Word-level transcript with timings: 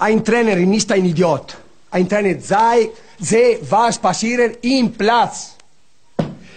Ein 0.00 0.24
Trainerin 0.24 0.72
ist 0.72 0.90
ein 0.92 1.04
Idiot. 1.04 1.58
Ein 1.90 2.08
Trainer 2.08 2.40
sei, 2.40 2.88
sehe, 3.18 3.58
was 3.70 3.98
passiert 3.98 4.58
im 4.62 4.92
Platz. 4.92 5.58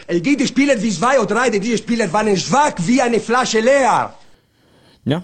Es 0.08 0.22
gibt 0.24 0.48
Spieler 0.48 0.82
wie 0.82 0.92
zwei 0.92 1.20
oder 1.20 1.36
drei, 1.36 1.50
diese 1.50 1.78
Spieler 1.78 2.12
waren 2.14 2.38
schwach 2.38 2.76
wie 2.88 3.02
eine 3.02 3.20
Flasche 3.20 3.60
leer. 3.60 4.14
Ja, 5.06 5.20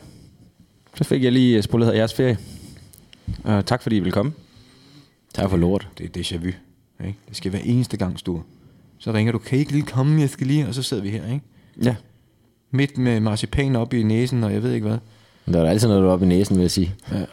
så 0.96 1.04
fik 1.04 1.24
jeg 1.24 1.32
lige 1.32 1.62
spoleret 1.62 1.96
jeres 1.96 2.14
ferie. 2.14 2.38
Uh, 3.46 3.62
tak 3.62 3.82
fordi 3.82 3.96
I 3.96 4.00
ville 4.00 4.12
komme. 4.12 4.34
Tak 5.34 5.50
for 5.50 5.58
lort. 5.58 5.88
Det 5.98 6.06
er 6.06 6.22
déjà 6.22 6.38
vu. 6.38 6.52
Ikke? 7.06 7.20
Det 7.30 7.38
skal 7.38 7.54
være 7.54 7.66
eneste 7.66 7.98
gang, 7.98 8.20
Sture. 8.20 8.44
Så 8.98 9.12
ringer 9.12 9.32
du, 9.32 9.38
kan 9.38 9.58
I 9.58 9.60
ikke 9.60 9.72
lige 9.72 9.86
komme, 9.86 10.22
jeg 10.22 10.30
skal 10.30 10.48
lige, 10.48 10.68
og 10.68 10.74
så 10.74 10.84
sidder 10.84 11.04
vi 11.04 11.10
her, 11.10 11.26
ikke? 11.26 11.46
Ja. 11.84 11.96
Midt 12.72 12.98
med 12.98 13.20
marcipan 13.20 13.76
op 13.76 13.94
i 13.94 14.04
næsen, 14.04 14.44
og 14.44 14.54
jeg 14.54 14.64
ved 14.64 14.74
ikke 14.74 14.88
hvad. 14.88 14.98
Der 15.54 15.62
er 15.62 15.70
altid 15.70 15.88
noget 15.88 16.06
oppe 16.06 16.26
i 16.26 16.30
næsen, 16.30 16.56
vil 16.56 16.62
jeg 16.62 16.72
sige. 16.72 16.96
Ja. 17.12 17.26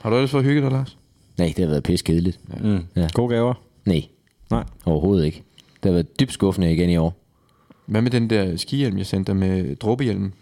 Har 0.00 0.10
du 0.10 0.16
ellers 0.16 0.30
fået 0.30 0.44
hygget 0.44 0.62
dig, 0.62 0.70
Lars? 0.72 0.98
Nej, 1.38 1.46
det 1.56 1.58
har 1.64 1.66
været 1.70 1.82
pisse 1.82 2.04
kedeligt. 2.04 2.40
Mm. 2.60 2.78
Ja. 2.96 3.08
Gode 3.14 3.34
gaver? 3.34 3.54
Nej, 3.84 4.02
Nej. 4.50 4.64
overhovedet 4.84 5.24
ikke. 5.24 5.42
Det 5.82 5.84
har 5.84 5.92
været 5.92 6.20
dybt 6.20 6.32
skuffende 6.32 6.72
igen 6.72 6.90
i 6.90 6.96
år. 6.96 7.22
Hvad 7.86 8.02
med 8.02 8.10
den 8.10 8.30
der 8.30 8.56
skihjelm, 8.56 8.98
jeg 8.98 9.06
sendte 9.06 9.32
dig 9.32 9.36
med 9.36 9.76
dråbehjelmen? 9.76 10.32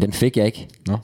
Den 0.00 0.12
fik 0.12 0.36
jeg 0.36 0.46
ikke. 0.46 0.68
Nå. 0.86 0.98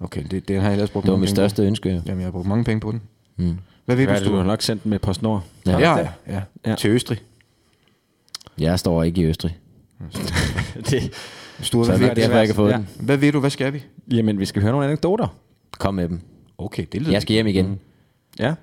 Okay, 0.00 0.22
det, 0.30 0.48
den 0.48 0.60
har 0.60 0.66
jeg 0.68 0.72
ellers 0.72 0.90
brugt 0.90 1.04
Det 1.04 1.12
var 1.12 1.18
mit 1.18 1.30
største 1.30 1.62
ønske. 1.62 1.90
jo. 1.90 1.98
På. 1.98 2.02
Jamen, 2.06 2.20
jeg 2.20 2.26
har 2.26 2.32
brugt 2.32 2.46
mange 2.48 2.64
penge 2.64 2.80
på 2.80 2.90
den. 2.92 3.00
Mm. 3.36 3.56
Hvad 3.84 3.96
ved 3.96 4.04
Hvad 4.06 4.14
du, 4.18 4.24
det, 4.24 4.30
du 4.30 4.36
har 4.36 4.44
nok 4.44 4.62
sendt 4.62 4.82
den 4.82 4.90
med 4.90 4.98
PostNord? 4.98 5.42
Ja. 5.66 5.78
Ja, 5.78 5.98
ja, 5.98 6.08
ja. 6.28 6.42
Ja. 6.66 6.74
Til 6.74 6.90
Østrig. 6.90 7.18
Jeg 8.58 8.78
står 8.78 9.02
ikke 9.02 9.20
i 9.20 9.24
Østrig. 9.24 9.58
det. 10.90 11.12
Sture, 11.60 11.86
Så 11.86 11.92
det 11.92 12.02
er 12.02 12.08
ved, 12.08 12.14
derfor, 12.16 12.36
jeg 12.36 12.46
kan 12.46 12.54
få 12.54 12.66
Ja. 12.68 12.76
den. 12.76 12.88
hvad 13.00 13.16
ved 13.16 13.32
du, 13.32 13.40
hvad 13.40 13.50
skal 13.50 13.72
vi? 13.72 13.82
Jamen, 14.10 14.38
vi 14.38 14.44
skal 14.44 14.62
høre 14.62 14.72
nogle 14.72 14.86
anekdoter. 14.86 15.36
Kom 15.78 15.94
med 15.94 16.08
dem. 16.08 16.20
Okay, 16.58 16.86
det 16.92 17.00
lyder 17.02 17.12
Jeg 17.12 17.22
skal 17.22 17.32
hjem 17.34 17.46
igen. 17.46 17.66
Mm. 17.68 17.78
Ja. 18.38 18.54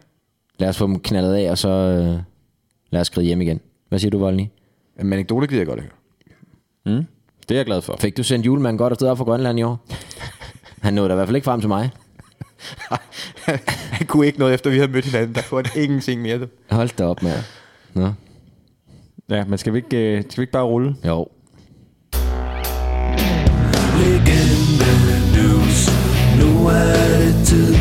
Lad 0.60 0.70
os 0.70 0.78
få 0.78 0.88
dem 0.88 1.00
knaldet 1.00 1.34
af, 1.34 1.52
og 1.52 1.58
så 1.58 1.70
øh, 1.70 2.20
lad 2.92 3.02
os 3.02 3.08
skride 3.08 3.26
hjem 3.26 3.42
igen. 3.42 3.60
Hvad 3.90 4.00
siger 4.00 4.12
du, 4.12 4.18
Volny? 4.20 4.46
Jamen, 5.00 5.14
anekdoter 5.14 5.48
gider 5.48 5.60
jeg 5.60 5.68
godt 5.68 5.80
at 5.80 5.86
høre. 5.86 6.96
Mm. 6.98 7.06
Det 7.50 7.56
er 7.56 7.60
jeg 7.60 7.66
glad 7.66 7.82
for. 7.82 7.98
Fik 8.00 8.18
du 8.18 8.24
sendt 8.24 8.46
julemanden 8.46 8.78
godt 8.78 8.92
afsted 8.92 9.08
op 9.08 9.18
fra 9.18 9.24
Grønland 9.24 9.60
i 9.60 9.64
år? 9.64 9.86
Han 10.82 10.94
nåede 10.94 11.10
da 11.10 11.14
i 11.14 11.16
hvert 11.16 11.28
fald 11.28 11.36
ikke 11.36 11.46
frem 11.46 11.60
til 11.60 11.68
mig. 11.68 11.90
Han 13.92 14.08
kunne 14.08 14.26
ikke 14.26 14.40
noget, 14.40 14.54
efter 14.54 14.70
vi 14.70 14.76
havde 14.78 14.92
mødt 14.92 15.06
hinanden. 15.06 15.36
Der 15.36 15.42
kunne 15.50 15.64
han 15.66 15.84
ingenting 15.84 16.22
mere. 16.22 16.48
Hold 16.72 16.98
da 16.98 17.06
op, 17.06 17.24
mand. 17.24 17.38
Nå, 17.94 18.12
Ja, 19.30 19.46
men 19.46 19.58
skal 19.58 19.74
vi 19.74 19.78
ikke, 19.78 19.98
øh, 20.18 20.24
skal 20.30 20.38
vi 20.38 20.44
ikke 20.44 20.52
bare 20.52 20.64
rulle? 20.64 20.96
jo. 21.06 21.28
Nu 26.62 26.68
er 26.68 27.18
det 27.18 27.46
tid. 27.46 27.76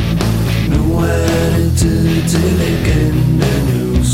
Nu 0.68 0.98
er 0.98 1.56
det 1.56 1.72
tid 1.78 2.28
til 2.28 2.50
legende 2.62 3.50
news. 3.70 4.10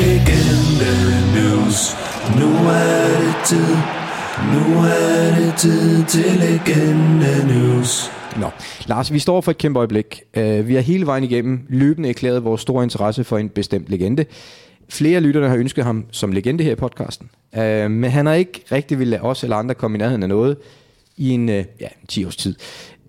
Legende 0.00 0.92
news. 1.36 1.96
Nu 2.38 2.48
er 2.68 3.08
det 3.20 3.36
tid. 3.46 3.76
Nu 4.52 4.78
er 4.78 5.34
det 5.38 5.54
tid 5.58 6.04
til 6.04 6.38
legende 6.38 7.46
news. 7.54 8.10
Nå, 8.36 8.50
Lars, 8.86 9.12
vi 9.12 9.18
står 9.18 9.40
for 9.40 9.50
et 9.50 9.58
kæmpe 9.58 9.78
øjeblik. 9.78 10.22
Uh, 10.36 10.68
vi 10.68 10.74
har 10.74 10.80
hele 10.80 11.06
vejen 11.06 11.24
igennem 11.24 11.66
løbende 11.68 12.08
erklæret 12.08 12.44
vores 12.44 12.60
store 12.60 12.84
interesse 12.84 13.24
for 13.24 13.38
en 13.38 13.48
bestemt 13.48 13.88
legende. 13.88 14.24
Flere 14.88 15.20
lytterne 15.20 15.48
har 15.48 15.56
ønsket 15.56 15.84
ham 15.84 16.04
som 16.10 16.32
legende 16.32 16.64
her 16.64 16.72
i 16.72 16.76
podcasten. 16.76 17.30
Uh, 17.56 17.90
men 17.90 18.04
han 18.04 18.26
har 18.26 18.34
ikke 18.34 18.64
rigtig 18.72 18.98
ville 18.98 19.10
lade 19.10 19.22
os 19.22 19.42
eller 19.42 19.56
andre 19.56 19.74
komme 19.74 19.96
i 19.96 19.98
nærheden 19.98 20.22
af 20.22 20.28
noget 20.28 20.56
i 21.16 21.30
en 21.30 21.48
uh, 21.48 21.54
ja, 21.54 21.88
10 22.08 22.24
års 22.24 22.36
tid. 22.36 22.54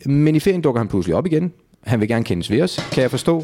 Men 0.05 0.35
i 0.35 0.39
ferien 0.39 0.61
dukker 0.61 0.79
han 0.79 0.87
pludselig 0.87 1.15
op 1.15 1.25
igen. 1.25 1.53
Han 1.83 1.99
vil 1.99 2.07
gerne 2.07 2.23
kendes 2.25 2.51
ved 2.51 2.61
os, 2.61 2.89
kan 2.91 3.01
jeg 3.01 3.11
forstå. 3.11 3.43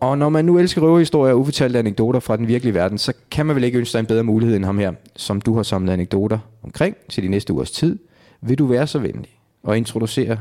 Og 0.00 0.18
når 0.18 0.28
man 0.28 0.44
nu 0.44 0.58
elsker 0.58 0.80
røverhistorier 0.82 1.32
og 1.34 1.40
ufortalte 1.40 1.78
anekdoter 1.78 2.20
fra 2.20 2.36
den 2.36 2.48
virkelige 2.48 2.74
verden, 2.74 2.98
så 2.98 3.12
kan 3.30 3.46
man 3.46 3.56
vel 3.56 3.64
ikke 3.64 3.78
ønske 3.78 3.90
sig 3.92 3.98
en 4.00 4.06
bedre 4.06 4.22
mulighed 4.22 4.56
end 4.56 4.64
ham 4.64 4.78
her, 4.78 4.92
som 5.16 5.40
du 5.40 5.56
har 5.56 5.62
samlet 5.62 5.92
anekdoter 5.92 6.38
omkring 6.62 6.96
til 7.08 7.22
de 7.22 7.28
næste 7.28 7.52
ugers 7.52 7.70
tid. 7.70 7.98
Vil 8.40 8.58
du 8.58 8.66
være 8.66 8.86
så 8.86 8.98
venlig 8.98 9.30
og 9.62 9.76
introducere 9.76 10.38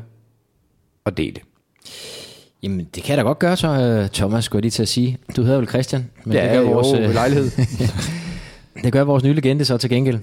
og 1.05 1.17
dele? 1.17 1.39
Jamen, 2.63 2.87
det 2.95 3.03
kan 3.03 3.09
jeg 3.09 3.17
da 3.17 3.23
godt 3.23 3.39
gøre 3.39 3.57
så, 3.57 3.67
øh, 3.67 4.09
Thomas, 4.09 4.45
skulle 4.45 4.57
jeg 4.59 4.61
lige 4.63 4.71
til 4.71 4.81
at 4.81 4.87
sige. 4.87 5.17
Du 5.35 5.43
hedder 5.43 5.57
vel 5.57 5.67
Christian? 5.67 6.09
Men 6.23 6.33
Ja, 6.33 6.43
det 6.43 6.51
gør 6.51 6.61
jo, 6.61 6.71
vores, 6.71 6.93
ved 6.93 7.13
lejlighed. 7.13 7.51
det 8.83 8.93
gør 8.93 9.03
vores 9.03 9.23
nye 9.23 9.33
legende 9.33 9.65
så 9.65 9.77
til 9.77 9.89
gengæld. 9.89 10.19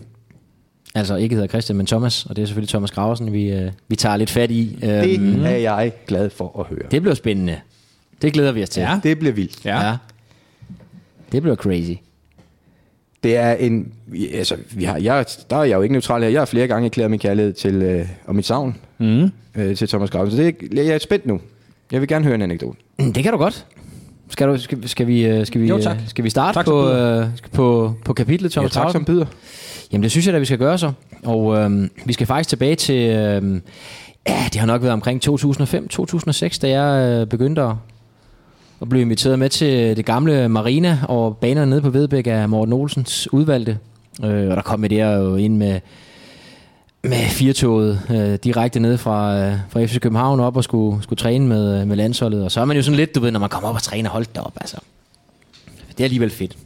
Altså 0.94 1.16
ikke 1.16 1.34
hedder 1.34 1.48
Christian, 1.48 1.76
men 1.76 1.86
Thomas, 1.86 2.26
og 2.26 2.36
det 2.36 2.42
er 2.42 2.46
selvfølgelig 2.46 2.68
Thomas 2.68 2.90
Graversen, 2.90 3.32
vi, 3.32 3.50
øh, 3.52 3.70
vi 3.88 3.96
tager 3.96 4.16
lidt 4.16 4.30
fat 4.30 4.50
i. 4.50 4.78
Det 4.80 5.18
Øhm, 5.20 5.44
er 5.44 5.48
jeg 5.50 5.92
glad 6.06 6.30
for 6.30 6.60
at 6.60 6.66
høre. 6.66 6.88
det 6.90 7.02
bliver 7.02 7.14
spændende. 7.14 7.56
Det 8.22 8.32
glæder 8.32 8.52
vi 8.52 8.62
os 8.62 8.68
til. 8.68 8.80
Ja. 8.80 9.00
Det 9.02 9.18
bliver 9.18 9.32
vildt. 9.34 9.64
Ja. 9.64 9.86
ja. 9.88 9.96
Det 11.32 11.42
bliver 11.42 11.56
crazy. 11.56 11.92
Det 13.22 13.36
er 13.36 13.52
en... 13.52 13.92
Altså, 14.34 14.56
vi 14.74 14.84
har, 14.84 14.96
jeg, 14.98 15.24
der 15.50 15.56
er 15.56 15.64
jeg 15.64 15.76
jo 15.76 15.82
ikke 15.82 15.92
neutral 15.92 16.22
her. 16.22 16.28
Jeg 16.28 16.40
har 16.40 16.46
flere 16.46 16.66
gange 16.66 16.86
erklæret 16.86 17.10
min 17.10 17.20
kærlighed 17.20 17.52
til, 17.52 17.74
øh, 17.74 18.06
og 18.26 18.34
mit 18.36 18.46
savn 18.46 18.76
Mm. 18.98 19.30
øh, 19.54 19.76
til 19.76 19.88
Thomas 19.88 20.10
Graven. 20.10 20.30
Så 20.30 20.36
det, 20.36 20.46
er- 20.78 20.82
jeg 20.82 20.94
er 20.94 20.98
spændt 20.98 21.26
nu. 21.26 21.40
Jeg 21.92 22.00
vil 22.00 22.08
gerne 22.08 22.24
høre 22.24 22.34
en 22.34 22.42
anekdote. 22.42 22.78
Det 23.14 23.22
kan 23.22 23.32
du 23.32 23.38
godt. 23.38 23.66
Skal, 24.30 24.48
du, 24.48 24.58
skal, 24.58 24.88
skal, 24.88 25.06
vi, 25.06 25.26
øh, 25.26 25.46
skal, 25.46 25.60
vi, 25.60 25.66
Jo, 25.68 25.78
tak. 25.82 25.96
øh, 25.96 26.08
skal 26.08 26.24
vi 26.24 26.30
starte 26.30 26.56
Tak, 26.58 26.64
på, 26.66 26.90
øh, 26.92 27.26
på, 27.52 27.94
på 28.04 28.12
kapitlet, 28.12 28.52
Thomas 28.52 28.76
Ja, 28.76 28.80
tak 28.82 28.92
som 28.92 29.04
Graversen? 29.04 29.04
byder. 29.04 29.26
Jamen 29.92 30.02
det 30.02 30.10
synes 30.10 30.26
jeg 30.26 30.34
da, 30.34 30.38
vi 30.38 30.44
skal 30.44 30.58
gøre 30.58 30.78
så. 30.78 30.92
Og 31.24 31.58
øh, 31.58 31.88
vi 32.04 32.12
skal 32.12 32.26
faktisk 32.26 32.48
tilbage 32.48 32.74
til, 32.74 33.10
øh, 33.10 33.60
ja, 34.28 34.44
det 34.52 34.56
har 34.56 34.66
nok 34.66 34.82
været 34.82 34.92
omkring 34.92 35.28
2005-2006, 35.28 36.58
da 36.62 36.68
jeg 36.68 37.20
øh, 37.20 37.26
begyndte 37.26 37.62
at, 37.62 37.74
at 38.82 38.88
blive 38.88 39.02
inviteret 39.02 39.38
med 39.38 39.48
til 39.48 39.96
det 39.96 40.04
gamle 40.04 40.48
Marina 40.48 40.98
og 41.08 41.36
banerne 41.36 41.70
nede 41.70 41.82
på 41.82 41.90
Vedbæk 41.90 42.26
af 42.26 42.48
Morten 42.48 42.72
Olsens 42.72 43.32
udvalgte. 43.32 43.78
Øh, 44.24 44.50
og 44.50 44.56
der 44.56 44.62
kom 44.62 44.82
jeg 44.82 44.90
der 44.90 45.16
jo 45.16 45.36
ind 45.36 45.56
med, 45.56 45.80
med 47.02 47.28
firetoget 47.28 48.00
øh, 48.10 48.38
direkte 48.44 48.80
ned 48.80 48.98
fra, 48.98 49.38
øh, 49.38 49.56
fra 49.68 49.84
FC 49.84 50.00
København 50.00 50.40
op 50.40 50.56
og 50.56 50.64
skulle, 50.64 51.02
skulle 51.02 51.18
træne 51.18 51.46
med, 51.46 51.80
øh, 51.80 51.88
med 51.88 51.96
landsholdet. 51.96 52.44
Og 52.44 52.50
så 52.50 52.60
er 52.60 52.64
man 52.64 52.76
jo 52.76 52.82
sådan 52.82 52.96
lidt, 52.96 53.14
du 53.14 53.20
ved, 53.20 53.30
når 53.30 53.40
man 53.40 53.48
kommer 53.48 53.68
op 53.68 53.74
og 53.74 53.82
træner, 53.82 54.10
hold 54.10 54.26
da 54.34 54.40
op, 54.40 54.52
altså. 54.56 54.76
Det 55.88 56.00
er 56.00 56.04
alligevel 56.04 56.30
fedt. 56.30 56.56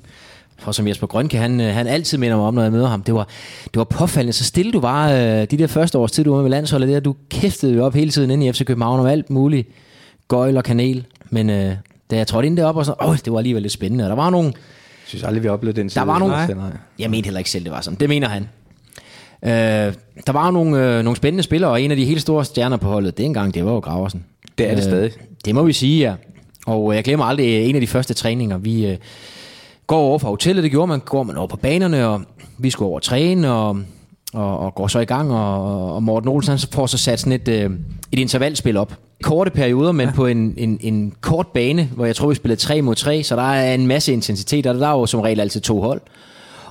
For 0.62 0.72
som 0.72 0.88
Jesper 0.88 1.06
Grønke, 1.06 1.36
han, 1.36 1.60
øh, 1.60 1.74
han 1.74 1.86
altid 1.86 2.18
minder 2.18 2.36
mig 2.36 2.46
om, 2.46 2.54
når 2.54 2.62
jeg 2.62 2.72
møder 2.72 2.88
ham, 2.88 3.02
det 3.02 3.14
var, 3.14 3.28
det 3.64 3.76
var 3.76 3.84
påfaldende. 3.84 4.32
Så 4.32 4.44
stille 4.44 4.72
du 4.72 4.80
var 4.80 5.10
øh, 5.10 5.16
de 5.18 5.46
der 5.46 5.66
første 5.66 5.98
års 5.98 6.12
tid, 6.12 6.24
du 6.24 6.34
var 6.34 6.42
med 6.42 6.50
landsholdet, 6.50 6.88
der, 6.88 7.00
du 7.00 7.14
kæftede 7.30 7.74
jo 7.74 7.84
op 7.84 7.94
hele 7.94 8.10
tiden 8.10 8.30
inde 8.30 8.46
i 8.46 8.52
FC 8.52 8.64
København 8.64 9.00
om 9.00 9.06
alt 9.06 9.30
muligt. 9.30 9.68
Gøjl 10.28 10.56
og 10.56 10.64
kanel. 10.64 11.06
Men 11.30 11.50
øh, 11.50 11.74
da 12.10 12.16
jeg 12.16 12.26
trådte 12.26 12.46
ind 12.46 12.56
deroppe, 12.56 12.80
og 12.80 12.86
så, 12.86 12.94
åh, 13.02 13.16
det 13.24 13.32
var 13.32 13.38
alligevel 13.38 13.62
lidt 13.62 13.72
spændende. 13.72 14.04
Og 14.04 14.10
der 14.10 14.16
var 14.16 14.30
nogle, 14.30 14.46
Jeg 14.46 14.54
synes 15.06 15.24
aldrig, 15.24 15.42
vi 15.42 15.48
har 15.48 15.52
oplevet 15.52 15.76
den 15.76 15.88
der 15.88 16.02
var 16.02 16.18
nogle, 16.18 16.34
Nej. 16.34 16.70
jeg 16.98 17.10
mente 17.10 17.26
heller 17.26 17.38
ikke 17.38 17.50
selv, 17.50 17.64
det 17.64 17.72
var 17.72 17.80
sådan. 17.80 17.96
Det 18.00 18.08
mener 18.08 18.28
han. 18.28 18.48
Øh, 19.44 19.94
der 20.26 20.32
var 20.32 20.50
nogle, 20.50 20.96
øh, 20.98 21.04
nogle 21.04 21.16
spændende 21.16 21.42
spillere, 21.42 21.70
og 21.70 21.82
en 21.82 21.90
af 21.90 21.96
de 21.96 22.04
helt 22.04 22.20
store 22.20 22.44
stjerner 22.44 22.76
på 22.76 22.88
holdet, 22.88 23.18
dengang, 23.18 23.54
det 23.54 23.64
var 23.64 23.72
jo 23.72 23.78
Graversen. 23.78 24.24
Det 24.58 24.70
er 24.70 24.74
det 24.74 24.84
stadig. 24.84 25.10
Det 25.44 25.54
må 25.54 25.62
vi 25.62 25.72
sige, 25.72 26.00
ja. 26.00 26.14
Og 26.66 26.92
øh, 26.92 26.96
jeg 26.96 27.04
glemmer 27.04 27.24
aldrig 27.24 27.46
øh, 27.46 27.68
en 27.68 27.74
af 27.74 27.80
de 27.80 27.86
første 27.86 28.14
træninger. 28.14 28.58
Vi 28.58 28.86
øh, 28.86 28.96
går 29.92 29.98
over 29.98 30.18
fra 30.18 30.28
hotellet, 30.28 30.62
det 30.62 30.70
gjorde 30.70 30.86
man, 30.86 31.00
går 31.00 31.22
man 31.22 31.36
over 31.36 31.46
på 31.46 31.56
banerne, 31.56 32.06
og 32.06 32.22
vi 32.58 32.70
skulle 32.70 32.86
over 32.86 32.96
og 32.96 33.02
træne, 33.02 33.52
og, 33.52 33.78
og, 34.32 34.58
og 34.58 34.74
går 34.74 34.88
så 34.88 34.98
i 34.98 35.04
gang, 35.04 35.32
og, 35.32 35.94
og 35.94 36.02
Morten 36.02 36.28
Olsen 36.28 36.50
han 36.50 36.60
får 36.72 36.86
så 36.86 36.98
sat 36.98 37.20
sådan 37.20 37.32
et, 37.32 37.48
øh, 37.48 37.70
et 38.12 38.18
intervalspil 38.18 38.76
op. 38.76 38.94
Korte 39.22 39.50
perioder, 39.50 39.92
men 39.92 40.08
ja. 40.08 40.14
på 40.14 40.26
en, 40.26 40.54
en, 40.56 40.78
en 40.80 41.14
kort 41.20 41.46
bane, 41.46 41.84
hvor 41.84 42.04
jeg 42.06 42.16
tror, 42.16 42.28
vi 42.28 42.34
spillede 42.34 42.60
3 42.60 42.82
mod 42.82 42.94
3, 42.94 43.22
så 43.22 43.36
der 43.36 43.42
er 43.42 43.74
en 43.74 43.86
masse 43.86 44.12
intensitet, 44.12 44.66
og 44.66 44.74
der 44.74 44.88
er 44.88 44.92
jo 44.92 45.06
som 45.06 45.20
regel 45.20 45.40
altid 45.40 45.60
to 45.60 45.80
hold. 45.80 46.00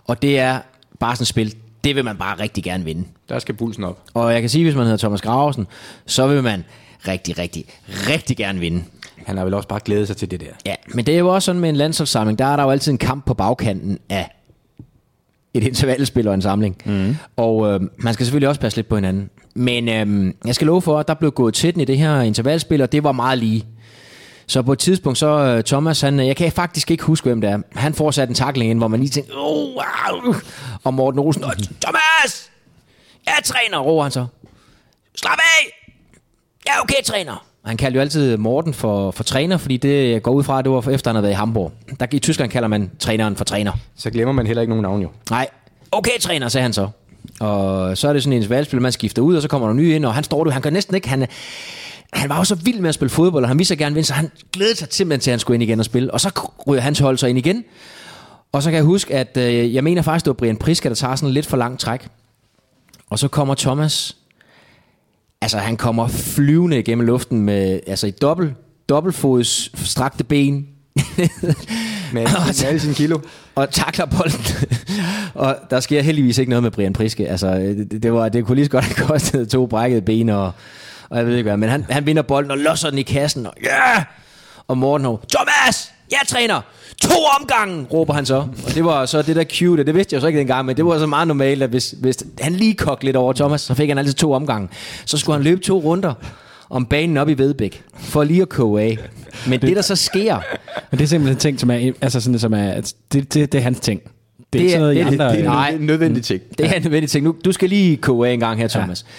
Og 0.08 0.22
det 0.22 0.40
er 0.40 0.60
bare 1.00 1.16
sådan 1.16 1.24
et 1.24 1.28
spil, 1.28 1.56
det 1.84 1.96
vil 1.96 2.06
man 2.06 2.18
bare 2.18 2.40
rigtig 2.40 2.64
gerne 2.64 2.84
vinde. 2.84 3.04
Der 3.30 3.40
skal 3.40 3.56
pulsen 3.56 3.84
op. 3.84 4.00
Og 4.14 4.34
jeg 4.34 4.42
kan 4.42 4.50
sige, 4.50 4.64
hvis 4.64 4.76
man 4.76 4.84
hedder 4.84 4.98
Thomas 4.98 5.22
Graversen, 5.22 5.68
så 6.06 6.28
vil 6.28 6.44
man 6.44 6.64
rigtig, 7.08 7.40
rigtig, 7.40 7.66
rigtig 7.88 8.38
gerne 8.38 8.60
vinde. 8.60 8.84
Han 9.26 9.38
har 9.38 9.44
vel 9.44 9.54
også 9.54 9.68
bare 9.68 9.80
glædet 9.86 10.08
sig 10.08 10.18
til 10.18 10.32
det 10.32 10.40
der. 10.40 10.48
Ja, 10.66 10.76
men 10.88 11.06
det 11.06 11.16
er 11.16 11.20
jo 11.20 11.28
også 11.30 11.46
sådan 11.46 11.62
med 11.62 11.70
en 11.70 11.76
landsholdssamling, 11.76 12.40
der 12.40 12.46
er 12.46 12.56
der 12.56 12.64
jo 12.64 12.70
altid 12.70 12.92
en 12.92 12.98
kamp 12.98 13.26
på 13.26 13.34
bagkanten 13.34 14.00
af 14.10 14.32
et 15.54 15.64
intervalspil 15.64 16.28
og 16.28 16.34
en 16.34 16.42
samling. 16.42 16.78
Mm. 16.86 17.16
Og 17.38 17.68
øh, 17.74 17.80
man 17.98 18.14
skal 18.14 18.26
selvfølgelig 18.26 18.50
også 18.50 18.62
passe 18.62 18.78
lidt 18.78 18.88
på 18.88 18.96
hinanden. 18.96 19.30
Men 19.56 19.90
øh, 19.90 20.34
jeg 20.46 20.56
skal 20.56 20.68
love 20.68 20.82
for, 20.82 21.00
at 21.00 21.08
der 21.08 21.14
blev 21.14 21.32
gået 21.32 21.54
til 21.54 21.74
den 21.74 21.82
i 21.82 21.86
det 21.86 21.98
her 21.98 22.22
intervalspil, 22.22 22.82
og 22.82 22.92
det 22.92 23.04
var 23.04 23.12
meget 23.12 23.38
lige. 23.38 23.66
Så 24.48 24.62
på 24.62 24.74
et 24.74 24.80
tidspunkt, 24.80 25.18
så 25.20 25.28
øh, 25.28 25.64
Thomas, 25.64 26.02
han, 26.02 26.20
øh, 26.20 26.28
jeg 26.28 26.36
kan 26.36 26.52
faktisk 26.52 26.92
ikke 26.92 27.04
huske, 27.04 27.26
hvem 27.26 27.42
det 27.42 27.50
er. 27.50 27.60
Han 27.76 27.94
får 27.94 28.12
sat 28.12 28.30
en 28.30 28.36
takling 28.36 28.72
ind, 28.72 28.80
hvor 28.80 28.88
man 28.88 29.00
lige 29.00 29.10
tænker, 29.10 29.34
oh, 29.38 29.76
wow. 29.76 30.34
og 30.84 30.94
Morten 30.94 31.20
Olsen, 31.20 31.44
"Åh, 31.44 31.52
Thomas! 31.82 32.52
Jeg 33.26 33.34
er 33.38 33.42
træner, 33.44 33.80
råber 33.80 34.04
han 34.04 34.12
så. 34.12 34.26
Slap 35.16 35.38
af! 35.40 35.92
Jeg 36.66 36.72
er 36.78 36.82
okay, 36.82 37.04
træner. 37.06 37.46
Han 37.66 37.78
kaldte 37.78 37.98
jo 37.98 38.02
altid 38.02 38.38
Morten 38.38 38.74
for, 38.74 39.12
for 39.12 39.24
træner, 39.24 39.58
fordi 39.58 39.78
det 39.78 40.24
går 40.24 40.32
ud 40.32 40.44
fra, 40.44 40.60
at 40.60 40.66
det 40.66 40.72
var 40.72 40.82
for 40.82 40.92
efter, 40.92 41.12
han 41.12 41.16
havde 41.16 41.24
været 41.24 41.34
i 41.34 41.36
Hamburg. 41.36 41.72
Der, 42.00 42.08
I 42.12 42.20
Tyskland 42.20 42.52
kalder 42.52 42.68
man 42.68 42.92
træneren 43.00 43.36
for 43.36 43.44
træner. 43.44 43.72
Så 43.96 44.10
glemmer 44.10 44.32
man 44.32 44.48
heller 44.48 44.62
ikke 44.62 44.70
nogen 44.70 44.84
navn 44.84 45.02
jo. 45.02 45.10
Nej, 45.30 45.48
okay 45.92 46.20
træner, 46.20 46.48
sagde 46.48 46.64
han 46.64 46.74
så. 46.74 46.88
Og 47.40 47.98
så 47.98 48.08
er 48.08 48.14
det 48.14 48.24
sådan 48.24 48.44
en 48.44 48.50
valgspil, 48.50 48.82
man 48.82 48.92
skifter 48.92 49.22
ud, 49.22 49.36
og 49.36 49.42
så 49.42 49.48
kommer 49.48 49.68
der 49.68 49.74
nye 49.74 49.96
ind, 49.96 50.06
og 50.06 50.14
han 50.14 50.24
står 50.24 50.44
du, 50.44 50.50
han 50.50 50.62
kan 50.62 50.74
næsten 50.74 50.96
ikke, 50.96 51.10
han, 51.10 51.28
han 52.14 52.30
var 52.30 52.38
jo 52.38 52.44
så 52.44 52.56
vild 52.56 52.80
med 52.80 52.90
at 52.90 52.96
spille 52.96 53.10
fodbold, 53.10 53.44
og 53.44 53.50
han 53.50 53.58
ville 53.58 53.68
så 53.68 53.76
gerne 53.76 53.96
vinde, 53.96 54.08
så 54.08 54.14
han 54.14 54.32
glædede 54.54 54.78
sig 54.78 54.88
simpelthen 54.92 55.20
til, 55.20 55.32
at 55.32 55.34
han 55.34 55.40
skulle 55.40 55.56
ind 55.56 55.64
igen 55.64 55.80
og 55.80 55.86
spille. 55.86 56.14
Og 56.14 56.22
så 56.22 56.50
ryger 56.68 56.82
hans 56.82 57.00
hold 57.00 57.18
så 57.18 57.28
ind 57.28 57.38
igen. 57.38 57.64
Og 58.52 58.64
så 58.64 58.70
kan 58.70 58.76
jeg 58.76 58.84
huske, 58.84 59.16
at 59.16 59.38
øh, 59.38 59.76
jeg 59.76 59.84
mener 59.84 60.02
faktisk, 60.02 60.26
det 60.26 60.30
var 60.30 60.34
Brian 60.34 60.58
Priska, 60.58 60.90
der 60.90 60.96
tager 60.96 61.16
sådan 61.16 61.34
lidt 61.34 61.46
for 61.46 61.58
lang 61.58 61.80
træk. 61.80 62.08
Og 63.10 63.20
så 63.20 63.28
kommer 63.28 63.56
Thomas, 63.56 64.18
altså 65.42 65.58
han 65.58 65.78
kommer 65.78 66.08
flyvende 66.08 66.80
igennem 66.80 67.06
luften 67.06 67.42
med, 67.42 67.80
altså 67.88 68.08
i 68.08 68.12
dobbelt, 68.12 68.54
dobbeltfods 68.90 69.72
strakte 69.90 70.24
ben, 70.24 70.68
Med, 72.14 72.24
med 72.24 72.66
alle 72.68 72.80
sine 72.80 72.94
kilo. 72.94 73.20
og 73.56 73.70
takler 73.72 74.06
bolden. 74.06 74.46
og 75.34 75.58
der 75.70 75.80
sker 75.80 76.02
heldigvis 76.02 76.38
ikke 76.38 76.50
noget 76.50 76.64
med 76.64 76.72
Brian 76.72 76.94
Priske. 76.94 77.30
Altså, 77.30 77.56
det, 77.56 78.04
det, 78.04 78.14
var, 78.14 78.30
det 78.30 78.46
kunne 78.46 78.56
lige 78.56 78.66
så 78.66 78.72
godt 78.72 78.86
have 78.86 79.08
kostet 79.08 79.50
to 79.50 79.66
brækkede 79.66 80.02
ben, 80.02 80.30
og, 80.30 80.52
og 81.10 81.18
jeg 81.18 81.26
ved 81.26 81.36
ikke 81.38 81.50
hvad. 81.50 81.58
Men 81.58 81.70
han, 81.70 81.86
han 81.90 82.06
vinder 82.06 82.22
bolden 82.22 82.52
og 82.52 82.58
losser 82.58 82.90
den 82.90 83.00
i 83.00 83.02
kassen. 83.02 83.46
Og, 83.46 83.54
ja! 83.64 84.04
og 84.68 84.78
Morten 84.78 85.06
har, 85.06 85.20
Thomas! 85.36 85.92
Jeg 86.12 86.20
træner! 86.28 86.62
To 87.02 87.14
omgange, 87.40 87.86
råber 87.94 88.14
han 88.14 88.26
så. 88.26 88.36
Og 88.36 88.76
det 88.76 88.86
var 88.86 89.06
så 89.06 89.22
det 89.22 89.36
der 89.36 89.44
cute, 89.44 89.84
det 89.84 89.96
vidste 89.96 90.14
jeg 90.14 90.22
så 90.22 90.28
ikke 90.28 90.40
dengang, 90.40 90.66
men 90.66 90.78
det 90.78 90.86
var 90.86 91.00
så 91.00 91.06
meget 91.06 91.28
normalt, 91.28 91.64
at 91.64 91.70
hvis, 91.70 91.96
hvis 92.02 92.18
han 92.42 92.54
lige 92.54 92.74
kogte 92.74 93.06
lidt 93.06 93.16
over 93.16 93.34
Thomas, 93.34 93.62
så 93.62 93.74
fik 93.74 93.90
han 93.90 93.98
altid 93.98 94.14
to 94.14 94.32
omgange. 94.32 94.70
Så 95.06 95.18
skulle 95.18 95.36
han 95.36 95.44
løbe 95.44 95.62
to 95.62 95.80
runder 95.80 96.14
om 96.70 96.86
banen 96.86 97.18
op 97.18 97.30
i 97.30 97.34
Vedbæk, 97.34 97.84
for 97.98 98.24
lige 98.24 98.42
at 98.42 98.50
koge 98.50 98.82
af. 98.82 98.98
Men 99.48 99.62
det, 99.62 99.76
der 99.76 99.82
så 99.82 99.96
sker, 99.96 100.40
Men 100.92 100.98
det 100.98 101.04
er 101.04 101.08
simpelthen 101.08 101.38
ting, 101.40 101.60
som 101.60 101.72
er, 101.72 101.92
altså 102.02 102.22
sådan, 102.22 102.40
som 102.40 102.54
er 102.54 102.70
at 102.72 102.94
det, 103.14 103.34
det, 103.34 103.52
det 103.52 103.58
er 103.58 103.62
hans 103.64 103.80
ting. 103.80 104.02
Det 104.02 104.10
er 104.10 104.50
Det 104.52 104.60
ikke 104.60 104.74
er- 104.74 104.80
sådan 104.80 104.82
noget, 104.82 104.96
det 104.96 105.22
andre... 105.22 105.26
det 105.38 105.46
er-. 105.46 105.52
Det 105.66 105.74
er 105.74 105.80
en 105.80 105.86
nødvendig 105.86 106.24
ting. 106.24 106.42
Det 106.58 106.66
er 106.68 106.74
en 106.74 106.82
nødvendig 106.82 107.10
ting. 107.10 107.26
Nu, 107.26 107.36
du 107.46 107.52
skal 107.52 107.70
lige 107.70 107.98
koge 107.98 108.30
af 108.30 108.34
en 108.34 108.40
gang 108.40 108.60
her, 108.60 108.68
Thomas. 108.68 109.06
Ja. 109.08 109.12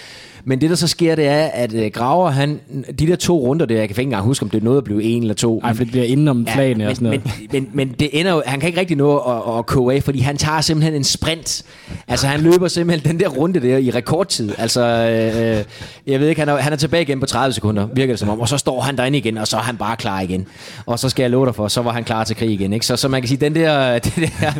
Men 0.45 0.61
det, 0.61 0.69
der 0.69 0.75
så 0.75 0.87
sker, 0.87 1.15
det 1.15 1.27
er, 1.27 1.45
at 1.45 1.73
øh, 1.73 1.91
Graver, 1.91 2.29
han, 2.29 2.59
de 2.99 3.07
der 3.07 3.15
to 3.15 3.39
runder 3.39 3.65
der, 3.65 3.75
jeg 3.75 3.87
kan 3.87 3.93
ikke 3.93 4.01
engang 4.01 4.23
huske, 4.23 4.43
om 4.43 4.49
det 4.49 4.59
er 4.59 4.63
noget 4.63 4.77
at 4.77 4.83
blive 4.83 5.03
en 5.03 5.21
eller 5.21 5.33
to. 5.33 5.59
Ej, 5.63 5.73
for 5.73 5.83
det 5.83 5.91
bliver 5.91 6.05
inden 6.05 6.27
om 6.27 6.47
flagene 6.47 6.77
men, 6.77 6.87
og 6.87 6.95
sådan 6.95 7.05
noget. 7.05 7.21
Men, 7.25 7.47
men, 7.51 7.69
men 7.73 7.95
det 7.99 8.09
ender 8.19 8.33
jo, 8.33 8.41
han 8.45 8.59
kan 8.59 8.67
ikke 8.67 8.79
rigtig 8.79 8.97
nå 8.97 9.17
at, 9.17 9.57
at 9.57 9.65
koge 9.65 9.93
af, 9.93 10.03
fordi 10.03 10.19
han 10.19 10.37
tager 10.37 10.61
simpelthen 10.61 10.93
en 10.93 11.03
sprint. 11.03 11.63
Altså 12.07 12.27
han 12.27 12.39
løber 12.39 12.67
simpelthen 12.67 13.11
den 13.11 13.19
der 13.19 13.27
runde 13.27 13.59
der 13.59 13.77
i 13.77 13.91
rekordtid. 13.91 14.51
Altså, 14.57 14.81
øh, 14.81 15.63
jeg 16.11 16.19
ved 16.19 16.27
ikke, 16.27 16.41
han 16.41 16.49
er, 16.49 16.57
han 16.57 16.73
er 16.73 16.77
tilbage 16.77 17.01
igen 17.01 17.19
på 17.19 17.25
30 17.25 17.53
sekunder, 17.53 17.87
virker 17.93 18.13
det 18.13 18.19
som 18.19 18.29
om. 18.29 18.39
Og 18.39 18.49
så 18.49 18.57
står 18.57 18.81
han 18.81 18.97
derinde 18.97 19.17
igen, 19.17 19.37
og 19.37 19.47
så 19.47 19.57
er 19.57 19.61
han 19.61 19.77
bare 19.77 19.95
klar 19.95 20.21
igen. 20.21 20.45
Og 20.85 20.99
så 20.99 21.09
skal 21.09 21.23
jeg 21.23 21.31
love 21.31 21.45
dig 21.45 21.55
for, 21.55 21.67
så 21.67 21.81
var 21.81 21.91
han 21.91 22.03
klar 22.03 22.23
til 22.23 22.35
krig 22.35 22.51
igen. 22.51 22.73
Ikke? 22.73 22.85
Så, 22.85 22.95
så 22.95 23.07
man 23.07 23.21
kan 23.21 23.27
sige, 23.27 23.37
den 23.37 23.55
der, 23.55 23.93
det 23.99 24.15
der, 24.15 24.53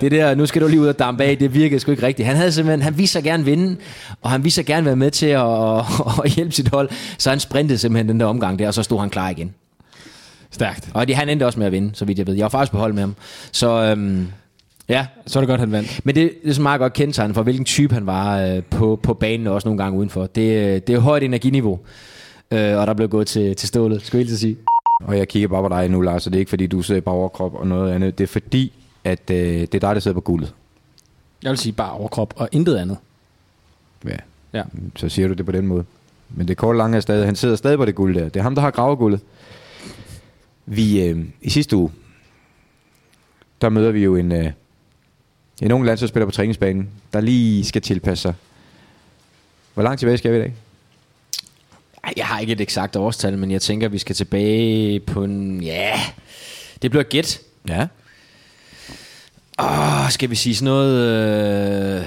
det 0.00 0.10
der, 0.10 0.34
nu 0.34 0.46
skal 0.46 0.62
du 0.62 0.66
lige 0.68 0.80
ud 0.80 0.86
og 0.86 0.98
dampe 0.98 1.24
af, 1.24 1.38
det 1.38 1.54
virkede 1.54 1.80
sgu 1.80 1.90
ikke 1.90 2.06
rigtigt. 2.06 2.26
Han 2.26 2.36
havde 2.36 2.52
simpelthen, 2.52 2.82
han 2.82 2.96
ville 2.96 3.08
så 3.08 3.20
gerne 3.20 3.44
vinde, 3.44 3.76
og 4.22 4.30
han 4.30 4.44
ville 4.44 4.52
så 4.52 4.62
gerne 4.62 4.86
være 4.86 4.96
med 4.96 5.10
til 5.10 5.25
at, 5.30 5.84
at 6.24 6.30
hjælpe 6.30 6.52
sit 6.52 6.68
hold. 6.68 6.88
Så 7.18 7.30
han 7.30 7.40
sprintede 7.40 7.78
simpelthen 7.78 8.08
den 8.08 8.20
der 8.20 8.26
omgang 8.26 8.58
der, 8.58 8.66
og 8.66 8.74
så 8.74 8.82
stod 8.82 9.00
han 9.00 9.10
klar 9.10 9.28
igen. 9.28 9.54
Stærkt. 10.50 10.90
Og 10.94 11.08
det, 11.08 11.16
han 11.16 11.28
endte 11.28 11.46
også 11.46 11.58
med 11.58 11.66
at 11.66 11.72
vinde, 11.72 11.90
så 11.94 12.04
vidt 12.04 12.18
jeg 12.18 12.26
ved. 12.26 12.34
Jeg 12.34 12.42
var 12.42 12.48
faktisk 12.48 12.72
på 12.72 12.78
hold 12.78 12.92
med 12.92 13.02
ham. 13.02 13.14
Så 13.52 13.68
øhm, 13.82 14.26
ja, 14.88 15.06
Så 15.26 15.38
er 15.38 15.40
det 15.40 15.48
godt, 15.48 15.60
han 15.60 15.72
vandt. 15.72 16.00
men 16.04 16.14
det, 16.14 16.32
det 16.42 16.50
er 16.50 16.54
så 16.54 16.62
meget 16.62 16.78
godt 16.80 16.92
kendetegn 16.92 17.34
for, 17.34 17.42
hvilken 17.42 17.64
type 17.64 17.94
han 17.94 18.06
var 18.06 18.40
øh, 18.40 18.62
på, 18.62 19.00
på 19.02 19.14
banen 19.14 19.46
og 19.46 19.54
også 19.54 19.68
nogle 19.68 19.82
gange 19.82 19.98
udenfor. 19.98 20.26
Det, 20.26 20.56
øh, 20.56 20.80
det 20.86 20.90
er 20.90 20.98
højt 20.98 21.22
energiniveau, 21.22 21.78
øh, 22.50 22.76
og 22.76 22.86
der 22.86 22.94
blev 22.94 23.08
gået 23.08 23.26
til, 23.26 23.56
til 23.56 23.68
stålet, 23.68 24.02
skulle 24.02 24.20
jeg 24.20 24.26
helt 24.28 24.38
sige. 24.40 24.56
Og 25.04 25.18
jeg 25.18 25.28
kigger 25.28 25.48
bare 25.48 25.62
på 25.62 25.68
dig 25.68 25.88
nu, 25.88 26.00
Lars, 26.00 26.26
og 26.26 26.32
det 26.32 26.38
er 26.38 26.40
ikke 26.40 26.48
fordi, 26.50 26.66
du 26.66 26.82
ser 26.82 27.00
bare 27.00 27.14
overkrop 27.14 27.54
og 27.54 27.66
noget 27.66 27.92
andet. 27.92 28.18
Det 28.18 28.24
er 28.24 28.28
fordi, 28.28 28.72
at 29.04 29.30
øh, 29.30 29.36
det 29.60 29.74
er 29.74 29.78
dig, 29.78 29.94
der 29.94 30.00
sidder 30.00 30.14
på 30.14 30.20
guldet. 30.20 30.54
Jeg 31.42 31.50
vil 31.50 31.58
sige 31.58 31.72
bare 31.72 31.90
overkrop 31.90 32.34
og 32.36 32.48
intet 32.52 32.76
andet. 32.76 32.96
Ja. 34.04 34.16
Ja. 34.56 34.62
Så 34.96 35.08
siger 35.08 35.28
du 35.28 35.34
det 35.34 35.46
på 35.46 35.52
den 35.52 35.66
måde. 35.66 35.84
Men 36.28 36.48
det 36.48 36.56
korte 36.56 36.78
lange 36.78 36.96
er 36.96 37.00
stadig, 37.00 37.26
han 37.26 37.36
sidder 37.36 37.56
stadig 37.56 37.78
på 37.78 37.84
det 37.84 37.94
guld 37.94 38.14
der. 38.14 38.24
Det 38.24 38.36
er 38.36 38.42
ham, 38.42 38.54
der 38.54 38.62
har 38.62 38.70
graveguldet. 38.70 39.20
Vi, 40.66 41.02
øh, 41.02 41.24
i 41.42 41.50
sidste 41.50 41.76
uge, 41.76 41.90
der 43.60 43.68
møder 43.68 43.90
vi 43.90 44.04
jo 44.04 44.16
en, 44.16 44.32
øh, 44.32 44.50
en 45.62 45.72
ung 45.72 45.84
landsholdsspiller 45.84 46.26
på 46.26 46.32
træningsbanen, 46.32 46.88
der 47.12 47.20
lige 47.20 47.64
skal 47.64 47.82
tilpasse 47.82 48.22
sig. 48.22 48.34
Hvor 49.74 49.82
langt 49.82 49.98
tilbage 49.98 50.18
skal 50.18 50.32
vi 50.32 50.36
i 50.36 50.40
dag? 50.40 50.54
Jeg 52.16 52.26
har 52.26 52.40
ikke 52.40 52.52
et 52.52 52.60
eksakt 52.60 52.96
årstal, 52.96 53.38
men 53.38 53.50
jeg 53.50 53.62
tænker, 53.62 53.88
vi 53.88 53.98
skal 53.98 54.16
tilbage 54.16 55.00
på 55.00 55.24
en... 55.24 55.62
Ja, 55.62 56.00
det 56.82 56.90
bliver 56.90 57.04
gæt. 57.04 57.40
Ja. 57.68 57.86
Åh, 59.58 60.10
skal 60.10 60.30
vi 60.30 60.34
sige 60.34 60.56
sådan 60.56 60.64
noget... 60.64 62.00
Øh, 62.00 62.06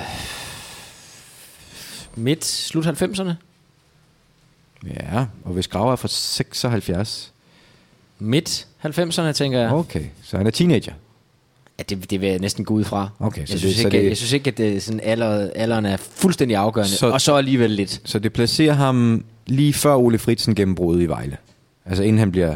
midt, 2.19 2.45
slut 2.45 2.85
90'erne? 2.87 3.31
Ja, 4.87 5.25
og 5.45 5.53
hvis 5.53 5.67
Graver 5.67 5.91
er 5.91 5.95
fra 5.95 6.07
76. 6.07 7.31
Midt 8.19 8.67
90'erne, 8.85 9.31
tænker 9.31 9.59
jeg. 9.59 9.71
Okay, 9.71 10.03
så 10.23 10.37
han 10.37 10.47
er 10.47 10.51
teenager. 10.51 10.93
Ja, 11.79 11.83
det, 11.89 12.09
det 12.09 12.21
vil 12.21 12.29
jeg 12.29 12.39
næsten 12.39 12.65
gå 12.65 12.73
ud 12.73 12.83
fra. 12.83 13.09
Okay, 13.19 13.45
så 13.45 13.53
jeg, 13.53 13.53
det- 13.53 13.59
synes 13.59 13.75
så 13.75 13.87
ikke, 13.87 13.97
det- 13.97 14.09
jeg, 14.09 14.17
synes 14.17 14.31
ikke, 14.33 14.47
at 14.47 14.57
det 14.57 14.75
er 14.75 14.79
sådan 14.81 14.99
alder, 15.03 15.49
alderen 15.55 15.85
er 15.85 15.97
fuldstændig 15.97 16.57
afgørende. 16.57 16.91
Så- 16.91 16.97
Så, 16.97 17.09
og 17.09 17.21
så 17.21 17.35
alligevel 17.35 17.71
lidt. 17.71 18.01
Så 18.05 18.19
det 18.19 18.33
placerer 18.33 18.73
ham 18.73 19.23
lige 19.45 19.73
før 19.73 19.95
Ole 19.95 20.19
Fritsen 20.19 20.55
gennembruddet 20.55 21.01
i 21.03 21.05
Vejle. 21.05 21.37
Altså 21.85 22.03
inden 22.03 22.19
han 22.19 22.31
bliver... 22.31 22.55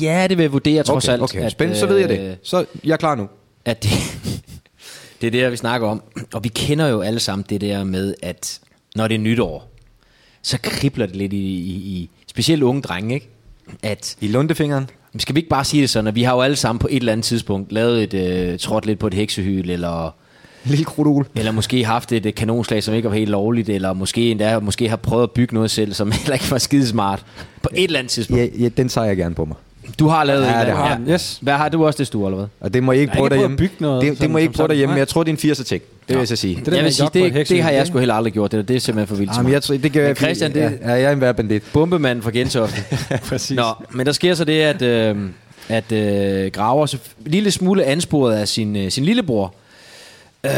Ja, 0.00 0.26
det 0.28 0.38
vil 0.38 0.44
jeg 0.44 0.52
vurdere 0.52 0.82
trods 0.82 1.04
okay, 1.04 1.12
alt. 1.12 1.22
Okay, 1.22 1.48
spændende, 1.50 1.80
så 1.80 1.86
ved 1.86 1.96
jeg 1.98 2.08
det. 2.08 2.38
Så 2.42 2.64
jeg 2.84 2.92
er 2.92 2.96
klar 2.96 3.14
nu. 3.14 3.28
At 3.64 3.82
det, 3.82 3.90
det 5.20 5.26
er 5.26 5.30
det, 5.30 5.50
vi 5.52 5.56
snakker 5.56 5.88
om. 5.88 6.02
Og 6.32 6.44
vi 6.44 6.48
kender 6.48 6.86
jo 6.86 7.00
alle 7.00 7.20
sammen 7.20 7.44
det 7.48 7.60
der 7.60 7.84
med, 7.84 8.14
at 8.22 8.60
når 8.96 9.08
det 9.08 9.14
er 9.14 9.18
nytår, 9.18 9.70
så 10.42 10.58
kribler 10.62 11.06
det 11.06 11.16
lidt 11.16 11.32
i, 11.32 11.36
i, 11.36 11.72
i 11.72 12.10
specielt 12.26 12.62
unge 12.62 12.82
drenge, 12.82 13.14
ikke? 13.14 13.28
At 13.82 14.16
I 14.20 14.28
lundefingeren. 14.28 14.90
Skal 15.18 15.34
vi 15.34 15.38
ikke 15.38 15.50
bare 15.50 15.64
sige 15.64 15.80
det 15.80 15.90
sådan, 15.90 16.06
at 16.06 16.14
vi 16.14 16.22
har 16.22 16.34
jo 16.34 16.40
alle 16.40 16.56
sammen 16.56 16.78
på 16.78 16.88
et 16.90 16.96
eller 16.96 17.12
andet 17.12 17.24
tidspunkt 17.24 17.72
lavet 17.72 18.02
et 18.02 18.14
øh, 18.14 18.58
trådt 18.58 18.86
lidt 18.86 18.98
på 18.98 19.06
et 19.06 19.14
heksehyl, 19.14 19.70
eller, 19.70 20.14
Lille 20.64 20.84
krudul. 20.84 21.26
eller 21.34 21.52
måske 21.52 21.84
haft 21.84 22.12
et 22.12 22.26
øh, 22.26 22.34
kanonslag, 22.34 22.82
som 22.82 22.94
ikke 22.94 23.08
var 23.08 23.14
helt 23.16 23.30
lovligt, 23.30 23.68
eller 23.68 23.92
måske 23.92 24.30
endda 24.30 24.58
måske 24.58 24.88
har 24.88 24.96
prøvet 24.96 25.22
at 25.22 25.30
bygge 25.30 25.54
noget 25.54 25.70
selv, 25.70 25.92
som 25.92 26.12
heller 26.20 26.34
ikke 26.34 26.50
var 26.50 26.58
skidesmart. 26.58 27.24
På 27.62 27.68
et 27.74 27.84
eller 27.84 27.98
andet 27.98 28.10
tidspunkt. 28.10 28.42
Ja, 28.42 28.48
ja, 28.58 28.68
den 28.68 28.88
tager 28.88 29.06
jeg 29.06 29.16
gerne 29.16 29.34
på 29.34 29.44
mig. 29.44 29.56
Du 29.98 30.08
har 30.08 30.24
lavet 30.24 30.42
Ja, 30.42 30.60
en, 30.60 30.66
det 30.66 30.76
har 30.76 30.88
jeg. 30.88 31.00
Yes. 31.14 31.38
Hvad 31.42 31.54
har 31.54 31.68
du 31.68 31.86
også 31.86 31.98
det, 31.98 32.06
Stu, 32.06 32.26
eller 32.26 32.36
hvad? 32.38 32.46
Og 32.60 32.74
det 32.74 32.82
må 32.82 32.92
I 32.92 32.98
ikke 32.98 33.12
prøve 33.12 33.28
derhjemme. 33.28 33.56
bygge 33.56 33.74
noget 33.80 34.02
det, 34.02 34.20
det 34.20 34.30
må 34.30 34.38
I 34.38 34.42
ikke 34.42 34.54
prøve 34.54 34.68
derhjemme, 34.68 34.94
jeg 34.94 35.08
tror, 35.08 35.22
det 35.22 35.44
er 35.44 35.48
en 35.48 35.52
80'er 35.52 35.64
ting. 35.64 35.82
Det 36.08 36.08
vil 36.08 36.18
jeg 36.18 36.28
så 36.28 36.36
sige. 36.36 36.56
Det 36.56 36.66
der 36.66 36.74
jeg 36.74 36.84
vil 36.84 36.94
sige, 36.94 37.08
det, 37.14 37.48
det 37.48 37.62
har 37.62 37.70
jeg 37.70 37.86
sgu 37.86 37.98
heller 37.98 38.14
aldrig 38.14 38.32
gjort. 38.32 38.52
Det, 38.52 38.68
det 38.68 38.76
er 38.76 38.80
simpelthen 38.80 39.08
for 39.08 39.14
vildt 39.16 39.32
til 39.32 39.38
Jamen, 39.38 39.52
jeg, 39.52 39.62
tror, 39.62 39.76
det 39.76 39.92
gør 39.92 40.06
jeg, 40.06 40.16
Christian, 40.16 40.54
det- 40.54 40.60
Ja, 40.60 40.68
ja, 40.88 40.92
jeg 40.92 41.02
er 41.02 41.10
en 41.12 41.20
værd 41.20 41.36
bandit. 41.36 41.62
Bombemand 41.72 42.22
fra 42.22 42.30
Gentofte. 42.30 42.82
Præcis. 43.28 43.56
Nå, 43.56 43.64
men 43.90 44.06
der 44.06 44.12
sker 44.12 44.34
så 44.34 44.44
det, 44.44 44.60
at, 44.60 44.82
øh, 44.82 45.16
at 45.68 45.92
øh, 45.92 46.50
Graver, 46.52 46.86
så 46.86 46.98
en 47.26 47.30
lille 47.30 47.50
smule 47.50 47.84
ansporet 47.84 48.34
af 48.34 48.48
sin, 48.48 48.76
øh, 48.76 48.90
sin 48.90 49.04
lillebror, 49.04 49.54
øh, 50.46 50.50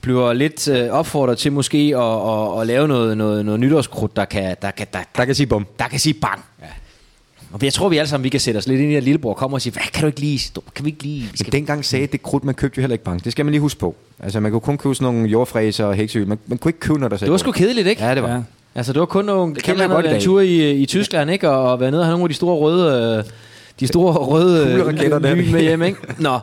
bliver 0.00 0.32
lidt 0.32 0.68
øh, 0.68 0.90
opfordret 0.90 1.38
til 1.38 1.52
måske 1.52 1.94
at, 1.96 2.02
at, 2.02 2.60
at 2.60 2.66
lave 2.66 2.88
noget, 2.88 3.16
noget, 3.18 3.44
noget 3.44 3.60
nytårskrudt, 3.60 4.16
der 4.16 4.24
kan, 4.24 4.56
der, 4.62 4.70
kan, 4.70 4.86
der, 4.92 4.98
Der 5.16 5.24
kan 5.24 5.34
sige 5.34 5.46
bum. 5.46 5.66
der 5.78 5.84
kan 5.88 5.98
sige 5.98 6.14
bang. 6.14 6.44
Ja. 6.62 6.66
Og 7.52 7.58
jeg 7.62 7.72
tror, 7.72 7.88
vi 7.88 7.96
alle 7.98 8.08
sammen 8.08 8.24
vi 8.24 8.28
kan 8.28 8.40
sætte 8.40 8.58
os 8.58 8.66
lidt 8.66 8.80
ind 8.80 8.92
i, 8.92 8.94
at 8.94 9.02
lillebror 9.02 9.34
kommer 9.34 9.56
og 9.56 9.62
siger, 9.62 9.72
hvad 9.72 9.82
kan 9.92 10.00
du 10.00 10.06
ikke 10.06 10.20
lige, 10.20 10.40
kan 10.74 10.84
vi 10.84 10.90
ikke 10.90 11.02
lige, 11.02 11.20
Men 11.30 11.36
skal 11.36 11.52
dengang 11.52 11.84
sagde 11.84 12.06
det 12.06 12.22
krudt, 12.22 12.44
man 12.44 12.54
købte 12.54 12.78
jo 12.78 12.82
heller 12.82 12.94
ikke 12.94 13.04
bank. 13.04 13.24
Det 13.24 13.32
skal 13.32 13.44
man 13.44 13.52
lige 13.52 13.60
huske 13.60 13.80
på. 13.80 13.94
Altså, 14.20 14.40
man 14.40 14.50
kunne 14.50 14.60
kun 14.60 14.78
købe 14.78 14.94
sådan 14.94 15.14
nogle 15.14 15.28
jordfræser 15.28 15.84
og 15.84 15.94
heksehyl. 15.94 16.26
Man, 16.26 16.38
man 16.46 16.58
kunne 16.58 16.68
ikke 16.70 16.80
købe, 16.80 16.98
når 17.00 17.08
der 17.08 17.16
sagde 17.16 17.26
Det 17.26 17.32
var 17.32 17.38
sgu 17.38 17.52
kedeligt, 17.52 17.88
ikke? 17.88 18.04
Ja, 18.04 18.14
det 18.14 18.22
var. 18.22 18.30
Ja. 18.30 18.40
Altså, 18.74 18.92
det 18.92 19.00
var 19.00 19.06
kun 19.06 19.24
nogle 19.24 19.54
kan 19.54 19.76
man 19.76 19.88
kælder, 19.88 19.94
godt 20.02 20.14
en 20.14 20.20
tur 20.20 20.40
i, 20.40 20.72
i 20.72 20.86
Tyskland, 20.86 21.30
ikke? 21.30 21.50
Og, 21.50 21.72
og 21.72 21.80
være 21.80 21.90
nede 21.90 22.00
og 22.00 22.06
have 22.06 22.12
nogle 22.12 22.24
af 22.24 22.28
de 22.28 22.34
store 22.34 22.56
røde, 22.56 23.16
øh, 23.18 23.24
de 23.80 23.86
store 23.86 24.12
røde 24.32 24.66
øh, 24.66 24.76
Kugleraketter 24.76 25.18
der. 25.18 25.34
med 25.34 25.60
hjem, 25.60 25.82
ikke? 25.82 25.98
Nå. 26.18 26.38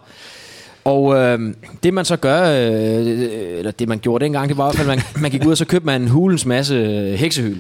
Og 0.86 1.16
øh, 1.16 1.54
det 1.84 1.94
man 1.94 2.06
så 2.06 2.16
gør, 2.18 2.42
øh, 2.42 3.06
eller 3.58 3.72
det 3.72 3.88
man 3.88 4.00
gjorde 4.00 4.24
dengang, 4.26 4.50
det 4.50 4.58
var 4.58 4.64
i 4.64 4.76
hvert 4.76 4.86
fald, 4.86 4.88
man, 4.88 5.22
man 5.22 5.32
gik 5.32 5.46
ud 5.46 5.52
og 5.52 5.58
så 5.58 5.66
købte 5.66 5.86
man 5.86 6.02
en 6.02 6.08
hulens 6.08 6.46
masse 6.46 6.76
øh, 6.76 7.14
heksehyl. 7.14 7.60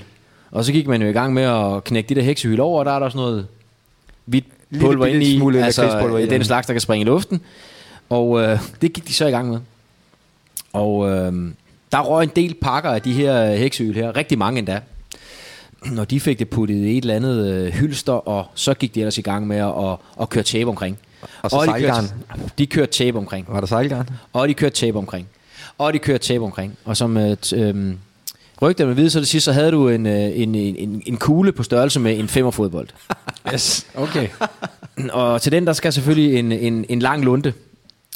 Og 0.56 0.66
så 0.66 0.72
gik 0.72 0.88
man 0.88 1.02
jo 1.02 1.08
i 1.08 1.12
gang 1.12 1.34
med 1.34 1.44
at 1.44 1.84
knække 1.84 2.10
de 2.10 2.16
der 2.16 2.22
heksehyl 2.22 2.60
over, 2.60 2.80
og 2.80 2.86
der 2.86 2.92
er 2.92 3.00
der 3.00 3.06
også 3.06 3.18
noget 3.18 3.48
hvidt 4.26 4.46
pulver 4.80 5.06
inde 5.06 5.26
i, 5.26 5.58
altså 5.58 6.18
i, 6.18 6.22
den 6.22 6.32
ja. 6.32 6.44
slags, 6.44 6.68
der 6.68 6.74
kan 6.74 6.82
springe 6.82 7.02
i 7.02 7.06
luften. 7.06 7.42
Og 8.10 8.42
øh, 8.42 8.60
det 8.82 8.94
gik 8.94 9.08
de 9.08 9.14
så 9.14 9.28
i 9.28 9.32
gang 9.32 9.50
med. 9.50 9.60
Og 10.74 11.10
øh, 11.10 11.34
der 11.92 12.02
røg 12.02 12.24
en 12.24 12.32
del 12.36 12.56
pakker 12.62 12.90
af 12.90 13.02
de 13.02 13.14
her 13.14 13.56
heksehyl 13.56 13.96
her, 13.96 14.16
rigtig 14.16 14.38
mange 14.38 14.58
endda. 14.60 14.80
Når 15.86 16.06
de 16.06 16.20
fik 16.20 16.40
det 16.40 16.50
puttet 16.50 16.76
i 16.76 16.98
et 16.98 17.02
eller 17.02 17.16
andet 17.16 17.48
øh, 17.48 17.74
hylster, 17.74 18.28
og 18.28 18.46
så 18.56 18.74
gik 18.74 18.96
de 18.96 19.00
ellers 19.00 19.18
i 19.18 19.22
gang 19.22 19.48
med 19.48 19.58
at, 19.58 19.92
at, 19.92 19.98
at 20.22 20.30
køre 20.30 20.44
tape 20.44 20.70
omkring. 20.70 20.98
Og 21.42 21.50
så 21.50 21.60
de 21.62 21.66
sejlgarn. 21.66 22.06
kørte, 22.06 22.52
de 22.58 22.68
kørte 22.68 22.92
tape 22.92 23.18
omkring. 23.18 23.46
Var 23.50 23.60
der 23.60 23.68
sejlgarn? 23.68 24.10
Og 24.34 24.48
de 24.48 24.54
kørte 24.54 24.76
tape 24.76 24.98
omkring. 24.98 25.28
Og 25.78 25.94
de 25.94 26.00
kørte 26.00 26.24
tape 26.24 26.44
omkring. 26.44 26.78
Og 26.86 26.98
som 26.98 27.18
øh, 27.18 27.38
øh, 27.56 27.94
rygterne 28.62 28.88
vil 28.88 28.98
vide, 28.98 29.10
så 29.10 29.20
det 29.20 29.28
sidste, 29.28 29.46
så 29.46 29.52
havde 29.52 29.72
du 29.72 29.90
en, 29.90 30.06
øh, 30.06 30.14
en, 30.14 30.56
en, 30.56 30.76
en, 30.76 31.02
en 31.06 31.18
kugle 31.18 31.52
på 31.52 31.64
størrelse 31.64 32.00
med 32.00 32.20
en 32.20 32.28
femmerfodbold. 32.28 32.88
Yes, 33.54 33.88
okay. 33.96 34.28
Og 35.12 35.42
til 35.42 35.52
den, 35.52 35.68
der 35.68 35.74
skal 35.74 35.94
selvfølgelig 35.94 36.40
en, 36.40 36.52
en, 36.52 36.86
en 36.90 37.00
lang 37.00 37.24
lunte. 37.26 37.54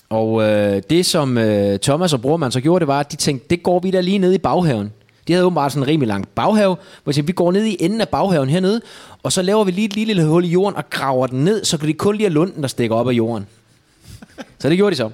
Og 0.09 0.43
øh, 0.43 0.81
det, 0.89 1.05
som 1.05 1.37
øh, 1.37 1.79
Thomas 1.79 2.13
og 2.13 2.21
Brormand 2.21 2.51
så 2.51 2.61
gjorde, 2.61 2.79
det 2.79 2.87
var, 2.87 2.99
at 2.99 3.11
de 3.11 3.15
tænkte, 3.15 3.47
det 3.49 3.63
går 3.63 3.79
vi 3.79 3.91
da 3.91 4.01
lige 4.01 4.17
ned 4.17 4.33
i 4.33 4.37
baghaven. 4.37 4.91
De 5.27 5.33
havde 5.33 5.45
åbenbart 5.45 5.71
sådan 5.71 5.83
en 5.83 5.87
rimelig 5.87 6.07
lang 6.07 6.27
baghave, 6.27 6.77
hvor 7.03 7.11
de 7.11 7.13
siger, 7.13 7.25
vi 7.25 7.31
går 7.31 7.51
ned 7.51 7.65
i 7.65 7.77
enden 7.79 8.01
af 8.01 8.09
baghaven 8.09 8.49
hernede, 8.49 8.81
og 9.23 9.31
så 9.31 9.41
laver 9.41 9.63
vi 9.63 9.71
lige 9.71 9.85
et 9.85 9.95
lille, 9.95 10.13
lille 10.13 10.29
hul 10.29 10.45
i 10.45 10.47
jorden 10.47 10.77
og 10.77 10.89
graver 10.89 11.27
den 11.27 11.43
ned, 11.43 11.65
så 11.65 11.77
kan 11.77 11.87
det 11.87 11.97
kun 11.97 12.15
lige 12.15 12.27
have 12.27 12.33
lunden, 12.33 12.61
der 12.61 12.67
stikker 12.67 12.95
op 12.95 13.09
af 13.09 13.13
jorden. 13.13 13.47
Så 14.59 14.69
det 14.69 14.77
gjorde 14.77 14.91
de 14.91 14.97
så. 14.97 15.09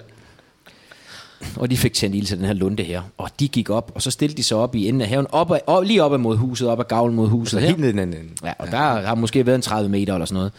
Og 1.56 1.72
de 1.72 1.78
fik 1.78 1.94
tændt 1.94 2.16
ild 2.16 2.26
til 2.26 2.38
den 2.38 2.46
her 2.46 2.54
lunde 2.54 2.84
her. 2.84 3.02
Og 3.18 3.30
de 3.40 3.48
gik 3.48 3.70
op, 3.70 3.92
og 3.96 4.02
så 4.02 4.12
stillede 4.12 4.38
de 4.38 4.44
sig 4.44 4.58
op 4.58 4.76
i 4.76 4.88
enden 4.88 5.02
af 5.02 5.08
haven, 5.08 5.28
op, 5.32 5.52
ad, 5.52 5.60
op, 5.68 5.84
lige 5.84 6.04
op 6.04 6.14
ad 6.14 6.18
mod 6.18 6.38
huset, 6.38 6.68
op 6.70 6.80
ad 6.80 6.86
gavlen 6.86 7.16
mod 7.16 7.28
huset 7.28 7.60
her. 7.60 7.68
Helt 7.68 7.80
ned 7.80 7.90
i 7.90 7.92
den 7.92 8.00
anden 8.00 8.22
ende. 8.22 8.32
Ja, 8.44 8.54
og 8.60 8.68
der 8.68 8.78
har 8.78 9.16
måske 9.16 9.46
været 9.46 9.56
en 9.56 9.62
30 9.62 9.90
meter 9.90 10.14
eller 10.14 10.26
sådan 10.26 10.36
noget. 10.36 10.52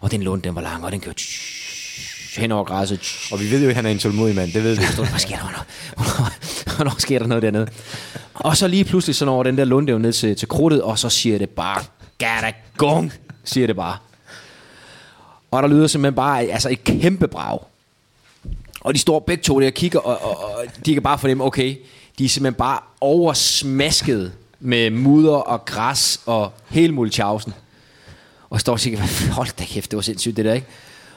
Og 0.00 0.10
den 0.10 0.22
lund, 0.22 0.42
den 0.42 0.54
var 0.54 0.60
lang, 0.60 0.84
og 0.84 0.92
den 0.92 1.00
kørte 1.00 1.22
hen 2.36 2.52
over 2.52 2.64
græsset. 2.64 3.00
Og 3.32 3.40
vi 3.40 3.50
ved 3.50 3.62
jo, 3.62 3.68
at 3.68 3.76
han 3.76 3.86
er 3.86 3.90
en 3.90 3.98
tålmodig 3.98 4.34
mand. 4.34 4.52
Det 4.52 4.64
ved 4.64 4.76
vi. 4.76 4.82
hvad 4.96 5.18
sker 5.18 5.36
der? 5.36 5.42
Hvornår, 5.42 5.64
hvornår, 5.96 6.30
hvornår 6.76 6.94
sker 6.98 7.18
der 7.18 7.26
noget 7.26 7.42
dernede? 7.42 7.66
Og 8.34 8.56
så 8.56 8.68
lige 8.68 8.84
pludselig 8.84 9.16
så 9.16 9.24
når 9.24 9.42
den 9.42 9.58
der 9.58 9.64
lunde 9.64 9.92
jo 9.92 9.98
ned 9.98 10.12
til, 10.12 10.36
til 10.36 10.48
krudtet, 10.48 10.82
og 10.82 10.98
så 10.98 11.08
siger 11.08 11.38
det 11.38 11.50
bare, 11.50 11.82
gada 12.18 12.52
gong, 12.76 13.12
siger 13.44 13.66
det 13.66 13.76
bare. 13.76 13.96
Og 15.50 15.62
der 15.62 15.68
lyder 15.68 15.86
simpelthen 15.86 16.14
bare 16.14 16.42
altså 16.42 16.68
et 16.70 16.84
kæmpe 16.84 17.28
brag. 17.28 17.58
Og 18.84 18.94
de 18.94 18.98
står 18.98 19.18
begge 19.18 19.42
to 19.42 19.60
der 19.60 19.66
og 19.66 19.72
kigger, 19.72 19.98
og, 19.98 20.22
og, 20.30 20.44
og 20.44 20.64
de 20.86 20.92
kan 20.94 21.02
bare 21.02 21.18
fornemme, 21.18 21.44
okay, 21.44 21.76
de 22.18 22.24
er 22.24 22.28
simpelthen 22.28 22.58
bare 22.58 22.78
oversmasket 23.00 24.32
med 24.60 24.90
mudder 24.90 25.34
og 25.36 25.64
græs 25.64 26.20
og 26.26 26.52
hele 26.68 26.92
multjavsen. 26.94 27.54
Og 28.50 28.60
står 28.60 28.72
og 28.72 28.80
siger, 28.80 28.96
"Hvad- 28.96 29.30
hold 29.32 29.48
da 29.58 29.64
kæft, 29.64 29.90
det 29.90 29.96
var 29.96 30.02
sindssygt 30.02 30.36
det 30.36 30.44
der, 30.44 30.52
ikke? 30.54 30.66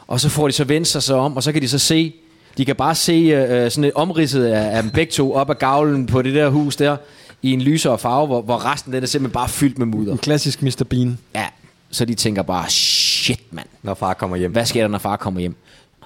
Og 0.08 0.20
så 0.20 0.30
får 0.30 0.48
de 0.48 0.54
så 0.54 0.64
vendt 0.64 0.88
sig 0.88 1.04
så 1.04 1.16
om, 1.18 1.36
og 1.36 1.44
så 1.44 1.52
kan 1.52 1.62
de 1.62 1.68
så 1.68 1.80
se, 1.80 2.14
de 2.58 2.66
kan 2.66 2.76
bare 2.76 2.96
se 2.96 3.12
øh, 3.14 3.72
sådan 3.72 3.84
et 3.84 3.92
omridset 3.96 4.46
af, 4.46 4.78
af 4.78 4.84
dem 4.84 4.92
begge 4.92 5.12
to 5.12 5.34
op 5.34 5.50
ad 5.50 5.56
gavlen 5.56 6.06
på 6.06 6.22
det 6.22 6.34
der 6.36 6.50
hus 6.50 6.76
der, 6.76 6.98
i 7.42 7.52
en 7.54 7.62
lysere 7.62 7.98
farve, 7.98 8.28
hvor, 8.28 8.42
hvor 8.42 8.66
resten 8.74 8.94
den 8.94 9.04
er 9.04 9.08
simpelthen 9.08 9.34
bare 9.34 9.50
fyldt 9.50 9.78
med 9.78 9.86
mudder. 9.88 10.12
En 10.12 10.18
klassisk 10.18 10.62
Mr. 10.62 10.84
Bean. 10.90 11.18
Ja, 11.36 11.46
så 11.92 12.06
de 12.06 12.14
tænker 12.16 12.42
bare, 12.42 12.70
shit 12.70 13.42
mand, 13.54 13.68
Når 13.84 13.94
far 13.94 14.14
kommer 14.14 14.38
hjem. 14.38 14.52
hvad 14.52 14.66
sker 14.66 14.82
der, 14.82 14.88
når 14.88 14.98
far 14.98 15.16
kommer 15.16 15.40
hjem? 15.40 15.56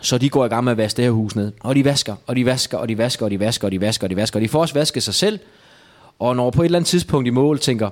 Så 0.01 0.17
de 0.17 0.29
går 0.29 0.45
i 0.45 0.47
gang 0.47 0.63
med 0.63 0.71
at 0.71 0.77
vaske 0.77 0.97
det 0.97 1.05
her 1.05 1.11
hus 1.11 1.35
ned. 1.35 1.51
Og 1.59 1.75
de 1.75 1.85
vasker, 1.85 2.15
og 2.27 2.35
de 2.35 2.45
vasker, 2.45 2.77
og 2.77 2.89
de 2.89 2.97
vasker, 2.97 3.25
og 3.25 3.31
de 3.31 3.39
vasker, 3.39 3.67
og 3.67 3.71
de 3.71 3.81
vasker, 3.81 4.05
og 4.05 4.09
de 4.09 4.15
vasker. 4.15 4.39
Og 4.39 4.41
de 4.41 4.49
får 4.49 4.61
også 4.61 4.73
vasket 4.73 5.03
sig 5.03 5.13
selv. 5.13 5.39
Og 6.19 6.35
når 6.35 6.49
på 6.51 6.61
et 6.61 6.65
eller 6.65 6.79
andet 6.79 6.87
tidspunkt 6.87 7.27
i 7.27 7.29
mål 7.29 7.59
tænker, 7.59 7.89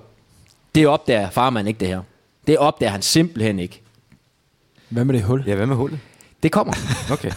det 0.75 0.87
opdager 0.87 1.29
farmand 1.29 1.67
ikke 1.67 1.79
det 1.79 1.87
her. 1.87 2.01
Det 2.47 2.57
opdager 2.57 2.91
han 2.91 3.01
simpelthen 3.01 3.59
ikke. 3.59 3.81
Hvad 4.89 5.05
med 5.05 5.13
det 5.13 5.23
hul? 5.23 5.43
Ja, 5.47 5.55
hvad 5.55 5.65
med 5.65 5.75
hullet? 5.75 5.99
Det 6.43 6.51
kommer. 6.51 6.73
Okay. 7.11 7.31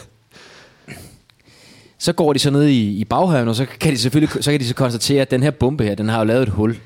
Så 1.98 2.12
går 2.12 2.32
de 2.32 2.38
så 2.38 2.50
ned 2.50 2.66
i, 2.66 2.98
i 2.98 3.04
baghaven, 3.04 3.48
og 3.48 3.56
så 3.56 3.66
kan 3.80 3.92
de 3.92 3.98
selvfølgelig 3.98 4.44
så 4.44 4.50
kan 4.50 4.60
de 4.60 4.66
så 4.68 4.74
konstatere, 4.74 5.22
at 5.22 5.30
den 5.30 5.42
her 5.42 5.50
bombe 5.50 5.84
her, 5.84 5.94
den 5.94 6.08
har 6.08 6.18
jo 6.18 6.24
lavet 6.24 6.42
et 6.42 6.48
hul 6.48 6.78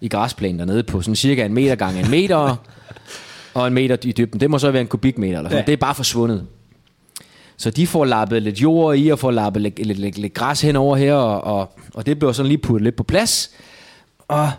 i 0.00 0.08
græsplænen 0.08 0.58
dernede 0.58 0.82
på 0.82 1.02
sådan 1.02 1.16
cirka 1.16 1.44
en 1.44 1.54
meter 1.54 1.74
gange 1.74 2.00
en 2.00 2.10
meter, 2.10 2.36
og 3.54 3.66
en 3.66 3.74
meter 3.74 3.96
i 4.02 4.12
dybden. 4.12 4.40
Det 4.40 4.50
må 4.50 4.58
så 4.58 4.70
være 4.70 4.80
en 4.80 4.88
kubikmeter 4.88 5.38
eller 5.38 5.50
sådan. 5.50 5.56
Ja. 5.56 5.62
Ja. 5.62 5.66
Det 5.66 5.72
er 5.72 5.76
bare 5.76 5.94
forsvundet. 5.94 6.46
Så 7.58 7.70
de 7.70 7.86
får 7.86 8.04
lappet 8.04 8.42
lidt 8.42 8.62
jord 8.62 8.96
i, 8.96 9.08
og 9.08 9.18
får 9.18 9.30
lappet 9.30 9.62
lidt, 9.62 9.86
lidt, 9.86 9.98
lidt, 9.98 10.18
lidt 10.18 10.34
græs 10.34 10.60
henover 10.60 10.96
her, 10.96 11.14
og, 11.14 11.58
og, 11.58 11.78
og 11.94 12.06
det 12.06 12.18
bliver 12.18 12.32
sådan 12.32 12.48
lige 12.48 12.58
puttet 12.58 12.84
lidt 12.84 12.96
på 12.96 13.02
plads. 13.02 13.50
Og 14.28 14.50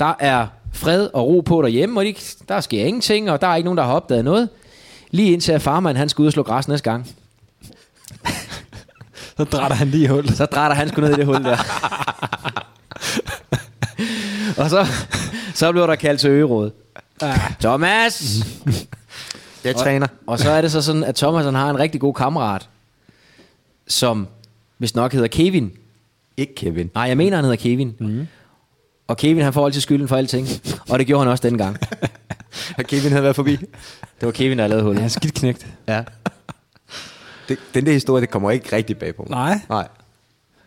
der 0.00 0.14
er 0.18 0.46
fred 0.72 1.08
og 1.12 1.26
ro 1.26 1.40
på 1.40 1.62
derhjemme, 1.62 2.00
og 2.00 2.04
de, 2.04 2.14
der 2.48 2.60
sker 2.60 2.84
ingenting, 2.84 3.30
og 3.30 3.40
der 3.40 3.46
er 3.46 3.56
ikke 3.56 3.64
nogen, 3.64 3.78
der 3.78 3.84
har 3.84 3.92
opdaget 3.92 4.24
noget. 4.24 4.48
Lige 5.10 5.32
indtil 5.32 5.52
at 5.52 5.62
farmand, 5.62 5.96
han 5.96 6.08
skal 6.08 6.22
ud 6.22 6.26
og 6.26 6.32
slå 6.32 6.42
græs 6.42 6.68
næste 6.68 6.90
gang. 6.90 7.06
Så 9.36 9.44
drætter 9.44 9.76
han 9.76 9.88
lige 9.88 10.08
hullet. 10.08 10.36
Så 10.36 10.46
drætter 10.46 10.76
han 10.76 10.88
sgu 10.88 11.00
ned 11.00 11.10
i 11.10 11.14
det 11.14 11.26
hul 11.26 11.44
der. 11.44 11.56
og 14.62 14.70
så, 14.70 14.86
så 15.54 15.72
bliver 15.72 15.86
der 15.86 15.94
kaldt 15.94 16.20
til 16.20 16.30
øgeråd. 16.30 16.70
Thomas! 17.60 18.44
Jeg 19.66 19.76
træner. 19.76 20.06
Og 20.26 20.38
så 20.38 20.50
er 20.50 20.60
det 20.60 20.72
så 20.72 20.82
sådan, 20.82 21.04
at 21.04 21.14
Thomas 21.14 21.44
han 21.44 21.54
har 21.54 21.70
en 21.70 21.78
rigtig 21.78 22.00
god 22.00 22.14
kammerat, 22.14 22.68
som 23.86 24.28
hvis 24.78 24.94
nok 24.94 25.12
hedder 25.12 25.28
Kevin. 25.28 25.72
Ikke 26.36 26.54
Kevin. 26.54 26.90
Nej, 26.94 27.04
jeg 27.04 27.16
mener, 27.16 27.36
han 27.36 27.44
hedder 27.44 27.56
Kevin. 27.56 27.94
Mm. 27.98 28.26
Og 29.06 29.16
Kevin, 29.16 29.42
han 29.44 29.52
får 29.52 29.66
altid 29.66 29.80
skylden 29.80 30.08
for 30.08 30.16
alting. 30.16 30.48
Og 30.90 30.98
det 30.98 31.06
gjorde 31.06 31.24
han 31.24 31.30
også 31.30 31.42
denne 31.42 31.58
gang. 31.58 31.76
Og 32.78 32.84
Kevin 32.84 33.10
havde 33.10 33.22
været 33.22 33.36
forbi. 33.36 33.56
Det 33.56 34.22
var 34.22 34.30
Kevin, 34.30 34.58
der 34.58 34.66
lavede 34.66 34.84
hullet. 34.84 34.98
Han 34.98 35.04
er 35.04 35.08
skidt 35.08 35.34
knægt. 35.34 35.66
Ja. 35.88 36.04
Det, 37.48 37.58
den 37.74 37.86
der 37.86 37.92
historie, 37.92 38.20
det 38.20 38.30
kommer 38.30 38.50
ikke 38.50 38.76
rigtig 38.76 38.98
bag 38.98 39.14
på 39.14 39.22
mig. 39.22 39.30
Nej. 39.30 39.60
Nej. 39.68 39.88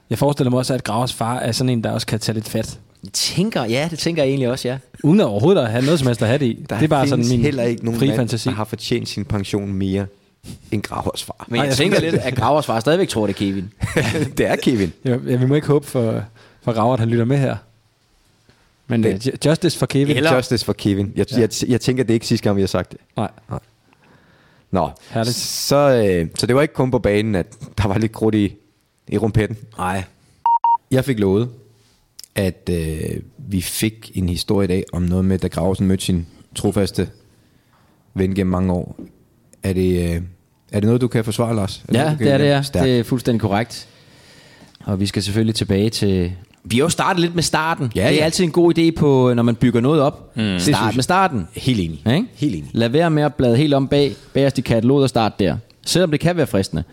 Jeg 0.09 0.17
forestiller 0.17 0.49
mig 0.49 0.57
også, 0.57 0.73
at 0.73 0.83
Gravers 0.83 1.13
far 1.13 1.39
er 1.39 1.51
sådan 1.51 1.69
en, 1.69 1.83
der 1.83 1.91
også 1.91 2.07
kan 2.07 2.19
tage 2.19 2.33
lidt 2.33 2.49
fat. 2.49 2.79
Jeg 3.03 3.13
tænker, 3.13 3.63
ja, 3.65 3.87
det 3.91 3.99
tænker 3.99 4.23
jeg 4.23 4.29
egentlig 4.29 4.49
også, 4.49 4.67
ja. 4.67 4.77
Uden 5.03 5.19
at 5.19 5.25
overhovedet 5.25 5.61
at 5.61 5.71
have 5.71 5.85
noget 5.85 5.99
som 5.99 6.07
helst 6.07 6.21
at 6.21 6.27
have 6.27 6.37
det 6.37 6.45
i. 6.45 6.65
Der 6.69 6.75
det 6.75 6.83
er 6.83 6.87
bare 6.87 7.07
sådan 7.07 7.27
min 7.27 7.41
heller 7.41 7.63
ikke 7.63 7.85
nogen 7.85 7.99
fri 7.99 8.07
mand, 8.07 8.17
fantasi. 8.17 8.49
der 8.49 8.55
har 8.55 8.63
fortjent 8.63 9.09
sin 9.09 9.25
pension 9.25 9.73
mere 9.73 10.05
end 10.71 10.83
Gravers 10.83 11.23
far. 11.23 11.45
Men 11.47 11.55
Nej, 11.55 11.61
jeg 11.63 11.67
jeg 11.69 11.77
tænker 11.77 11.99
lidt, 11.99 12.15
at 12.15 12.35
Gravers 12.35 12.65
far 12.65 12.79
stadigvæk 12.79 13.09
tror, 13.09 13.27
det 13.27 13.33
er 13.33 13.37
Kevin. 13.37 13.71
det 14.37 14.45
er 14.47 14.55
Kevin. 14.55 14.93
Ja, 15.05 15.15
vi 15.15 15.45
må 15.45 15.55
ikke 15.55 15.67
håbe 15.67 15.85
for, 15.87 16.23
for 16.61 16.73
Graver, 16.73 16.93
at 16.93 16.99
han 16.99 17.09
lytter 17.09 17.25
med 17.25 17.37
her. 17.37 17.55
Men 18.87 19.03
Det- 19.03 19.27
uh, 19.27 19.45
justice 19.45 19.77
for 19.77 19.85
Kevin. 19.85 20.17
Eller- 20.17 20.35
Justice 20.35 20.65
for 20.65 20.73
Kevin. 20.73 21.13
Jeg, 21.15 21.25
Ja. 21.31 21.39
jeg, 21.39 21.49
jeg 21.67 21.81
tænker, 21.81 22.03
det 22.03 22.11
er 22.11 22.15
ikke 22.15 22.27
sidste 22.27 22.43
gang, 22.43 22.55
vi 22.55 22.61
har 22.61 22.67
sagt 22.67 22.91
det. 22.91 22.99
Nej. 23.17 23.29
Nå, 24.71 24.89
Herligt. 25.09 25.35
Så, 25.35 25.75
øh, 25.75 26.27
så 26.35 26.45
det 26.45 26.55
var 26.55 26.61
ikke 26.61 26.73
kun 26.73 26.91
på 26.91 26.99
banen, 26.99 27.35
at 27.35 27.47
der 27.77 27.87
var 27.87 27.97
lidt 27.97 28.11
krudt 28.11 28.35
i, 28.35 28.53
i 29.07 29.17
rumpetten. 29.17 29.57
Nej. 29.77 30.03
Jeg 30.91 31.05
fik 31.05 31.19
lovet, 31.19 31.49
at 32.39 32.69
øh, 32.71 33.19
vi 33.37 33.61
fik 33.61 34.11
en 34.15 34.29
historie 34.29 34.65
i 34.65 34.67
dag 34.67 34.83
om 34.93 35.01
noget 35.01 35.25
med, 35.25 35.37
da 35.37 35.47
Graversen 35.47 35.87
mødte 35.87 36.03
sin 36.03 36.27
trofaste 36.55 37.09
ven 38.13 38.35
gennem 38.35 38.51
mange 38.51 38.73
år. 38.73 38.99
Er 39.63 39.73
det, 39.73 40.09
øh, 40.09 40.21
er 40.71 40.79
det 40.79 40.83
noget, 40.83 41.01
du 41.01 41.07
kan 41.07 41.23
forsvare, 41.23 41.55
Lars? 41.55 41.83
Ja, 41.93 42.03
noget, 42.03 42.19
det 42.19 42.31
er 42.31 42.37
det, 42.37 42.45
ja. 42.45 42.63
Det 42.83 42.99
er 42.99 43.03
fuldstændig 43.03 43.41
korrekt. 43.41 43.87
Og 44.85 44.99
vi 44.99 45.05
skal 45.05 45.23
selvfølgelig 45.23 45.55
tilbage 45.55 45.89
til... 45.89 46.31
Vi 46.63 46.75
har 46.75 46.83
jo 46.83 46.89
startet 46.89 47.21
lidt 47.21 47.35
med 47.35 47.43
starten. 47.43 47.91
Ja, 47.95 48.01
det 48.01 48.09
er 48.09 48.15
ja. 48.15 48.23
altid 48.23 48.43
en 48.43 48.51
god 48.51 48.77
idé, 48.77 48.91
på, 48.99 49.33
når 49.33 49.43
man 49.43 49.55
bygger 49.55 49.81
noget 49.81 50.01
op. 50.01 50.37
Mm. 50.37 50.59
Start 50.59 50.95
med 50.95 51.03
starten. 51.03 51.47
Helt 51.55 51.79
enig. 51.79 52.01
Ja, 52.05 52.11
ikke? 52.11 52.27
Helt 52.35 52.55
enig. 52.55 52.69
Lad 52.73 52.89
være 52.89 53.09
med 53.09 53.23
at 53.23 53.35
blade 53.35 53.57
helt 53.57 53.73
om 53.73 53.87
bag, 53.87 54.13
bagerst 54.33 54.57
i 54.57 54.61
kataloget 54.61 55.03
og 55.03 55.09
start 55.09 55.39
der. 55.39 55.57
Selvom 55.85 56.11
det 56.11 56.19
kan 56.19 56.37
være 56.37 56.47
fristende. 56.47 56.83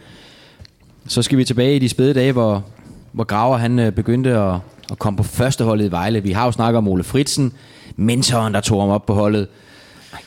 Så 1.08 1.22
skal 1.22 1.38
vi 1.38 1.44
tilbage 1.44 1.76
i 1.76 1.78
de 1.78 1.88
spæde 1.88 2.14
dage, 2.14 2.32
hvor, 2.32 2.64
hvor 3.12 3.24
Graver 3.24 3.56
han 3.56 3.78
øh, 3.78 3.92
begyndte 3.92 4.30
at, 4.30 4.54
at 4.90 4.98
komme 4.98 5.16
på 5.16 5.22
førsteholdet 5.22 5.84
i 5.84 5.90
Vejle. 5.90 6.22
Vi 6.22 6.32
har 6.32 6.44
jo 6.44 6.52
snakket 6.52 6.78
om 6.78 6.88
Ole 6.88 7.04
Fritsen, 7.04 7.52
mentoren, 7.96 8.54
der 8.54 8.60
tog 8.60 8.80
ham 8.80 8.90
op 8.90 9.06
på 9.06 9.14
holdet. 9.14 9.46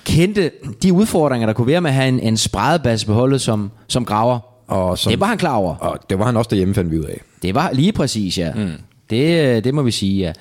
Kendte 0.06 0.52
de 0.84 0.94
udfordringer, 0.94 1.46
der 1.46 1.54
kunne 1.54 1.68
være 1.68 1.82
med 1.82 1.90
at 1.90 1.96
have 1.96 2.08
en, 2.08 2.20
en 2.20 2.38
spredebasse 2.38 3.06
på 3.06 3.14
holdet 3.14 3.42
som, 3.42 3.72
som 3.88 4.06
Graver. 4.06 4.40
Og 4.68 4.98
som, 4.98 5.10
Det 5.12 5.20
var 5.20 5.26
han 5.26 5.38
klar 5.38 5.56
over. 5.56 5.76
Og 5.76 6.00
det 6.10 6.20
var 6.20 6.26
han 6.26 6.38
også 6.38 6.48
derhjemme, 6.50 6.74
fandt 6.74 6.92
vi 6.92 7.00
ud 7.00 7.04
af. 7.06 7.22
Det 7.42 7.56
var 7.56 7.72
lige 7.74 7.92
præcis, 7.92 8.38
ja. 8.38 8.54
Mm. 8.54 8.72
Det, 9.10 9.56
øh, 9.58 9.64
det 9.64 9.74
må 9.74 9.82
vi 9.82 9.92
sige, 9.92 10.20
ja. 10.26 10.34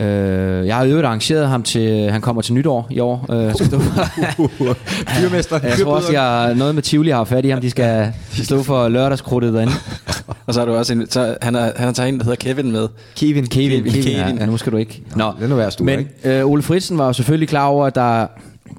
Øh, 0.00 0.66
jeg 0.66 0.76
har 0.76 0.84
øvrigt 0.84 1.06
arrangeret 1.06 1.48
ham 1.48 1.62
til, 1.62 2.10
han 2.10 2.20
kommer 2.20 2.42
til 2.42 2.54
nytår 2.54 2.86
i 2.90 3.00
år. 3.00 3.26
Øh, 3.32 3.54
skal 3.54 3.66
stå 3.66 3.78
for, 3.78 3.92
Fyrmester. 5.20 5.60
jeg 5.62 5.78
tror 5.82 5.94
også, 5.96 6.12
jeg 6.12 6.54
noget 6.54 6.74
med 6.74 6.82
Tivoli 6.82 7.10
har 7.10 7.24
fat 7.24 7.44
i 7.44 7.48
ham. 7.48 7.60
De 7.60 7.70
skal 7.70 8.12
stå 8.42 8.62
for 8.62 8.88
lørdagskrudtet 8.88 9.54
derinde. 9.54 9.72
Og 10.46 10.54
så 10.54 10.60
har 10.60 10.66
du 10.66 10.74
også 10.74 10.92
en, 10.92 11.10
så 11.10 11.36
han 11.42 11.54
har, 11.54 11.72
han 11.76 11.84
har 11.86 11.92
taget 11.92 12.08
en, 12.08 12.18
der 12.18 12.24
hedder 12.24 12.36
Kevin 12.36 12.72
med. 12.72 12.88
Kevin. 13.16 13.46
Kevin, 13.46 13.84
Kevin, 13.84 14.02
Kevin. 14.02 14.38
Ja, 14.38 14.46
nu 14.46 14.56
skal 14.56 14.72
du 14.72 14.76
ikke. 14.76 15.02
Nå, 15.16 15.32
det 15.40 15.50
er 15.50 15.54
værst, 15.54 15.80
Men 15.80 15.98
ikke? 15.98 16.40
øh, 16.40 16.46
Ole 16.46 16.62
Fritsen 16.62 16.98
var 16.98 17.06
jo 17.06 17.12
selvfølgelig 17.12 17.48
klar 17.48 17.66
over, 17.66 17.86
at 17.86 17.94
der, 17.94 18.26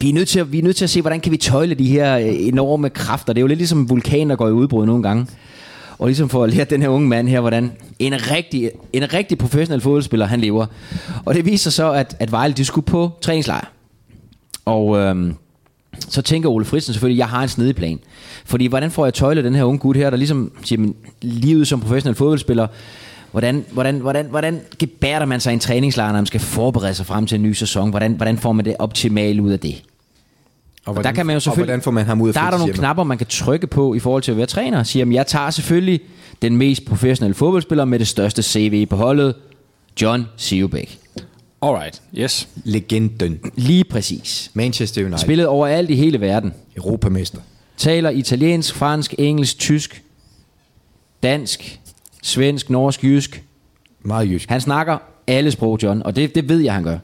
vi, 0.02 0.10
er 0.10 0.14
nødt 0.14 0.28
til 0.28 0.40
at, 0.40 0.52
vi 0.52 0.60
er 0.60 0.64
nødt 0.64 0.76
til 0.76 0.84
at 0.84 0.90
se, 0.90 1.02
hvordan 1.02 1.20
kan 1.20 1.32
vi 1.32 1.38
tøjle 1.38 1.76
de 1.76 1.86
her 1.88 2.18
øh, 2.18 2.26
enorme 2.28 2.90
kræfter. 2.90 3.34
Det 3.34 3.40
er 3.40 3.42
jo 3.42 3.48
lidt 3.48 3.58
ligesom 3.60 3.90
vulkaner, 3.90 4.28
der 4.30 4.36
går 4.36 4.48
i 4.48 4.52
udbrud 4.52 4.86
nogle 4.86 5.04
gange. 5.04 5.26
Og 6.02 6.08
ligesom 6.08 6.30
for 6.30 6.44
at 6.44 6.54
lære 6.54 6.66
den 6.66 6.82
her 6.82 6.90
unge 6.90 7.08
mand 7.08 7.28
her, 7.28 7.40
hvordan 7.40 7.72
en 8.00 8.14
rigtig, 8.32 8.72
en 8.94 9.14
rigtig 9.14 9.38
professionel 9.38 9.82
fodboldspiller, 9.82 10.26
han 10.26 10.42
lever. 10.42 10.66
Og 11.26 11.36
det 11.36 11.46
viser 11.46 11.72
så, 11.72 11.92
at, 11.92 12.16
at 12.20 12.32
Vejle, 12.32 12.54
de 12.54 12.66
skulle 12.66 12.86
på 12.86 13.12
træningslejr. 13.22 13.72
Og 14.66 14.98
øhm, 14.98 15.34
så 16.00 16.22
tænker 16.22 16.50
Ole 16.50 16.66
Fritsen 16.66 16.94
selvfølgelig, 16.94 17.18
jeg 17.18 17.28
har 17.28 17.44
en 17.44 17.50
snedig 17.50 17.76
plan. 17.76 18.00
Fordi 18.46 18.68
hvordan 18.68 18.92
får 18.92 19.06
jeg 19.06 19.14
tøjlet 19.14 19.44
den 19.44 19.56
her 19.56 19.64
unge 19.64 19.80
gut 19.80 19.96
her, 19.96 20.10
der 20.10 20.18
ligesom 20.18 20.52
siger, 20.64 20.80
men, 20.80 20.96
livet 21.22 21.68
som 21.68 21.80
professionel 21.82 22.16
fodboldspiller, 22.16 22.68
hvordan, 23.32 23.66
hvordan, 23.72 24.00
hvordan, 24.00 24.26
hvordan 24.26 24.62
gebærder 24.80 25.26
man 25.26 25.40
sig 25.40 25.52
i 25.52 25.54
en 25.54 25.60
træningslejr, 25.60 26.08
når 26.08 26.18
man 26.18 26.26
skal 26.26 26.40
forberede 26.40 26.94
sig 26.94 27.06
frem 27.06 27.26
til 27.26 27.36
en 27.36 27.44
ny 27.44 27.54
sæson? 27.54 27.90
Hvordan, 27.90 28.14
hvordan 28.14 28.38
får 28.38 28.52
man 28.52 28.66
det 28.66 28.76
optimale 28.80 29.42
ud 29.42 29.52
af 29.52 29.60
det? 29.60 29.84
Og 30.86 31.04
der 31.04 31.12
kan 31.12 31.26
man 31.26 31.34
jo 31.34 31.36
og 31.36 31.42
selvfølgelig, 31.42 31.66
hvordan 31.66 31.82
får 31.82 31.92
man 31.92 32.06
ham 32.06 32.22
ud 32.22 32.28
af 32.28 32.34
Der 32.34 32.42
er 32.42 32.52
der 32.52 32.58
nogle 32.58 32.74
knapper, 32.74 33.04
man 33.04 33.18
kan 33.18 33.28
trykke 33.28 33.68
på 33.68 33.94
i 33.94 34.00
forhold 34.00 34.24
til 34.24 34.32
at 34.32 34.38
være 34.38 34.46
træner. 34.46 34.84
Siger, 34.84 35.02
jamen, 35.02 35.14
jeg 35.14 35.28
tager 35.28 35.50
selvfølgelig 35.50 36.02
den 36.42 36.58
mest 36.58 36.86
professionelle 36.86 37.36
fodboldspiller 37.36 37.86
med 37.86 38.00
det 38.00 38.08
største 38.08 38.44
CV 38.44 38.86
på 38.86 38.96
holdet, 38.96 39.36
John 40.02 40.28
Sivbæk. 40.38 41.00
Alright, 41.62 42.02
yes. 42.18 42.48
Legenden. 42.64 43.40
Lige 43.56 43.84
præcis. 43.84 44.52
Manchester 44.54 45.02
United. 45.02 45.18
Spillet 45.18 45.48
overalt 45.48 45.90
i 45.90 45.96
hele 45.96 46.22
verden. 46.22 46.54
Europamester. 46.78 47.40
Taler 47.78 48.10
italiensk, 48.10 48.76
fransk, 48.76 49.16
engelsk, 49.18 49.60
tysk, 49.60 50.04
dansk, 51.24 51.80
svensk, 52.24 52.70
norsk, 52.70 53.04
jysk. 53.04 53.44
Meget 54.02 54.30
jysk. 54.30 54.50
Han 54.50 54.62
snakker 54.62 54.98
alle 55.28 55.52
sprog, 55.52 55.84
John. 55.84 56.04
Og 56.04 56.16
det, 56.16 56.36
det 56.36 56.50
ved 56.50 56.60
jeg, 56.60 56.74
han 56.74 56.84
gør. 56.84 56.98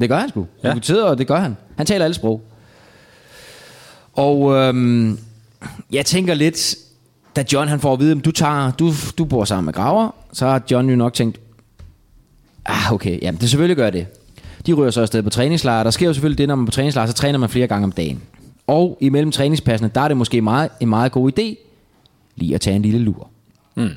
Det 0.00 0.08
gør 0.08 0.18
han 0.18 0.28
sgu. 0.28 0.46
Ja. 0.64 0.74
Det 0.74 1.02
og 1.02 1.18
det 1.18 1.26
gør 1.26 1.40
han. 1.40 1.56
Han 1.76 1.86
taler 1.86 2.04
alle 2.04 2.14
sprog. 2.14 2.42
Og 4.18 4.54
øhm, 4.54 5.18
jeg 5.92 6.06
tænker 6.06 6.34
lidt, 6.34 6.76
da 7.36 7.44
John 7.52 7.68
han 7.68 7.80
får 7.80 7.92
at 7.92 8.00
vide, 8.00 8.18
at 8.18 8.24
du, 8.24 8.30
tager, 8.30 8.70
du, 8.70 8.92
du 9.18 9.24
bor 9.24 9.44
sammen 9.44 9.64
med 9.64 9.74
Graver, 9.74 10.14
så 10.32 10.46
har 10.46 10.62
John 10.70 10.90
jo 10.90 10.96
nok 10.96 11.12
tænkt, 11.14 11.40
ah 12.66 12.92
okay, 12.92 13.22
jamen 13.22 13.40
det 13.40 13.50
selvfølgelig 13.50 13.76
gør 13.76 13.90
det. 13.90 14.06
De 14.66 14.72
ryger 14.72 14.90
så 14.90 15.00
afsted 15.00 15.22
på 15.22 15.30
træningslejr. 15.30 15.82
Der 15.82 15.90
sker 15.90 16.06
jo 16.06 16.12
selvfølgelig 16.12 16.38
det, 16.38 16.48
når 16.48 16.54
man 16.54 16.62
er 16.62 16.66
på 16.66 16.72
træningslejr, 16.72 17.06
så 17.06 17.12
træner 17.12 17.38
man 17.38 17.48
flere 17.48 17.66
gange 17.66 17.84
om 17.84 17.92
dagen. 17.92 18.22
Og 18.66 18.98
imellem 19.00 19.32
træningspassene, 19.32 19.90
der 19.94 20.00
er 20.00 20.08
det 20.08 20.16
måske 20.16 20.40
meget, 20.40 20.70
en 20.80 20.88
meget 20.88 21.12
god 21.12 21.32
idé 21.38 21.56
lige 22.36 22.54
at 22.54 22.60
tage 22.60 22.76
en 22.76 22.82
lille 22.82 22.98
lur. 22.98 23.28
Mm. 23.74 23.88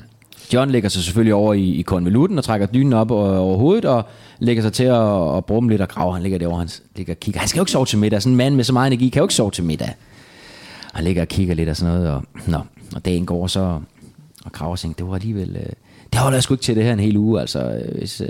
John 0.52 0.70
lægger 0.70 0.88
sig 0.88 1.02
selvfølgelig 1.02 1.34
over 1.34 1.54
i, 1.54 1.70
i 1.70 1.82
konvolutten 1.82 2.38
og 2.38 2.44
trækker 2.44 2.66
dynen 2.66 2.92
op 2.92 3.10
over, 3.10 3.36
over 3.36 3.56
hovedet 3.56 3.84
og 3.84 4.04
lægger 4.38 4.62
sig 4.62 4.72
til 4.72 4.84
at, 4.84 5.36
at 5.36 5.44
brumme 5.44 5.70
lidt 5.70 5.80
og 5.80 5.88
grave. 5.88 6.12
Han 6.12 6.22
ligger 6.22 6.38
derovre, 6.38 6.58
han 6.58 6.68
ligger 6.96 7.14
og 7.14 7.20
kigger. 7.20 7.40
Han 7.40 7.48
skal 7.48 7.58
jo 7.58 7.62
ikke 7.62 7.72
sove 7.72 7.86
til 7.86 7.98
middag. 7.98 8.22
Sådan 8.22 8.32
en 8.32 8.36
mand 8.36 8.54
med 8.54 8.64
så 8.64 8.72
meget 8.72 8.86
energi 8.86 9.08
kan 9.08 9.20
jo 9.20 9.24
ikke 9.24 9.34
sove 9.34 9.50
til 9.50 9.64
middag. 9.64 9.94
Han 10.92 11.04
ligger 11.04 11.22
og 11.22 11.28
kigger 11.28 11.54
lidt 11.54 11.68
og 11.68 11.76
sådan 11.76 11.94
noget, 11.94 12.10
og, 12.10 12.22
nå, 12.46 12.58
og 12.94 13.04
dagen 13.04 13.26
går 13.26 13.46
så, 13.46 13.80
og 14.44 14.52
Kraver 14.52 14.76
tænker, 14.76 14.96
det 14.96 15.06
var 15.06 15.14
alligevel, 15.14 15.56
øh, 15.56 15.72
det 16.12 16.20
holder 16.20 16.36
jeg 16.36 16.42
sgu 16.42 16.54
ikke 16.54 16.62
til 16.62 16.76
det 16.76 16.84
her 16.84 16.92
en 16.92 17.00
hel 17.00 17.16
uge, 17.16 17.40
altså, 17.40 17.58
øh, 17.58 17.98
hvis, 17.98 18.20
øh, 18.20 18.28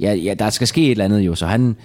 ja, 0.00 0.14
ja, 0.14 0.34
der 0.34 0.50
skal 0.50 0.66
ske 0.66 0.84
et 0.84 0.90
eller 0.90 1.04
andet 1.04 1.20
jo, 1.20 1.34
så 1.34 1.46
han 1.46 1.76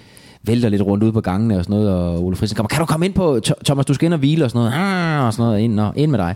vælter 0.42 0.68
lidt 0.68 0.82
rundt 0.82 1.04
ude 1.04 1.12
på 1.12 1.20
gangene 1.20 1.58
og 1.58 1.64
sådan 1.64 1.76
noget, 1.80 1.94
og 1.94 2.24
Ole 2.24 2.36
Friisen 2.36 2.56
kommer, 2.56 2.68
kan 2.68 2.80
du 2.80 2.86
komme 2.86 3.06
ind 3.06 3.14
på, 3.14 3.40
Thomas, 3.64 3.86
du 3.86 3.94
skal 3.94 4.06
ind 4.06 4.14
og 4.14 4.18
hvile 4.18 4.44
og 4.44 4.50
sådan 4.50 4.58
noget, 4.58 4.72
ah, 4.74 5.26
og 5.26 5.32
sådan 5.32 5.44
noget, 5.44 5.60
ind, 5.60 5.80
og, 5.80 5.92
ind 5.96 6.10
med 6.10 6.18
dig. 6.18 6.34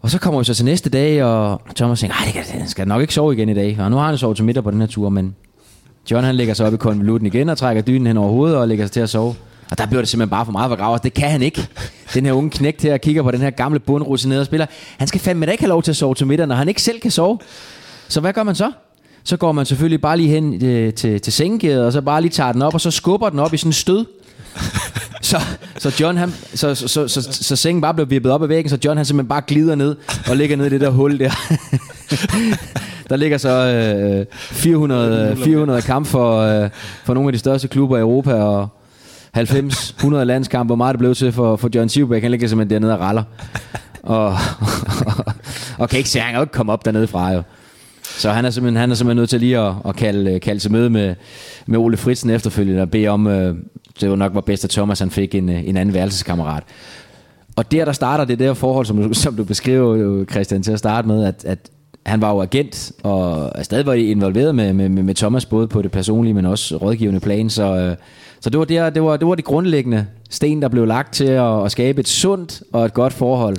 Og 0.00 0.10
så 0.10 0.18
kommer 0.18 0.40
vi 0.40 0.44
så 0.44 0.54
til 0.54 0.64
næste 0.64 0.90
dag, 0.90 1.24
og 1.24 1.62
Thomas 1.76 2.00
tænker, 2.00 2.16
nej, 2.16 2.60
det 2.60 2.70
skal 2.70 2.88
nok 2.88 3.00
ikke 3.00 3.14
sove 3.14 3.32
igen 3.32 3.48
i 3.48 3.54
dag, 3.54 3.76
og 3.80 3.90
nu 3.90 3.96
har 3.96 4.06
han 4.06 4.18
sovet 4.18 4.36
til 4.36 4.44
middag 4.44 4.64
på 4.64 4.70
den 4.70 4.80
her 4.80 4.86
tur, 4.86 5.08
men 5.08 5.34
John 6.10 6.24
han 6.24 6.34
lægger 6.34 6.54
sig 6.54 6.66
op 6.66 6.74
i 6.74 6.76
konvolutten 6.76 7.26
igen 7.26 7.48
og 7.48 7.58
trækker 7.58 7.82
dynen 7.82 8.06
hen 8.06 8.16
over 8.16 8.30
hovedet 8.30 8.56
og 8.56 8.68
lægger 8.68 8.84
sig 8.84 8.92
til 8.92 9.00
at 9.00 9.08
sove. 9.10 9.34
Og 9.70 9.78
der 9.78 9.86
bliver 9.86 10.00
det 10.00 10.08
simpelthen 10.08 10.30
bare 10.30 10.44
for 10.44 10.52
meget 10.52 10.70
for 10.70 10.76
Graver. 10.76 10.98
Det 10.98 11.14
kan 11.14 11.30
han 11.30 11.42
ikke. 11.42 11.68
Den 12.14 12.26
her 12.26 12.32
unge 12.32 12.50
knægt 12.50 12.82
her 12.82 12.96
kigger 12.96 13.22
på 13.22 13.30
den 13.30 13.40
her 13.40 13.50
gamle 13.50 13.78
bundrutinerede 13.78 14.44
spiller. 14.44 14.66
Han 14.98 15.08
skal 15.08 15.20
fandme 15.20 15.46
da 15.46 15.52
ikke 15.52 15.62
have 15.62 15.68
lov 15.68 15.82
til 15.82 15.92
at 15.92 15.96
sove 15.96 16.14
til 16.14 16.26
middag, 16.26 16.46
når 16.46 16.54
han 16.54 16.68
ikke 16.68 16.82
selv 16.82 17.00
kan 17.00 17.10
sove. 17.10 17.38
Så 18.08 18.20
hvad 18.20 18.32
gør 18.32 18.42
man 18.42 18.54
så? 18.54 18.72
Så 19.24 19.36
går 19.36 19.52
man 19.52 19.66
selvfølgelig 19.66 20.00
bare 20.00 20.16
lige 20.16 20.28
hen 20.28 20.64
øh, 20.64 20.94
til, 20.94 21.20
til 21.20 21.32
sengegæret, 21.32 21.84
og 21.84 21.92
så 21.92 22.00
bare 22.00 22.20
lige 22.20 22.30
tager 22.30 22.52
den 22.52 22.62
op, 22.62 22.74
og 22.74 22.80
så 22.80 22.90
skubber 22.90 23.30
den 23.30 23.38
op 23.38 23.54
i 23.54 23.56
sådan 23.56 23.68
en 23.68 23.72
stød. 23.72 24.06
Så, 25.22 25.40
så 25.78 25.96
John 26.00 26.16
han, 26.16 26.34
så, 26.54 26.74
så, 26.74 26.88
så, 26.88 27.08
så, 27.08 27.22
så 27.32 27.56
sengen 27.56 27.80
bare 27.80 27.94
bliver 27.94 28.06
vippet 28.06 28.32
op 28.32 28.42
ad 28.42 28.48
væggen, 28.48 28.70
så 28.70 28.78
John 28.84 28.96
han 28.96 29.06
simpelthen 29.06 29.28
bare 29.28 29.42
glider 29.46 29.74
ned 29.74 29.96
og 30.28 30.36
ligger 30.36 30.56
ned 30.56 30.66
i 30.66 30.68
det 30.68 30.80
der 30.80 30.90
hul 30.90 31.18
der. 31.18 31.30
der 33.10 33.16
ligger 33.16 33.38
så 33.38 33.48
øh, 33.50 34.26
400, 34.32 35.36
400 35.36 35.82
kamp 35.82 36.06
for, 36.06 36.40
øh, 36.40 36.70
for 37.04 37.14
nogle 37.14 37.28
af 37.28 37.32
de 37.32 37.38
største 37.38 37.68
klubber 37.68 37.96
i 37.96 38.00
Europa, 38.00 38.34
og 38.34 38.68
90-100 39.36 40.14
landskampe, 40.14 40.66
hvor 40.66 40.76
meget 40.76 40.94
det 40.94 40.98
blev 40.98 41.14
til 41.14 41.32
for, 41.32 41.56
for 41.56 41.70
John 41.74 41.88
Sivbæk. 41.88 42.22
Han 42.22 42.30
ligger 42.30 42.48
simpelthen 42.48 42.82
dernede 42.82 42.94
og 42.94 43.00
raller. 43.00 43.22
Og, 44.02 44.26
og, 44.26 45.34
og 45.78 45.88
kan 45.88 45.98
ikke 45.98 46.10
se, 46.10 46.20
han 46.20 46.30
kan 46.30 46.36
jo 46.36 46.42
ikke 46.42 46.52
komme 46.52 46.72
op 46.72 46.84
dernede 46.84 47.06
fra 47.06 47.32
jo. 47.32 47.42
Så 48.02 48.30
han 48.30 48.44
er 48.44 48.50
simpelthen, 48.50 48.80
han 48.80 48.90
er 48.90 48.94
simpelthen 48.94 49.16
nødt 49.16 49.30
til 49.30 49.40
lige 49.40 49.58
at, 49.58 49.74
at 49.88 49.96
kalde, 49.96 50.40
kalde 50.40 50.60
til 50.60 50.72
møde 50.72 50.90
med, 50.90 51.14
med 51.66 51.78
Ole 51.78 51.96
Fritsen 51.96 52.30
efterfølgende 52.30 52.82
og 52.82 52.90
bede 52.90 53.08
om, 53.08 53.26
øh, 53.26 53.54
det 54.00 54.10
var 54.10 54.16
nok 54.16 54.34
var 54.34 54.40
bedst, 54.40 54.64
at 54.64 54.70
Thomas 54.70 54.98
han 54.98 55.10
fik 55.10 55.34
en, 55.34 55.48
øh, 55.48 55.68
en 55.68 55.76
anden 55.76 55.94
værelseskammerat. 55.94 56.62
Og 57.56 57.72
der, 57.72 57.84
der 57.84 57.92
starter 57.92 58.24
det 58.24 58.38
der 58.38 58.54
forhold, 58.54 58.86
som 58.86 58.96
du, 58.96 59.14
som 59.14 59.36
du 59.36 59.44
beskriver, 59.44 59.96
jo, 59.96 60.24
Christian, 60.30 60.62
til 60.62 60.72
at 60.72 60.78
starte 60.78 61.08
med, 61.08 61.24
at, 61.24 61.44
at 61.44 61.70
han 62.06 62.20
var 62.20 62.30
jo 62.30 62.42
agent, 62.42 62.92
og 63.02 63.52
er 63.54 63.62
stadig 63.62 63.86
var 63.86 63.94
involveret 63.94 64.54
med, 64.54 64.72
med, 64.72 64.88
med, 64.88 65.02
med 65.02 65.14
Thomas, 65.14 65.46
både 65.46 65.68
på 65.68 65.82
det 65.82 65.90
personlige, 65.90 66.34
men 66.34 66.46
også 66.46 66.76
rådgivende 66.76 67.20
plan, 67.20 67.50
så, 67.50 67.76
øh, 67.76 67.96
så 68.40 68.50
det, 68.50 68.58
var 68.58 68.64
der, 68.64 68.90
det, 68.90 69.02
var, 69.02 69.16
det 69.16 69.28
var 69.28 69.34
de 69.34 69.42
grundlæggende 69.42 70.06
sten, 70.30 70.62
der 70.62 70.68
blev 70.68 70.86
lagt 70.86 71.12
til 71.14 71.24
at, 71.24 71.64
at 71.64 71.70
skabe 71.72 72.00
et 72.00 72.08
sundt 72.08 72.62
og 72.72 72.84
et 72.84 72.94
godt 72.94 73.12
forhold. 73.12 73.56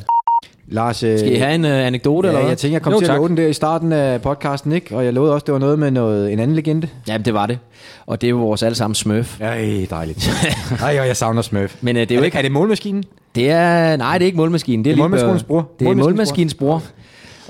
Lars, 0.68 1.04
øh, 1.04 1.20
Skal 1.20 1.32
I 1.36 1.36
have 1.36 1.56
en 1.56 1.66
uh, 1.66 1.72
anekdote, 1.72 2.28
ja, 2.28 2.32
eller 2.32 2.42
hvad? 2.42 2.50
jeg 2.50 2.58
tænker, 2.58 2.76
jeg 2.76 2.82
kom 2.82 2.94
Jo, 2.94 3.00
til 3.00 3.06
at 3.06 3.10
tak. 3.10 3.18
love 3.18 3.28
den 3.30 3.38
der 3.38 3.48
i 3.48 3.54
starten 3.54 3.94
af 3.94 4.22
podcasten, 4.22 4.72
ikke? 4.72 4.96
Og 4.96 5.06
jeg 5.06 5.14
lovede 5.14 5.34
også, 5.34 5.46
det 5.46 5.54
var 5.54 5.60
noget 5.60 5.80
med 5.80 5.92
noget, 5.92 6.34
en 6.34 6.40
anden 6.40 6.56
legende. 6.56 6.88
Ja, 7.08 7.18
det 7.18 7.34
var 7.34 7.46
det. 7.46 7.60
Og 8.06 8.22
det 8.22 8.28
er 8.28 8.30
jo 8.30 8.38
vores 8.38 8.64
allesammen 8.64 8.96
smøf. 8.96 9.42
Ej, 9.42 9.88
dejligt. 9.90 10.30
Ej, 10.82 11.00
og 11.00 11.08
jeg 11.08 11.18
savner 11.18 11.42
Smurf. 11.42 11.76
Men 11.82 11.96
uh, 11.96 12.00
det 12.00 12.12
er 12.12 12.16
jo 12.16 12.18
Er 12.18 12.22
det, 12.22 12.26
ikke... 12.26 12.38
er 12.38 12.42
det 12.42 12.52
målmaskinen? 12.52 13.04
Det 13.36 13.50
er, 13.52 13.98
nej, 13.98 14.18
det 14.18 14.26
er 14.26 14.26
ikke 14.26 14.38
målmaskinen. 14.38 14.86
Det 14.86 14.92
er, 14.92 14.96
Det 14.96 15.00
er 15.00 15.04
målmaskinens 15.04 15.44
bror. 15.44 15.70
Det 15.80 15.88
er 15.88 15.96
målmaskinens 15.96 16.54
bror. 16.54 16.84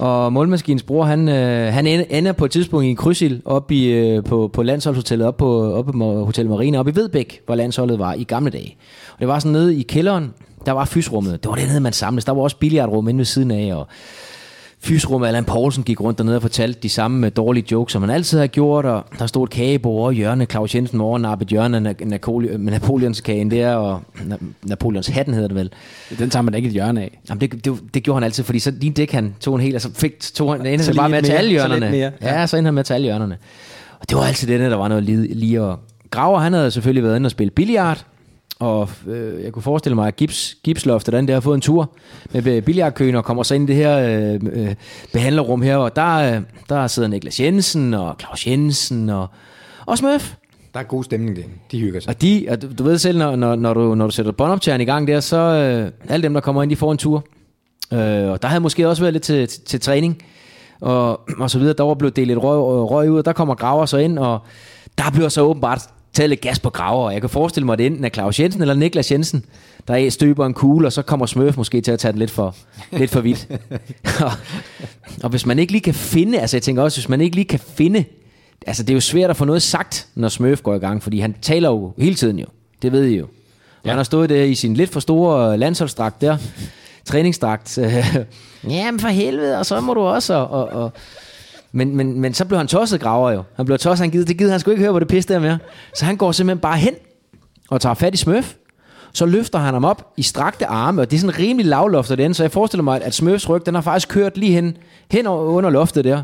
Og 0.01 0.33
målmaskinens 0.33 0.83
bror, 0.83 1.03
han, 1.03 1.29
øh, 1.29 1.73
han 1.73 1.87
ender- 1.87 2.31
på 2.31 2.45
et 2.45 2.51
tidspunkt 2.51 2.85
i 2.85 2.89
en 2.89 2.95
krydsild 2.95 3.41
op 3.45 3.71
i, 3.71 3.85
øh, 3.85 4.23
på, 4.23 4.49
på 4.53 4.63
landsholdshotellet, 4.63 5.27
op 5.27 5.37
på, 5.37 5.73
op 5.73 5.85
på 5.85 6.25
Hotel 6.25 6.49
Marina, 6.49 6.79
op 6.79 6.87
i 6.87 6.95
Vedbæk, 6.95 7.41
hvor 7.45 7.55
landsholdet 7.55 7.99
var 7.99 8.13
i 8.13 8.23
gamle 8.23 8.51
dage. 8.51 8.77
Og 9.13 9.19
det 9.19 9.27
var 9.27 9.39
sådan 9.39 9.51
nede 9.51 9.75
i 9.75 9.81
kælderen, 9.81 10.33
der 10.65 10.71
var 10.71 10.85
fysrummet. 10.85 11.43
Det 11.43 11.49
var 11.49 11.55
det, 11.55 11.81
man 11.81 11.93
samledes. 11.93 12.25
Der 12.25 12.31
var 12.31 12.41
også 12.41 12.57
billiardrum 12.57 13.07
inde 13.07 13.17
ved 13.17 13.25
siden 13.25 13.51
af, 13.51 13.75
og 13.75 13.87
fysrummet, 14.83 15.27
Allan 15.27 15.45
Poulsen 15.45 15.83
gik 15.83 16.01
rundt 16.01 16.17
dernede 16.17 16.35
og 16.35 16.41
fortalte 16.41 16.79
de 16.83 16.89
samme 16.89 17.27
øh, 17.27 17.31
dårlige 17.35 17.65
jokes, 17.71 17.91
som 17.93 18.01
han 18.01 18.09
altid 18.09 18.39
har 18.39 18.47
gjort, 18.47 18.85
og 18.85 19.05
der 19.19 19.25
stod 19.25 19.43
et 19.47 19.49
kagebord 19.49 19.99
over 19.99 20.11
i 20.11 20.15
hjørnet, 20.15 20.51
Claus 20.51 20.75
Jensen 20.75 21.01
overnappet 21.01 21.47
hjørnet 21.47 21.87
af 21.87 21.95
Napole- 22.01 22.57
Napoleonskagen 22.57 23.51
der, 23.51 23.75
og 23.75 24.01
Na- 24.15 24.43
Napoleons 24.63 25.07
hatten 25.07 25.33
hedder 25.33 25.47
det 25.47 25.57
vel. 25.57 25.71
Den 26.19 26.29
tager 26.29 26.43
man 26.43 26.51
da 26.51 26.57
ikke 26.57 26.67
et 26.67 26.73
hjørne 26.73 27.01
af. 27.01 27.19
Jamen 27.29 27.41
det, 27.41 27.65
det, 27.65 27.79
det, 27.93 28.03
gjorde 28.03 28.15
han 28.15 28.23
altid, 28.23 28.43
fordi 28.43 28.59
så 28.59 28.71
lige 28.71 28.93
det 28.93 29.11
han 29.11 29.35
tog 29.39 29.55
en 29.55 29.61
hel, 29.61 29.73
altså 29.73 29.89
fik, 29.93 30.19
tog 30.19 30.51
han, 30.51 30.65
endte 30.65 30.85
Så 30.85 30.91
han 30.91 30.97
bare 30.97 31.09
med 31.09 31.17
at 31.17 31.23
tage 31.23 31.37
alle 31.37 31.49
så 31.49 31.51
hjørnerne. 31.67 31.91
mere, 31.91 32.11
ja. 32.21 32.39
ja, 32.39 32.47
så 32.47 32.57
endte 32.57 32.67
han 32.67 32.73
med 32.73 32.79
at 32.79 32.85
tage 32.85 32.95
alle 32.95 33.05
hjørnerne. 33.05 33.37
Og 33.99 34.09
det 34.09 34.17
var 34.17 34.23
altid 34.23 34.47
det, 34.47 34.71
der 34.71 34.77
var 34.77 34.87
noget 34.87 35.03
lige, 35.03 35.33
lige 35.33 35.61
at... 35.61 35.75
Graver, 36.11 36.39
han 36.39 36.53
havde 36.53 36.71
selvfølgelig 36.71 37.03
været 37.03 37.15
inde 37.15 37.27
og 37.27 37.31
spille 37.31 37.51
billiard, 37.51 38.05
og 38.61 38.89
øh, 39.07 39.43
jeg 39.43 39.53
kunne 39.53 39.63
forestille 39.63 39.95
mig, 39.95 40.07
at 40.07 40.15
gips, 40.15 40.57
gipsloftet, 40.63 41.13
den 41.13 41.27
der 41.27 41.33
har 41.33 41.41
fået 41.41 41.55
en 41.55 41.61
tur 41.61 41.91
med 42.31 42.61
billiardkøen, 42.61 43.15
og 43.15 43.25
kommer 43.25 43.43
så 43.43 43.55
ind 43.55 43.69
i 43.69 43.73
det 43.73 43.75
her 43.75 43.97
øh, 43.97 44.39
øh, 44.51 44.75
behandlerrum 45.13 45.61
her, 45.61 45.77
og 45.77 45.95
der, 45.95 46.35
øh, 46.35 46.41
der 46.69 46.87
sidder 46.87 47.09
Niklas 47.09 47.39
Jensen, 47.39 47.93
og 47.93 48.15
Claus 48.19 48.47
Jensen, 48.47 49.09
og, 49.09 49.27
og 49.85 49.97
Smøf. 49.97 50.33
Der 50.73 50.79
er 50.79 50.83
god 50.83 51.03
stemning 51.03 51.35
der. 51.35 51.41
De 51.71 51.79
hygger 51.79 51.99
sig. 51.99 52.09
Og 52.09 52.21
de, 52.21 52.45
og 52.49 52.61
du, 52.61 52.67
du 52.77 52.83
ved 52.83 52.97
selv, 52.97 53.17
når, 53.17 53.35
når, 53.35 53.55
når, 53.55 53.73
du, 53.73 53.95
når 53.95 54.05
du 54.05 54.11
sætter 54.11 54.31
båndoptageren 54.31 54.81
i 54.81 54.85
gang 54.85 55.07
der, 55.07 55.19
så 55.19 55.37
øh, 55.37 55.91
alle 56.09 56.23
dem, 56.23 56.33
der 56.33 56.41
kommer 56.41 56.63
ind, 56.63 56.71
de 56.71 56.75
får 56.75 56.91
en 56.91 56.97
tur. 56.97 57.25
Øh, 57.93 58.29
og 58.31 58.41
der 58.41 58.47
havde 58.47 58.61
måske 58.61 58.89
også 58.89 59.01
været 59.01 59.13
lidt 59.13 59.23
til, 59.23 59.47
til, 59.47 59.63
til 59.63 59.79
træning, 59.79 60.23
og, 60.81 61.21
og 61.39 61.49
så 61.49 61.59
videre. 61.59 61.73
Der 61.77 61.83
var 61.83 61.93
blevet 61.93 62.15
delt 62.15 62.27
lidt 62.27 62.39
røg, 62.39 62.89
røg 62.91 63.11
ud, 63.11 63.17
og 63.17 63.25
der 63.25 63.33
kommer 63.33 63.55
Graver 63.55 63.85
så 63.85 63.97
ind, 63.97 64.19
og 64.19 64.39
der 64.97 65.11
bliver 65.11 65.29
så 65.29 65.41
åbenbart 65.41 65.81
taget 66.13 66.29
lidt 66.29 66.41
gas 66.41 66.59
på 66.59 66.69
Graver. 66.69 67.05
Og 67.05 67.13
jeg 67.13 67.21
kan 67.21 67.29
forestille 67.29 67.65
mig, 67.65 67.73
at 67.73 67.79
det 67.79 67.85
enten 67.85 68.05
er 68.05 68.09
Claus 68.09 68.39
Jensen 68.39 68.61
eller 68.61 68.73
Niklas 68.73 69.11
Jensen, 69.11 69.45
der 69.87 69.93
er 69.95 70.09
støber 70.09 70.45
en 70.45 70.53
kugle, 70.53 70.87
og 70.87 70.93
så 70.93 71.01
kommer 71.01 71.25
Smøf 71.25 71.57
måske 71.57 71.81
til 71.81 71.91
at 71.91 71.99
tage 71.99 72.11
den 72.11 72.19
lidt 72.19 72.31
for, 72.31 72.55
lidt 72.91 73.11
for 73.11 73.21
vidt. 73.21 73.47
og, 74.25 74.31
og 75.23 75.29
hvis 75.29 75.45
man 75.45 75.59
ikke 75.59 75.71
lige 75.71 75.81
kan 75.81 75.93
finde, 75.93 76.39
altså 76.39 76.57
jeg 76.57 76.63
tænker 76.63 76.83
også, 76.83 76.97
hvis 76.97 77.09
man 77.09 77.21
ikke 77.21 77.35
lige 77.35 77.45
kan 77.45 77.59
finde, 77.59 78.05
altså 78.67 78.83
det 78.83 78.89
er 78.89 78.93
jo 78.93 79.01
svært 79.01 79.29
at 79.29 79.37
få 79.37 79.45
noget 79.45 79.61
sagt, 79.61 80.07
når 80.15 80.29
Smøf 80.29 80.63
går 80.63 80.75
i 80.75 80.79
gang, 80.79 81.03
fordi 81.03 81.19
han 81.19 81.35
taler 81.41 81.69
jo 81.69 81.93
hele 81.97 82.15
tiden 82.15 82.39
jo. 82.39 82.45
Det 82.81 82.91
ved 82.91 83.05
I 83.05 83.17
jo. 83.17 83.27
Ja. 83.85 83.89
Han 83.89 83.97
har 83.97 84.03
stået 84.03 84.29
der 84.29 84.43
i 84.43 84.55
sin 84.55 84.73
lidt 84.73 84.89
for 84.89 84.99
store 84.99 85.57
landsholdsdragt 85.57 86.21
der, 86.21 86.37
træningsdragt. 87.05 87.77
Jamen 88.69 88.99
for 88.99 89.07
helvede, 89.07 89.59
og 89.59 89.65
så 89.65 89.79
må 89.79 89.93
du 89.93 90.01
også, 90.01 90.33
og, 90.33 90.49
og, 90.49 90.83
og 90.83 90.93
men, 91.71 91.95
men, 91.95 92.19
men 92.19 92.33
så 92.33 92.45
blev 92.45 92.57
han 92.57 92.67
tosset 92.67 93.01
graver 93.01 93.31
jo. 93.31 93.43
Han 93.55 93.65
blev 93.65 93.77
tosset, 93.77 94.03
han 94.03 94.11
gider, 94.11 94.25
det 94.25 94.37
gider 94.37 94.51
han 94.51 94.59
skulle 94.59 94.73
ikke 94.73 94.81
høre, 94.81 94.91
hvor 94.91 94.99
det 94.99 95.07
pisse 95.07 95.33
der 95.33 95.39
mere. 95.39 95.57
Så 95.95 96.05
han 96.05 96.17
går 96.17 96.31
simpelthen 96.31 96.59
bare 96.61 96.77
hen 96.77 96.93
og 97.69 97.81
tager 97.81 97.93
fat 97.93 98.13
i 98.13 98.17
Smurf. 98.17 98.53
Så 99.13 99.25
løfter 99.25 99.59
han 99.59 99.73
ham 99.73 99.85
op 99.85 100.13
i 100.17 100.21
strakte 100.21 100.65
arme, 100.65 101.01
og 101.01 101.11
det 101.11 101.17
er 101.17 101.21
sådan 101.21 101.39
rimelig 101.39 101.65
lavloftet 101.65 102.17
den, 102.17 102.33
så 102.33 102.43
jeg 102.43 102.51
forestiller 102.51 102.83
mig, 102.83 103.01
at 103.01 103.13
Smurfs 103.13 103.49
ryg, 103.49 103.65
den 103.65 103.75
har 103.75 103.81
faktisk 103.81 104.09
kørt 104.09 104.37
lige 104.37 104.51
hen, 104.51 104.77
hen 105.11 105.27
under 105.27 105.69
loftet 105.69 106.05
der. 106.05 106.21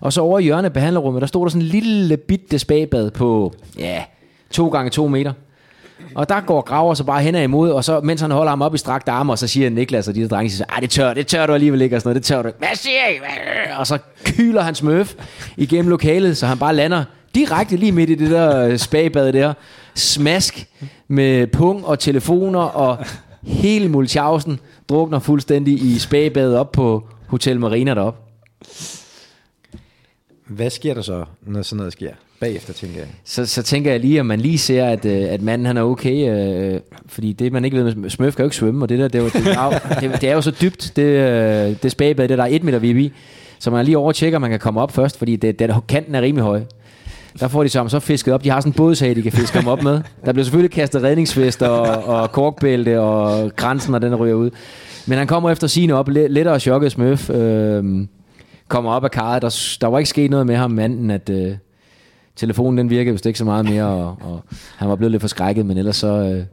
Og 0.00 0.12
så 0.12 0.20
over 0.20 0.38
i 0.38 0.42
hjørnet 0.42 0.64
af 0.64 0.72
behandlerrummet, 0.72 1.20
der 1.20 1.26
stod 1.26 1.44
der 1.44 1.50
sådan 1.50 1.62
en 1.62 1.68
lille 1.68 2.16
bitte 2.16 2.58
spabad 2.58 3.10
på, 3.10 3.54
ja, 3.78 4.04
to 4.50 4.68
gange 4.68 4.90
to 4.90 5.08
meter. 5.08 5.32
Og 6.14 6.28
der 6.28 6.40
går 6.40 6.60
Graver 6.60 6.94
så 6.94 7.04
bare 7.04 7.22
hen 7.22 7.34
imod, 7.34 7.70
og 7.70 7.84
så, 7.84 8.00
mens 8.00 8.20
han 8.20 8.30
holder 8.30 8.50
ham 8.50 8.62
op 8.62 8.74
i 8.74 8.78
strakt 8.78 9.08
arme, 9.08 9.32
og 9.32 9.38
så 9.38 9.46
siger 9.46 9.70
Niklas 9.70 10.08
og 10.08 10.14
de 10.14 10.22
der 10.22 10.28
drenge, 10.28 10.50
siger, 10.50 10.66
det 10.80 10.90
tør, 10.90 11.14
det 11.14 11.26
tør 11.26 11.46
du 11.46 11.52
alligevel 11.52 11.82
ikke, 11.82 11.96
og 11.96 12.02
sådan 12.02 12.08
noget, 12.08 12.22
det 12.22 12.24
tør 12.24 12.42
du 12.42 12.48
ikke. 12.48 12.58
Hvad 12.58 12.74
siger 12.74 13.08
I? 13.10 13.18
Og 13.78 13.86
så 13.86 13.98
kyler 14.24 14.62
han 14.62 14.74
smøf 14.74 15.14
igennem 15.56 15.90
lokalet, 15.90 16.36
så 16.36 16.46
han 16.46 16.58
bare 16.58 16.74
lander 16.74 17.04
direkte 17.34 17.76
lige 17.76 17.92
midt 17.92 18.10
i 18.10 18.14
det 18.14 18.30
der 18.30 18.66
øh, 18.66 18.78
spagbad 18.78 19.32
der. 19.32 19.52
Smask 19.94 20.66
med 21.08 21.46
pung 21.46 21.86
og 21.86 21.98
telefoner, 21.98 22.60
og 22.60 22.98
hele 23.42 23.88
Mulchausen 23.88 24.60
drukner 24.88 25.18
fuldstændig 25.18 25.82
i 25.82 25.98
spagbadet 25.98 26.56
op 26.56 26.72
på 26.72 27.08
Hotel 27.26 27.60
Marina 27.60 27.94
derop. 27.94 28.16
Hvad 30.46 30.70
sker 30.70 30.94
der 30.94 31.02
så, 31.02 31.24
når 31.42 31.62
sådan 31.62 31.76
noget 31.76 31.92
sker? 31.92 32.12
Bagefter, 32.40 32.72
tænker 32.72 32.98
jeg. 32.98 33.06
så, 33.24 33.46
så 33.46 33.62
tænker 33.62 33.90
jeg 33.90 34.00
lige, 34.00 34.20
om 34.20 34.26
man 34.26 34.40
lige 34.40 34.58
ser, 34.58 34.84
at, 34.86 35.04
øh, 35.04 35.22
at 35.32 35.42
manden 35.42 35.66
han 35.66 35.76
er 35.76 35.82
okay, 35.82 36.30
øh, 36.30 36.80
fordi 37.06 37.32
det 37.32 37.52
man 37.52 37.64
ikke 37.64 37.76
ved 37.76 37.94
med 37.94 38.10
kan 38.18 38.32
jo 38.38 38.44
ikke 38.44 38.56
svømme, 38.56 38.84
og 38.84 38.88
det 38.88 38.98
der, 38.98 39.08
det 39.08 39.18
er 39.18 39.22
jo, 39.22 39.28
det 39.28 39.46
er, 39.46 39.64
jo- 39.64 40.10
det, 40.10 40.20
det 40.20 40.28
er 40.30 40.34
jo 40.34 40.40
så 40.40 40.50
dybt, 40.62 40.92
det, 40.96 41.02
øh, 41.02 41.76
det 41.82 41.90
spabad, 41.90 42.28
det 42.28 42.38
der 42.38 42.44
er 42.44 42.48
et 42.50 42.64
meter 42.64 42.78
vip 42.78 42.96
i, 42.96 43.12
så 43.58 43.70
man 43.70 43.84
lige 43.84 43.98
overtjekker, 43.98 44.36
at 44.38 44.40
man 44.40 44.50
kan 44.50 44.58
komme 44.58 44.80
op 44.80 44.92
først, 44.92 45.18
fordi 45.18 45.36
det, 45.36 45.58
det, 45.58 45.74
kanten 45.88 46.14
er 46.14 46.22
rimelig 46.22 46.44
høj. 46.44 46.60
Der 47.40 47.48
får 47.48 47.62
de 47.62 47.68
sammen 47.68 47.90
så 47.90 48.00
fisket 48.00 48.34
op. 48.34 48.44
De 48.44 48.50
har 48.50 48.60
sådan 48.60 48.70
en 48.70 48.74
bådshag, 48.76 49.16
de 49.16 49.22
kan 49.22 49.32
fiske 49.32 49.58
ham 49.58 49.68
op 49.68 49.82
med. 49.82 50.00
Der 50.24 50.32
bliver 50.32 50.44
selvfølgelig 50.44 50.70
kastet 50.70 51.02
redningsvest 51.02 51.62
og, 51.62 51.80
og 52.04 52.32
korkbælte, 52.32 53.00
og 53.00 53.50
grænsen, 53.56 53.94
og 53.94 54.02
den 54.02 54.14
ryger 54.14 54.34
ud. 54.34 54.50
Men 55.06 55.18
han 55.18 55.26
kommer 55.26 55.50
efter 55.50 55.66
sine 55.66 55.94
op, 55.94 56.08
lettere 56.08 56.60
chokket 56.60 56.92
smøf. 56.92 57.30
Øh, 57.30 58.06
kommer 58.68 58.90
op 58.92 59.04
af 59.04 59.10
karret. 59.10 59.42
Der, 59.42 59.76
der 59.80 59.86
var 59.86 59.98
ikke 59.98 60.08
sket 60.10 60.30
noget 60.30 60.46
med 60.46 60.56
ham, 60.56 60.70
manden, 60.70 61.10
at 61.10 61.30
øh, 61.30 61.52
telefonen 62.36 62.78
den 62.78 62.90
virkede 62.90 63.12
vist 63.12 63.26
ikke 63.26 63.38
så 63.38 63.44
meget 63.44 63.64
mere, 63.64 63.84
og, 63.84 64.16
og 64.20 64.40
han 64.76 64.88
var 64.88 64.96
blevet 64.96 65.10
lidt 65.10 65.20
forskrækket, 65.20 65.66
men 65.66 65.78
ellers 65.78 65.96
så, 65.96 66.06
øh, 66.06 66.44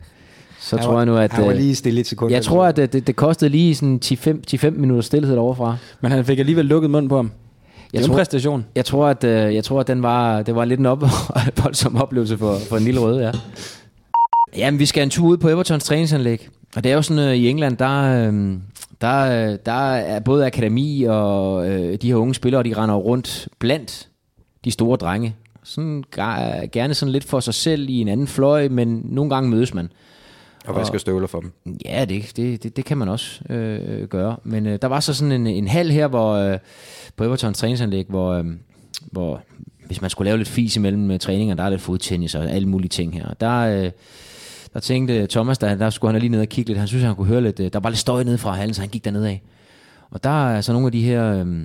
så 0.59 0.75
Han 0.75 0.85
tror 0.85 0.91
var- 0.91 0.99
jeg 0.99 1.05
nu, 1.05 1.17
at... 1.17 1.31
Han 1.31 1.43
var 1.45 1.51
øh, 1.51 1.57
lige 1.57 1.75
stille 1.75 1.99
et 1.99 2.07
sekund. 2.07 2.31
jeg 2.31 2.43
tror, 2.43 2.65
at 2.65 2.77
det, 2.77 2.93
det, 2.93 3.07
det 3.07 3.15
kostede 3.15 3.49
lige 3.51 3.75
sådan 3.75 3.99
10-5 4.05 4.41
10-5 4.53 4.69
minutter 4.69 5.01
stillhed 5.01 5.37
overfra. 5.37 5.77
Men 6.01 6.11
han 6.11 6.25
fik 6.25 6.39
alligevel 6.39 6.65
lukket 6.65 6.91
munden 6.91 7.09
på 7.09 7.15
ham. 7.15 7.25
Det 7.29 7.93
Jeg 7.93 7.99
er 7.99 8.01
jo 8.01 8.05
en 8.05 8.09
tror, 8.09 8.17
præstation. 8.17 8.65
jeg 8.75 8.85
tror, 8.85 9.07
at, 9.07 9.23
øh, 9.23 9.55
jeg 9.55 9.63
tror, 9.63 9.79
at 9.79 9.87
den 9.87 10.03
var, 10.03 10.41
det 10.41 10.55
var 10.55 10.65
lidt 10.65 10.79
en 10.79 10.85
op, 10.85 11.03
voldsom 11.63 11.95
oplevelse 12.01 12.37
for, 12.37 12.55
for 12.69 12.77
en 12.77 12.83
lille 12.83 12.99
røde, 12.99 13.25
ja. 13.25 13.31
Jamen, 14.57 14.79
vi 14.79 14.85
skal 14.85 15.03
en 15.03 15.09
tur 15.09 15.27
ud 15.27 15.37
på 15.37 15.49
Evertons 15.49 15.83
træningsanlæg. 15.83 16.49
Og 16.75 16.83
det 16.83 16.91
er 16.91 16.95
jo 16.95 17.01
sådan, 17.01 17.23
øh, 17.29 17.35
i 17.35 17.49
England, 17.49 17.77
der, 17.77 18.27
øh, 18.27 18.53
der, 19.01 19.49
øh, 19.51 19.57
der 19.65 19.91
er 19.95 20.19
både 20.19 20.45
akademi 20.45 21.03
og 21.09 21.69
øh, 21.69 21.97
de 22.01 22.07
her 22.07 22.15
unge 22.15 22.33
spillere, 22.35 22.63
de 22.63 22.73
render 22.77 22.95
rundt 22.95 23.47
blandt 23.59 24.07
de 24.65 24.71
store 24.71 24.97
drenge. 24.97 25.35
Sådan, 25.67 26.03
gerne 26.71 26.93
sådan 26.93 27.12
lidt 27.12 27.23
for 27.23 27.39
sig 27.39 27.53
selv 27.53 27.89
i 27.89 28.01
en 28.01 28.08
anden 28.08 28.27
fløj, 28.27 28.67
men 28.67 29.01
nogle 29.03 29.30
gange 29.30 29.49
mødes 29.49 29.73
man. 29.73 29.89
Og 30.67 30.75
vasker 30.75 30.97
støvler 30.97 31.27
for 31.27 31.39
dem. 31.39 31.51
Ja, 31.86 32.06
det, 32.06 32.32
det, 32.36 32.63
det, 32.63 32.77
det 32.77 32.86
kan 32.86 32.97
man 32.97 33.10
også 33.10 33.53
øh, 33.53 34.08
gøre. 34.08 34.38
Men 34.43 34.65
øh, 34.65 34.80
der 34.82 34.88
var 34.88 34.99
så 34.99 35.13
sådan 35.13 35.32
en, 35.32 35.47
en 35.47 35.67
hal 35.67 35.91
her, 35.91 36.08
hvor 36.08 36.34
øh, 36.34 36.60
på 37.15 37.23
Evertons 37.23 37.58
træningsanlæg, 37.58 38.06
hvor, 38.10 38.34
øh, 38.34 38.45
hvor 39.12 39.41
hvis 39.86 40.01
man 40.01 40.10
skulle 40.10 40.25
lave 40.25 40.38
lidt 40.38 40.49
fis 40.49 40.75
imellem 40.75 41.12
øh, 41.12 41.19
træninger, 41.19 41.56
der 41.56 41.63
er 41.63 41.69
lidt 41.69 41.82
fodtennis 41.82 42.36
og 42.36 42.49
alle 42.49 42.67
mulige 42.67 42.89
ting 42.89 43.13
her. 43.13 43.34
Der, 43.41 43.58
øh, 43.60 43.91
der 44.73 44.80
tænkte 44.80 45.27
Thomas, 45.27 45.58
der, 45.58 45.75
der 45.75 45.89
skulle 45.89 46.12
han 46.12 46.21
lige 46.21 46.32
ned 46.32 46.41
og 46.41 46.47
kigge 46.47 46.69
lidt. 46.69 46.80
Han 46.80 46.88
synes, 46.88 47.03
han 47.03 47.15
kunne 47.15 47.27
høre 47.27 47.41
lidt. 47.41 47.60
Øh, 47.60 47.73
der 47.73 47.80
var 47.80 47.89
lidt 47.89 47.99
støj 47.99 48.23
nede 48.23 48.38
fra 48.38 48.51
hallen, 48.51 48.73
så 48.73 48.82
han 48.82 48.89
gik 48.89 49.06
derned 49.06 49.23
af. 49.23 49.41
Og 50.10 50.23
der 50.23 50.49
er 50.49 50.62
så 50.62 50.73
nogle 50.73 50.86
af 50.86 50.91
de 50.91 51.01
her 51.01 51.34
øh, 51.34 51.63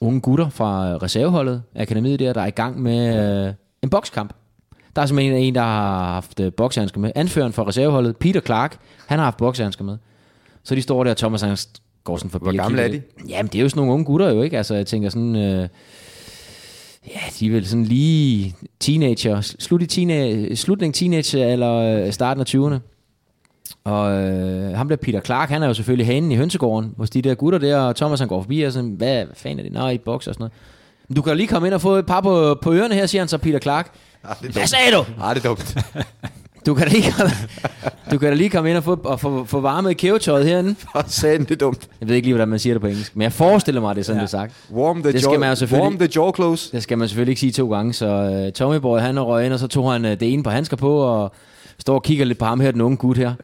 unge 0.00 0.20
gutter 0.20 0.48
fra 0.48 0.96
reserveholdet, 0.96 1.62
akademiet 1.76 2.20
der, 2.20 2.32
der 2.32 2.40
er 2.40 2.46
i 2.46 2.50
gang 2.50 2.82
med 2.82 3.46
øh, 3.46 3.54
en 3.82 3.90
bokskamp. 3.90 4.32
Der 4.96 5.02
er 5.02 5.06
simpelthen 5.06 5.36
en, 5.36 5.54
der 5.54 5.60
har 5.60 6.12
haft 6.12 6.40
øh, 6.40 6.52
boksehandsker 6.52 7.00
med. 7.00 7.12
Anføreren 7.14 7.52
for 7.52 7.68
reserveholdet, 7.68 8.16
Peter 8.16 8.40
Clark, 8.40 8.78
han 9.06 9.18
har 9.18 9.24
haft 9.24 9.36
boksehandsker 9.36 9.84
med. 9.84 9.96
Så 10.62 10.74
de 10.74 10.82
står 10.82 11.04
der, 11.04 11.10
og 11.10 11.16
Thomas 11.16 11.42
han 11.42 11.56
går 12.04 12.16
sådan 12.16 12.30
forbi. 12.30 12.44
Hvor 12.44 12.52
gamle 12.52 12.82
er 12.82 12.88
lidt. 12.88 13.04
Jamen, 13.28 13.52
det 13.52 13.58
er 13.58 13.62
jo 13.62 13.68
sådan 13.68 13.80
nogle 13.80 13.92
unge 13.92 14.04
gutter 14.04 14.30
jo, 14.30 14.42
ikke? 14.42 14.56
Altså, 14.56 14.74
jeg 14.74 14.86
tænker 14.86 15.08
sådan... 15.08 15.36
Øh, 15.36 15.68
ja, 17.08 17.20
de 17.40 17.46
er 17.46 17.50
vel 17.50 17.66
sådan 17.66 17.84
lige 17.84 18.54
teenager, 18.80 19.40
slut 19.40 19.82
i 19.82 19.86
teenage, 19.86 20.56
slutning 20.56 20.94
teenager 20.94 21.46
eller 21.46 21.74
øh, 21.74 22.12
starten 22.12 22.40
af 22.40 22.54
20'erne. 22.54 22.97
Og 23.84 24.12
øh, 24.12 24.76
ham 24.76 24.88
der 24.88 24.96
Peter 24.96 25.20
Clark, 25.20 25.48
han 25.48 25.62
er 25.62 25.66
jo 25.66 25.74
selvfølgelig 25.74 26.06
hanen 26.06 26.32
i 26.32 26.36
hønsegården 26.36 26.94
hos 26.96 27.10
de 27.10 27.22
der 27.22 27.34
gutter 27.34 27.58
der, 27.58 27.78
og 27.78 27.96
Thomas 27.96 28.18
han 28.18 28.28
går 28.28 28.42
forbi 28.42 28.62
og 28.62 28.72
sådan, 28.72 28.90
hvad, 28.90 29.24
hvad 29.24 29.36
fanden 29.36 29.58
er 29.58 29.62
det? 29.62 29.72
Nå, 29.72 29.88
i 29.88 29.98
boks 29.98 30.26
og 30.26 30.34
sådan 30.34 30.42
noget. 30.42 30.52
Men 31.08 31.16
du 31.16 31.22
kan 31.22 31.36
lige 31.36 31.46
komme 31.46 31.68
ind 31.68 31.74
og 31.74 31.80
få 31.80 31.94
et 31.94 32.06
par 32.06 32.20
på, 32.20 32.58
på 32.62 32.72
ørerne 32.72 32.94
her, 32.94 33.06
siger 33.06 33.22
han 33.22 33.28
så 33.28 33.38
Peter 33.38 33.58
Clark. 33.58 33.90
Hvad 34.40 34.66
sagde 34.66 34.92
du? 34.92 35.04
Ah, 35.22 35.34
det 35.34 35.44
er 35.44 35.48
dumt. 35.48 35.76
Du 36.66 36.74
kan 36.74 36.86
da 36.86 36.92
lige 36.92 37.12
komme, 37.12 37.30
du 38.10 38.18
kan 38.18 38.28
da 38.28 38.34
lige 38.34 38.50
komme 38.50 38.70
ind 38.70 38.76
og 38.76 38.84
få, 38.84 39.00
og 39.04 39.20
få, 39.20 39.44
få 39.44 39.60
varmet 39.60 39.96
kævetøjet 39.96 40.46
herinde. 40.46 40.74
Og 40.94 41.04
sagde 41.06 41.38
det 41.38 41.50
er 41.50 41.56
dumt. 41.56 41.88
Jeg 42.00 42.08
ved 42.08 42.16
ikke 42.16 42.26
lige, 42.26 42.34
hvordan 42.34 42.48
man 42.48 42.58
siger 42.58 42.74
det 42.74 42.80
på 42.80 42.86
engelsk, 42.86 43.16
men 43.16 43.22
jeg 43.22 43.32
forestiller 43.32 43.80
mig, 43.80 43.94
det 43.94 44.00
er 44.00 44.04
sådan, 44.04 44.16
ja. 44.20 44.26
det 44.26 44.34
er 44.34 44.38
sagt. 44.38 44.52
Warm 44.72 45.02
the, 45.02 45.12
Det 45.12 45.20
skal 45.20 45.30
jaw, 45.30 45.40
man 45.40 45.56
jo 45.56 45.76
warm 45.76 45.98
the 45.98 46.08
jaw 46.16 46.32
close. 46.34 46.72
Det 46.72 46.82
skal 46.82 46.98
man 46.98 47.08
selvfølgelig 47.08 47.30
ikke 47.32 47.40
sige 47.40 47.52
to 47.52 47.70
gange, 47.70 47.92
så 47.92 48.42
uh, 48.46 48.52
Tommy 48.52 48.76
Boy, 48.76 49.00
han 49.00 49.20
røg 49.20 49.44
ind, 49.44 49.52
og 49.52 49.58
så 49.58 49.66
tog 49.66 49.92
han 49.92 50.04
uh, 50.04 50.10
det 50.10 50.32
ene 50.32 50.42
på 50.42 50.50
handsker 50.50 50.76
på, 50.76 50.96
og 50.98 51.32
står 51.78 51.94
og 51.94 52.02
kigger 52.02 52.24
lidt 52.24 52.38
på 52.38 52.44
ham 52.44 52.60
her, 52.60 52.70
den 52.70 52.80
unge 52.80 52.96
gut 52.96 53.16
her. 53.16 53.34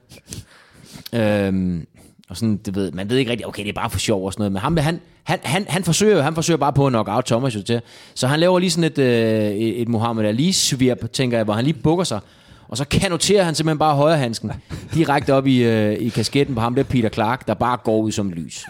Øhm, 1.13 1.87
og 2.29 2.37
sådan, 2.37 2.57
det 2.57 2.75
ved, 2.75 2.93
man 2.93 3.11
ved 3.11 3.17
ikke 3.17 3.31
rigtigt, 3.31 3.49
okay, 3.49 3.63
det 3.63 3.69
er 3.69 3.73
bare 3.73 3.91
for 3.91 3.99
sjov 3.99 4.27
og 4.27 4.33
sådan 4.33 4.41
noget, 4.41 4.53
men 4.53 4.61
ham, 4.61 4.77
han, 4.77 5.01
han, 5.25 5.39
han, 5.43 5.67
han, 5.69 5.85
forsøger, 5.85 6.23
han 6.23 6.35
forsøger 6.35 6.59
bare 6.59 6.73
på 6.73 6.87
at 6.87 6.91
knock 6.91 7.09
out 7.09 7.25
Thomas 7.25 7.57
jo 7.57 7.63
til. 7.63 7.81
Så 8.15 8.27
han 8.27 8.41
laver 8.41 8.59
lige 8.59 8.71
sådan 8.71 8.85
et, 8.85 8.99
øh, 8.99 9.51
et, 9.51 9.81
et 9.81 9.89
Muhammad 9.89 10.25
Ali 10.25 10.53
svirp, 10.53 11.13
tænker 11.13 11.39
jeg, 11.39 11.45
hvor 11.45 11.55
han 11.55 11.65
lige 11.65 11.75
bukker 11.83 12.05
sig, 12.05 12.21
og 12.69 12.77
så 12.77 12.85
kanoterer 12.85 13.45
han 13.45 13.55
simpelthen 13.55 13.79
bare 13.79 13.95
højrehandsken 13.95 14.53
direkte 14.95 15.35
op 15.35 15.47
i, 15.47 15.63
øh, 15.63 15.93
i 15.93 16.09
kasketten 16.09 16.55
på 16.55 16.61
ham 16.61 16.75
der 16.75 16.83
Peter 16.83 17.09
Clark, 17.09 17.47
der 17.47 17.55
bare 17.55 17.77
går 17.85 17.99
ud 17.99 18.13
som 18.13 18.31
lys. 18.31 18.65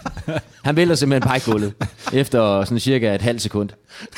Han 0.63 0.75
vælter 0.75 0.95
simpelthen 0.95 1.27
bare 1.29 1.37
i 1.37 1.41
gulvet, 1.51 1.73
efter 2.13 2.63
sådan 2.63 2.79
cirka 2.79 3.15
et 3.15 3.21
halvt 3.21 3.41
sekund. 3.41 3.69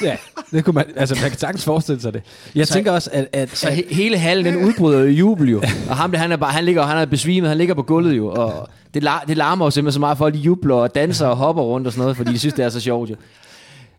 Ja, 0.01 0.15
det 0.51 0.65
kunne 0.65 0.73
man, 0.73 0.85
altså 0.95 1.15
man 1.21 1.29
kan 1.29 1.39
sagtens 1.39 1.65
forestille 1.65 2.01
sig 2.01 2.13
det. 2.13 2.21
Jeg 2.55 2.67
Så- 2.67 2.73
tænker 2.73 2.91
også, 2.91 3.09
at, 3.13 3.27
at, 3.33 3.49
Så 3.57 3.67
at 3.67 3.73
he- 3.77 3.93
hele 3.95 4.17
hallen, 4.17 4.45
den 4.45 4.65
udbryder 4.65 5.03
i 5.03 5.11
jubel 5.11 5.49
jo. 5.49 5.61
Og 5.89 5.97
ham, 5.97 6.11
der, 6.11 6.17
han 6.19 6.31
er 6.31 6.37
bare, 6.37 6.51
han 6.51 6.63
ligger, 6.65 6.83
han 6.83 6.97
er 6.97 7.05
besvimet, 7.05 7.49
han 7.49 7.57
ligger 7.57 7.73
på 7.75 7.81
gulvet 7.83 8.17
jo. 8.17 8.27
Og 8.27 8.69
det, 8.93 9.03
lar, 9.03 9.23
det 9.27 9.37
larmer 9.37 9.65
jo 9.65 9.71
simpelthen 9.71 9.93
så 9.93 9.99
meget, 9.99 10.17
folk 10.17 10.33
de 10.33 10.39
jubler 10.39 10.75
og 10.75 10.95
danser 10.95 11.27
og 11.27 11.37
hopper 11.37 11.63
rundt 11.63 11.87
og 11.87 11.93
sådan 11.93 12.01
noget, 12.01 12.17
fordi 12.17 12.33
de 12.33 12.39
synes, 12.39 12.53
det 12.53 12.65
er 12.65 12.69
så 12.69 12.79
sjovt 12.79 13.09
jo. 13.09 13.15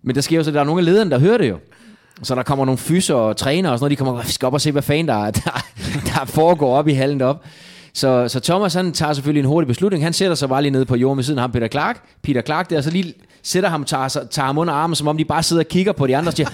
Men 0.03 0.15
der 0.15 0.21
sker 0.21 0.37
jo 0.37 0.43
så, 0.45 0.51
at 0.51 0.55
der 0.55 0.61
er 0.61 0.65
nogle 0.65 0.81
af 0.81 0.85
lederne, 0.85 1.11
der 1.11 1.19
hører 1.19 1.39
det 1.39 1.49
jo. 1.49 1.59
Så 2.23 2.35
der 2.35 2.43
kommer 2.43 2.65
nogle 2.65 2.79
fyser 2.79 3.15
og 3.15 3.37
træner 3.37 3.71
og 3.71 3.79
sådan 3.79 3.85
noget, 3.85 3.91
de 3.99 4.05
kommer 4.05 4.23
vi 4.23 4.33
skal 4.33 4.47
op 4.47 4.55
og 4.55 4.61
se, 4.61 4.73
hvad 4.73 4.83
fanden 4.83 5.09
der, 5.09 5.25
er, 5.27 5.31
der, 5.45 5.63
der 6.07 6.25
foregår 6.25 6.77
op 6.77 6.89
i 6.89 6.93
hallen 6.93 7.23
op. 7.23 7.43
Så, 7.95 8.29
så 8.29 8.41
Thomas 8.41 8.75
han 8.75 8.93
tager 8.93 9.13
selvfølgelig 9.13 9.41
en 9.41 9.47
hurtig 9.47 9.69
beslutning. 9.69 10.05
Han 10.05 10.13
sætter 10.13 10.35
sig 10.35 10.49
bare 10.49 10.63
lige 10.63 10.73
nede 10.73 10.85
på 10.85 10.97
jorden 10.97 11.17
ved 11.17 11.25
siden 11.25 11.39
af 11.39 11.43
ham, 11.43 11.53
Peter 11.53 11.69
Clark. 11.69 12.03
Peter 12.23 12.43
Clark 12.43 12.71
der, 12.71 12.81
så 12.81 12.91
lige 12.91 13.15
sætter 13.43 13.69
ham, 13.71 13.85
tager, 13.85 14.09
tager 14.09 14.47
ham 14.47 14.59
under 14.59 14.75
armen, 14.75 14.95
som 14.95 15.09
om 15.09 15.17
de 15.17 15.25
bare 15.25 15.43
sidder 15.43 15.63
og 15.63 15.69
kigger 15.69 15.93
på 15.93 16.07
de 16.07 16.17
andre 16.17 16.31
og 16.31 16.33
siger, 16.37 16.49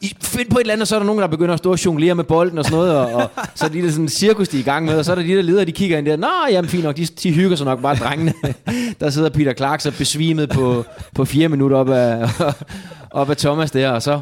"I- 0.00 0.16
find 0.22 0.50
på 0.50 0.56
et 0.56 0.60
eller 0.60 0.72
andet, 0.72 0.82
og 0.82 0.88
så 0.88 0.94
er 0.94 0.98
der 0.98 1.06
nogen, 1.06 1.20
der 1.22 1.26
begynder 1.28 1.52
at 1.54 1.58
stå 1.58 1.70
og 1.72 1.84
jonglere 1.86 2.14
med 2.14 2.24
bolden 2.24 2.58
og 2.58 2.64
sådan 2.64 2.76
noget, 2.78 2.96
og, 2.96 3.12
og 3.12 3.30
så 3.54 3.64
er 3.64 3.68
det 3.68 3.90
sådan 3.90 4.04
en 4.04 4.08
cirkus, 4.08 4.48
de 4.48 4.56
er 4.56 4.60
i 4.60 4.64
gang 4.64 4.84
med, 4.86 4.98
og 4.98 5.04
så 5.04 5.10
er 5.10 5.14
der 5.16 5.22
de 5.22 5.28
der 5.36 5.42
ledere, 5.42 5.64
de 5.64 5.72
kigger 5.72 5.98
ind 5.98 6.06
der, 6.06 6.16
nå, 6.16 6.28
jamen 6.50 6.68
fint 6.70 6.84
nok, 6.84 6.96
de, 6.96 7.06
de 7.06 7.32
hygger 7.32 7.56
sig 7.56 7.64
nok 7.66 7.82
bare, 7.82 7.94
drengene. 7.96 8.32
der 9.00 9.10
sidder 9.10 9.28
Peter 9.28 9.52
Clark 9.54 9.80
så 9.80 9.90
besvimet 9.98 10.48
på, 10.50 10.84
på 11.14 11.24
fire 11.24 11.48
minutter 11.48 11.76
op 11.76 11.90
af, 11.90 12.28
op 13.10 13.30
af 13.30 13.36
Thomas 13.36 13.70
der, 13.70 13.90
og 13.90 14.02
så, 14.02 14.20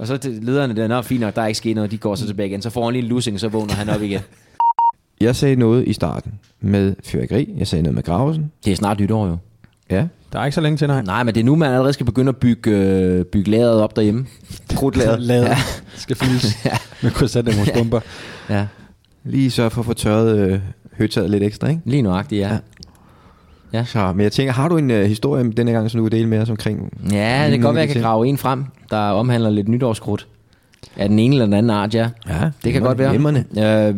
og 0.00 0.06
så 0.06 0.16
til 0.16 0.32
lederne 0.42 0.76
der, 0.76 0.88
nå, 0.88 1.02
fint 1.02 1.20
nok, 1.20 1.36
der 1.36 1.42
er 1.42 1.46
ikke 1.46 1.58
sket 1.58 1.74
noget, 1.74 1.90
de 1.90 1.98
går 1.98 2.14
så 2.14 2.26
tilbage 2.26 2.48
igen, 2.48 2.62
så 2.62 2.70
får 2.70 2.84
han 2.84 2.92
lige 2.92 3.02
en 3.02 3.08
losing, 3.08 3.34
og 3.34 3.40
så 3.40 3.48
vågner 3.48 3.74
han 3.74 3.88
op 3.88 4.02
igen. 4.02 4.20
Jeg 5.20 5.36
sagde 5.36 5.56
noget 5.56 5.88
i 5.88 5.92
starten 5.92 6.32
med 6.60 6.94
fyrværkeri. 7.04 7.54
Jeg 7.58 7.66
sagde 7.66 7.82
noget 7.82 7.94
med 7.94 8.02
Gravesen. 8.02 8.52
Det 8.64 8.72
er 8.72 8.76
snart 8.76 9.00
nytår 9.00 9.26
jo. 9.26 9.36
Ja. 9.90 10.06
der 10.32 10.38
er 10.40 10.44
ikke 10.44 10.54
så 10.54 10.60
længe 10.60 10.76
til, 10.76 10.86
nej. 10.88 11.02
Nej, 11.02 11.22
men 11.22 11.34
det 11.34 11.40
er 11.40 11.44
nu, 11.44 11.56
man 11.56 11.70
allerede 11.72 11.92
skal 11.92 12.06
begynde 12.06 12.28
at 12.28 12.36
bygge, 12.36 12.70
øh, 12.70 13.24
bygge 13.24 13.50
lageret 13.50 13.80
op 13.82 13.96
derhjemme. 13.96 14.26
Krudtlæret. 14.76 15.20
Lavet. 15.30 15.44
Ja. 15.44 15.56
Skal 15.96 16.16
fyldes 16.16 16.64
Ja. 16.64 16.76
med 17.02 17.10
krydsatdemosbomber. 17.10 18.00
Ja, 18.50 18.66
Lige 19.24 19.50
sørge 19.50 19.70
for 19.70 19.80
at 19.80 19.86
få 19.86 19.92
tørret 19.92 20.38
øh, 20.38 20.60
høtaget 20.98 21.30
lidt 21.30 21.42
ekstra, 21.42 21.68
ikke? 21.68 21.80
lige 21.84 22.02
nuagtigt, 22.02 22.40
ja. 22.40 22.48
Ja. 22.52 22.58
Så, 23.84 24.12
men 24.12 24.20
jeg 24.22 24.32
tænker, 24.32 24.52
har 24.52 24.68
du 24.68 24.76
en 24.76 24.90
øh, 24.90 25.06
historie 25.06 25.50
denne 25.52 25.72
gang, 25.72 25.90
som 25.90 25.98
du 25.98 26.02
vil 26.04 26.12
dele 26.12 26.28
med 26.28 26.38
os 26.38 26.50
omkring? 26.50 26.98
Ja, 27.12 27.42
det 27.44 27.50
kan 27.52 27.60
godt 27.60 27.74
være, 27.74 27.80
jeg 27.80 27.88
kan 27.88 27.94
ting? 27.94 28.04
grave 28.04 28.26
en 28.26 28.38
frem, 28.38 28.64
der 28.90 28.96
omhandler 28.98 29.50
lidt 29.50 29.68
nytårskrudt. 29.68 30.26
Af 30.96 31.08
den 31.08 31.18
ene 31.18 31.34
eller 31.34 31.44
den 31.46 31.54
anden 31.54 31.70
art, 31.70 31.94
ja. 31.94 32.08
Ja, 32.28 32.50
Det 32.64 32.72
kan 32.72 32.82
godt 32.82 32.98
være. 32.98 33.10
Glimrende. 33.10 33.44
Øh, 33.58 33.94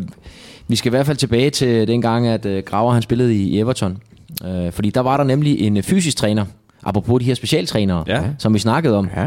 vi 0.69 0.77
skal 0.77 0.89
i 0.89 0.91
hvert 0.95 1.07
fald 1.07 1.17
tilbage 1.17 1.51
til 1.51 1.89
den 1.89 2.03
gang, 2.03 2.27
at 2.27 2.47
øh, 2.47 2.63
Graver 2.67 2.93
han 2.93 3.03
spillede 3.03 3.35
i 3.35 3.59
Everton. 3.59 3.99
Øh, 4.45 4.73
fordi 4.73 4.91
der 4.91 5.01
var 5.01 5.17
der 5.17 5.25
nemlig 5.25 5.61
en 5.61 5.77
øh, 5.77 5.83
fysisk 5.83 6.17
træner, 6.17 6.45
apropos 6.85 7.21
de 7.21 7.25
her 7.27 7.35
specialtrænere, 7.35 8.05
Ja. 8.07 8.23
som 8.39 8.55
vi 8.55 8.59
snakkede 8.59 8.97
om. 8.97 9.09
Ja. 9.17 9.23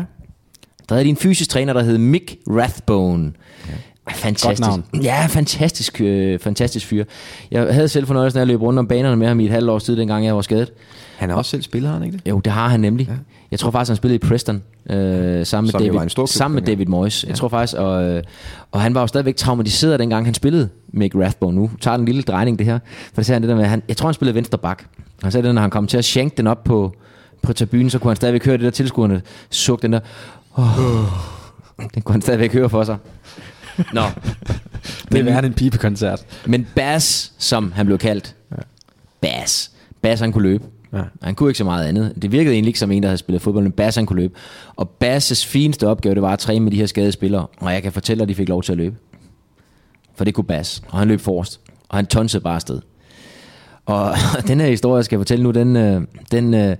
Der 0.89 0.95
havde 0.95 1.03
de 1.03 1.09
en 1.09 1.15
fysisk 1.17 1.49
træner, 1.49 1.73
der 1.73 1.83
hed 1.83 1.97
Mick 1.97 2.35
Rathbone. 2.47 3.31
Fantastisk. 4.09 4.45
Godt 4.45 4.59
navn. 4.59 5.03
Ja, 5.03 5.25
fantastisk, 5.25 6.01
øh, 6.01 6.39
fantastisk 6.39 6.85
fyr. 6.85 7.03
Jeg 7.51 7.73
havde 7.73 7.87
selv 7.87 8.07
fornøjelsen 8.07 8.37
af 8.37 8.41
at 8.41 8.47
løbe 8.47 8.63
rundt 8.63 8.79
om 8.79 8.87
banerne 8.87 9.15
med 9.15 9.27
ham 9.27 9.39
i 9.39 9.45
et 9.45 9.51
halvt 9.51 9.69
års 9.69 9.83
tid, 9.83 9.97
dengang 9.97 10.25
jeg 10.25 10.35
var 10.35 10.41
skadet. 10.41 10.71
Han 11.17 11.29
er 11.29 11.35
også 11.35 11.51
selv 11.51 11.61
spiller, 11.61 11.89
har 11.89 11.97
han 11.97 12.05
ikke 12.05 12.17
det? 12.17 12.29
Jo, 12.29 12.39
det 12.39 12.51
har 12.53 12.67
han 12.67 12.79
nemlig. 12.79 13.07
Ja. 13.07 13.13
Jeg 13.51 13.59
tror 13.59 13.71
faktisk, 13.71 13.89
han 13.89 13.95
spillede 13.97 14.15
i 14.15 14.27
Preston 14.27 14.63
øh, 14.89 15.45
sammen, 15.45 15.71
med 15.73 15.91
David, 15.91 16.09
klub 16.09 16.27
sammen 16.27 16.55
med. 16.55 16.63
David 16.63 16.85
Moyes. 16.85 17.23
Ja. 17.23 17.29
Jeg 17.29 17.37
tror 17.37 17.47
faktisk, 17.47 17.77
og, 17.77 18.03
øh, 18.03 18.23
og 18.71 18.81
han 18.81 18.95
var 18.95 19.01
jo 19.01 19.07
stadigvæk 19.07 19.35
traumatiseret, 19.35 19.99
dengang 19.99 20.25
han 20.25 20.33
spillede 20.33 20.69
Mick 20.93 21.15
Rathbone. 21.15 21.55
Nu 21.55 21.69
tager 21.81 21.97
den 21.97 22.01
en 22.01 22.05
lille 22.05 22.21
drejning, 22.21 22.59
det 22.59 22.65
her. 22.65 22.79
For 23.05 23.15
det 23.15 23.25
sagde 23.25 23.35
han 23.35 23.41
det 23.41 23.49
der 23.49 23.55
med, 23.55 23.65
han, 23.65 23.83
jeg 23.87 23.97
tror, 23.97 24.07
han 24.07 24.13
spillede 24.13 24.35
venstre 24.35 24.57
bak. 24.57 24.83
Han 25.23 25.31
sagde 25.31 25.47
det, 25.47 25.55
når 25.55 25.61
han 25.61 25.69
kom 25.69 25.87
til 25.87 25.97
at 25.97 26.05
shank 26.05 26.37
den 26.37 26.47
op 26.47 26.63
på, 26.63 26.95
på 27.41 27.53
tribunen, 27.53 27.89
så 27.89 27.99
kunne 27.99 28.09
han 28.09 28.15
stadigvæk 28.15 28.45
høre 28.45 28.57
det 28.57 28.63
der 28.63 28.71
tilskuerne 28.71 29.21
suk 29.49 29.81
den 29.81 29.93
der. 29.93 29.99
Oh, 30.55 30.65
den 31.93 32.01
kunne 32.01 32.13
han 32.13 32.21
stadigvæk 32.21 32.53
høre 32.53 32.69
for 32.69 32.83
sig. 32.83 32.97
Nå, 33.93 34.01
Det 35.11 35.19
er 35.19 35.23
værre 35.23 35.45
en 35.45 35.53
pibekoncert. 35.53 36.25
men 36.45 36.67
Bass, 36.75 37.33
som 37.37 37.71
han 37.71 37.85
blev 37.85 37.97
kaldt. 37.97 38.35
Bass. 39.21 39.71
Bass, 40.01 40.21
han 40.21 40.31
kunne 40.31 40.43
løbe. 40.43 40.63
Ja. 40.93 41.01
Han 41.21 41.35
kunne 41.35 41.49
ikke 41.49 41.57
så 41.57 41.63
meget 41.63 41.85
andet. 41.87 42.13
Det 42.21 42.31
virkede 42.31 42.53
egentlig 42.53 42.69
ikke 42.69 42.79
som 42.79 42.91
en, 42.91 43.03
der 43.03 43.09
havde 43.09 43.17
spillet 43.17 43.41
fodbold, 43.41 43.63
men 43.63 43.71
Bass, 43.71 43.95
han 43.97 44.05
kunne 44.05 44.21
løbe. 44.21 44.33
Og 44.75 44.91
Bass' 45.03 45.45
fineste 45.47 45.87
opgave, 45.87 46.15
det 46.15 46.21
var 46.21 46.33
at 46.33 46.39
træne 46.39 46.59
med 46.63 46.71
de 46.71 46.77
her 46.77 46.85
skadede 46.85 47.11
spillere. 47.11 47.47
Og 47.57 47.73
jeg 47.73 47.83
kan 47.83 47.91
fortælle, 47.91 48.23
at 48.23 48.29
de 48.29 48.35
fik 48.35 48.49
lov 48.49 48.63
til 48.63 48.71
at 48.71 48.77
løbe. 48.77 48.95
For 50.15 50.25
det 50.25 50.33
kunne 50.33 50.45
Bass. 50.45 50.83
Og 50.87 50.99
han 50.99 51.07
løb 51.07 51.19
forrest. 51.19 51.59
Og 51.89 51.97
han 51.97 52.05
tonsede 52.05 52.43
bare 52.43 52.55
afsted. 52.55 52.81
Og 53.85 54.15
den 54.47 54.59
her 54.59 54.67
historie, 54.67 54.97
jeg 54.97 55.05
skal 55.05 55.19
fortælle 55.19 55.43
nu, 55.43 55.51
den, 55.51 55.75
øh, 55.75 56.01
den 56.31 56.53
øh, 56.53 56.75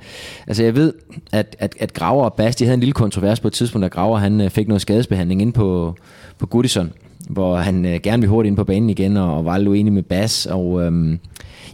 altså 0.48 0.63
jeg 0.63 0.76
ved, 0.76 0.94
at, 1.32 1.56
at, 1.60 1.76
at 1.80 1.94
Graver 1.94 2.24
og 2.24 2.34
Bas, 2.34 2.56
de 2.56 2.63
havde 2.63 2.74
en 2.74 2.80
lille 2.80 2.94
kontrovers 2.94 3.39
på 3.39 3.48
et 3.48 3.54
tidspunkt, 3.54 3.84
da 3.84 3.88
Graver 3.88 4.18
han 4.18 4.41
øh, 4.41 4.50
fik 4.50 4.68
noget 4.68 4.82
skadesbehandling 4.82 5.41
ind 5.41 5.54
på, 5.54 5.96
på 6.39 6.46
Goodison, 6.46 6.91
hvor 7.30 7.56
han 7.56 7.86
øh, 7.86 8.00
gerne 8.04 8.22
ville 8.22 8.30
hurtigt 8.30 8.52
ind 8.52 8.58
på 8.58 8.63
banen 8.63 8.89
igen, 8.89 9.18
og, 9.18 9.38
og 9.38 9.46
var 9.46 9.58
lidt 9.58 9.70
uenig 9.70 9.94
med 9.94 10.04
Bas, 10.04 10.46
og 10.46 10.82
øhm, 10.82 11.20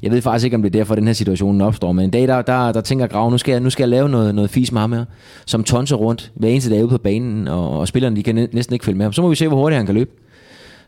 jeg 0.04 0.12
ved 0.12 0.22
faktisk 0.22 0.46
ikke, 0.46 0.56
om 0.56 0.62
det 0.62 0.76
er 0.76 0.80
derfor, 0.80 0.96
den 0.96 1.08
her 1.08 1.14
situation 1.14 1.62
opstår, 1.62 1.92
men 1.92 2.06
en 2.06 2.10
dag, 2.10 2.28
der, 2.28 2.42
der, 2.42 2.72
der 2.72 2.82
tænker 2.82 3.08
Graver, 3.08 3.32
nu 3.32 3.38
skal, 3.38 3.52
jeg, 3.52 3.62
nu 3.62 3.70
skal 3.70 3.84
jeg 3.84 3.90
lave 3.90 4.10
noget, 4.10 4.36
noget 4.36 4.50
fis 4.50 4.72
med 4.72 4.82
ham 4.82 4.92
her, 4.92 5.06
som 5.46 5.64
tonser 5.64 5.96
rundt 5.96 6.32
hver 6.36 6.50
eneste 6.50 6.70
dag 6.70 6.84
ude 6.84 6.90
på 6.90 6.98
banen, 6.98 7.48
og, 7.48 7.80
og 7.80 7.88
spillerne, 7.88 8.16
de 8.16 8.24
kan 8.24 8.50
næsten 8.54 8.74
ikke 8.74 8.86
følge 8.86 8.98
med 8.98 9.06
ham. 9.06 9.14
Så 9.14 9.22
må 9.22 9.30
vi 9.30 9.36
se, 9.36 9.48
hvor 9.48 9.58
hurtigt 9.58 9.78
han 9.78 9.86
kan 9.86 9.96
løbe. 9.96 10.12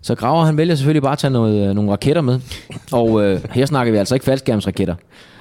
Så 0.04 0.16
Graver 0.16 0.46
han 0.46 0.58
vælger 0.58 0.76
selvfølgelig 0.76 1.02
bare 1.04 1.12
at 1.12 1.18
tage 1.18 1.32
noget, 1.32 1.70
øh, 1.70 1.76
nogle 1.76 1.92
raketter 1.92 2.22
med. 2.22 2.40
Og 2.92 3.24
øh, 3.24 3.40
her 3.52 3.66
snakker 3.66 3.92
vi 3.92 3.98
altså 3.98 4.16
ikke 4.16 4.24
faldskærmsraketter, 4.26 4.96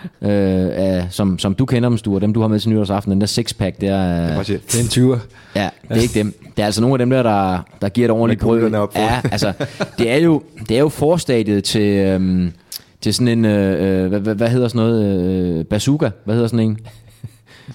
øh, 0.05 0.31
af, 0.73 1.07
som, 1.11 1.39
som 1.39 1.55
du 1.55 1.67
kender 1.67 1.89
dem, 1.89 1.99
Sture, 1.99 2.21
dem 2.21 2.33
du 2.33 2.41
har 2.41 2.49
med 2.49 2.61
til 2.61 2.71
nytårsaften, 2.71 3.13
den 3.13 3.21
der 3.21 3.27
sixpack, 3.27 3.81
der 3.81 3.95
er, 3.97 4.43
siger, 4.43 4.59
Det 4.59 4.97
er 4.99 5.03
en 5.03 5.13
20'er. 5.13 5.19
ja, 5.57 5.69
det 5.89 5.97
er 5.97 6.03
ikke 6.03 6.15
dem. 6.15 6.35
Det 6.57 6.63
er 6.63 6.67
altså 6.67 6.81
nogle 6.81 6.95
af 6.95 6.99
dem 6.99 7.11
der, 7.11 7.23
der, 7.23 7.59
der 7.81 7.89
giver 7.89 8.07
et 8.07 8.11
ordentligt 8.11 8.41
brød. 8.41 8.89
Ja, 8.97 9.21
altså, 9.33 9.53
det 9.99 10.11
er 10.11 10.17
jo, 10.17 10.43
det 10.69 10.77
er 10.77 10.81
jo 10.81 10.89
forstadiet 10.89 11.65
til, 11.65 11.83
øhm, 11.83 12.53
til 13.01 13.15
sådan 13.15 13.29
en, 13.29 13.45
øh, 13.45 14.05
øh, 14.05 14.09
hvad, 14.09 14.21
hvad, 14.21 14.35
hvad 14.35 14.49
hedder 14.49 14.69
sådan 14.69 14.87
noget, 14.87 15.25
øh, 15.59 15.65
bazooka, 15.65 16.11
hvad 16.25 16.35
hedder 16.35 16.49
sådan 16.49 16.61
en? 16.61 16.79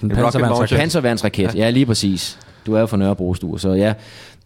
En 0.04 0.10
panserværnsraket. 0.10 0.42
launcher. 0.42 0.78
Panserværnsraket, 0.78 1.56
ja 1.56 1.70
lige 1.70 1.86
præcis. 1.86 2.40
Du 2.66 2.74
er 2.74 2.80
jo 2.80 2.86
fra 2.86 2.98
Nørrebro, 2.98 3.36
så 3.58 3.74
ja, 3.74 3.94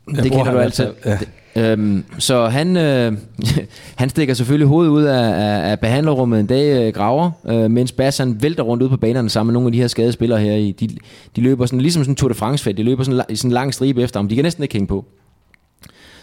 det 0.08 0.32
bruger 0.32 0.44
kender 0.44 0.52
du 0.52 0.60
altid. 0.60 0.88
ja. 1.06 1.18
Øhm, 1.56 2.04
så 2.20 2.48
han, 2.48 2.78
øh, 2.78 3.18
han 3.96 4.10
stikker 4.10 4.34
selvfølgelig 4.34 4.68
hovedet 4.68 4.92
ud 4.92 5.04
af, 5.04 5.24
af, 5.24 5.72
af 5.72 5.80
behandlerrummet 5.80 6.40
en 6.40 6.46
dag, 6.46 6.88
øh, 6.88 6.94
graver, 6.94 7.32
øh, 7.48 7.72
mens 7.72 7.92
Bas 7.92 8.18
han 8.18 8.42
vælter 8.42 8.64
rundt 8.64 8.84
ud 8.84 8.90
på 8.90 8.98
banerne 8.98 9.30
sammen 9.30 9.48
med 9.48 9.54
nogle 9.54 9.68
af 9.68 9.72
de 9.72 9.80
her 9.80 9.88
skadede 9.88 10.12
spillere 10.12 10.40
her. 10.40 10.54
I, 10.54 10.72
de, 10.72 10.88
de 11.36 11.42
løber 11.42 11.66
sådan, 11.66 11.82
ligesom 11.82 12.04
sådan 12.04 12.12
en 12.12 12.16
Tour 12.16 12.30
de 12.30 12.34
France 12.34 12.74
de 12.74 12.84
løber 12.84 13.04
sådan, 13.04 13.22
i 13.30 13.36
sådan 13.36 13.50
en 13.50 13.54
lang 13.54 13.74
stribe 13.74 14.02
efter 14.04 14.20
ham. 14.20 14.28
De 14.28 14.36
kan 14.36 14.44
næsten 14.44 14.64
ikke 14.64 14.76
hænge 14.76 14.88
på. 14.88 15.06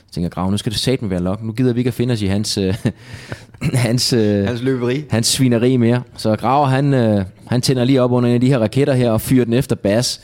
Så 0.06 0.14
tænker 0.14 0.26
jeg, 0.26 0.32
Grav, 0.32 0.50
nu 0.50 0.56
skal 0.56 0.72
det 0.72 0.80
satme 0.80 1.10
være 1.10 1.20
nok. 1.20 1.42
Nu 1.42 1.52
gider 1.52 1.72
vi 1.72 1.80
ikke 1.80 1.88
at 1.88 1.94
finde 1.94 2.12
os 2.12 2.22
i 2.22 2.26
hans, 2.26 2.58
øh, 2.58 2.74
hans, 3.74 4.12
øh, 4.12 4.46
hans 4.46 4.62
løberi. 4.62 5.04
hans 5.10 5.26
svineri 5.26 5.76
mere. 5.76 6.02
Så 6.16 6.36
Graver, 6.36 6.66
han, 6.66 6.94
øh, 6.94 7.24
han 7.46 7.60
tænder 7.60 7.84
lige 7.84 8.02
op 8.02 8.12
under 8.12 8.28
en 8.28 8.34
af 8.34 8.40
de 8.40 8.48
her 8.48 8.58
raketter 8.58 8.94
her 8.94 9.10
og 9.10 9.20
fyrer 9.20 9.44
den 9.44 9.54
efter 9.54 9.76
Bas. 9.76 10.20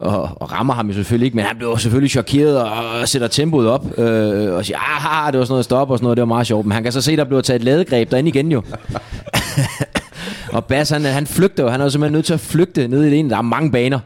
Og, 0.00 0.28
og 0.36 0.52
rammer 0.52 0.74
ham 0.74 0.88
jo 0.88 0.94
selvfølgelig 0.94 1.26
ikke, 1.26 1.36
men 1.36 1.44
han 1.44 1.56
bliver 1.56 1.76
selvfølgelig 1.76 2.10
chokeret 2.10 2.60
og, 2.62 2.70
og 3.00 3.08
sætter 3.08 3.28
tempoet 3.28 3.68
op. 3.68 3.98
Øh, 3.98 4.54
og 4.54 4.64
siger, 4.64 4.78
aha, 4.78 5.30
det 5.30 5.38
var 5.38 5.44
sådan 5.44 5.52
noget 5.52 5.64
stop 5.64 5.90
og 5.90 5.98
sådan 5.98 6.04
noget, 6.04 6.16
det 6.16 6.22
var 6.22 6.26
meget 6.26 6.46
sjovt. 6.46 6.66
Men 6.66 6.72
han 6.72 6.82
kan 6.82 6.92
så 6.92 7.00
se, 7.00 7.16
der 7.16 7.24
bliver 7.24 7.40
taget 7.40 7.58
et 7.60 7.64
ladegreb 7.64 8.10
derinde 8.10 8.28
igen 8.28 8.52
jo. 8.52 8.62
og 10.54 10.64
Bas, 10.64 10.90
han, 10.90 11.04
han 11.04 11.26
flygter 11.26 11.62
jo. 11.62 11.68
Han 11.68 11.80
er 11.80 11.84
jo 11.84 11.90
simpelthen 11.90 12.12
nødt 12.12 12.26
til 12.26 12.34
at 12.34 12.40
flygte 12.40 12.88
ned 12.88 13.02
i 13.02 13.10
det 13.10 13.18
ene. 13.18 13.30
Der 13.30 13.36
er 13.36 13.42
mange 13.42 13.70
baner 13.70 13.98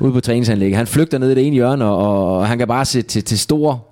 ude 0.00 0.12
på 0.12 0.20
træningsanlægget. 0.20 0.76
Han 0.76 0.86
flygter 0.86 1.18
ned 1.18 1.30
i 1.30 1.34
det 1.34 1.46
ene 1.46 1.54
hjørne, 1.54 1.84
og, 1.84 1.98
og, 1.98 2.38
og 2.38 2.48
han 2.48 2.58
kan 2.58 2.68
bare 2.68 2.84
se 2.84 3.02
til, 3.02 3.24
til 3.24 3.38
stor 3.38 3.86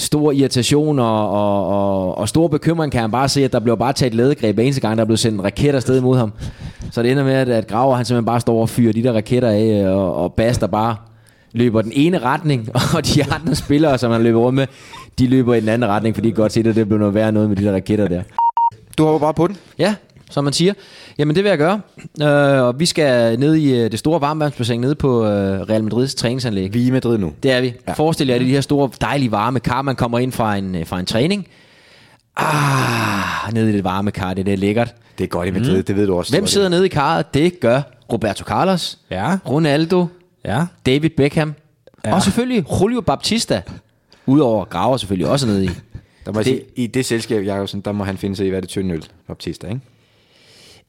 stor 0.00 0.32
irritation 0.32 0.98
og, 0.98 1.30
og, 1.30 1.66
og, 1.66 2.18
og 2.18 2.28
stor 2.28 2.48
bekymring 2.48 2.92
kan 2.92 3.00
han 3.00 3.10
bare 3.10 3.28
se, 3.28 3.44
at 3.44 3.52
der 3.52 3.60
bliver 3.60 3.76
bare 3.76 3.92
taget 3.92 4.14
ladegreb 4.14 4.54
hver 4.54 4.64
eneste 4.64 4.80
gang, 4.80 4.96
der 4.96 5.02
er 5.02 5.06
blevet 5.06 5.18
sendt 5.18 5.38
en 5.38 5.44
raket 5.44 5.74
afsted 5.74 6.00
mod 6.00 6.18
ham. 6.18 6.32
Så 6.90 7.02
det 7.02 7.10
ender 7.10 7.24
med, 7.24 7.32
at, 7.32 7.48
at 7.48 7.66
Graver 7.66 7.96
han 7.96 8.04
simpelthen 8.04 8.26
bare 8.26 8.40
står 8.40 8.60
og 8.60 8.68
fyrer 8.68 8.92
de 8.92 9.02
der 9.02 9.12
raketter 9.12 9.48
af, 9.48 9.88
og, 9.88 10.14
og 10.14 10.32
Bas 10.32 10.58
der 10.58 10.66
bare 10.66 10.96
løber 11.52 11.82
den 11.82 11.92
ene 11.94 12.18
retning, 12.18 12.68
og 12.96 13.06
de 13.06 13.24
andre 13.34 13.54
spillere, 13.54 13.98
som 13.98 14.12
han 14.12 14.22
løber 14.22 14.40
rundt 14.40 14.56
med, 14.56 14.66
de 15.18 15.26
løber 15.26 15.54
i 15.54 15.60
den 15.60 15.68
anden 15.68 15.90
retning, 15.90 16.14
fordi 16.14 16.28
de 16.28 16.34
godt 16.34 16.52
se, 16.52 16.60
at 16.60 16.74
det 16.74 16.86
bliver 16.86 16.98
noget 16.98 17.14
værre 17.14 17.32
noget 17.32 17.48
med 17.48 17.56
de 17.56 17.64
der 17.64 17.72
raketter 17.72 18.08
der. 18.08 18.22
Du 18.98 19.04
hopper 19.04 19.18
bare 19.26 19.34
på 19.34 19.46
den. 19.46 19.56
Ja, 19.78 19.94
som 20.30 20.44
man 20.44 20.52
siger. 20.52 20.72
Jamen 21.18 21.36
det 21.36 21.44
vil 21.44 21.50
jeg 21.50 21.58
gøre. 21.58 21.80
Øh, 22.22 22.62
og 22.64 22.80
vi 22.80 22.86
skal 22.86 23.38
ned 23.38 23.54
i 23.54 23.74
øh, 23.80 23.90
det 23.90 23.98
store 23.98 24.20
varmvandsbassin 24.20 24.80
nede 24.80 24.94
på 24.94 25.24
øh, 25.26 25.60
Real 25.60 25.84
Madrids 25.84 26.14
træningsanlæg. 26.14 26.74
Vi 26.74 26.82
er 26.82 26.86
i 26.86 26.90
Madrid 26.90 27.18
nu. 27.18 27.32
Det 27.42 27.50
er 27.50 27.60
vi. 27.60 27.72
Ja. 27.88 27.92
Forestil 27.92 28.28
jer, 28.28 28.38
det 28.38 28.46
de 28.46 28.52
her 28.52 28.60
store, 28.60 28.90
dejlige 29.00 29.30
varme 29.32 29.60
kar, 29.60 29.82
man 29.82 29.96
kommer 29.96 30.18
ind 30.18 30.32
fra 30.32 30.56
en, 30.56 30.74
øh, 30.74 30.86
fra 30.86 31.00
en 31.00 31.06
træning. 31.06 31.46
Ah, 32.36 33.54
nede 33.54 33.70
i 33.70 33.72
det 33.72 33.84
varme 33.84 34.10
kar, 34.10 34.34
det 34.34 34.48
er 34.48 34.56
lækkert. 34.56 34.94
Det 35.18 35.24
er 35.24 35.28
godt 35.28 35.48
i 35.48 35.50
Madrid, 35.50 35.76
mm. 35.76 35.82
det 35.84 35.96
ved 35.96 36.06
du 36.06 36.14
også. 36.18 36.32
Hvem 36.32 36.46
sidder 36.46 36.68
nede 36.68 36.86
i 36.86 36.88
karret? 36.88 37.34
Det 37.34 37.60
gør 37.60 37.82
Roberto 38.12 38.44
Carlos, 38.44 38.98
Ja. 39.10 39.36
Ronaldo, 39.48 40.06
Ja. 40.44 40.64
David 40.86 41.10
Beckham, 41.16 41.54
ja. 42.04 42.14
Og 42.14 42.22
selvfølgelig 42.22 42.64
Julio 42.80 43.00
Baptista. 43.00 43.62
Udover 44.26 44.64
Graver 44.64 44.96
selvfølgelig 44.96 45.28
også 45.28 45.46
nede 45.46 45.64
i. 45.64 45.70
Der 46.26 46.32
må 46.32 46.38
Det- 46.38 46.46
sige, 46.46 46.60
I 46.76 46.86
det 46.86 47.06
selskab, 47.06 47.44
Jacobsen, 47.44 47.80
der 47.80 47.92
må 47.92 48.04
han 48.04 48.16
finde 48.16 48.36
sig 48.36 48.46
i, 48.46 48.48
hvad 48.50 48.62
det 48.62 48.68
tynde 48.68 48.94
øl, 48.94 49.04
Baptista, 49.26 49.66
ikke? 49.66 49.80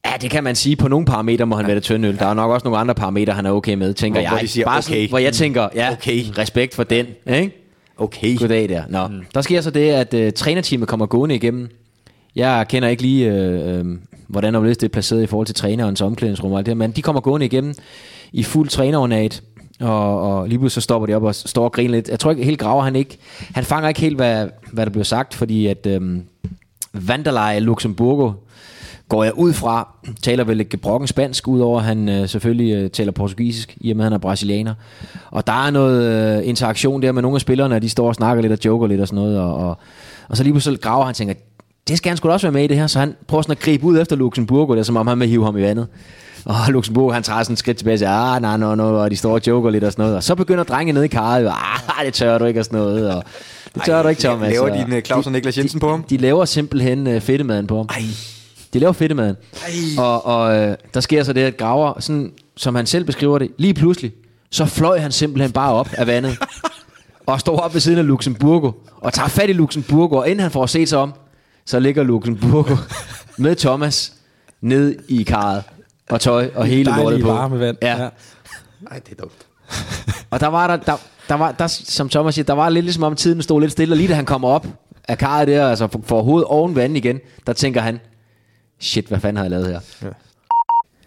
Ja, 0.05 0.11
det 0.21 0.31
kan 0.31 0.43
man 0.43 0.55
sige. 0.55 0.75
På 0.75 0.87
nogle 0.87 1.05
parametre 1.05 1.45
må 1.45 1.55
han 1.55 1.65
være 1.67 1.75
det 1.75 1.83
tynde 1.83 2.07
øl. 2.07 2.17
Der 2.19 2.25
er 2.25 2.33
nok 2.33 2.51
også 2.51 2.63
nogle 2.63 2.77
andre 2.79 2.95
parametre, 2.95 3.33
han 3.33 3.45
er 3.45 3.51
okay 3.51 3.73
med, 3.73 3.93
tænker 3.93 4.19
Hvor- 4.21 4.29
hvor 4.29 4.37
jeg. 4.37 4.43
de 4.43 4.47
siger, 4.47 4.65
Bare 4.65 4.81
sådan, 4.81 4.97
okay. 4.97 5.09
hvor 5.09 5.17
jeg 5.17 5.33
tænker, 5.33 5.69
ja, 5.75 5.91
Okay. 5.91 6.23
respekt 6.37 6.75
for 6.75 6.83
den. 6.83 7.05
Ikke? 7.27 7.51
Okay. 7.97 8.37
Goddag 8.39 8.69
der. 8.69 8.83
Nå, 8.89 9.07
mm. 9.07 9.25
der 9.33 9.41
sker 9.41 9.61
så 9.61 9.71
det, 9.71 9.89
at 9.89 10.13
uh, 10.13 10.29
trænerteamet 10.35 10.87
kommer 10.87 11.05
gående 11.05 11.35
igennem. 11.35 11.69
Jeg 12.35 12.65
kender 12.69 12.89
ikke 12.89 13.01
lige, 13.01 13.33
øh, 13.33 13.79
øh, 13.79 13.85
hvordan 14.27 14.55
og 14.55 14.63
det 14.65 14.83
er 14.83 14.87
placeret 14.87 15.23
i 15.23 15.27
forhold 15.27 15.45
til 15.45 15.55
trænerens 15.55 16.01
omklædningsrum 16.01 16.51
og 16.51 16.57
alt 16.57 16.65
det 16.65 16.77
men 16.77 16.91
de 16.91 17.01
kommer 17.01 17.21
gående 17.21 17.45
igennem 17.45 17.73
i 18.31 18.43
fuld 18.43 18.69
trænerornat, 18.69 19.41
og, 19.79 20.21
og 20.21 20.49
lige 20.49 20.59
pludselig 20.59 20.81
så 20.83 20.85
stopper 20.85 21.05
de 21.05 21.13
op 21.13 21.23
og 21.23 21.35
står 21.35 21.63
og 21.63 21.71
griner 21.71 21.91
lidt. 21.91 22.09
Jeg 22.09 22.19
tror 22.19 22.31
ikke 22.31 22.43
helt 22.43 22.59
graver 22.59 22.83
han 22.83 22.95
ikke. 22.95 23.17
Han 23.55 23.63
fanger 23.63 23.89
ikke 23.89 24.01
helt, 24.01 24.15
hvad, 24.15 24.47
hvad 24.71 24.85
der 24.85 24.91
bliver 24.91 25.03
sagt, 25.05 25.33
fordi 25.33 25.67
at 25.67 25.85
øh, 25.87 26.01
Vanderlei 26.93 27.59
Luxemburgo 27.59 28.31
går 29.11 29.23
jeg 29.23 29.37
ud 29.37 29.53
fra, 29.53 29.87
taler 30.23 30.43
vel 30.43 30.59
ikke 30.59 30.77
brokken 30.77 31.07
spansk, 31.07 31.47
udover 31.47 31.79
at 31.79 31.85
han 31.85 32.09
øh, 32.09 32.29
selvfølgelig 32.29 32.73
øh, 32.73 32.89
taler 32.89 33.11
portugisisk, 33.11 33.77
i 33.81 33.91
og 33.91 33.97
med 33.97 34.05
at 34.05 34.05
han 34.05 34.13
er 34.13 34.17
brasilianer. 34.17 34.73
Og 35.31 35.47
der 35.47 35.65
er 35.65 35.71
noget 35.71 36.03
øh, 36.39 36.47
interaktion 36.47 37.01
der 37.01 37.11
med 37.11 37.21
nogle 37.21 37.35
af 37.35 37.41
spillerne, 37.41 37.75
og 37.75 37.81
de 37.81 37.89
står 37.89 38.07
og 38.07 38.15
snakker 38.15 38.41
lidt 38.41 38.53
og 38.53 38.59
joker 38.65 38.87
lidt 38.87 39.01
og 39.01 39.07
sådan 39.07 39.23
noget, 39.23 39.39
og, 39.39 39.55
og, 39.55 39.77
og 40.29 40.37
så 40.37 40.43
lige 40.43 40.53
pludselig 40.53 40.79
graver 40.81 41.05
han 41.05 41.13
tænker, 41.15 41.33
det 41.87 41.97
skal 41.97 42.09
han 42.09 42.17
sgu 42.17 42.27
da 42.27 42.33
også 42.33 42.47
være 42.47 42.51
med 42.53 42.63
i 42.63 42.67
det 42.67 42.77
her, 42.77 42.87
så 42.87 42.99
han 42.99 43.15
prøver 43.27 43.41
sådan 43.41 43.51
at 43.51 43.59
gribe 43.59 43.85
ud 43.85 43.99
efter 43.99 44.15
Luxemburgo, 44.15 44.75
der, 44.75 44.83
som 44.83 44.97
om 44.97 45.07
han 45.07 45.19
vil 45.19 45.27
hive 45.27 45.45
ham 45.45 45.57
i 45.57 45.61
vandet. 45.61 45.87
Og 46.45 46.55
Luxemburgo, 46.69 47.11
han 47.11 47.23
tager 47.23 47.43
sådan 47.43 47.53
et 47.53 47.59
skridt 47.59 47.77
tilbage 47.77 47.95
og 47.95 47.99
siger, 47.99 48.11
ah, 48.11 48.41
nej, 48.41 48.57
nej, 48.57 48.75
nej, 48.75 48.85
og 48.85 49.11
de 49.11 49.17
står 49.17 49.33
og 49.33 49.41
joker 49.47 49.69
lidt 49.69 49.83
og 49.83 49.91
sådan 49.91 50.03
noget. 50.03 50.15
Og 50.15 50.23
så 50.23 50.35
begynder 50.35 50.63
drenge 50.63 50.93
nede 50.93 51.05
i 51.05 51.07
karret, 51.07 51.47
ah, 51.47 52.05
det 52.05 52.13
tør 52.13 52.37
du 52.37 52.45
ikke 52.45 52.59
og 52.59 52.65
sådan 52.65 52.79
noget. 52.79 53.15
Og, 53.15 53.23
det 53.75 53.83
tør 53.83 53.95
Ej, 53.95 54.03
du 54.03 54.07
ikke, 54.07 54.21
Thomas. 54.21 54.51
laver 54.51 54.71
og- 54.71 54.77
din, 54.87 54.93
øh, 54.95 55.01
Claus 55.01 55.25
og 55.25 55.31
Niklas 55.31 55.57
Jensen 55.57 55.79
de, 55.79 55.81
på 55.81 55.89
ham? 55.89 56.03
De, 56.03 56.17
de 56.17 56.21
laver 56.21 56.45
simpelthen 56.45 57.07
øh, 57.07 57.21
fedtemaden 57.21 57.67
på 57.67 57.77
ham. 57.77 57.87
Ej. 57.89 58.01
De 58.73 58.79
laver 58.79 58.93
fedtemaden. 58.93 59.35
Og, 59.97 60.25
og 60.25 60.55
øh, 60.57 60.75
der 60.93 60.99
sker 60.99 61.23
så 61.23 61.33
det, 61.33 61.41
at 61.41 61.57
Graver, 61.57 61.99
sådan, 61.99 62.31
som 62.57 62.75
han 62.75 62.85
selv 62.85 63.03
beskriver 63.05 63.37
det, 63.39 63.51
lige 63.57 63.73
pludselig, 63.73 64.11
så 64.51 64.65
fløj 64.65 64.99
han 64.99 65.11
simpelthen 65.11 65.51
bare 65.51 65.73
op 65.73 65.89
af 65.93 66.07
vandet. 66.07 66.37
og 67.25 67.39
står 67.39 67.57
op 67.59 67.73
ved 67.73 67.81
siden 67.81 67.97
af 67.99 68.07
Luxemburgo, 68.07 68.71
og 68.97 69.13
tager 69.13 69.27
fat 69.27 69.49
i 69.49 69.53
Luxemburgo, 69.53 70.15
og 70.15 70.29
inden 70.29 70.39
han 70.39 70.51
får 70.51 70.65
set 70.65 70.89
sig 70.89 70.99
om, 70.99 71.13
så 71.65 71.79
ligger 71.79 72.03
Luxemburgo 72.03 72.75
med 73.37 73.55
Thomas 73.55 74.13
ned 74.61 74.95
i 75.07 75.23
karret, 75.23 75.63
og 76.09 76.21
tøj, 76.21 76.49
og 76.55 76.65
hele 76.65 76.91
lortet 76.97 77.21
på. 77.21 77.27
varme 77.27 77.59
vand. 77.59 77.77
Ja. 77.81 78.01
Ja. 78.03 78.09
Nej, 78.81 78.99
det 78.99 79.11
er 79.11 79.21
dumt. 79.21 79.45
Og 80.29 80.39
der 80.39 80.47
var 80.47 80.67
der, 80.67 80.75
der, 80.75 80.97
der 81.29 81.35
var, 81.35 81.51
der, 81.51 81.67
som 81.67 82.09
Thomas 82.09 82.35
siger, 82.35 82.45
der 82.45 82.53
var 82.53 82.69
lidt 82.69 82.85
ligesom 82.85 83.03
om 83.03 83.15
tiden 83.15 83.41
stod 83.41 83.61
lidt 83.61 83.71
stille, 83.71 83.93
og 83.93 83.97
lige 83.97 84.07
da 84.09 84.13
han 84.13 84.25
kommer 84.25 84.47
op 84.47 84.67
af 85.07 85.17
karret 85.17 85.47
der, 85.47 85.67
altså 85.69 85.87
får- 85.87 86.01
får 86.05 86.23
hovedet 86.23 86.47
oven 86.47 86.75
vandet 86.75 86.97
igen, 86.97 87.19
der 87.47 87.53
tænker 87.53 87.81
han, 87.81 87.99
shit, 88.81 89.05
hvad 89.07 89.19
fanden 89.19 89.37
har 89.37 89.43
jeg 89.43 89.51
lavet 89.51 89.67
her? 89.67 89.79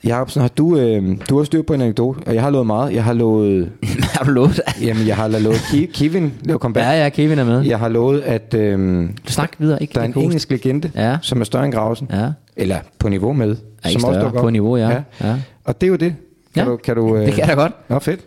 Jacobsen, 0.04 0.40
har 0.42 0.48
du, 0.48 0.76
øh, 0.78 1.16
du 1.28 1.36
har 1.36 1.44
styr 1.44 1.62
på 1.62 1.74
en 1.74 1.80
anekdote, 1.80 2.18
og 2.26 2.34
jeg 2.34 2.42
har 2.42 2.50
lovet 2.50 2.66
meget. 2.66 2.94
Jeg 2.94 3.04
har 3.04 3.12
lovet, 3.12 3.72
har 4.18 4.24
du 4.24 4.30
lovet? 4.30 4.60
jamen, 4.82 5.06
jeg 5.06 5.16
har 5.16 5.28
lovet 5.28 5.56
Ke- 5.56 5.92
Kevin 5.92 6.32
lave 6.42 6.58
comeback. 6.58 6.86
ja, 6.86 7.02
ja, 7.02 7.08
Kevin 7.08 7.38
er 7.38 7.44
med. 7.44 7.60
Jeg 7.62 7.78
har 7.78 7.88
lovet, 7.88 8.20
at 8.20 8.54
øh, 8.54 9.08
Du 9.26 9.32
snak 9.32 9.50
videre, 9.58 9.82
ikke? 9.82 9.92
der 9.94 10.00
er 10.00 10.04
en 10.04 10.08
Ikke 10.10 10.14
hoste. 10.18 10.24
engelsk 10.24 10.50
legende, 10.50 10.90
Ja. 10.94 11.16
som 11.22 11.40
er 11.40 11.44
større 11.44 11.64
end 11.64 11.72
Grausen. 11.72 12.08
Ja. 12.12 12.28
Eller 12.56 12.78
på 12.98 13.08
niveau 13.08 13.32
med. 13.32 13.56
Ja, 13.84 13.90
som 13.90 14.04
også 14.04 14.14
større, 14.14 14.24
dukker 14.24 14.40
på 14.40 14.50
niveau, 14.50 14.76
ja. 14.76 15.02
Ja. 15.20 15.36
Og 15.64 15.80
det 15.80 15.86
er 15.86 15.90
jo 15.90 15.96
det. 15.96 16.14
Kan 16.54 16.64
Ja, 16.64 16.70
du, 16.70 16.76
kan 16.76 16.96
du, 16.96 17.16
øh, 17.16 17.26
det 17.26 17.34
kan 17.34 17.40
jeg 17.40 17.56
da 17.56 17.62
godt. 17.62 17.72
Nå, 17.88 17.98
fedt. 17.98 18.20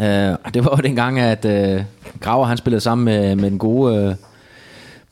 Øh, 0.00 0.36
og 0.44 0.54
det 0.54 0.64
var 0.64 0.74
jo 0.76 0.82
dengang, 0.88 1.18
at 1.20 1.44
øh, 1.44 1.82
Graver 2.20 2.46
han 2.46 2.56
spillede 2.56 2.80
sammen 2.80 3.04
med, 3.04 3.36
med 3.36 3.50
den 3.50 3.58
gode 3.58 3.96
øh, 3.96 4.14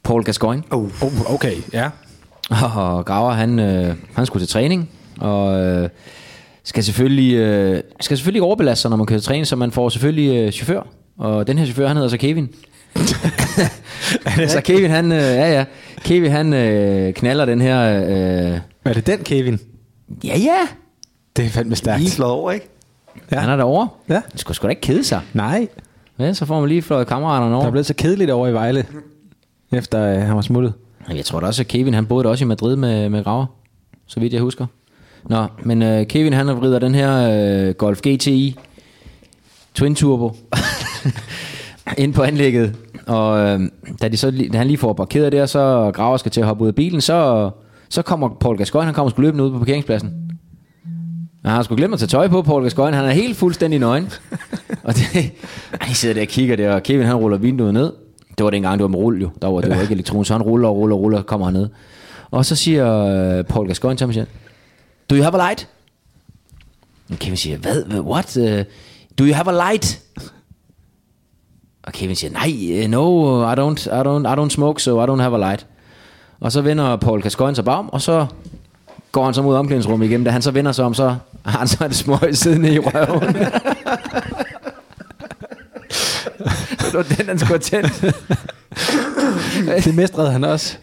Paul 0.03 0.25
Gascoigne. 0.25 0.63
Oh, 0.71 0.91
okay, 1.35 1.53
ja. 1.73 1.89
Og 2.51 3.05
Graver, 3.05 3.33
han, 3.33 3.59
øh, 3.59 3.95
han 4.15 4.27
skulle 4.27 4.47
til 4.47 4.53
træning, 4.53 4.91
og 5.21 5.61
øh, 5.61 5.89
skal 6.65 6.85
selvfølgelig, 6.85 7.35
øh, 7.35 7.83
skal 8.01 8.17
selvfølgelig 8.17 8.43
overbelaste 8.43 8.83
sig, 8.83 8.91
når 8.91 8.97
man 8.97 9.07
kører 9.07 9.19
til 9.21 9.27
træning, 9.27 9.47
så 9.47 9.57
man 9.57 9.71
får 9.73 9.89
selvfølgelig 9.89 10.37
øh, 10.47 10.53
chauffør. 10.53 10.87
Og 11.19 11.47
den 11.47 11.59
her 11.59 11.65
chauffør, 11.65 11.87
han 11.89 11.97
hedder 11.97 12.11
så 12.11 12.17
Kevin. 12.17 12.49
så 14.49 14.61
Kevin, 14.65 14.91
han, 14.91 15.13
øh, 15.13 15.19
ja 15.19 15.53
ja, 15.53 15.65
Kevin, 16.05 16.31
han 16.31 16.53
øh, 16.53 17.15
knaller 17.15 17.45
den 17.45 17.61
her, 17.61 17.81
øh, 18.05 18.59
Er 18.85 18.93
det 18.93 19.07
den, 19.07 19.19
Kevin? 19.19 19.59
ja 20.25 20.39
ja, 20.39 20.59
Det 21.37 21.45
er 21.45 21.49
fandme 21.49 21.77
stærkt. 21.77 22.01
Lige 22.01 22.11
slået 22.11 22.33
over, 22.33 22.53
ikke? 22.53 22.69
Ja. 23.33 23.39
han 23.39 23.51
er 23.51 23.57
derovre. 23.57 23.89
Ja. 24.09 24.15
Han 24.31 24.39
skulle 24.39 24.57
sgu 24.57 24.65
da 24.65 24.71
ikke 24.71 24.81
kede 24.83 25.05
sig. 25.05 25.21
Nej, 25.35 25.69
Ja, 26.19 26.33
så 26.33 26.47
får 26.47 26.61
man 26.61 26.69
lige 26.69 26.83
fløjet 26.83 27.07
kammeraterne 27.07 27.51
der 27.51 27.57
over. 27.57 27.67
er 27.67 27.71
blevet 27.71 27.87
så 27.87 27.95
kedeligt 27.95 28.31
over 28.31 28.49
i 28.49 28.53
Vejle, 28.53 28.87
efter 29.73 30.03
øh, 30.03 30.23
han 30.23 30.35
var 30.37 30.43
smuttet. 30.43 30.73
Jeg 31.15 31.25
tror 31.25 31.41
da 31.41 31.47
også, 31.47 31.63
at 31.63 31.69
Kevin, 31.69 31.95
han 31.95 32.07
boede 32.07 32.25
da 32.25 32.29
også 32.29 32.45
i 32.45 32.49
Madrid 32.49 32.77
med, 32.77 33.09
med 33.09 33.25
Graver. 33.25 33.47
så 34.07 34.21
vidt 34.21 34.33
jeg 34.33 34.43
husker. 34.43 34.67
Nå, 35.25 35.47
men 35.63 35.83
øh, 35.83 36.07
Kevin 36.07 36.33
han 36.33 36.63
rider 36.63 36.79
den 36.79 36.95
her 36.95 37.31
øh, 37.69 37.75
Golf 37.75 38.01
GTI 38.01 38.57
Twin 39.75 39.95
Turbo 39.95 40.37
ind 41.99 42.15
på 42.15 42.23
anlægget. 42.23 42.77
Og 43.07 43.39
øh, 43.39 43.61
da, 44.03 44.09
de 44.09 44.17
så, 44.17 44.31
da 44.53 44.59
han 44.59 44.67
lige 44.67 44.79
får 44.79 44.93
parkeret 44.93 45.33
der, 45.33 45.47
så 45.47 45.91
Graver 45.95 46.17
skal 46.17 46.33
til 46.33 46.41
at 46.41 46.47
hoppe 46.47 46.63
ud 46.63 46.69
af 46.69 46.75
bilen, 46.75 47.01
så, 47.01 47.51
så 47.89 48.03
kommer 48.03 48.29
Paul 48.41 48.57
Gascoigne, 48.57 48.87
han 48.87 48.95
kommer 48.95 49.11
sgu 49.11 49.23
løbende 49.23 49.45
ud 49.45 49.51
på 49.51 49.59
parkeringspladsen. 49.59 50.27
Og 51.45 51.51
han 51.51 51.57
har 51.57 51.63
sgu 51.63 51.77
glemt 51.77 51.93
at 51.93 51.99
tage 51.99 52.09
tøj 52.09 52.29
på, 52.29 52.43
Paul 52.43 52.63
Gascoigne. 52.63 52.97
Han 52.97 53.07
er 53.07 53.11
helt 53.11 53.37
fuldstændig 53.37 53.81
nøgen. 53.81 54.11
og 54.85 54.95
det, 54.95 55.07
han 55.81 55.95
sidder 55.95 56.15
der 56.15 56.23
og 56.23 56.29
kigger 56.29 56.57
der, 56.57 56.75
og 56.75 56.83
Kevin 56.83 57.07
han 57.07 57.17
ruller 57.17 57.39
vinduet 57.39 57.75
ned. 57.75 57.93
Det 58.39 58.45
var 58.45 58.51
dengang, 58.51 58.79
det 58.79 58.83
var 58.83 58.89
med 58.89 58.99
rulle 58.99 59.21
jo. 59.21 59.31
Der 59.43 59.49
var, 59.49 59.61
det 59.61 59.71
var 59.71 59.81
ikke 59.81 59.95
elektronisk, 59.95 60.29
så 60.29 60.35
han 60.35 60.43
ruller 60.43 60.69
og 60.69 60.77
ruller 60.77 60.97
og 60.97 61.03
ruller, 61.03 61.23
kommer 61.23 61.47
han 61.47 61.55
ned. 61.55 61.69
Og 62.31 62.45
så 62.45 62.57
siger 62.57 63.05
øh, 63.39 63.45
Paul 63.45 63.67
Gascoigne 63.67 63.97
til 63.97 64.07
ham, 64.07 64.27
Do 65.11 65.17
you 65.17 65.23
have 65.23 65.35
a 65.35 65.47
light? 65.47 65.69
Og 67.11 67.17
Kevin 67.17 67.37
siger, 67.37 67.57
hvad? 67.59 67.85
what? 68.01 68.37
Uh, 68.37 68.65
do 69.19 69.25
you 69.25 69.35
have 69.35 69.49
a 69.49 69.71
light? 69.71 70.01
Og 71.83 71.93
Kevin 71.93 72.17
siger, 72.17 72.31
nej, 72.33 72.83
øh, 72.83 72.89
no, 72.89 73.43
I 73.53 73.55
don't, 73.55 73.87
I, 73.87 74.03
don't, 74.03 74.33
I 74.33 74.45
don't 74.45 74.51
smoke, 74.51 74.83
so 74.83 75.05
I 75.05 75.07
don't 75.07 75.23
have 75.23 75.35
a 75.35 75.39
light. 75.39 75.67
Og 76.41 76.53
så 76.53 76.61
vender 76.61 76.97
Paul 76.97 77.23
Gascoigne 77.23 77.57
sig 77.57 77.69
om 77.69 77.91
og 77.91 78.03
så 78.03 78.27
går 79.13 79.25
han 79.25 79.35
så 79.35 79.43
mod 79.43 79.57
omklædningsrummet 79.57 80.07
igen. 80.07 80.25
Da 80.25 80.31
han 80.31 80.43
så 80.43 80.51
vender 80.51 80.73
sig 80.73 80.85
om, 80.85 80.95
så 80.95 81.17
har 81.45 81.59
han 81.59 81.69
så 81.69 81.85
et 81.85 81.97
smøg 81.97 82.37
siddende 82.37 82.75
i 82.75 82.79
røven. 82.79 83.37
det 86.87 86.95
var 86.95 87.03
den, 87.03 87.27
han 87.29 87.39
skulle 87.39 87.61
have 87.73 87.83
tændt. 87.83 88.15
Det 89.85 89.95
mestrede 89.95 90.33
han 90.33 90.45
også. 90.45 90.77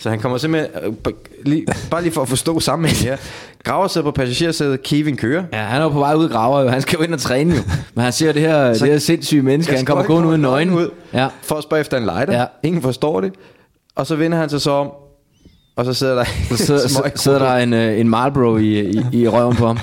Så 0.00 0.10
han 0.10 0.18
kommer 0.20 0.38
simpelthen, 0.38 0.84
øh, 0.84 1.12
lige, 1.44 1.66
bare 1.90 2.02
lige 2.02 2.12
for 2.12 2.22
at 2.22 2.28
forstå 2.28 2.60
sammenhængen 2.60 3.04
her. 3.04 3.16
Graver 3.64 3.88
sidder 3.88 4.04
på 4.04 4.10
passagersædet, 4.10 4.82
Kevin 4.82 5.16
kører. 5.16 5.44
Ja, 5.52 5.58
han 5.58 5.80
er 5.80 5.84
jo 5.84 5.90
på 5.90 5.98
vej 5.98 6.14
ud 6.14 6.28
graver 6.28 6.60
jo. 6.60 6.68
Han 6.68 6.82
skal 6.82 6.96
jo 6.96 7.02
ind 7.02 7.14
og 7.14 7.20
træne 7.20 7.54
jo. 7.54 7.62
Men 7.94 8.04
han 8.04 8.12
ser 8.12 8.32
det 8.32 8.42
her, 8.42 8.68
det 8.68 8.82
her 8.82 8.98
sindssyge 8.98 9.42
menneske. 9.42 9.76
Han 9.76 9.84
kommer 9.84 10.04
gående 10.04 10.28
ud 10.28 10.36
nøgen. 10.36 10.70
ud 10.70 10.90
Ja. 11.12 11.28
For 11.42 11.54
at 11.54 11.62
spørge 11.62 11.80
efter 11.80 11.96
en 11.96 12.04
lighter. 12.04 12.38
Ja. 12.38 12.44
Ingen 12.62 12.82
forstår 12.82 13.20
det. 13.20 13.32
Og 13.96 14.06
så 14.06 14.16
vender 14.16 14.38
han 14.38 14.48
sig 14.48 14.60
så 14.60 14.70
om, 14.70 14.90
og 15.76 15.84
så 15.84 15.94
sidder 15.94 16.14
der 16.14 16.24
Så 16.24 16.56
sidder, 16.56 16.88
så 16.88 17.10
sidder 17.14 17.38
der 17.38 17.52
en, 17.56 17.72
øh, 17.72 18.00
en 18.00 18.08
Marlboro 18.08 18.56
i, 18.56 18.80
i, 18.80 19.02
i 19.12 19.28
røven 19.28 19.56
på 19.56 19.66
ham. 19.66 19.78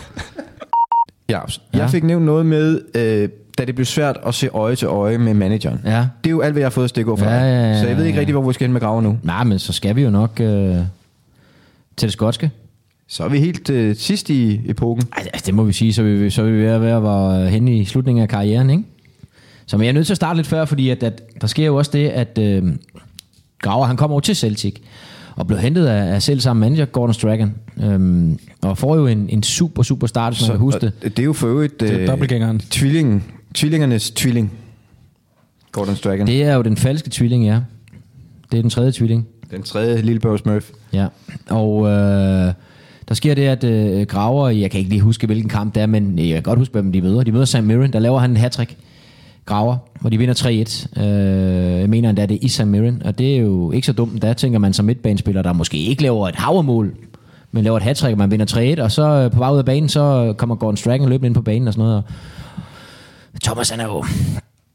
Ja, 1.29 1.39
jeg 1.73 1.89
fik 1.89 2.03
nævnt 2.03 2.25
noget 2.25 2.45
med, 2.45 2.81
øh, 2.95 3.29
da 3.57 3.65
det 3.65 3.75
blev 3.75 3.85
svært 3.85 4.17
at 4.25 4.33
se 4.35 4.47
øje 4.47 4.75
til 4.75 4.85
øje 4.87 5.17
med 5.17 5.33
manageren. 5.33 5.79
Ja. 5.85 6.07
Det 6.23 6.29
er 6.29 6.31
jo 6.31 6.41
alt, 6.41 6.51
hvad 6.53 6.61
jeg 6.61 6.65
har 6.65 6.71
fået 6.71 6.89
stik 6.89 7.07
over 7.07 7.17
for 7.17 7.25
Ja, 7.25 7.31
dig. 7.35 7.39
ja, 7.41 7.69
ja, 7.71 7.81
Så 7.81 7.87
jeg 7.87 7.97
ved 7.97 8.05
ikke 8.05 8.15
ja. 8.15 8.19
rigtig, 8.19 8.33
hvor 8.33 8.47
vi 8.47 8.53
skal 8.53 8.67
hen 8.67 8.73
med 8.73 8.81
graver 8.81 9.01
nu. 9.01 9.17
Nej, 9.23 9.43
men 9.43 9.59
så 9.59 9.73
skal 9.73 9.95
vi 9.95 10.01
jo 10.03 10.09
nok 10.09 10.39
øh, 10.39 10.75
til 11.97 12.07
det 12.07 12.11
skotske. 12.11 12.51
Så 13.07 13.23
er 13.23 13.29
vi 13.29 13.39
helt 13.39 13.69
øh, 13.69 13.95
sidst 13.95 14.29
i 14.29 14.61
epoken. 14.65 15.03
Altså, 15.17 15.43
det 15.45 15.53
må 15.53 15.63
vi 15.63 15.73
sige, 15.73 15.93
så 15.93 16.01
er 16.01 16.05
vi, 16.05 16.29
så 16.29 16.41
er 16.41 16.45
vi 16.45 16.51
ved 16.51 16.67
at 16.67 16.81
være, 16.81 17.49
henne 17.49 17.77
i 17.77 17.85
slutningen 17.85 18.21
af 18.21 18.29
karrieren, 18.29 18.69
ikke? 18.69 18.83
Så 19.65 19.77
men 19.77 19.83
jeg 19.83 19.89
er 19.89 19.93
nødt 19.93 20.05
til 20.05 20.13
at 20.13 20.17
starte 20.17 20.37
lidt 20.37 20.47
før, 20.47 20.65
fordi 20.65 20.89
at, 20.89 21.03
at 21.03 21.21
der 21.41 21.47
sker 21.47 21.65
jo 21.65 21.75
også 21.75 21.91
det, 21.93 22.09
at 22.09 22.37
øh, 22.41 22.63
Graver, 23.61 23.85
han 23.85 23.97
kommer 23.97 24.13
over 24.13 24.21
til 24.21 24.35
Celtic, 24.35 24.75
og 25.35 25.47
blev 25.47 25.59
hentet 25.59 25.85
af, 25.85 26.13
af 26.15 26.21
selv 26.21 26.39
samme 26.39 26.59
manager, 26.59 26.85
Gordon 26.85 27.13
Strachan, 27.13 27.53
øhm, 27.83 28.39
og 28.61 28.77
får 28.77 28.95
jo 28.95 29.07
en, 29.07 29.29
en 29.29 29.43
super, 29.43 29.83
super 29.83 30.07
start, 30.07 30.33
hvis 30.33 30.41
man 30.47 30.57
kan 30.57 30.59
huske 30.59 30.79
det. 30.79 30.91
det 31.03 31.19
er 31.19 31.23
jo 31.23 31.33
for 31.33 31.47
øvrigt 31.47 31.81
er 31.81 31.99
øh, 31.99 32.07
dobbeltgængeren. 32.07 32.59
tvillingen, 32.59 33.23
tvillingernes 33.53 34.11
tvilling. 34.11 34.51
Gordon 35.71 35.95
Strachan. 35.95 36.27
Det 36.27 36.43
er 36.43 36.55
jo 36.55 36.61
den 36.61 36.77
falske 36.77 37.09
tvilling, 37.09 37.45
ja. 37.45 37.59
Det 38.51 38.57
er 38.57 38.61
den 38.61 38.69
tredje 38.69 38.91
tvilling. 38.91 39.27
Den 39.51 39.63
tredje 39.63 40.01
Lilleborg 40.01 40.39
Smurf. 40.39 40.69
Ja, 40.93 41.07
og 41.49 41.87
øh, 41.87 42.53
der 43.07 43.13
sker 43.13 43.33
det, 43.33 43.41
at 43.41 43.63
øh, 43.63 44.05
Graver, 44.05 44.49
jeg 44.49 44.71
kan 44.71 44.77
ikke 44.79 44.89
lige 44.89 45.01
huske, 45.01 45.25
hvilken 45.25 45.49
kamp 45.49 45.75
det 45.75 45.83
er, 45.83 45.85
men 45.85 46.19
jeg 46.19 46.33
kan 46.33 46.43
godt 46.43 46.59
huske, 46.59 46.71
hvem 46.71 46.91
de 46.91 47.01
møder. 47.01 47.23
De 47.23 47.31
møder 47.31 47.45
St. 47.45 47.63
Mirren, 47.63 47.93
der 47.93 47.99
laver 47.99 48.19
han 48.19 48.29
en 48.29 48.37
hattrick 48.37 48.77
Graver, 49.45 49.77
hvor 50.01 50.09
de 50.09 50.17
vinder 50.17 50.33
3-1. 50.95 51.01
Øh, 51.03 51.79
jeg 51.79 51.89
mener 51.89 52.09
endda, 52.09 52.25
det 52.25 52.35
er 52.35 52.39
i 52.41 52.47
St. 52.47 52.67
Mirren, 52.67 53.01
og 53.05 53.17
det 53.17 53.33
er 53.33 53.37
jo 53.37 53.71
ikke 53.71 53.85
så 53.85 53.93
dumt. 53.93 54.21
Der 54.21 54.33
tænker 54.33 54.59
man 54.59 54.73
som 54.73 54.85
midtbanespiller, 54.85 55.41
der 55.41 55.53
måske 55.53 55.77
ikke 55.77 56.01
laver 56.01 56.27
et 56.27 56.35
havermål, 56.35 56.95
men 57.51 57.63
laver 57.63 57.77
et 57.77 57.83
hattrick 57.83 58.11
og 58.11 58.17
man 58.17 58.31
vinder 58.31 58.75
3-1, 58.77 58.81
og 58.81 58.91
så 58.91 59.03
øh, 59.03 59.31
på 59.31 59.37
vej 59.37 59.51
ud 59.51 59.57
af 59.57 59.65
banen, 59.65 59.89
så 59.89 60.33
kommer 60.37 60.55
Gordon 60.55 60.77
Strachan 60.77 61.09
løbende 61.09 61.27
ind 61.27 61.35
på 61.35 61.41
banen 61.41 61.67
og 61.67 61.73
sådan 61.73 61.87
noget. 61.87 61.97
Og 61.97 62.03
Thomas, 63.41 63.69
han 63.69 63.79
er 63.79 63.85
jo 63.85 64.05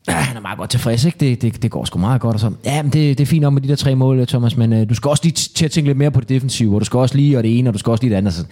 Ja, 0.08 0.12
han 0.30 0.36
er 0.36 0.40
meget 0.40 0.58
godt 0.58 0.70
tilfreds, 0.70 1.04
ikke? 1.04 1.18
Det, 1.20 1.42
det, 1.42 1.62
det 1.62 1.70
går 1.70 1.84
sgu 1.84 1.98
meget 1.98 2.20
godt. 2.20 2.34
Og 2.34 2.40
så, 2.40 2.52
ja, 2.64 2.82
men 2.82 2.92
det, 2.92 3.18
det 3.18 3.24
er 3.24 3.26
fint 3.26 3.42
nok 3.42 3.52
med 3.52 3.62
de 3.62 3.68
der 3.68 3.76
tre 3.76 3.94
mål, 3.94 4.26
Thomas, 4.26 4.56
men 4.56 4.72
øh, 4.72 4.88
du 4.88 4.94
skal 4.94 5.08
også 5.08 5.24
lige 5.24 5.32
til 5.32 5.64
at 5.64 5.70
tænke 5.70 5.88
lidt 5.88 5.98
mere 5.98 6.10
på 6.10 6.20
det 6.20 6.28
defensive, 6.28 6.74
og 6.74 6.80
du 6.80 6.84
skal 6.84 6.98
også 6.98 7.16
lige 7.16 7.36
og 7.36 7.42
det 7.42 7.58
ene, 7.58 7.70
og 7.70 7.74
du 7.74 7.78
skal 7.78 7.90
også 7.90 8.04
lige 8.04 8.10
det 8.10 8.16
andet. 8.16 8.34
Så, 8.34 8.44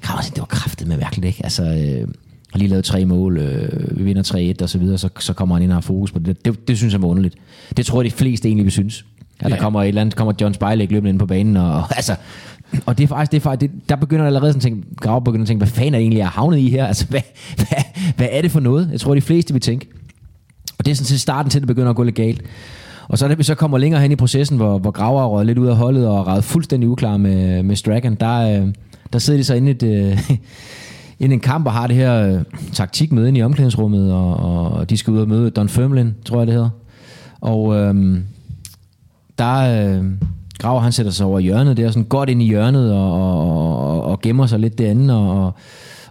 Krav, 0.00 0.22
det 0.22 0.38
var 0.38 0.44
kraftet 0.44 0.88
med 0.88 0.96
mærkeligt, 0.96 1.26
ikke? 1.26 1.40
Altså, 1.44 1.62
øh, 1.62 2.08
har 2.52 2.58
lige 2.58 2.68
lavet 2.68 2.84
tre 2.84 3.04
mål, 3.04 3.38
øh, 3.38 3.98
vi 3.98 4.04
vinder 4.04 4.54
3-1 4.58 4.62
og 4.62 4.68
så 4.68 4.78
videre, 4.78 4.98
så, 4.98 5.08
så 5.18 5.32
kommer 5.32 5.54
han 5.54 5.62
ind 5.62 5.70
og 5.70 5.76
har 5.76 5.80
fokus 5.80 6.12
på 6.12 6.18
det. 6.18 6.44
det. 6.44 6.68
Det 6.68 6.78
synes 6.78 6.94
jeg 6.94 7.02
er 7.02 7.06
underligt. 7.06 7.34
Det 7.76 7.86
tror 7.86 8.02
jeg, 8.02 8.10
de 8.10 8.16
fleste 8.16 8.48
egentlig 8.48 8.64
vil 8.64 8.72
synes. 8.72 9.04
At 9.40 9.50
der 9.50 9.58
kommer 9.58 9.82
et 9.82 9.88
eller 9.88 10.00
andet, 10.00 10.16
kommer 10.16 10.32
John 10.40 10.54
Spejlæg 10.54 10.90
løbende 10.90 11.10
ind 11.10 11.18
på 11.18 11.26
banen, 11.26 11.56
og, 11.56 11.72
og 11.72 11.84
altså, 11.96 12.16
og 12.86 12.98
det 12.98 13.04
er 13.04 13.08
faktisk, 13.08 13.32
det 13.32 13.36
er 13.36 13.42
faktisk 13.42 13.72
det, 13.72 13.88
der 13.88 13.96
begynder 13.96 14.26
allerede 14.26 14.52
sådan 14.52 14.58
at 14.58 14.62
tænke, 14.62 14.96
Grav 14.96 15.24
begynder 15.24 15.42
at 15.42 15.48
tænke, 15.48 15.60
hvad 15.60 15.68
fanden 15.68 15.94
er 15.94 15.98
det 15.98 16.02
egentlig, 16.02 16.18
jeg 16.18 16.24
er 16.24 16.30
havnet 16.30 16.58
i 16.58 16.70
her? 16.70 16.86
Altså, 16.86 17.06
hvad, 17.06 17.20
hvad, 17.56 17.82
hvad 18.16 18.28
er 18.30 18.42
det 18.42 18.50
for 18.50 18.60
noget? 18.60 18.88
Jeg 18.92 19.00
tror, 19.00 19.14
de 19.14 19.20
fleste 19.20 19.52
vil 19.52 19.62
tænke. 19.62 19.88
Og 20.78 20.84
det 20.84 20.90
er 20.90 20.94
sådan 20.94 21.06
set 21.06 21.20
starten 21.20 21.50
til, 21.50 21.58
at 21.58 21.62
det 21.62 21.68
begynder 21.68 21.90
at 21.90 21.96
gå 21.96 22.02
lidt 22.02 22.16
galt. 22.16 22.42
Og 23.08 23.18
så 23.18 23.28
da 23.28 23.34
vi 23.34 23.42
så 23.42 23.54
kommer 23.54 23.78
længere 23.78 24.00
hen 24.00 24.12
i 24.12 24.16
processen, 24.16 24.56
hvor, 24.56 24.78
hvor 24.78 24.90
Graver 24.90 25.22
er 25.22 25.26
røget 25.26 25.46
lidt 25.46 25.58
ud 25.58 25.66
af 25.66 25.76
holdet 25.76 26.08
og 26.08 26.36
er 26.36 26.40
fuldstændig 26.40 26.88
uklar 26.88 27.16
med, 27.16 27.62
med 27.62 27.76
Strachan, 27.76 28.14
der, 28.14 28.62
øh, 28.62 28.68
der 29.12 29.18
sidder 29.18 29.38
de 29.38 29.44
så 29.44 29.54
inde 29.54 29.68
i, 29.68 29.74
et, 29.74 29.82
øh, 29.82 30.30
inde 31.20 31.32
i 31.32 31.36
en 31.36 31.40
kamp 31.40 31.66
og 31.66 31.72
har 31.72 31.86
det 31.86 31.96
her 31.96 32.14
øh, 32.14 32.42
taktikmøde 32.72 33.28
inde 33.28 33.38
i 33.38 33.42
omklædningsrummet, 33.42 34.12
og, 34.12 34.36
og 34.36 34.90
de 34.90 34.96
skal 34.96 35.12
ud 35.12 35.18
og 35.18 35.28
møde 35.28 35.50
Don 35.50 35.68
Firmlin, 35.68 36.14
tror 36.24 36.38
jeg 36.38 36.46
det 36.46 36.54
hedder. 36.54 36.70
Og 37.40 37.76
øh, 37.76 38.20
der 39.38 39.56
øh, 39.58 40.04
Graver 40.58 40.80
han 40.80 40.92
sætter 40.92 41.12
sig 41.12 41.26
over 41.26 41.38
i 41.38 41.42
hjørnet 41.42 41.76
der, 41.76 41.88
sådan 41.90 42.04
godt 42.04 42.28
ind 42.28 42.42
i 42.42 42.46
hjørnet 42.46 42.92
og, 42.92 43.12
og, 43.12 43.88
og, 43.90 44.04
og 44.04 44.20
gemmer 44.20 44.46
sig 44.46 44.58
lidt 44.58 44.78
derinde, 44.78 45.14
og, 45.14 45.44
og, 45.46 45.52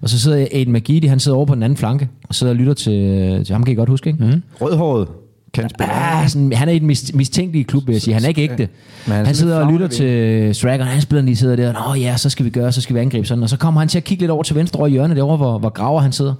og 0.01 0.09
så 0.09 0.19
sidder 0.19 0.47
Aiden 0.51 0.73
McGeady, 0.73 1.09
han 1.09 1.19
sidder 1.19 1.37
over 1.37 1.45
på 1.45 1.55
den 1.55 1.63
anden 1.63 1.77
flanke, 1.77 2.09
og 2.29 2.35
sidder 2.35 2.53
og 2.53 2.57
lytter 2.57 2.73
til, 2.73 3.45
til 3.45 3.53
ham 3.53 3.63
kan 3.63 3.71
I 3.71 3.75
godt 3.75 3.89
huske, 3.89 4.09
ikke? 4.09 4.23
Mm. 4.25 4.41
Rødhåret 4.61 5.07
kan 5.53 5.69
spille. 5.69 5.93
Ah, 5.93 6.29
sådan, 6.29 6.53
han 6.53 6.69
er 6.69 6.73
i 6.73 6.79
den 6.79 6.91
mis- 6.91 7.11
mistænkelige 7.17 7.63
klub, 7.63 7.87
vil 7.87 7.93
jeg 7.93 8.01
sige. 8.01 8.13
Han 8.13 8.23
er 8.23 8.27
ikke 8.27 8.41
ægte. 8.41 8.67
Men 9.07 9.15
han 9.15 9.25
han 9.25 9.35
sidder 9.35 9.65
og 9.65 9.71
lytter 9.73 9.87
til 9.87 10.55
Stragger, 10.55 10.85
han 10.85 11.01
spiller 11.01 11.21
lige 11.23 11.35
sidder 11.35 11.55
der, 11.55 11.73
Nå 11.87 11.93
ja, 11.93 12.17
så 12.17 12.29
skal 12.29 12.45
vi 12.45 12.49
gøre, 12.49 12.71
så 12.71 12.81
skal 12.81 12.95
vi 12.95 12.99
angribe 13.01 13.27
sådan. 13.27 13.43
Og 13.43 13.49
så 13.49 13.57
kommer 13.57 13.81
han 13.81 13.87
til 13.87 13.97
at 13.97 14.03
kigge 14.03 14.21
lidt 14.21 14.31
over 14.31 14.43
til 14.43 14.55
venstre 14.55 14.79
over 14.79 14.87
i 14.87 14.91
hjørnet, 14.91 15.17
derovre, 15.17 15.37
hvor, 15.37 15.57
hvor 15.57 15.69
Graver 15.69 16.01
han 16.01 16.11
sidder. 16.11 16.33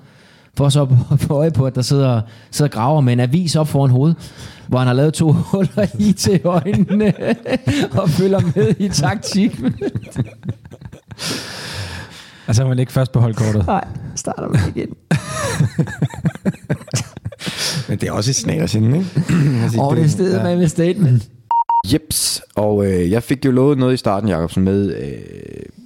For 0.58 0.70
så 0.70 0.88
at 1.12 1.20
få 1.20 1.34
øje 1.34 1.52
på, 1.52 1.66
at 1.68 1.76
der 1.76 1.82
sidder, 1.82 2.22
sidder 2.52 2.72
Graver 2.72 3.02
med 3.02 3.14
en 3.14 3.20
avis 3.20 3.56
op 3.56 3.68
foran 3.68 3.92
hovedet, 3.92 4.18
hvor 4.68 4.78
han 4.78 4.88
har 4.88 4.94
lavet 4.94 5.14
to 5.14 5.32
huller 5.52 5.88
i 6.00 6.14
til 6.14 6.42
øjnene, 6.44 7.14
og 8.02 8.10
følger 8.10 8.40
med 8.56 8.76
i 8.80 8.90
taktik. 8.90 9.60
Altså, 12.48 12.68
vil 12.68 12.80
ikke 12.80 12.92
først 12.92 13.12
på 13.12 13.20
holdkortet. 13.20 13.68
Nej, 13.68 13.88
starter 14.16 14.48
med 14.48 14.60
igen. 14.76 14.96
Men 17.90 17.98
det 17.98 18.10
er 18.10 18.12
også 18.12 18.32
et 18.32 18.36
snagersinde, 18.36 18.98
ikke? 18.98 19.10
Altså, 19.64 19.82
Og 19.82 19.96
det 19.96 20.04
er 20.04 20.08
stedet 20.08 20.44
med 20.44 20.58
med 20.58 20.68
statement. 20.68 21.30
Jeps, 21.94 22.42
og 22.56 22.86
øh, 22.86 23.12
jeg 23.12 23.24
fik 23.24 23.46
jo 23.46 23.52
lovet 23.52 23.78
noget 23.78 23.94
i 23.94 23.98
starten, 23.98 24.30
Jacobsen, 24.30 24.64
med 24.64 24.96
øh, 24.96 25.83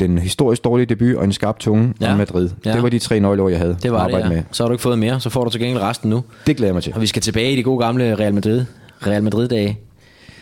den 0.00 0.18
historisk 0.18 0.64
dårlige 0.64 0.86
debut 0.86 1.16
og 1.16 1.24
en 1.24 1.32
skarp 1.32 1.58
tunge 1.58 1.94
Ja. 2.00 2.12
om 2.12 2.18
Madrid. 2.18 2.50
Ja. 2.64 2.72
Det 2.72 2.82
var 2.82 2.88
de 2.88 2.98
tre 2.98 3.20
nøgleord, 3.20 3.50
jeg 3.50 3.60
havde 3.60 3.76
Det 3.82 3.92
var 3.92 3.98
at 3.98 4.08
det, 4.10 4.14
arbejde 4.14 4.34
ja. 4.34 4.40
med. 4.40 4.44
Så 4.52 4.62
har 4.62 4.68
du 4.68 4.72
ikke 4.74 4.82
fået 4.82 4.98
mere, 4.98 5.20
så 5.20 5.30
får 5.30 5.44
du 5.44 5.50
til 5.50 5.60
gengæld 5.60 5.82
resten 5.82 6.10
nu. 6.10 6.24
Det 6.46 6.56
glæder 6.56 6.68
jeg 6.68 6.74
mig 6.74 6.82
til. 6.82 6.94
Og 6.94 7.00
vi 7.00 7.06
skal 7.06 7.22
tilbage 7.22 7.52
i 7.52 7.56
de 7.56 7.62
gode 7.62 7.84
gamle 7.84 8.14
Real 8.18 8.34
Madrid. 8.34 8.64
Real 9.06 9.22
Madrid-dage. 9.22 9.78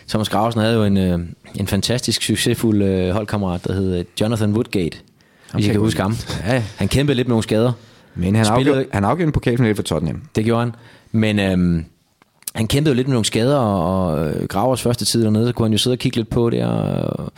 Thomas 0.09 0.29
Gravesen 0.29 0.61
havde 0.61 0.73
jo 0.75 0.83
en, 0.83 0.97
øh, 0.97 1.19
en 1.55 1.67
fantastisk 1.67 2.21
succesfuld 2.23 2.83
øh, 2.83 3.09
holdkammerat, 3.13 3.63
der 3.67 3.73
hed 3.73 3.97
øh, 3.99 4.05
Jonathan 4.21 4.53
Woodgate. 4.53 4.97
Hvis 5.53 5.65
I 5.65 5.67
kan 5.67 5.73
jeg 5.73 5.79
huske 5.79 6.01
ham. 6.01 6.15
Ja. 6.47 6.63
Han 6.77 6.87
kæmpede 6.87 7.15
lidt 7.15 7.27
med 7.27 7.31
nogle 7.31 7.43
skader. 7.43 7.71
Men 8.15 8.35
han 8.35 8.45
Spillede- 8.45 8.69
afgjorde, 8.71 8.85
han 8.93 9.03
afgjorde 9.03 9.27
en 9.27 9.31
pokalfinale 9.31 9.75
for 9.75 9.83
Tottenham. 9.83 10.21
Det 10.35 10.45
gjorde 10.45 10.59
han. 10.59 10.71
Men 11.11 11.39
øhm, 11.39 11.85
han 12.55 12.67
kæmpede 12.67 12.93
jo 12.93 12.95
lidt 12.95 13.07
med 13.07 13.13
nogle 13.13 13.25
skader, 13.25 13.55
og, 13.57 14.07
og 14.11 14.29
øh, 14.29 14.47
Gravers 14.47 14.81
første 14.81 15.05
tid 15.05 15.23
dernede, 15.23 15.47
så 15.47 15.53
kunne 15.53 15.65
han 15.65 15.71
jo 15.71 15.77
sidde 15.77 15.93
og 15.93 15.99
kigge 15.99 16.17
lidt 16.17 16.29
på 16.29 16.49
det, 16.49 16.63
og 16.63 17.31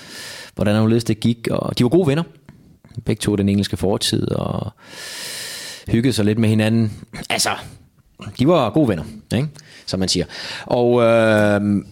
hvordan 0.56 0.76
han 0.76 0.92
det 0.92 1.20
gik. 1.20 1.48
Og 1.52 1.80
de 1.80 1.84
var 1.84 1.90
gode 1.90 2.08
venner. 2.08 2.24
Begge 3.06 3.20
to 3.20 3.36
den 3.36 3.50
engelske 3.50 3.78
fortid, 3.78 4.32
og 4.32 4.72
hyggede 5.88 6.14
sig 6.14 6.26
lidt 6.26 6.40
med 6.40 6.50
hinanden. 6.50 6.92
Altså, 7.30 7.50
de 8.40 8.48
var 8.48 8.70
gode 8.70 8.88
venner, 8.88 9.04
ikke? 9.36 9.48
som 9.86 10.00
man 10.00 10.10
siger. 10.10 10.26
Og 10.66 11.02
øh, 11.02 11.84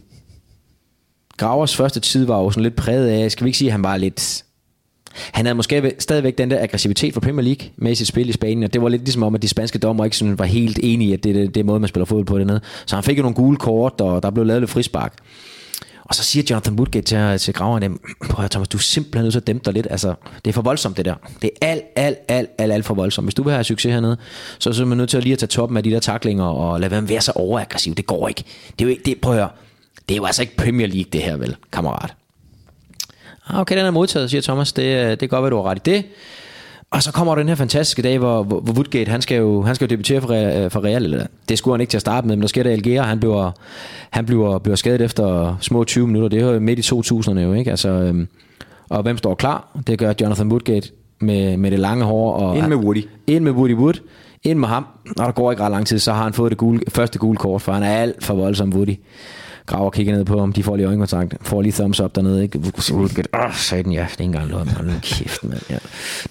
Gravers 1.41 1.75
første 1.75 1.99
tid 1.99 2.25
var 2.25 2.39
jo 2.39 2.51
sådan 2.51 2.63
lidt 2.63 2.75
præget 2.75 3.07
af, 3.07 3.31
skal 3.31 3.45
vi 3.45 3.47
ikke 3.47 3.57
sige, 3.57 3.67
at 3.67 3.71
han 3.71 3.83
var 3.83 3.97
lidt... 3.97 4.43
Han 5.13 5.45
havde 5.45 5.55
måske 5.55 5.93
stadigvæk 5.99 6.37
den 6.37 6.51
der 6.51 6.63
aggressivitet 6.63 7.13
fra 7.13 7.21
Premier 7.21 7.43
League 7.43 7.69
med 7.75 7.91
i 7.91 7.95
sit 7.95 8.07
spil 8.07 8.29
i 8.29 8.31
Spanien, 8.31 8.63
og 8.63 8.73
det 8.73 8.81
var 8.81 8.89
lidt 8.89 9.01
ligesom 9.01 9.23
om, 9.23 9.35
at 9.35 9.41
de 9.41 9.47
spanske 9.47 9.79
dommer 9.79 10.05
ikke 10.05 10.17
sådan 10.17 10.39
var 10.39 10.45
helt 10.45 10.79
enige 10.83 11.09
i, 11.09 11.13
at 11.13 11.23
det, 11.23 11.35
det, 11.35 11.55
det 11.55 11.65
måde, 11.65 11.79
man 11.79 11.87
spiller 11.87 12.05
fodbold 12.05 12.25
på 12.25 12.39
dernede. 12.39 12.61
Så 12.85 12.95
han 12.95 13.03
fik 13.03 13.17
jo 13.17 13.21
nogle 13.21 13.35
gule 13.35 13.57
kort, 13.57 14.01
og 14.01 14.23
der 14.23 14.29
blev 14.29 14.45
lavet 14.45 14.61
lidt 14.61 14.71
frispark. 14.71 15.13
Og 16.11 16.15
så 16.15 16.23
siger 16.23 16.43
Jonathan 16.49 16.73
Woodgate 16.73 17.01
til, 17.01 17.39
til 17.39 17.53
graveren, 17.53 17.99
prøv 18.29 18.45
at 18.45 18.51
Thomas, 18.51 18.67
du 18.67 18.77
er 18.77 18.81
simpelthen 18.81 19.23
nødt 19.23 19.33
til 19.33 19.39
at 19.39 19.47
dæmpe 19.47 19.65
dig 19.65 19.73
lidt. 19.73 19.87
Altså, 19.89 20.13
det 20.45 20.51
er 20.51 20.53
for 20.53 20.61
voldsomt 20.61 20.97
det 20.97 21.05
der. 21.05 21.15
Det 21.41 21.49
er 21.61 21.67
alt, 21.67 21.83
alt, 21.95 22.17
alt, 22.27 22.49
alt, 22.57 22.71
alt 22.71 22.85
for 22.85 22.93
voldsomt. 22.93 23.25
Hvis 23.25 23.33
du 23.33 23.43
vil 23.43 23.53
have 23.53 23.63
succes 23.63 23.93
hernede, 23.93 24.17
så 24.59 24.69
er 24.69 24.71
du 24.71 24.77
simpelthen 24.77 24.97
nødt 24.97 25.09
til 25.09 25.17
at 25.17 25.23
lige 25.23 25.33
at 25.33 25.39
tage 25.39 25.47
toppen 25.47 25.77
af 25.77 25.83
de 25.83 25.91
der 25.91 25.99
taklinger 25.99 26.45
og 26.45 26.79
lade 26.79 26.91
være 26.91 27.01
med 27.01 27.07
at 27.07 27.13
være 27.13 27.21
så 27.21 27.31
overaggressiv. 27.35 27.95
Det 27.95 28.05
går 28.05 28.27
ikke. 28.27 28.43
Det 28.79 28.81
er 28.81 28.85
jo 28.85 28.89
ikke, 28.89 29.03
det, 29.05 29.21
prøv 29.21 29.33
at 29.33 29.39
høre, 29.39 29.49
det 30.09 30.15
er 30.15 30.17
jo 30.17 30.25
altså 30.25 30.41
ikke 30.41 30.57
Premier 30.57 30.87
League 30.87 31.11
det 31.13 31.21
her 31.21 31.37
vel, 31.37 31.55
kammerat. 31.71 32.13
Ah, 33.47 33.59
Okay, 33.59 33.77
den 33.77 33.85
er 33.85 33.91
modtaget, 33.91 34.29
siger 34.29 34.41
Thomas. 34.41 34.73
Det, 34.73 34.83
øh, 34.83 35.09
det 35.11 35.23
er 35.23 35.27
godt 35.27 35.45
at 35.45 35.51
du 35.51 35.55
har 35.55 35.63
ret 35.63 35.77
i 35.77 35.81
det. 35.85 36.05
Og 36.91 37.03
så 37.03 37.11
kommer 37.11 37.35
den 37.35 37.47
her 37.47 37.55
fantastiske 37.55 38.01
dag, 38.01 38.17
hvor, 38.17 38.43
hvor 38.43 38.59
hvor 38.59 38.73
Woodgate, 38.73 39.11
han 39.11 39.21
skal 39.21 39.37
jo, 39.37 39.61
han 39.61 39.75
skal 39.75 39.85
jo 39.85 39.89
debutere 39.89 40.21
for, 40.21 40.27
Real- 40.27 40.67
for 40.67 40.83
Real, 40.83 41.03
eller 41.03 41.25
det 41.49 41.57
skulle 41.57 41.73
han 41.73 41.81
ikke 41.81 41.91
til 41.91 41.97
at 41.97 42.01
starte 42.01 42.27
med, 42.27 42.35
men 42.35 42.41
der 42.41 42.47
sker 42.47 42.63
det 42.63 42.69
Algera, 42.69 43.05
han 43.05 43.19
bliver, 43.19 43.51
han 44.09 44.25
bliver, 44.25 44.59
bliver 44.59 44.75
skadet 44.75 45.01
efter 45.01 45.57
små 45.61 45.83
20 45.83 46.07
minutter, 46.07 46.29
det 46.29 46.47
er 46.47 46.53
jo 46.53 46.59
midt 46.59 46.79
i 46.79 46.95
2000'erne 46.95 47.39
jo, 47.39 47.53
ikke? 47.53 47.71
Altså, 47.71 47.89
øhm, 47.89 48.27
og 48.89 49.01
hvem 49.01 49.17
står 49.17 49.35
klar? 49.35 49.67
Det 49.87 49.99
gør 49.99 50.13
Jonathan 50.21 50.47
Woodgate 50.47 50.89
med, 51.19 51.57
med 51.57 51.71
det 51.71 51.79
lange 51.79 52.03
hår. 52.05 52.33
Og 52.33 52.57
Ind 52.57 52.67
med 52.67 52.77
Woody. 52.77 53.07
Ind 53.27 53.43
med 53.43 53.51
Woody 53.51 53.75
Wood. 53.75 53.93
Ind 54.43 54.59
med 54.59 54.67
ham. 54.67 54.85
Og 55.17 55.25
der 55.25 55.31
går 55.31 55.51
ikke 55.51 55.63
ret 55.63 55.71
lang 55.71 55.87
tid, 55.87 55.99
så 55.99 56.13
har 56.13 56.23
han 56.23 56.33
fået 56.33 56.49
det 56.49 56.57
gule, 56.57 56.81
første 56.89 57.19
gule 57.19 57.37
kort, 57.37 57.61
for 57.61 57.71
han 57.71 57.83
er 57.83 57.97
alt 57.97 58.23
for 58.23 58.33
voldsom 58.33 58.73
Woody. 58.73 58.95
Graver 59.65 59.89
kigger 59.89 60.13
ned 60.15 60.25
på 60.25 60.39
ham, 60.39 60.53
de 60.53 60.63
får 60.63 60.75
lige 60.75 60.87
øjenkontakt, 60.87 61.35
får 61.41 61.61
lige 61.61 61.71
thumbs 61.71 61.99
up 61.99 62.15
dernede, 62.15 62.43
ikke? 62.43 62.59
Woodgate, 62.91 63.29
åh, 63.33 63.53
sagde 63.53 63.89
ja, 63.89 63.91
det 63.91 63.97
er 63.97 64.01
ikke 64.11 64.23
engang 64.23 64.49
lort, 64.49 64.67
hold 64.67 65.01
kæft, 65.01 65.43
mand. 65.43 65.61
Ja. 65.69 65.77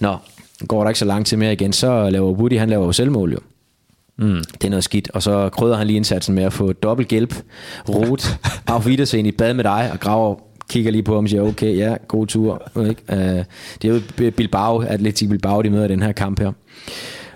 Nå, 0.01 0.17
går 0.69 0.83
der 0.83 0.91
ikke 0.91 0.99
så 0.99 1.05
lang 1.05 1.27
tid 1.27 1.37
mere 1.37 1.53
igen, 1.53 1.73
så 1.73 2.11
laver 2.11 2.33
Woody, 2.33 2.59
han 2.59 2.71
laver 2.71 2.87
jo 2.87 2.93
selvmål 2.93 3.33
jo. 3.33 3.39
Mm. 4.19 4.45
Det 4.53 4.65
er 4.65 4.71
noget 4.71 4.85
skidt. 4.85 5.11
Og 5.11 5.23
så 5.23 5.49
krydder 5.49 5.77
han 5.77 5.87
lige 5.87 5.97
indsatsen 5.97 6.35
med 6.35 6.43
at 6.43 6.53
få 6.53 6.73
dobbelt 6.73 7.09
hjælp. 7.09 7.35
Rot, 7.89 8.39
auf 8.75 8.87
Wiedersehen 8.87 9.27
i 9.27 9.33
bad 9.33 9.55
med 9.55 9.65
dig, 9.65 9.91
og 9.93 10.01
graver 10.01 10.37
kigger 10.69 10.91
lige 10.91 11.03
på 11.03 11.15
ham 11.15 11.25
og 11.25 11.31
siger, 11.31 11.43
okay, 11.43 11.77
ja, 11.77 11.95
god 12.09 12.27
tur. 12.27 12.63
Ikke? 12.89 13.03
Uh, 13.09 13.45
det 13.83 13.85
er 13.85 13.89
jo 13.89 14.31
Bilbao, 14.31 14.79
Atletic 14.79 15.29
Bilbao, 15.29 15.63
de 15.63 15.71
møder 15.71 15.89
den 15.89 16.03
her 16.03 16.13
kamp 16.13 16.41
her. 16.41 16.53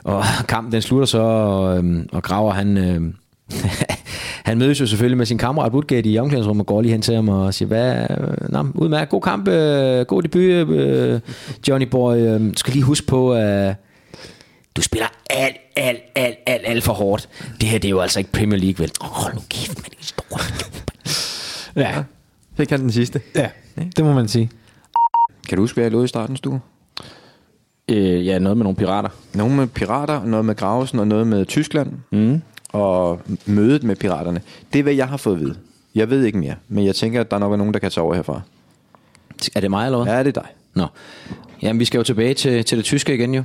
Og 0.05 0.25
kampen 0.49 0.73
den 0.73 0.83
slutter 0.83 1.07
så, 1.07 1.21
og, 1.21 1.79
øhm, 1.79 2.09
og 2.13 2.23
Graver 2.23 2.53
han... 2.53 3.15
han 4.49 4.59
mødes 4.59 4.81
jo 4.81 4.87
selvfølgelig 4.87 5.19
med 5.19 5.27
sin 5.27 5.39
kammerat 5.39 5.73
Woodgate 5.73 6.09
i 6.09 6.19
omklædningsrummet 6.19 6.63
og 6.63 6.67
går 6.67 6.83
lige 6.83 6.93
hen 6.93 7.03
til 7.03 7.15
ham 7.15 7.29
og 7.29 7.55
siger, 7.55 7.67
hvad, 7.67 8.07
nå, 8.49 8.67
udmærket, 8.75 9.09
god 9.09 9.21
kamp, 9.21 9.49
øh, 9.49 10.07
god 10.07 10.23
debut, 10.23 10.43
øh, 10.77 11.21
Johnny 11.69 11.87
Boy. 11.87 12.17
Øh, 12.17 12.41
du 12.41 12.53
skal 12.57 12.73
lige 12.73 12.83
huske 12.85 13.07
på, 13.07 13.35
at 13.35 13.75
du 14.77 14.83
spiller 14.83 15.07
alt, 15.31 15.57
alt, 15.77 15.99
alt, 16.15 16.37
alt, 16.47 16.63
alt 16.65 16.85
for 16.85 16.93
hårdt. 16.93 17.29
Det 17.61 17.69
her, 17.69 17.79
det 17.79 17.89
er 17.89 17.91
jo 17.91 18.01
altså 18.01 18.19
ikke 18.19 18.33
Premier 18.33 18.59
League, 18.61 18.79
vel? 18.83 18.91
Åh, 19.01 19.07
hold 19.07 19.35
nu 19.35 19.41
kæft, 19.49 19.79
man, 19.79 19.91
det 19.91 20.83
er. 21.77 21.81
Ja, 21.81 22.03
Fik 22.57 22.71
han 22.71 22.81
den 22.81 22.93
sidste. 22.93 23.21
ja, 23.35 23.49
det 23.97 24.05
må 24.05 24.13
man 24.13 24.29
sige. 24.29 24.51
Kan 25.49 25.57
du 25.57 25.63
huske, 25.63 25.75
hvad 25.77 25.85
jeg 25.85 25.93
lovede 25.93 26.05
i 26.05 26.09
starten, 26.09 26.37
Stue? 26.37 26.61
Øh, 27.91 28.27
ja, 28.27 28.39
noget 28.39 28.57
med 28.57 28.65
nogle 28.65 28.77
pirater. 28.77 29.09
Nogle 29.35 29.57
med 29.57 29.67
pirater, 29.67 30.25
noget 30.25 30.45
med 30.45 30.55
Gravesen 30.55 30.99
og 30.99 31.07
noget 31.07 31.27
med 31.27 31.47
Tyskland. 31.47 31.93
Mm. 32.13 32.43
Og 32.75 33.21
mødet 33.47 33.85
med 33.85 33.97
piraterne. 33.97 34.41
Det 34.73 34.79
er, 34.79 34.83
hvad 34.83 34.93
jeg 34.93 35.09
har 35.09 35.17
fået 35.17 35.35
at 35.35 35.41
vide. 35.41 35.57
Jeg 35.95 36.11
ved 36.11 36.25
ikke 36.25 36.39
mere, 36.39 36.55
men 36.69 36.87
jeg 36.87 36.95
tænker, 36.95 37.21
at 37.21 37.31
der 37.31 37.39
nok 37.39 37.53
er 37.53 37.57
nogen, 37.57 37.75
der 37.75 37.81
kan 37.81 37.91
tage 37.91 38.05
over 38.05 38.15
herfra. 38.15 38.41
Er 39.55 39.61
det 39.61 39.71
mig, 39.71 39.87
eller 39.87 40.03
hvad? 40.03 40.13
Ja, 40.13 40.19
det 40.19 40.37
er 40.37 40.41
dig. 40.41 40.51
Nå. 40.75 40.87
Jamen, 41.63 41.81
vi 41.81 41.85
skal 41.85 41.99
jo 41.99 42.05
tilbage 42.05 42.35
til, 42.35 42.65
til 42.65 42.79
det 42.79 42.85
tyske 42.85 43.15
igen 43.15 43.35
jo. 43.35 43.43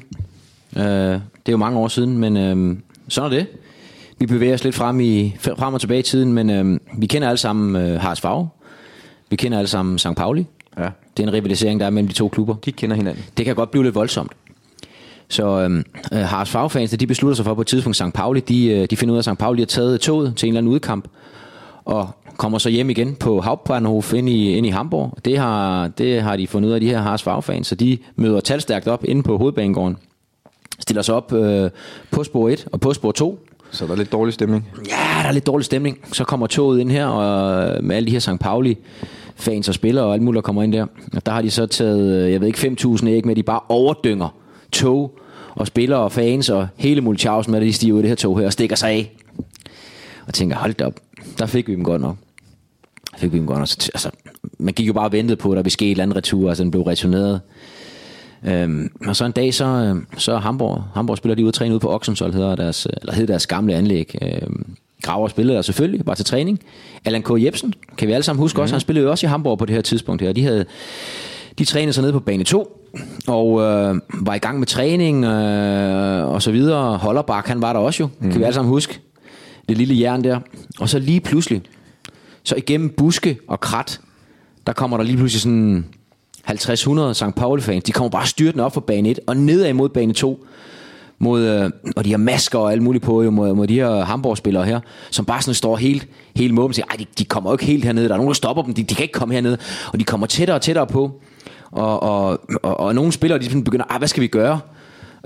Øh, 0.76 0.84
det 0.84 1.22
er 1.46 1.52
jo 1.52 1.58
mange 1.58 1.80
år 1.80 1.88
siden, 1.88 2.18
men 2.18 2.38
øh, 2.38 2.78
sådan 3.08 3.32
er 3.32 3.36
det. 3.36 3.48
Vi 4.20 4.26
bevæger 4.26 4.54
os 4.54 4.64
lidt 4.64 4.76
frem, 4.76 5.00
i, 5.00 5.36
frem 5.40 5.74
og 5.74 5.82
tilbage 5.82 6.00
i 6.00 6.04
tiden, 6.04 6.34
men 6.34 6.50
øh, 6.50 6.80
vi 6.98 7.06
kender 7.06 7.28
alle 7.28 7.38
sammen 7.38 7.76
øh, 7.76 8.02
Haras 8.02 8.22
Favre. 8.22 8.50
Vi 9.30 9.36
kender 9.36 9.58
alle 9.58 9.68
sammen 9.68 9.98
St. 9.98 10.16
Pauli. 10.18 10.46
Ja. 10.78 10.90
Det 11.18 11.24
er 11.24 11.28
en 11.28 11.34
rivalisering, 11.34 11.80
der 11.80 11.86
er 11.86 11.90
mellem 11.90 12.08
de 12.08 12.14
to 12.14 12.28
klubber. 12.28 12.56
De 12.56 12.72
kender 12.72 12.96
hinanden. 12.96 13.24
Det 13.38 13.46
kan 13.46 13.56
godt 13.56 13.72
blive 13.72 13.84
lidt 13.84 13.96
voldsomt. 13.96 14.32
Så 15.30 15.60
øhm, 15.60 15.84
øh, 16.14 16.20
Haras 16.20 16.50
fagfans, 16.50 16.92
de 16.92 17.08
beslutter 17.08 17.36
sig 17.36 17.46
for 17.46 17.54
på 17.54 17.62
et 17.62 17.68
tidspunkt, 17.68 17.96
St. 17.96 18.14
Pauli, 18.14 18.40
de, 18.40 18.68
øh, 18.68 18.88
de 18.90 18.98
finder 18.98 19.14
ud 19.14 19.18
af, 19.18 19.28
at 19.28 19.36
St. 19.36 19.40
Pauli 19.40 19.62
har 19.62 19.66
taget 19.66 20.02
toget 20.02 20.36
til 20.36 20.48
en 20.48 20.52
eller 20.54 20.60
anden 20.60 20.74
udkamp, 20.74 21.08
og 21.86 22.10
kommer 22.38 22.58
så 22.58 22.70
hjem 22.70 22.90
igen 22.90 23.16
på 23.16 23.42
Hauptbahnhof 23.42 24.14
ind 24.14 24.30
i, 24.30 24.52
ind 24.54 24.66
i 24.66 24.70
Hamburg. 24.70 25.18
Det 25.26 25.38
har, 25.38 25.88
det 25.88 26.22
har 26.22 26.36
de 26.36 26.48
fundet 26.48 26.70
ud 26.70 26.74
af, 26.74 26.80
de 26.80 26.88
her 26.88 27.02
Haras 27.02 27.24
fagfans, 27.24 27.68
så 27.68 27.76
de 27.76 27.98
møder 28.16 28.40
talstærkt 28.40 28.88
op 28.88 29.04
inde 29.06 29.24
på 29.24 29.38
hovedbanegården. 29.38 29.98
Stiller 30.80 31.02
sig 31.02 31.16
op 31.16 31.34
øh, 31.34 31.70
på 32.12 32.24
spor 32.24 32.50
1 32.50 32.68
og 32.72 32.80
på 32.80 32.94
spor 32.94 33.12
2, 33.12 33.40
Så 33.72 33.86
der 33.86 33.92
er 33.92 33.96
lidt 33.96 34.12
dårlig 34.12 34.34
stemning. 34.34 34.70
Ja, 34.90 35.22
der 35.22 35.28
er 35.28 35.32
lidt 35.32 35.48
dårlig 35.48 35.66
stemning. 35.66 36.00
Så 36.14 36.24
kommer 36.24 36.48
toget 36.48 36.80
ind 36.80 36.92
her, 36.92 37.06
og 37.06 37.64
øh, 37.76 37.84
med 37.84 37.96
alle 37.96 38.08
de 38.08 38.12
her 38.12 38.20
St. 38.20 38.40
Pauli 38.40 38.78
fans 39.36 39.68
og 39.68 39.74
spillere 39.74 40.06
og 40.06 40.14
alt 40.14 40.22
muligt, 40.22 40.36
der 40.36 40.42
kommer 40.46 40.64
ind 40.64 40.74
der. 40.74 40.86
Og 41.16 41.26
der 41.26 41.32
har 41.32 41.42
de 41.42 41.52
så 41.52 41.66
taget, 41.66 42.26
øh, 42.26 42.32
jeg 42.32 42.42
ved 42.42 42.48
ikke, 42.48 42.76
5.000 42.82 43.08
æg 43.08 43.26
med, 43.26 43.36
de 43.36 43.44
bare 43.44 43.60
overdynger 43.70 44.36
tog 44.72 45.20
og 45.56 45.68
spillere 45.68 46.00
og 46.00 46.12
fans 46.12 46.50
og 46.50 46.68
hele 46.76 47.02
Mulchausen 47.02 47.52
med, 47.52 47.60
at 47.60 47.66
de 47.66 47.74
stiger 47.74 47.94
ud 47.94 48.00
i 48.00 48.02
det 48.02 48.10
her 48.10 48.16
tog 48.16 48.40
her 48.40 48.46
og 48.46 48.54
stikker 48.54 48.76
sig 48.76 48.90
af. 48.90 49.16
Og 50.28 50.34
tænker, 50.34 50.56
hold 50.56 50.74
da 50.74 50.86
op, 50.86 51.00
der 51.40 51.46
fik 51.46 51.68
vi 51.68 51.76
dem 51.76 51.84
godt 51.84 52.02
nok. 52.02 52.16
Der 53.12 53.18
fik 53.18 53.34
vi 53.34 53.38
dem 53.38 53.48
godt 53.48 53.60
nok. 53.60 53.68
Altså, 53.94 54.10
man 54.58 54.74
gik 54.74 54.88
jo 54.88 54.94
bare 54.94 55.06
og 55.06 55.12
ventede 55.12 55.36
på, 55.36 55.52
at 55.52 55.56
der 55.56 55.62
ville 55.62 55.72
ske 55.72 55.86
et 55.86 55.92
eller 55.92 56.04
andet 56.04 56.18
retur, 56.18 56.50
altså 56.50 56.64
den 56.64 56.72
blev 56.72 56.84
returneret. 56.84 57.42
Øhm, 58.46 58.92
og 59.08 59.16
så 59.16 59.26
en 59.26 59.32
dag, 59.32 59.54
så, 59.54 59.66
øh, 59.66 59.96
så 60.18 60.38
Hamburg, 60.38 60.84
Hamburg 60.94 61.18
spiller 61.18 61.36
de 61.36 61.44
ud 61.44 61.48
og 61.48 61.54
træne 61.54 61.74
ude 61.74 61.80
på 61.80 61.90
Oxensol, 61.90 62.34
hedder 62.34 62.56
deres, 62.56 62.88
eller 63.02 63.14
hedder 63.14 63.34
deres 63.34 63.48
gamle 63.48 63.76
anlæg. 63.76 64.16
Øhm, 64.22 64.76
Graver 65.02 65.28
spillede 65.28 65.56
der 65.56 65.62
selvfølgelig, 65.62 66.08
var 66.08 66.14
til 66.14 66.26
træning. 66.26 66.60
Allan 67.06 67.24
K. 67.24 67.44
Jebsen, 67.44 67.74
kan 67.98 68.08
vi 68.08 68.14
alle 68.14 68.24
sammen 68.24 68.42
huske 68.42 68.58
mm. 68.58 68.62
også, 68.62 68.76
han 68.76 68.82
spillede 68.82 69.06
jo 69.06 69.12
også 69.12 69.28
i 69.28 69.30
Hamburg 69.30 69.58
på 69.58 69.66
det 69.66 69.76
her 69.76 69.82
tidspunkt 69.82 70.22
her. 70.22 70.34
De 70.34 70.44
havde, 70.44 70.66
de 71.60 71.66
trænede 71.66 71.94
sig 71.94 72.02
nede 72.02 72.14
på 72.14 72.20
bane 72.20 72.44
2, 72.44 72.90
og 73.28 73.62
øh, 73.62 73.96
var 74.14 74.34
i 74.36 74.38
gang 74.38 74.60
med 74.60 74.68
træning 74.68 75.26
øh, 75.26 76.30
og 76.30 76.42
så 76.42 76.52
videre. 76.52 76.98
Hollerbak, 76.98 77.48
han 77.48 77.62
var 77.62 77.74
der 77.74 77.80
også 77.80 78.04
jo, 78.04 78.10
mm. 78.20 78.32
kan 78.32 78.40
vi 78.40 78.44
alle 78.44 78.54
sammen 78.54 78.70
huske. 78.70 79.00
Det 79.70 79.78
lille 79.78 80.00
jern 80.00 80.24
der. 80.24 80.40
Og 80.80 80.90
så 80.90 81.00
lige 81.00 81.20
pludselig, 81.20 81.62
så 82.44 82.56
igennem 82.56 82.90
buske 82.98 83.38
og 83.48 83.60
krat, 83.60 84.00
der 84.68 84.74
kommer 84.74 84.98
der 84.98 85.04
lige 85.04 85.18
pludselig 85.18 85.42
sådan 85.42 85.86
50-100 86.50 87.14
St. 87.14 87.36
Pauli-fans. 87.36 87.84
De 87.84 87.92
kommer 87.92 88.10
bare 88.10 88.28
styrtende 88.28 88.66
op 88.66 88.74
fra 88.74 88.82
bane 88.82 89.10
1 89.10 89.20
og 89.28 89.38
nedad 89.38 89.74
mod 89.74 89.90
bane 89.90 90.14
2. 90.14 90.46
Mod, 91.22 91.42
øh, 91.42 91.72
og 91.96 92.06
de 92.06 92.12
har 92.12 92.18
masker 92.18 92.60
og 92.60 92.72
alt 92.72 92.82
muligt 92.82 93.04
på 93.04 93.24
jo, 93.24 93.32
mod, 93.32 93.54
mod 93.54 93.68
de 93.68 93.74
her 93.74 94.04
Hamburg-spillere 94.04 94.66
her, 94.66 94.80
som 95.12 95.26
bare 95.26 95.42
sådan 95.42 95.54
står 95.54 95.78
helt, 95.78 96.08
helt 96.36 96.54
måben 96.54 96.70
og 96.72 96.76
siger, 96.76 96.86
ej, 96.90 96.96
de, 96.96 97.06
de 97.18 97.26
kommer 97.26 97.50
jo 97.50 97.54
ikke 97.54 97.66
helt 97.66 97.86
hernede. 97.86 98.08
Der 98.08 98.14
er 98.14 98.18
nogen, 98.18 98.28
der 98.28 98.34
stopper 98.34 98.64
dem. 98.64 98.74
De, 98.74 98.84
de 98.84 98.96
kan 98.96 99.04
ikke 99.04 99.14
komme 99.14 99.34
hernede. 99.34 99.58
Og 99.94 100.00
de 100.00 100.04
kommer 100.04 100.28
tættere 100.28 100.58
og 100.58 100.62
tættere 100.62 100.88
på. 100.88 101.22
Og, 101.72 102.04
og, 102.04 102.40
og, 102.64 102.80
og 102.80 102.96
nogle 102.96 103.12
spillere, 103.12 103.40
de 103.40 103.64
begynder, 103.64 103.86
ej, 103.90 103.98
hvad 103.98 104.08
skal 104.08 104.22
vi 104.22 104.28
gøre? 104.28 104.60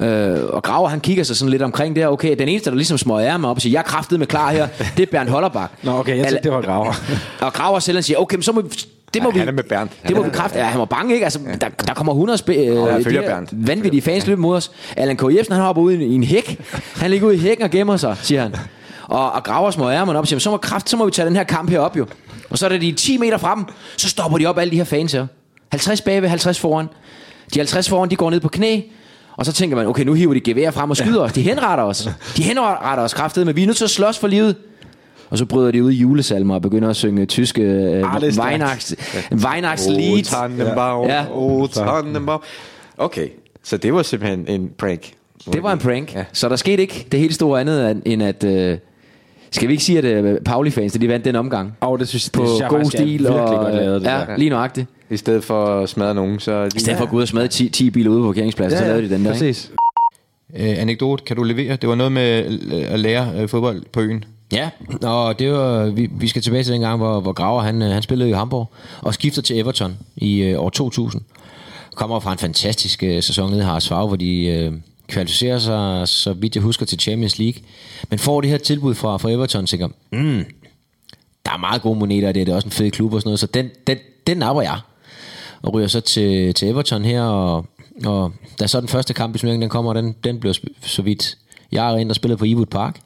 Øh, 0.01 0.43
og 0.43 0.63
Graver, 0.63 0.89
han 0.89 0.99
kigger 0.99 1.23
sig 1.23 1.35
sådan 1.35 1.49
lidt 1.49 1.61
omkring 1.61 1.95
der. 1.95 2.07
Okay, 2.07 2.35
den 2.39 2.47
eneste, 2.47 2.69
der 2.69 2.75
ligesom 2.75 2.97
smøger 2.97 3.21
ærmer 3.21 3.49
op 3.49 3.55
og 3.55 3.61
siger, 3.61 3.71
jeg 3.71 3.79
er 3.79 3.83
kraftet 3.83 4.19
med 4.19 4.27
klar 4.27 4.51
her, 4.51 4.67
det 4.97 5.03
er 5.03 5.11
Bernd 5.11 5.29
Hollerbak. 5.29 5.71
Nå, 5.83 5.91
okay, 5.91 6.17
jeg 6.17 6.27
tænkte, 6.27 6.43
det 6.43 6.51
var 6.51 6.61
Graver. 6.61 6.93
og 7.45 7.53
Graver 7.53 7.79
selv 7.79 7.95
han 7.95 8.03
siger, 8.03 8.17
okay, 8.17 8.35
men 8.35 8.43
så 8.43 8.51
må 8.51 8.61
vi, 8.61 8.69
det 9.13 9.23
må 9.23 9.29
Ja, 9.29 9.33
vi, 9.33 9.39
han 9.39 9.47
er 9.47 9.51
med 9.51 9.63
Bernd. 9.63 9.89
Det 10.07 10.15
må 10.15 10.23
vi 10.23 10.29
kræfte. 10.29 10.59
Ja, 10.59 10.65
han 10.65 10.79
var 10.79 10.85
bange, 10.85 11.13
ikke? 11.13 11.23
Altså, 11.23 11.39
der, 11.61 11.69
der 11.69 11.93
kommer 11.93 12.13
100 12.13 12.37
spil, 12.37 12.55
øh, 12.59 13.03
følger 13.03 13.21
de 13.21 13.27
Bernd. 13.27 13.47
vanvittige 13.51 14.01
fans 14.01 14.27
løber 14.27 14.41
mod 14.41 14.57
os. 14.57 14.71
Allan 14.97 15.17
K. 15.17 15.23
Jebsen, 15.35 15.53
han 15.53 15.63
hopper 15.63 15.81
ud 15.81 15.91
i, 15.93 16.03
i 16.03 16.15
en 16.15 16.23
hæk. 16.23 16.59
Han 16.95 17.11
ligger 17.11 17.27
ude 17.27 17.35
i 17.35 17.39
hækken 17.39 17.63
og 17.63 17.69
gemmer 17.71 17.97
sig, 17.97 18.17
siger 18.21 18.41
han. 18.41 18.55
Og, 19.03 19.31
og 19.31 19.43
Graver 19.43 19.71
små 19.71 19.89
ærmerne 19.89 20.19
op 20.19 20.23
og 20.23 20.27
siger, 20.27 20.39
så 20.39 20.51
må, 20.51 20.57
kraft, 20.57 20.89
så 20.89 20.97
må 20.97 21.05
vi 21.05 21.11
tage 21.11 21.25
den 21.25 21.35
her 21.35 21.43
kamp 21.43 21.69
her 21.69 21.79
op 21.79 21.97
jo. 21.97 22.05
Og 22.49 22.57
så 22.57 22.65
er 22.65 22.69
det 22.69 22.81
de 22.81 22.91
10 22.91 23.17
meter 23.17 23.37
frem, 23.37 23.65
så 23.97 24.09
stopper 24.09 24.37
de 24.37 24.45
op 24.45 24.57
alle 24.57 24.71
de 24.71 24.77
her 24.77 24.83
fans 24.83 25.11
her. 25.11 25.27
50 25.73 26.01
bagved, 26.01 26.29
50 26.29 26.59
foran. 26.59 26.85
De 27.53 27.59
50 27.59 27.89
foran, 27.89 28.09
de 28.09 28.15
går 28.15 28.29
ned 28.29 28.39
på 28.39 28.49
knæ, 28.49 28.81
og 29.37 29.45
så 29.45 29.53
tænker 29.53 29.75
man, 29.77 29.87
okay, 29.87 30.03
nu 30.03 30.13
hiver 30.13 30.33
de 30.33 30.39
gevær 30.41 30.71
frem 30.71 30.89
og 30.89 30.97
skyder 30.97 31.21
os. 31.21 31.33
De 31.33 31.41
henretter 31.41 31.83
os. 31.83 32.09
De 32.37 32.43
henretter 32.43 33.03
os 33.03 33.13
kraftet, 33.13 33.45
men 33.45 33.55
vi 33.55 33.61
er 33.63 33.65
nødt 33.67 33.77
til 33.77 33.83
at 33.83 33.89
slås 33.89 34.17
for 34.19 34.27
livet. 34.27 34.55
Og 35.29 35.37
så 35.37 35.45
bryder 35.45 35.71
de 35.71 35.83
ud 35.83 35.91
i 35.91 35.95
julesalmer 35.95 36.55
og 36.55 36.61
begynder 36.61 36.89
at 36.89 36.95
synge 36.95 37.25
tyske 37.25 37.61
øh, 37.61 38.15
Ah. 38.15 38.23
Weihnachts, 38.23 38.95
Weihnachtslied. 39.31 40.13
Oh, 40.13 40.21
Tannenbaum. 40.21 41.07
Ja. 41.07 41.25
Oh, 41.31 41.69
Tannenbaum. 41.69 42.41
Okay, 42.97 43.27
så 43.63 43.77
det 43.77 43.93
var 43.93 44.01
simpelthen 44.03 44.47
en 44.47 44.69
prank. 44.77 45.11
Det 45.53 45.63
var 45.63 45.73
en 45.73 45.79
prank. 45.79 46.13
Ja. 46.13 46.19
Ja. 46.19 46.25
Så 46.33 46.49
der 46.49 46.55
skete 46.55 46.81
ikke 46.81 47.07
det 47.11 47.19
helt 47.19 47.35
store 47.35 47.61
andet, 47.61 47.91
end- 47.91 48.01
end 48.05 48.23
at... 48.23 48.43
Øh, 48.43 48.77
skal 49.53 49.67
vi 49.67 49.73
ikke 49.73 49.83
sige, 49.83 49.97
at 49.97 50.05
øh, 50.05 50.41
Pauli-fans, 50.41 50.93
de 50.93 51.07
vandt 51.07 51.25
den 51.25 51.35
omgang? 51.35 51.77
Og 51.81 51.99
det 51.99 52.07
synes, 52.07 52.29
På 52.29 52.41
det 52.41 52.49
synes 52.49 52.61
jeg 52.61 52.69
god 52.69 52.77
faktisk 52.79 52.93
er 52.93 52.97
stil. 52.97 53.09
virkelig 53.09 53.29
og, 53.41 53.63
godt 53.63 53.75
lavet, 53.75 54.01
det 54.01 54.07
ja, 54.07 54.17
der. 54.17 54.37
lige 54.37 54.49
nøjagtigt. 54.49 54.87
I 55.09 55.17
stedet 55.17 55.43
for 55.43 55.65
at 55.65 55.89
smadre 55.89 56.15
nogen, 56.15 56.39
så... 56.39 56.69
I 56.75 56.79
stedet 56.79 56.97
for 56.97 57.05
at 57.05 57.09
gå 57.11 57.17
ud 57.17 57.21
og 57.21 57.27
smadre 57.27 57.47
10, 57.47 57.69
10 57.69 57.89
biler 57.89 58.11
ude 58.11 58.21
på 58.21 58.27
parkeringspladsen, 58.27 58.79
ja, 58.79 58.83
så 58.83 58.87
lavede 58.87 59.09
de 59.09 59.13
den 59.13 59.25
der. 59.25 59.31
Ikke? 59.33 59.45
Præcis. 59.45 59.71
Øh, 60.55 60.81
anekdote, 60.81 61.23
kan 61.23 61.35
du 61.35 61.43
levere? 61.43 61.75
Det 61.75 61.89
var 61.89 61.95
noget 61.95 62.11
med 62.11 62.59
øh, 62.73 62.93
at 62.93 62.99
lære 62.99 63.31
øh, 63.37 63.49
fodbold 63.49 63.81
på 63.91 64.01
øen. 64.01 64.25
Ja, 64.53 64.69
og 65.03 65.39
det 65.39 65.51
var, 65.51 65.85
vi, 65.85 66.09
vi 66.11 66.27
skal 66.27 66.41
tilbage 66.41 66.63
til 66.63 66.73
den 66.73 66.81
gang, 66.81 66.97
hvor, 66.97 67.19
hvor 67.19 67.33
Graver 67.33 67.61
han, 67.61 67.81
øh, 67.81 67.89
han 67.89 68.01
spillede 68.01 68.29
i 68.29 68.33
Hamburg 68.33 68.71
og 69.01 69.13
skifter 69.13 69.41
til 69.41 69.59
Everton 69.59 69.97
i 70.15 70.41
øh, 70.41 70.59
år 70.61 70.69
2000. 70.69 71.21
Kommer 71.95 72.19
fra 72.19 72.31
en 72.31 72.37
fantastisk 72.37 73.03
øh, 73.03 73.23
sæson 73.23 73.49
nede 73.49 73.61
i 73.61 73.63
Harsfag, 73.63 74.07
hvor 74.07 74.15
de 74.15 74.45
øh, 74.45 74.71
kvalificerer 75.07 75.59
sig, 75.59 76.07
så 76.07 76.33
vidt 76.33 76.55
jeg 76.55 76.63
husker, 76.63 76.85
til 76.85 76.99
Champions 76.99 77.39
League. 77.39 77.61
Men 78.09 78.19
får 78.19 78.41
det 78.41 78.49
her 78.49 78.57
tilbud 78.57 78.95
fra, 78.95 79.17
fra 79.17 79.31
Everton, 79.31 79.65
tænker, 79.65 79.87
mm, 80.11 80.45
der 81.45 81.51
er 81.51 81.57
meget 81.57 81.81
gode 81.81 81.99
moneter, 81.99 82.27
og 82.27 82.35
det 82.35 82.41
er, 82.41 82.45
det 82.45 82.51
er 82.51 82.55
også 82.55 82.67
en 82.67 82.71
fed 82.71 82.91
klub 82.91 83.13
og 83.13 83.21
sådan 83.21 83.27
noget, 83.27 83.39
så 83.39 83.47
den, 83.47 83.69
den, 83.87 83.97
den 84.27 84.37
napper 84.37 84.61
jeg. 84.61 84.79
Og 85.61 85.73
ryger 85.73 85.87
så 85.87 86.01
til, 86.01 86.53
til 86.53 86.67
Everton 86.67 87.05
her, 87.05 87.21
og, 87.21 87.65
og 88.05 88.33
da 88.59 88.67
så 88.67 88.79
den 88.79 88.87
første 88.87 89.13
kamp 89.13 89.35
i 89.35 89.39
turneringen, 89.39 89.61
den 89.61 89.69
kommer, 89.69 89.93
den, 89.93 90.15
den 90.23 90.39
blev 90.39 90.53
så 90.81 91.01
vidt 91.01 91.37
jeg 91.71 91.93
er 91.93 91.97
ind 91.97 92.09
og 92.09 92.15
spillet 92.15 92.39
på 92.39 92.45
Ewood 92.45 92.65
Park. 92.65 92.99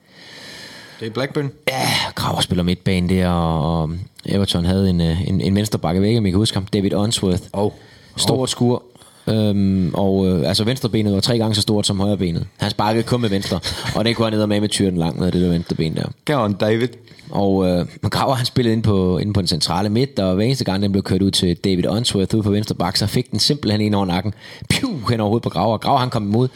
Det 1.00 1.06
er 1.06 1.10
Blackburn. 1.10 1.52
Ja, 1.68 1.88
Graver 2.16 2.41
spiller 2.41 2.64
midtbane 2.64 3.10
der, 3.10 3.30
og, 3.30 3.91
Everton 4.26 4.66
havde 4.66 4.89
en, 4.89 5.02
øh, 5.02 5.28
en, 5.28 5.41
en 5.41 5.56
venstrebakke 5.56 6.02
væk, 6.02 6.18
om 6.18 6.26
I 6.26 6.30
kan 6.30 6.38
huske 6.38 6.56
ham, 6.56 6.66
David 6.66 6.93
Unsworth. 6.93 7.43
Oh. 7.54 7.72
Stort 8.18 8.50
skur. 8.50 8.84
Øhm, 9.30 9.91
og 9.93 10.28
øh, 10.28 10.47
altså 10.47 10.63
venstrebenet 10.63 11.13
var 11.13 11.19
tre 11.19 11.38
gange 11.38 11.55
så 11.55 11.61
stort 11.61 11.88
som 11.88 11.99
højrebenet. 11.99 12.47
Han 12.57 12.71
sparkede 12.71 13.03
kun 13.03 13.21
med 13.21 13.30
venstre, 13.30 13.59
og 13.95 14.05
det 14.05 14.15
kunne 14.15 14.25
han 14.25 14.38
ned 14.38 14.47
med 14.47 14.61
med 14.61 14.69
tyren 14.69 14.97
langt 14.97 15.19
med 15.19 15.32
det 15.32 15.41
der 15.41 15.49
venstre 15.49 15.75
ben 15.75 15.95
der. 15.95 16.05
Go 16.25 16.43
on, 16.43 16.53
David. 16.53 16.88
Og 17.30 17.67
øh, 17.67 17.86
Graver 18.09 18.36
han 18.36 18.45
spillede 18.45 18.73
ind 18.73 18.84
på, 18.84 19.17
inde 19.17 19.34
på 19.34 19.41
den 19.41 19.47
centrale 19.47 19.89
midt, 19.89 20.19
og 20.19 20.36
hver 20.36 20.45
eneste 20.45 20.65
gang 20.65 20.82
den 20.82 20.91
blev 20.91 21.03
kørt 21.03 21.21
ud 21.21 21.32
til 21.32 21.55
David 21.55 21.88
Unsworth 21.89 22.36
ude 22.36 22.43
på 22.43 22.51
venstre 22.51 22.75
bak, 22.75 22.97
så 22.97 23.07
fik 23.07 23.32
den 23.32 23.39
simpelthen 23.39 23.82
en 23.82 23.93
over 23.93 24.05
nakken. 24.05 24.34
Piu, 24.69 24.97
hen 25.09 25.19
over 25.19 25.30
hovedet 25.30 25.43
på 25.43 25.49
Graver. 25.49 25.78
Graver 25.78 25.99
han 25.99 26.09
kom 26.09 26.23
imod. 26.23 26.47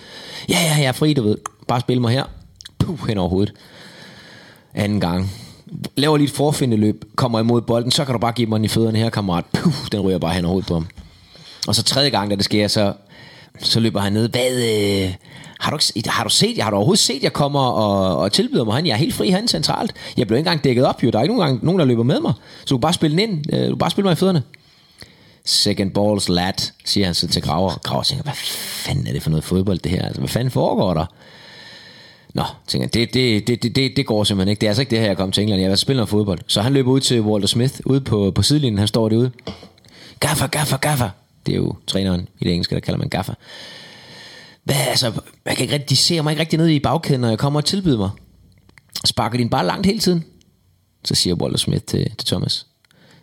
Ja, 0.50 0.58
ja, 0.64 0.76
jeg 0.78 0.86
er 0.86 0.92
fri, 0.92 1.14
du 1.14 1.24
ved. 1.24 1.38
Bare 1.68 1.80
spil 1.80 2.02
mig 2.02 2.12
her. 2.12 2.24
Puh, 2.80 3.08
hen 3.08 3.18
over 3.18 3.30
hovedet. 3.30 3.54
Anden 4.74 5.00
gang. 5.00 5.32
Laver 5.98 6.18
lige 6.18 6.26
et 6.26 6.32
forfindeløb, 6.32 7.04
kommer 7.16 7.40
imod 7.40 7.62
bolden, 7.62 7.92
så 7.92 8.06
kan 8.06 8.14
du 8.14 8.20
bare 8.20 8.32
give 8.32 8.48
mig 8.48 8.58
den 8.58 8.66
i 8.66 8.68
fødderne 8.68 8.98
her, 8.98 9.10
kammerat. 9.10 9.46
Puh, 9.54 9.74
den 9.92 10.00
ryger 10.00 10.18
bare 10.18 10.34
hen 10.34 10.46
over 10.46 10.52
hovedet 10.52 10.68
på 10.68 10.74
ham. 10.74 10.88
Og 11.68 11.76
så 11.76 11.84
tredje 11.84 12.10
gang, 12.10 12.30
da 12.32 12.36
det 12.36 12.46
sker, 12.46 12.68
så, 12.68 12.94
så 13.60 13.80
løber 13.80 14.00
han 14.00 14.14
ned. 14.14 14.30
Hvad, 14.30 14.52
øh, 14.52 15.14
har, 15.60 15.72
du, 15.72 15.80
ikke- 15.96 16.10
har, 16.10 16.24
du 16.24 16.30
set, 16.30 16.64
har 16.64 16.70
du 16.70 16.76
overhovedet 16.76 17.04
set, 17.04 17.24
jeg 17.24 17.34
kommer 17.34 17.60
og, 17.60 18.18
og 18.18 18.32
tilbyder 18.32 18.64
mig 18.64 18.74
han? 18.76 18.86
Jeg 18.86 18.94
er 18.94 18.98
helt 18.98 19.14
fri 19.14 19.30
han 19.30 19.48
centralt. 19.48 19.94
Jeg 20.18 20.28
blev 20.28 20.38
ikke 20.38 20.48
engang 20.48 20.64
dækket 20.64 20.86
op, 20.86 21.04
jo. 21.04 21.10
Der 21.10 21.18
er 21.20 21.24
ikke 21.24 21.36
nogen, 21.36 21.50
gang, 21.50 21.66
nogen 21.66 21.80
der 21.80 21.86
løber 21.86 22.04
med 22.04 22.20
mig. 22.20 22.34
Så 22.60 22.66
du 22.70 22.76
kan 22.78 22.82
bare 22.82 22.94
spille 22.94 23.18
den 23.18 23.30
ind. 23.30 23.54
Øh, 23.54 23.62
du 23.64 23.68
kan 23.68 23.78
bare 23.78 23.90
spille 23.92 24.06
mig 24.06 24.12
i 24.12 24.16
fødderne. 24.16 24.44
Second 25.46 25.92
balls 25.92 26.30
lad, 26.30 26.72
siger 26.86 27.06
han 27.06 27.16
så 27.16 27.28
til 27.28 27.42
Graver. 27.42 27.72
Graver 27.84 28.04
tænker, 28.04 28.24
hvad 28.24 28.34
fanden 28.86 29.08
er 29.08 29.12
det 29.12 29.24
for 29.24 29.30
noget 29.30 29.44
fodbold, 29.44 29.80
det 29.80 29.92
her? 29.92 30.06
Altså, 30.06 30.22
hvad 30.22 30.30
fanden 30.30 30.52
foregår 30.52 30.94
der? 30.94 31.06
Nå, 32.34 32.44
tænker 32.68 32.88
jeg, 32.88 32.94
det, 32.94 33.14
det, 33.14 33.48
det, 33.48 33.64
det, 33.64 33.76
det, 33.76 33.92
det 33.98 34.06
går 34.06 34.24
simpelthen 34.24 34.50
ikke. 34.50 34.62
Det 34.62 34.68
er 34.68 34.72
altså 34.72 34.82
ikke 34.82 34.90
det 34.92 35.00
her, 35.00 35.06
jeg 35.08 35.18
kom 35.18 35.32
til 35.32 35.42
England. 35.42 35.62
Jeg 35.62 35.70
vil 35.70 35.78
spille 35.78 35.98
noget 35.98 36.10
fodbold. 36.10 36.40
Så 36.48 36.62
han 36.62 36.74
løber 36.74 36.92
ud 36.92 37.00
til 37.00 37.22
Walter 37.22 37.48
Smith, 37.48 37.74
ude 37.86 38.02
på, 38.02 38.32
på 38.36 38.42
sidelinjen. 38.42 38.78
Han 38.80 38.88
står 38.88 39.10
derude. 39.10 39.32
Gaffer, 40.20 40.48
gaffer, 40.48 40.78
gaffer. 40.78 41.10
Det 41.46 41.52
er 41.52 41.58
jo 41.58 41.76
træneren 41.88 42.28
i 42.40 42.44
det 42.44 42.52
engelske, 42.52 42.76
der 42.76 42.82
kalder 42.82 42.98
man 42.98 43.10
gaffer. 43.10 43.34
Hvad, 44.64 44.76
altså, 44.76 45.22
jeg 45.46 45.56
kan 45.56 45.64
ikke 45.64 45.74
rigtig, 45.74 45.90
de 45.90 45.96
ser 45.96 46.22
mig 46.22 46.32
ikke 46.32 46.42
rigtig 46.42 46.60
ned 46.60 46.68
i 46.68 46.80
bagkæden, 46.80 47.22
når 47.22 47.30
jeg 47.30 47.40
kommer 47.40 47.60
og 47.60 47.66
tilbyder 47.66 47.98
mig. 47.98 48.10
Sparker 49.06 49.38
den 49.38 49.50
bare 49.50 49.66
langt 49.66 49.86
hele 49.86 50.00
tiden? 50.00 50.26
Så 51.06 51.16
siger 51.16 51.36
Walter 51.36 51.58
Smith 51.58 51.84
til, 51.86 52.16
til 52.18 52.28
Thomas. 52.28 52.68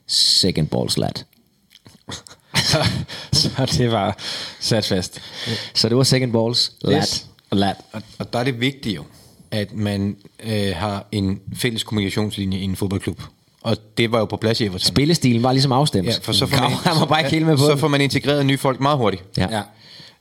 Second 0.07 0.69
balls 0.69 0.97
lad. 0.99 1.11
Så 3.33 3.67
det 3.79 3.93
var 3.93 4.17
sat 4.61 4.85
fast. 4.85 5.21
Så 5.75 5.89
det 5.89 5.97
var 5.97 6.03
second 6.03 6.33
balls 6.33 6.73
lad. 6.83 6.97
Yes. 6.99 7.27
Lad. 7.53 7.75
Og, 7.93 8.03
og 8.19 8.33
der 8.33 8.39
er 8.39 8.45
det 8.45 8.61
vigtigt 8.61 8.97
jo, 8.97 9.05
at 9.51 9.73
man 9.73 10.17
øh, 10.41 10.77
har 10.77 11.07
en 11.13 11.41
fælles 11.57 11.83
kommunikationslinje 11.83 12.59
i 12.59 12.63
en 12.63 12.77
fodboldklub. 12.77 13.23
Og 13.63 13.77
det 13.99 14.13
var 14.13 14.19
jo 14.19 14.25
på 14.25 14.37
plads 14.37 14.61
i 14.61 14.65
Everton. 14.65 14.81
Spillestilen 14.81 15.43
var 15.43 15.53
ligesom 15.53 15.73
afstemt. 15.73 16.07
Ja, 16.09 16.13
for 16.23 16.33
så 16.33 16.47
får 16.47 16.57
man, 16.63 16.71
han 16.71 17.01
var 17.01 17.07
bare 17.07 17.21
ikke 17.21 17.31
helt 17.31 17.47
med 17.47 17.57
på 17.57 17.63
Så 17.63 17.71
den. 17.71 17.79
får 17.79 17.89
man 17.89 18.01
integreret 18.01 18.47
nye 18.47 18.59
folk 18.59 18.81
meget 18.81 18.99
hurtigt. 18.99 19.23
Ja. 19.37 19.63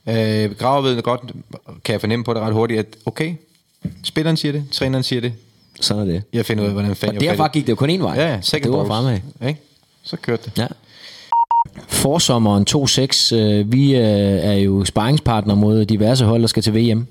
Ja. 0.06 0.44
Øh, 0.44 0.54
Graver 0.54 0.82
ved 0.82 1.02
godt, 1.02 1.20
kan 1.84 1.92
jeg 1.92 2.00
fornemme 2.00 2.24
på 2.24 2.34
det 2.34 2.42
ret 2.42 2.52
hurtigt, 2.52 2.80
at 2.80 2.86
okay, 3.06 3.34
spilleren 4.04 4.36
siger 4.36 4.52
det, 4.52 4.64
træneren 4.72 5.02
siger 5.04 5.20
det, 5.20 5.32
Sådan 5.80 6.02
er 6.02 6.12
det. 6.12 6.22
jeg 6.32 6.46
finder 6.46 6.62
ud 6.64 6.68
af, 6.68 6.72
hvordan 6.72 6.90
Og 6.90 6.96
fanden 6.96 7.22
jeg 7.22 7.30
derfra 7.30 7.48
gik 7.48 7.62
det 7.66 7.70
jo 7.70 7.76
kun 7.76 7.90
en 7.90 8.02
vej. 8.02 8.14
Ja, 8.14 8.28
ja, 8.32 8.38
second 8.42 8.72
det 8.72 8.78
var 8.80 8.86
fremad. 8.86 9.18
Ikke? 9.48 9.60
Så 10.02 10.16
kørte 10.16 10.42
det. 10.44 10.58
Ja. 10.58 10.66
Forsommeren 11.88 12.66
2-6, 12.70 13.34
øh, 13.36 13.72
vi 13.72 13.94
øh, 13.94 14.00
er 14.02 14.52
jo 14.52 14.84
sparringspartner 14.84 15.54
mod 15.54 15.84
diverse 15.84 16.24
hold, 16.24 16.40
der 16.42 16.48
skal 16.48 16.62
til 16.62 16.74
VM. 16.74 17.06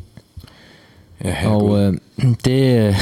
Ja, 1.24 1.50
Og 1.50 1.80
øh, 1.80 1.94
det, 2.46 2.88
øh, 2.88 2.96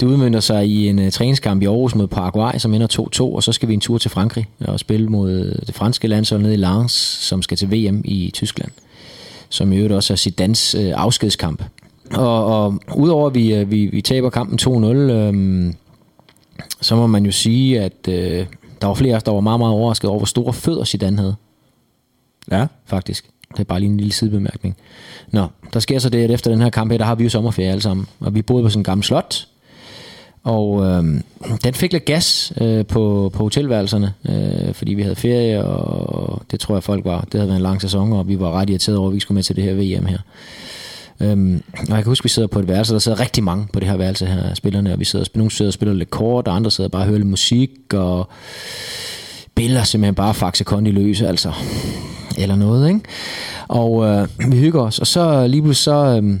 det 0.00 0.06
udmyndter 0.06 0.40
sig 0.40 0.66
i 0.66 0.88
en 0.88 0.98
øh, 0.98 1.12
træningskamp 1.12 1.62
i 1.62 1.66
Aarhus 1.66 1.94
mod 1.94 2.06
Paraguay, 2.06 2.52
som 2.58 2.74
ender 2.74 3.08
2-2, 3.20 3.22
og 3.22 3.42
så 3.42 3.52
skal 3.52 3.68
vi 3.68 3.74
en 3.74 3.80
tur 3.80 3.98
til 3.98 4.10
Frankrig 4.10 4.46
og 4.60 4.80
spille 4.80 5.08
mod 5.08 5.60
det 5.66 5.74
franske 5.74 6.08
landshold 6.08 6.42
nede 6.42 6.54
i 6.54 6.56
Lens, 6.56 6.92
som 6.92 7.42
skal 7.42 7.56
til 7.56 7.70
VM 7.70 8.02
i 8.04 8.30
Tyskland. 8.34 8.70
Som 9.48 9.72
i 9.72 9.76
øvrigt 9.76 9.94
også 9.94 10.12
er 10.12 10.16
sit 10.16 10.38
dans 10.38 10.74
øh, 10.74 10.92
afskedskamp. 10.96 11.62
Og, 12.14 12.46
og 12.46 12.78
udover 12.96 13.26
at 13.28 13.34
vi, 13.34 13.54
øh, 13.54 13.70
vi, 13.70 13.86
vi 13.86 14.00
taber 14.00 14.30
kampen 14.30 14.58
2-0, 14.62 14.86
øh, 14.86 15.74
så 16.80 16.96
må 16.96 17.06
man 17.06 17.24
jo 17.26 17.32
sige, 17.32 17.80
at 17.80 18.08
øh, 18.08 18.46
der 18.80 18.86
var 18.86 18.94
flere 18.94 19.12
af 19.12 19.16
os, 19.16 19.22
der 19.22 19.32
var 19.32 19.40
meget, 19.40 19.60
meget 19.60 19.74
overrasket 19.74 20.10
over, 20.10 20.18
hvor 20.18 20.26
store 20.26 20.52
fødder 20.52 20.84
Zidane 20.84 21.18
havde 21.18 21.34
Ja. 22.50 22.66
faktisk. 22.86 23.24
Det 23.52 23.60
er 23.60 23.64
bare 23.64 23.80
lige 23.80 23.90
en 23.90 23.96
lille 23.96 24.12
sidebemærkning. 24.12 24.76
Nå, 25.32 25.46
der 25.72 25.80
sker 25.80 25.98
så 25.98 26.08
det, 26.08 26.18
at 26.24 26.30
efter 26.30 26.50
den 26.50 26.62
her 26.62 26.70
kamp 26.70 26.90
her, 26.90 26.98
der 26.98 27.04
har 27.04 27.14
vi 27.14 27.24
jo 27.24 27.30
sommerferie 27.30 27.70
alle 27.70 27.80
sammen. 27.82 28.06
Og 28.20 28.34
vi 28.34 28.42
boede 28.42 28.62
på 28.64 28.68
sådan 28.70 28.80
en 28.80 28.84
gammel 28.84 29.04
slot. 29.04 29.46
Og 30.44 30.84
øh, 30.86 31.04
den 31.64 31.74
fik 31.74 31.92
lidt 31.92 32.04
gas 32.04 32.52
øh, 32.60 32.86
på, 32.86 33.30
på 33.34 33.42
hotelværelserne, 33.42 34.14
øh, 34.28 34.74
fordi 34.74 34.94
vi 34.94 35.02
havde 35.02 35.16
ferie, 35.16 35.64
og 35.64 36.42
det 36.50 36.60
tror 36.60 36.74
jeg 36.74 36.82
folk 36.82 37.04
var. 37.04 37.20
Det 37.20 37.34
havde 37.34 37.48
været 37.48 37.56
en 37.56 37.62
lang 37.62 37.80
sæson, 37.80 38.12
og 38.12 38.28
vi 38.28 38.40
var 38.40 38.52
ret 38.52 38.70
irriterede 38.70 38.98
over, 38.98 39.08
at 39.08 39.14
vi 39.14 39.20
skulle 39.20 39.36
med 39.36 39.42
til 39.42 39.56
det 39.56 39.64
her 39.64 39.74
VM 39.74 40.06
her. 40.06 40.18
Øhm, 41.20 41.62
og 41.72 41.88
jeg 41.88 41.96
kan 41.96 42.04
huske, 42.04 42.22
at 42.22 42.24
vi 42.24 42.28
sidder 42.28 42.48
på 42.48 42.58
et 42.58 42.68
værelse, 42.68 42.92
der 42.92 42.98
sidder 42.98 43.20
rigtig 43.20 43.44
mange 43.44 43.66
på 43.72 43.80
det 43.80 43.88
her 43.88 43.96
værelse 43.96 44.26
her, 44.26 44.54
spillerne, 44.54 44.92
og 44.92 45.00
vi 45.00 45.04
sidder, 45.04 45.24
nogle 45.34 45.50
sidder 45.50 45.68
og 45.68 45.72
spiller 45.72 45.94
lidt 45.94 46.10
kort, 46.10 46.48
og 46.48 46.56
andre 46.56 46.70
sidder 46.70 46.90
bare 46.90 47.02
og 47.02 47.06
hører 47.06 47.18
lidt 47.18 47.28
musik, 47.28 47.70
og 47.94 48.28
billeder 49.54 49.84
simpelthen 49.84 50.14
bare 50.14 50.34
faxe 50.34 50.64
kondi 50.64 50.90
løse, 50.90 51.28
altså. 51.28 51.52
Eller 52.38 52.56
noget, 52.56 52.88
ikke? 52.88 53.00
Og 53.68 54.06
øh, 54.06 54.28
vi 54.50 54.58
hygger 54.58 54.82
os, 54.82 54.98
og 54.98 55.06
så 55.06 55.46
lige 55.46 55.62
pludselig 55.62 55.84
så, 55.84 56.20
øh, 56.22 56.40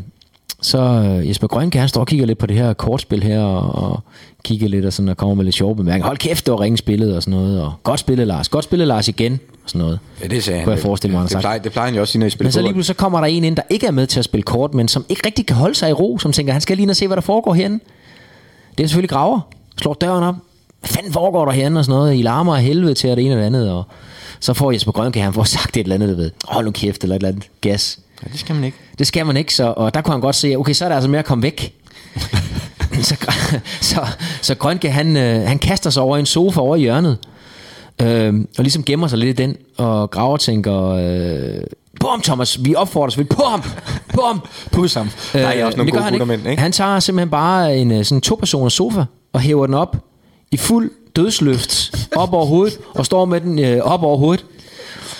så 0.62 0.78
øh, 0.78 1.28
Jesper 1.28 1.46
Grønke, 1.46 1.78
han 1.78 1.88
står 1.88 2.00
og 2.00 2.06
kigger 2.06 2.26
lidt 2.26 2.38
på 2.38 2.46
det 2.46 2.56
her 2.56 2.72
kortspil 2.72 3.22
her, 3.22 3.40
og, 3.40 3.90
og 3.90 4.00
kigger 4.44 4.68
lidt 4.68 4.84
og 4.84 4.92
sådan, 4.92 5.08
og 5.08 5.16
kommer 5.16 5.34
med 5.34 5.44
lidt 5.44 5.54
sjove 5.54 5.76
bemærkninger. 5.76 6.06
Hold 6.06 6.18
kæft, 6.18 6.46
det 6.46 6.52
var 6.52 6.60
ringe 6.60 6.78
spillet 6.78 7.16
og 7.16 7.22
sådan 7.22 7.40
noget, 7.40 7.62
og 7.62 7.72
godt 7.82 8.00
spillet 8.00 8.26
Lars, 8.26 8.48
godt 8.48 8.64
spillet 8.64 8.88
Lars 8.88 9.08
igen, 9.08 9.40
og 9.64 9.70
sådan 9.70 9.78
noget. 9.78 9.98
Ja, 10.22 10.26
det 10.26 10.44
sagde 10.44 10.58
han. 10.58 10.64
Kunne 10.64 10.74
jeg 10.74 10.82
forestille 10.82 11.12
mig, 11.12 11.20
han 11.20 11.24
det, 11.24 11.32
sagt. 11.32 11.42
plejer, 11.42 11.58
det 11.58 11.72
plejer 11.72 11.86
han 11.86 11.94
jo 11.94 12.00
også 12.00 12.12
sige, 12.12 12.20
når 12.20 12.26
I 12.26 12.30
spiller 12.30 12.46
Men 12.46 12.52
så 12.52 12.72
lige 12.72 12.84
så 12.84 12.94
kommer 12.94 13.20
der 13.20 13.26
en 13.26 13.44
ind, 13.44 13.56
der 13.56 13.62
ikke 13.70 13.86
er 13.86 13.90
med 13.90 14.06
til 14.06 14.18
at 14.18 14.24
spille 14.24 14.42
kort, 14.42 14.74
men 14.74 14.88
som 14.88 15.04
ikke 15.08 15.22
rigtig 15.26 15.46
kan 15.46 15.56
holde 15.56 15.74
sig 15.74 15.90
i 15.90 15.92
ro, 15.92 16.18
som 16.18 16.32
tænker, 16.32 16.52
han 16.52 16.62
skal 16.62 16.76
lige 16.76 16.82
ind 16.82 16.90
og 16.90 16.96
se, 16.96 17.06
hvad 17.06 17.16
der 17.16 17.22
foregår 17.22 17.54
herinde. 17.54 17.80
Det 18.78 18.84
er 18.84 18.88
selvfølgelig 18.88 19.10
graver. 19.10 19.40
Slår 19.80 19.94
døren 19.94 20.24
op. 20.24 20.34
Hvad 20.80 20.88
fanden 20.88 21.12
foregår 21.12 21.44
der 21.44 21.52
herinde 21.52 21.78
og 21.78 21.84
sådan 21.84 21.98
noget? 21.98 22.18
I 22.18 22.22
larmer 22.22 22.56
af 22.56 22.62
helvede 22.62 22.94
til 22.94 23.08
at 23.08 23.16
det 23.16 23.24
ene 23.24 23.34
eller 23.34 23.46
andet. 23.46 23.70
Og 23.70 23.84
så 24.40 24.54
får 24.54 24.72
Jesper 24.72 24.92
Grønke, 24.92 25.20
han 25.20 25.32
får 25.32 25.44
sagt 25.58 25.76
et 25.76 25.80
eller 25.80 25.94
andet, 25.94 26.08
du 26.08 26.14
ved. 26.14 26.30
Hold 26.44 26.64
nu 26.64 26.70
kæft, 26.70 27.02
eller 27.02 27.16
et 27.16 27.18
eller 27.20 27.28
andet 27.28 27.44
gas. 27.60 27.98
Ja, 28.24 28.28
det 28.32 28.40
skal 28.40 28.54
man 28.54 28.64
ikke. 28.64 28.76
Det 28.98 29.06
skal 29.06 29.26
man 29.26 29.36
ikke, 29.36 29.54
så, 29.54 29.74
og 29.76 29.94
der 29.94 30.00
kunne 30.00 30.12
han 30.12 30.20
godt 30.20 30.36
se, 30.36 30.56
okay, 30.56 30.72
så 30.72 30.84
er 30.84 30.88
det 30.88 30.96
altså 30.96 31.10
med 31.10 31.18
at 31.18 31.24
komme 31.24 31.42
væk. 31.42 31.74
så, 33.02 33.16
så, 33.80 34.06
så 34.42 34.54
Grønke, 34.54 34.90
han, 34.90 35.16
øh, 35.16 35.42
han 35.42 35.58
kaster 35.58 35.90
sig 35.90 36.02
over 36.02 36.16
en 36.16 36.26
sofa 36.26 36.60
over 36.60 36.76
i 36.76 36.80
hjørnet, 36.80 37.18
øh, 38.02 38.34
og 38.58 38.64
ligesom 38.64 38.84
gemmer 38.84 39.08
sig 39.08 39.18
lidt 39.18 39.40
i 39.40 39.42
den, 39.42 39.56
og 39.76 40.10
graver 40.10 40.36
tænker, 40.36 40.88
øh, 40.88 41.60
på 42.00 42.06
ham 42.06 42.22
Thomas, 42.22 42.64
vi 42.64 42.74
opfordrer 42.74 43.10
selvfølgelig, 43.10 43.36
på 43.36 43.42
ham, 43.42 43.62
på 44.14 44.20
ham. 44.20 44.40
Pus 44.72 44.94
ham. 44.94 45.10
Der 45.32 45.38
er 45.38 45.64
også 45.64 45.76
nogle 45.76 45.86
det 45.86 45.92
gør 45.92 46.00
gode 46.00 46.04
han 46.04 46.12
guttermænd, 46.12 46.46
ikke? 46.46 46.62
Han 46.62 46.72
tager 46.72 47.00
simpelthen 47.00 47.30
bare 47.30 47.76
en 47.76 47.92
øh, 47.92 48.04
sådan 48.04 48.20
to-personers 48.20 48.72
sofa, 48.72 49.04
og 49.32 49.40
hæver 49.40 49.66
den 49.66 49.74
op 49.74 49.96
i 50.50 50.56
fuld 50.56 50.90
dødsløft 51.16 52.06
op 52.16 52.32
over 52.32 52.46
hovedet, 52.46 52.78
og 52.94 53.06
står 53.06 53.24
med 53.24 53.40
den 53.40 53.58
øh, 53.58 53.80
op 53.80 54.02
over 54.02 54.16
hovedet, 54.16 54.44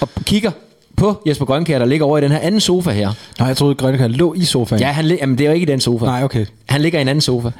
og 0.01 0.09
kigger 0.24 0.51
på 0.99 1.22
Jesper 1.26 1.44
Grønkær, 1.44 1.78
der 1.78 1.86
ligger 1.86 2.07
over 2.07 2.18
i 2.18 2.20
den 2.20 2.30
her 2.30 2.38
anden 2.38 2.61
sofa 2.61 2.90
her. 2.90 3.12
Nå, 3.38 3.46
jeg 3.46 3.57
troede, 3.57 3.96
han 3.99 4.11
lå 4.11 4.34
i 4.34 4.44
sofaen. 4.44 4.80
Ja, 4.80 4.86
han, 4.88 5.07
jamen, 5.07 5.38
det 5.38 5.44
er 5.44 5.49
jo 5.51 5.55
ikke 5.55 5.66
i 5.66 5.70
den 5.72 5.80
sofa. 5.80 6.05
Nej, 6.05 6.24
okay. 6.24 6.46
Han 6.68 6.80
ligger 6.80 6.99
i 6.99 7.03
en 7.03 7.09
anden 7.09 7.20
sofa. 7.22 7.51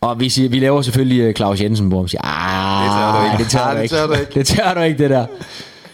Og 0.00 0.20
vi, 0.20 0.28
siger, 0.28 0.48
vi 0.48 0.58
laver 0.58 0.82
selvfølgelig 0.82 1.20
øh, 1.20 1.34
Claus 1.34 1.60
Jensen 1.60 1.90
på 1.90 1.96
ham. 1.96 2.08
Siger, 2.08 2.20
ah, 2.24 3.38
Det 3.38 3.48
tør 3.48 3.74
du 3.74 3.80
ikke. 3.80 3.88
det 3.88 3.96
tør 3.96 4.06
du 4.06 4.12
ikke. 4.12 4.34
det 4.38 4.46
tør 4.46 4.74
du 4.74 4.80
ikke." 4.80 4.98
Det 5.02 5.10
der. 5.10 5.26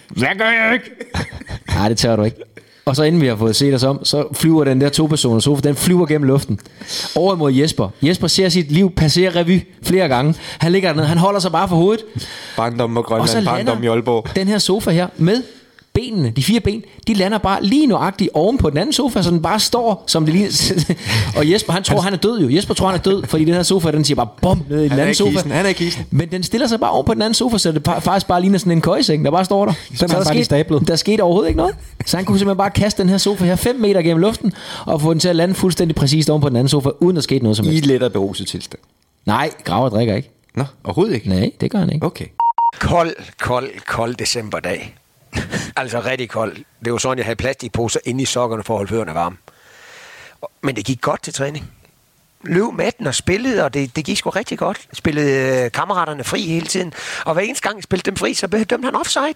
Hvad 0.09 0.29
gør 0.39 0.45
jeg 0.45 0.71
ikke? 0.75 0.91
Nej, 1.79 1.89
det 1.89 1.99
tør 1.99 2.17
du 2.17 2.23
ikke. 2.23 2.37
Og 2.85 2.97
så 2.97 3.03
inden 3.03 3.21
vi 3.23 3.27
har 3.27 3.37
fået 3.37 3.57
set 3.57 3.75
os 3.75 3.85
om, 3.85 4.05
så 4.05 4.25
flyver 4.33 4.65
den 4.65 4.81
der 4.81 4.89
to-personers 4.89 5.45
sofa, 5.45 5.61
den 5.69 5.77
flyver 5.77 6.07
gennem 6.07 6.27
luften. 6.29 6.59
Over 7.17 7.35
mod 7.35 7.53
Jesper. 7.53 7.89
Jesper 8.03 8.27
ser 8.27 8.49
sit 8.49 8.73
liv 8.73 8.91
passere 8.91 9.31
revy 9.41 9.61
flere 9.83 10.09
gange. 10.09 10.35
Han 10.59 10.73
ligger 10.73 10.89
dernede, 10.89 11.07
han 11.07 11.19
holder 11.19 11.41
sig 11.41 11.53
bare 11.53 11.69
for 11.69 11.77
hovedet. 11.77 12.05
Barndom 12.57 12.97
og 12.97 13.11
Og 13.13 13.29
så 13.29 13.35
Grønland, 13.35 13.67
barndom 13.67 13.83
i 13.85 13.87
Aalborg. 13.87 14.27
den 14.37 14.49
her 14.49 14.59
sofa 14.59 14.91
her 14.91 15.07
med 15.17 15.43
benene, 15.99 16.31
de 16.31 16.43
fire 16.43 16.61
ben, 16.61 16.85
de 17.07 17.15
lander 17.15 17.39
bare 17.39 17.65
lige 17.65 17.87
nøjagtigt 17.87 18.31
oven 18.35 18.59
på 18.59 18.71
den 18.71 18.79
anden 18.79 18.93
sofa, 18.93 19.23
så 19.23 19.31
den 19.31 19.43
bare 19.43 19.61
står, 19.61 20.05
som 20.07 20.25
det 20.27 20.35
lige... 20.35 20.49
og 21.39 21.51
Jesper, 21.51 21.73
han 21.73 21.83
tror, 21.83 22.01
han 22.01 22.13
er 22.13 22.17
død 22.17 22.41
jo. 22.41 22.49
Jesper 22.57 22.75
tror, 22.75 22.87
han 22.87 22.99
er 22.99 23.03
død, 23.03 23.23
fordi 23.27 23.45
den 23.45 23.55
her 23.55 23.63
sofa, 23.63 23.91
den 23.91 24.05
siger 24.05 24.17
bare 24.17 24.29
bum 24.43 24.63
ned 24.69 24.79
i 24.79 24.83
den 24.83 24.91
Han 24.91 24.99
er 24.99 25.03
anden 25.03 25.15
sofa. 25.15 25.31
kisten, 25.31 25.51
han 25.51 25.65
er 25.65 25.69
ikke 25.69 25.79
kisten. 25.79 26.07
Men 26.11 26.31
den 26.31 26.43
stiller 26.43 26.67
sig 26.67 26.81
bare 26.81 26.91
oven 26.91 27.07
på 27.07 27.15
den 27.15 27.23
anden 27.23 27.35
sofa, 27.35 27.59
så 27.59 27.73
det 27.73 27.89
faktisk 28.01 28.27
bare 28.27 28.41
ligner 28.41 28.59
sådan 28.59 28.73
en 28.73 28.81
køjeseng, 28.81 29.25
der 29.25 29.31
bare 29.31 29.45
står 29.45 29.65
der. 29.65 29.73
så 29.95 30.05
er 30.05 30.09
bare 30.09 30.35
lige 30.35 30.45
stablet. 30.45 30.89
der 30.89 30.97
skete 30.97 31.21
overhovedet 31.21 31.49
ikke 31.49 31.59
noget. 31.59 31.75
Så 32.07 32.17
han 32.17 32.27
kunne 32.27 32.39
simpelthen 32.39 32.59
bare 32.59 32.71
kaste 32.71 33.03
den 33.03 33.11
her 33.11 33.19
sofa 33.19 33.45
her 33.45 33.57
5 33.57 33.77
meter 33.77 34.03
gennem 34.03 34.21
luften, 34.21 34.53
og 34.87 35.01
få 35.01 35.13
den 35.13 35.21
til 35.21 35.29
at 35.29 35.37
lande 35.37 35.55
fuldstændig 35.55 35.95
præcist 35.95 36.31
oven 36.31 36.43
på 36.43 36.49
den 36.49 36.57
anden 36.57 36.69
sofa, 36.69 36.89
uden 37.01 37.17
at 37.17 37.25
skete 37.25 37.43
noget 37.43 37.57
som 37.57 37.67
I 37.67 37.71
helst. 37.71 37.87
let 37.87 38.03
og 38.03 38.13
beruset 38.13 38.47
tilstand. 38.47 38.81
Nej, 39.27 39.51
graver 39.65 39.89
drikker 39.89 40.15
ikke. 40.15 40.31
Nå, 40.55 40.65
overhovedet 40.85 41.15
ikke? 41.15 41.29
Nej, 41.29 41.51
det 41.61 41.71
gør 41.71 41.79
han 41.79 41.93
ikke. 41.93 42.07
Okay. 42.07 42.27
Kold, 42.81 43.15
kold, 43.41 43.71
kold 43.87 44.15
decemberdag 44.15 44.95
altså 45.77 46.01
rigtig 46.01 46.31
kold. 46.31 46.57
Det 46.85 46.93
var 46.93 46.99
sådan, 46.99 47.19
jeg 47.19 47.27
havde 47.27 47.37
plastikposer 47.37 48.01
inde 48.05 48.23
i 48.23 48.25
sokkerne 48.25 48.65
for 48.65 48.75
at 48.75 48.79
holde 48.79 48.91
fødderne 48.91 49.15
varme. 49.15 49.37
Men 50.63 50.77
det 50.77 50.85
gik 50.85 51.01
godt 51.01 51.23
til 51.23 51.33
træning. 51.33 51.71
Løb 52.45 52.73
med 52.75 52.93
den 52.99 53.07
og 53.07 53.15
spillede, 53.15 53.65
og 53.65 53.75
det, 53.75 53.97
det 53.97 54.05
gik 54.05 54.19
sgu 54.19 54.31
rigtig 54.31 54.59
godt. 54.59 54.89
Spillede 54.93 55.65
øh, 55.65 55.73
kammeraterne 55.73 56.25
fri 56.25 56.43
hele 56.43 56.67
tiden. 56.67 56.93
Og 57.25 57.35
hver 57.35 57.43
eneste 57.43 57.63
gang 57.63 57.77
jeg 57.77 57.83
spillede 57.83 58.11
dem 58.11 58.17
fri, 58.17 58.35
så 58.35 58.47
dømte 58.47 58.85
han 58.85 58.97
offside. 58.97 59.35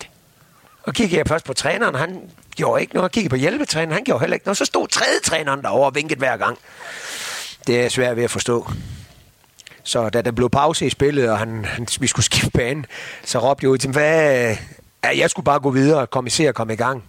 Og 0.83 0.95
kiggede 0.95 1.19
jeg 1.19 1.29
først 1.29 1.45
på 1.45 1.53
træneren, 1.53 1.95
han 1.95 2.21
gjorde 2.57 2.81
ikke 2.81 2.95
noget. 2.95 3.09
Jeg 3.09 3.13
kiggede 3.13 3.31
på 3.31 3.37
hjælpetræneren, 3.37 3.93
han 3.93 4.05
gjorde 4.05 4.21
heller 4.21 4.35
ikke 4.35 4.47
noget. 4.47 4.57
Så 4.57 4.65
stod 4.65 4.89
tredje 4.89 5.21
træneren 5.25 5.63
derovre 5.63 5.87
og 5.87 5.95
vinkede 5.95 6.19
hver 6.19 6.37
gang. 6.37 6.59
Det 7.67 7.81
er 7.81 7.89
svært 7.89 8.17
ved 8.17 8.25
at 8.25 8.31
forstå. 8.31 8.71
Så 9.85 10.09
da 10.09 10.23
der 10.23 10.31
blev 10.31 10.51
pause 10.51 10.87
i 10.87 10.91
spillet, 10.91 11.31
og 11.31 11.39
han, 11.39 11.65
han, 11.65 11.87
vi 12.01 12.07
skulle 12.07 12.25
skifte 12.25 12.51
bane, 12.51 12.85
så 13.25 13.39
råbte 13.39 13.65
jeg 13.65 13.71
ud 13.71 13.79
til 13.79 13.89
ham, 13.89 13.93
hvad... 13.93 14.57
Ja, 15.05 15.19
jeg 15.19 15.31
skulle 15.31 15.45
bare 15.45 15.61
gå 15.61 15.71
videre 15.71 16.01
og 16.01 16.11
komme 16.11 16.31
se 16.31 16.49
og 16.49 16.55
komme 16.55 16.73
i 16.73 16.77
gang. 16.77 17.05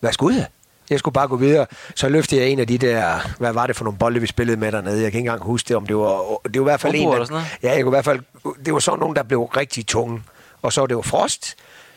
Hvad 0.00 0.12
skulle 0.12 0.36
jeg? 0.36 0.46
Jeg 0.90 0.98
skulle 0.98 1.12
bare 1.12 1.28
gå 1.28 1.36
videre. 1.36 1.66
Så 1.94 2.08
løftede 2.08 2.40
jeg 2.40 2.50
en 2.50 2.58
af 2.58 2.66
de 2.66 2.78
der... 2.78 3.18
Hvad 3.38 3.52
var 3.52 3.66
det 3.66 3.76
for 3.76 3.84
nogle 3.84 3.98
bolde, 3.98 4.20
vi 4.20 4.26
spillede 4.26 4.56
med 4.56 4.72
dernede? 4.72 5.02
Jeg 5.02 5.12
kan 5.12 5.18
ikke 5.18 5.28
engang 5.28 5.42
huske 5.42 5.68
det, 5.68 5.76
om 5.76 5.86
det 5.86 5.96
var... 5.96 6.38
Det 6.44 6.60
var 6.60 6.66
i 6.66 6.70
hvert 6.70 6.80
fald 6.80 6.94
Rumbo 6.94 7.08
en... 7.08 7.14
eller 7.14 7.24
sådan 7.24 7.34
noget? 7.34 7.58
Ja, 7.62 7.72
jeg 7.72 7.82
kunne 7.82 7.90
i 7.90 7.96
hvert 7.96 8.04
fald... 8.04 8.20
Det 8.64 8.72
var 8.72 8.78
sådan 8.78 9.00
nogen, 9.00 9.16
der 9.16 9.22
blev 9.22 9.42
rigtig 9.42 9.86
tunge. 9.86 10.22
Og 10.62 10.72
så 10.72 10.80
var 10.80 10.86
det 10.86 10.94
jo 10.94 11.02
frost. 11.02 11.54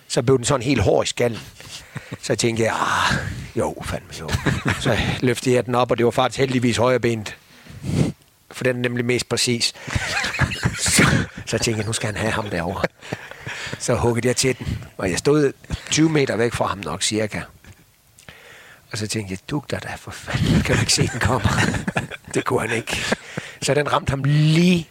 Så 0.07 0.21
blev 0.21 0.37
den 0.37 0.45
sådan 0.45 0.61
helt 0.61 0.81
hård 0.81 1.05
i 1.05 1.07
skallen. 1.07 1.39
Så 2.21 2.35
tænkte 2.35 2.63
jeg, 2.63 2.73
ah, 2.73 3.15
jo, 3.55 3.75
fandme 3.83 4.09
jo. 4.19 4.29
Så 4.79 4.97
løftede 5.21 5.55
jeg 5.55 5.65
den 5.65 5.75
op, 5.75 5.91
og 5.91 5.97
det 5.97 6.05
var 6.05 6.11
faktisk 6.11 6.39
heldigvis 6.39 6.77
højrebenet. 6.77 7.37
For 8.51 8.63
den 8.63 8.75
er 8.75 8.79
nemlig 8.79 9.05
mest 9.05 9.29
præcis. 9.29 9.73
Så, 10.79 11.03
så 11.45 11.57
tænkte 11.57 11.77
jeg, 11.77 11.85
nu 11.85 11.93
skal 11.93 12.07
han 12.07 12.15
have 12.15 12.31
ham 12.31 12.49
derovre. 12.49 12.83
Så 13.79 13.95
huggede 13.95 14.27
jeg 14.27 14.35
til 14.35 14.57
den, 14.57 14.85
og 14.97 15.09
jeg 15.11 15.17
stod 15.17 15.53
20 15.89 16.09
meter 16.09 16.35
væk 16.35 16.53
fra 16.53 16.67
ham 16.67 16.77
nok 16.77 17.03
cirka. 17.03 17.41
Og 18.91 18.97
så 18.97 19.07
tænkte 19.07 19.31
jeg, 19.31 19.39
du 19.49 19.63
der 19.69 19.79
da 19.79 19.93
for 19.97 20.11
fanden, 20.11 20.61
kan 20.61 20.75
du 20.75 20.81
ikke 20.81 20.93
se, 20.93 21.07
den 21.07 21.19
kommer? 21.19 21.49
det 22.33 22.45
kunne 22.45 22.59
han 22.67 22.77
ikke. 22.77 22.97
Så 23.61 23.73
den 23.73 23.93
ramte 23.93 24.09
ham 24.09 24.23
lige. 24.23 24.89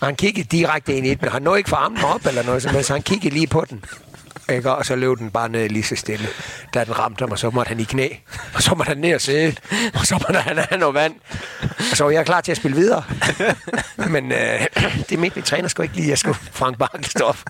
Og 0.00 0.06
han 0.06 0.16
kiggede 0.16 0.48
direkte 0.56 0.96
ind 0.96 1.06
i 1.06 1.14
den, 1.14 1.24
og 1.24 1.32
han 1.32 1.42
nåede 1.42 1.58
ikke 1.58 1.70
for 1.70 1.76
armen 1.76 2.04
op 2.04 2.26
eller 2.26 2.42
noget, 2.42 2.62
så 2.86 2.92
han 2.92 3.02
kiggede 3.02 3.34
lige 3.34 3.46
på 3.46 3.64
den. 3.70 3.84
Ikke? 4.48 4.72
Og 4.72 4.86
så 4.86 4.96
løb 4.96 5.18
den 5.18 5.30
bare 5.30 5.48
ned 5.48 5.68
lige 5.68 5.82
så 5.82 5.96
stille. 5.96 6.28
Da 6.74 6.84
den 6.84 6.98
ramte 6.98 7.22
ham, 7.22 7.30
og 7.30 7.38
så 7.38 7.50
måtte 7.50 7.68
han 7.68 7.80
i 7.80 7.84
knæ. 7.84 8.08
Og 8.54 8.62
så 8.62 8.74
måtte 8.74 8.88
han 8.88 8.98
ned 8.98 9.14
og 9.14 9.20
sidde. 9.20 9.56
Og 9.94 10.06
så 10.06 10.14
måtte 10.14 10.40
han 10.40 10.58
have 10.68 10.80
noget 10.80 10.94
vand. 10.94 11.14
Og 11.62 11.96
så 11.96 12.04
var 12.04 12.10
jeg 12.10 12.26
klar 12.26 12.40
til 12.40 12.50
at 12.52 12.56
spille 12.56 12.76
videre. 12.76 13.04
Men 14.08 14.32
øh, 14.32 14.66
det 15.08 15.18
mente 15.18 15.36
min 15.36 15.44
træner 15.44 15.68
skulle 15.68 15.84
ikke 15.84 15.96
lige. 15.96 16.08
Jeg 16.08 16.18
skulle 16.18 16.38
Frank 16.52 16.78
Bakkelstof. 16.78 17.42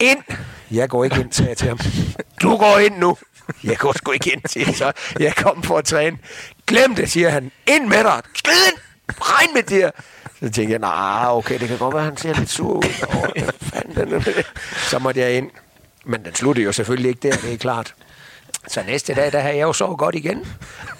Ind! 0.00 0.22
Jeg 0.70 0.88
går 0.88 1.04
ikke 1.04 1.20
ind, 1.20 1.32
sagde 1.32 1.48
jeg 1.48 1.56
til 1.56 1.68
ham. 1.68 1.78
Du 2.42 2.56
går 2.56 2.78
ind 2.78 2.98
nu. 2.98 3.16
Jeg 3.64 3.76
går 3.76 3.92
sgu 3.92 4.12
ikke 4.12 4.32
ind, 4.32 4.42
til 4.48 4.74
så. 4.74 4.92
Jeg 5.20 5.34
kom 5.34 5.62
for 5.62 5.78
at 5.78 5.84
træne. 5.84 6.18
Glem 6.66 6.94
det, 6.94 7.10
siger 7.10 7.30
han. 7.30 7.50
Ind 7.66 7.86
med 7.86 8.04
dig. 8.04 8.20
Skrid 8.34 8.66
ind! 8.72 8.78
Regn 9.20 9.54
med 9.54 9.62
det 9.62 9.76
her. 9.76 9.90
Så 10.40 10.50
tænkte 10.50 10.72
jeg, 10.72 10.78
nej, 10.78 11.24
okay, 11.26 11.58
det 11.58 11.68
kan 11.68 11.78
godt 11.78 11.94
være, 11.94 12.04
han 12.04 12.16
ser 12.16 12.34
lidt 12.34 12.50
sur 12.50 12.76
ud. 12.76 12.82
Fanden? 13.62 14.24
Så 14.90 14.98
måtte 14.98 15.20
jeg 15.20 15.32
ind. 15.36 15.50
Men 16.06 16.24
den 16.24 16.34
sluttede 16.34 16.64
jo 16.64 16.72
selvfølgelig 16.72 17.08
ikke 17.08 17.28
der, 17.28 17.36
det 17.36 17.52
er 17.52 17.56
klart. 17.56 17.94
Så 18.68 18.82
næste 18.86 19.14
dag, 19.14 19.32
der 19.32 19.40
havde 19.40 19.56
jeg 19.56 19.62
jo 19.62 19.72
sovet 19.72 19.98
godt 19.98 20.14
igen. 20.14 20.46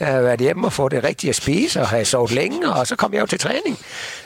Jeg 0.00 0.08
havde 0.08 0.24
været 0.24 0.40
hjemme 0.40 0.66
og 0.66 0.72
fået 0.72 0.92
det 0.92 1.04
rigtige 1.04 1.28
at 1.28 1.36
spise, 1.36 1.80
og 1.80 1.88
havde 1.88 2.04
sovet 2.04 2.30
længe, 2.30 2.72
og 2.72 2.86
så 2.86 2.96
kom 2.96 3.14
jeg 3.14 3.20
jo 3.20 3.26
til 3.26 3.38
træning. 3.38 3.78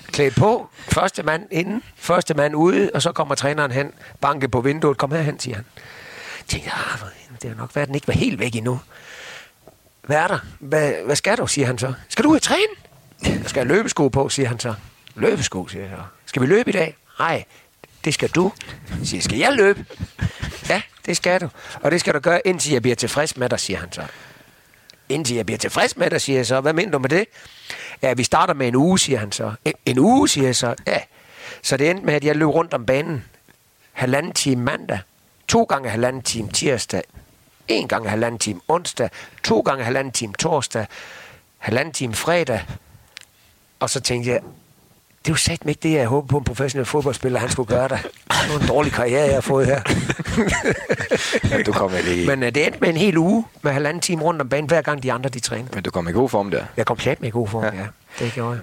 Klædt 0.06 0.34
på, 0.34 0.68
første 0.88 1.22
mand 1.22 1.46
inden, 1.50 1.82
første 1.96 2.34
mand 2.34 2.56
ude, 2.56 2.90
og 2.94 3.02
så 3.02 3.12
kommer 3.12 3.34
træneren 3.34 3.70
hen, 3.70 3.92
banke 4.20 4.48
på 4.48 4.60
vinduet, 4.60 4.96
kom 4.96 5.12
herhen, 5.12 5.38
siger 5.40 5.56
han. 5.56 5.64
Jeg 5.76 6.46
tænkte, 6.48 6.70
ah, 6.70 6.98
det 7.42 7.50
er 7.50 7.54
nok 7.54 7.76
været, 7.76 7.88
den 7.88 7.94
ikke 7.94 8.08
var 8.08 8.14
helt 8.14 8.38
væk 8.38 8.56
endnu. 8.56 8.80
Hvad 10.06 10.16
er 10.16 10.26
der? 10.26 10.38
Hvad, 10.58 10.92
hvad 11.04 11.16
skal 11.16 11.38
du, 11.38 11.46
siger 11.46 11.66
han 11.66 11.78
så. 11.78 11.92
Skal 12.08 12.24
du 12.24 12.30
ud 12.30 12.36
og 12.36 12.42
træne? 12.42 12.72
Jeg 13.24 13.42
skal 13.46 13.66
have 13.66 13.76
løbesko 13.76 14.08
på, 14.08 14.28
siger 14.28 14.48
han 14.48 14.60
så. 14.60 14.74
Løbesko, 15.14 15.68
siger 15.68 15.82
jeg 15.82 15.90
så. 15.96 16.02
Skal 16.26 16.42
vi 16.42 16.46
løbe 16.46 16.70
i 16.70 16.72
dag? 16.72 16.96
Nej, 17.18 17.44
det 18.04 18.14
skal 18.14 18.28
du. 18.28 18.52
Jeg 18.98 19.06
siger, 19.06 19.22
skal 19.22 19.38
jeg 19.38 19.52
løbe? 19.52 19.86
Ja, 20.68 20.82
det 21.06 21.16
skal 21.16 21.40
du. 21.40 21.48
Og 21.74 21.90
det 21.90 22.00
skal 22.00 22.14
du 22.14 22.18
gøre, 22.18 22.46
indtil 22.46 22.72
jeg 22.72 22.82
bliver 22.82 22.96
tilfreds 22.96 23.36
med 23.36 23.48
dig, 23.48 23.60
siger 23.60 23.78
han 23.78 23.92
så. 23.92 24.02
Indtil 25.08 25.36
jeg 25.36 25.46
bliver 25.46 25.58
tilfreds 25.58 25.96
med 25.96 26.10
dig, 26.10 26.20
siger 26.20 26.38
jeg 26.38 26.46
så. 26.46 26.60
Hvad 26.60 26.72
mener 26.72 26.92
du 26.92 26.98
med 26.98 27.08
det? 27.08 27.24
Ja, 28.02 28.12
vi 28.12 28.24
starter 28.24 28.54
med 28.54 28.68
en 28.68 28.74
uge, 28.74 28.98
siger 28.98 29.18
han 29.18 29.32
så. 29.32 29.52
En, 29.64 29.72
en 29.86 29.98
uge, 29.98 30.28
siger 30.28 30.46
jeg 30.46 30.56
så. 30.56 30.74
Ja. 30.86 30.98
Så 31.62 31.76
det 31.76 31.90
endte 31.90 32.06
med, 32.06 32.14
at 32.14 32.24
jeg 32.24 32.36
løb 32.36 32.48
rundt 32.48 32.74
om 32.74 32.86
banen. 32.86 33.24
Halvanden 33.92 34.32
time 34.32 34.64
mandag. 34.64 34.98
To 35.48 35.62
gange 35.62 35.90
halvanden 35.90 36.22
time 36.22 36.52
tirsdag. 36.52 37.02
En 37.68 37.88
gang 37.88 38.10
halvanden 38.10 38.38
time 38.38 38.60
onsdag. 38.68 39.10
To 39.42 39.60
gange 39.60 39.84
halvanden 39.84 40.12
time 40.12 40.32
torsdag. 40.38 40.86
Halvanden 41.58 41.94
time 41.94 42.14
fredag. 42.14 42.64
Og 43.80 43.90
så 43.90 44.00
tænkte 44.00 44.30
jeg, 44.30 44.40
det 45.24 45.28
er 45.28 45.32
jo 45.32 45.36
sat 45.36 45.60
ikke 45.68 45.80
det, 45.82 45.92
jeg 45.92 46.06
håber 46.06 46.26
på 46.26 46.38
en 46.38 46.44
professionel 46.44 46.86
fodboldspiller, 46.86 47.40
han 47.40 47.50
skulle 47.50 47.66
gøre 47.66 47.88
der. 47.88 47.96
Det 47.96 48.52
var 48.52 48.60
en 48.60 48.68
dårlig 48.68 48.92
karriere, 48.92 49.22
jeg 49.22 49.34
har 49.34 49.40
fået 49.40 49.66
her. 49.66 49.80
Men 51.56 51.64
du 51.64 51.72
kom 51.72 51.92
i, 52.12 52.26
Men 52.26 52.42
uh, 52.42 52.48
det 52.48 52.66
endte 52.66 52.78
med 52.80 52.88
en 52.88 52.96
hel 52.96 53.16
uge 53.16 53.44
med 53.62 53.72
halvanden 53.72 54.00
time 54.00 54.22
rundt 54.22 54.40
om 54.40 54.48
banen, 54.48 54.68
hver 54.68 54.82
gang 54.82 55.02
de 55.02 55.12
andre 55.12 55.30
de 55.30 55.40
træner. 55.40 55.68
men 55.74 55.82
du 55.82 55.90
kom 55.90 56.08
i 56.08 56.12
god 56.12 56.28
form 56.28 56.50
der. 56.50 56.64
Jeg 56.76 56.86
kom 56.86 56.96
plat 56.96 57.20
med 57.20 57.28
i 57.28 57.30
god 57.30 57.48
form, 57.48 57.64
ja. 57.64 57.74
ja. 57.74 57.86
Det 58.18 58.32
gjorde 58.32 58.50
jeg. 58.50 58.60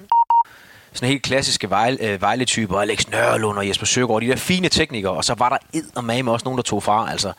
Sådan 0.94 1.10
helt 1.10 1.24
klassiske 1.24 1.70
Vejle, 1.70 1.98
øh, 2.02 2.22
Vejle-typer, 2.22 2.80
Alex 2.80 3.08
Nørlund 3.08 3.58
og 3.58 3.68
Jesper 3.68 3.86
Søgaard, 3.86 4.22
de 4.22 4.28
der 4.28 4.36
fine 4.36 4.70
teknikere, 4.70 5.12
og 5.12 5.26
så 5.26 5.34
var 5.34 5.50
der 5.96 6.02
med 6.02 6.32
også 6.32 6.44
nogen, 6.44 6.58
der 6.58 6.64
tog 6.64 6.84
fra, 6.84 7.12
altså. 7.12 7.34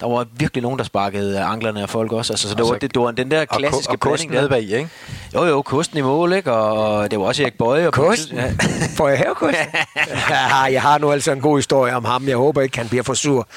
Der 0.00 0.08
var 0.08 0.26
virkelig 0.36 0.62
nogen, 0.62 0.78
der 0.78 0.84
sparkede 0.84 1.40
anklerne 1.40 1.82
af 1.82 1.90
folk 1.90 2.12
også. 2.12 2.32
Altså, 2.32 2.48
så 2.48 2.54
det, 2.54 2.64
Og 2.64 2.70
var, 2.70 2.78
det, 2.78 2.94
det 2.94 3.02
var 3.02 3.10
den 3.10 3.30
der 3.30 3.40
Og, 3.40 3.48
klassiske 3.48 3.90
og, 3.90 3.92
og 3.92 4.00
blanding 4.00 4.32
der. 4.32 4.38
nede 4.38 4.48
bag 4.48 4.62
ikke? 4.62 4.88
Jo, 5.34 5.44
jo, 5.44 5.62
kosten 5.62 5.98
i 5.98 6.00
mål, 6.00 6.32
ikke? 6.32 6.52
Og 6.52 7.10
det 7.10 7.18
var 7.18 7.24
også 7.24 7.42
Erik 7.42 7.58
Bøje. 7.58 7.86
Og 7.86 7.92
Kosten? 7.92 8.36
Ja. 8.36 8.52
Får 8.96 9.08
jeg 9.08 9.18
havekost? 9.18 9.56
ja, 10.30 10.62
jeg 10.62 10.82
har 10.82 10.98
nu 10.98 11.12
altså 11.12 11.32
en 11.32 11.40
god 11.40 11.58
historie 11.58 11.96
om 11.96 12.04
ham. 12.04 12.28
Jeg 12.28 12.36
håber 12.36 12.60
ikke, 12.62 12.78
han 12.78 12.88
bliver 12.88 13.02
for 13.02 13.14
sur. 13.14 13.48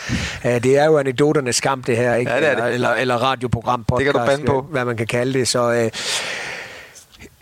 Det 0.44 0.78
er 0.78 0.86
jo 0.86 0.98
anekdoternes 0.98 1.56
skam, 1.56 1.84
det 1.84 1.98
her. 1.98 2.16
Ikke? 2.16 2.32
Ja, 2.32 2.38
det 2.39 2.52
er 2.52 2.66
det. 2.66 2.74
Eller, 2.74 2.89
eller, 2.89 3.16
radioprogram, 3.16 3.84
podcast, 3.84 4.06
Det 4.06 4.14
kan 4.14 4.22
du 4.22 4.28
bande 4.28 4.46
på. 4.46 4.66
Hvad 4.72 4.86
man 4.86 4.98
kan 4.98 5.08
kalde 5.08 5.34
det. 5.34 5.48
Så 5.48 5.70
uh, 5.70 5.89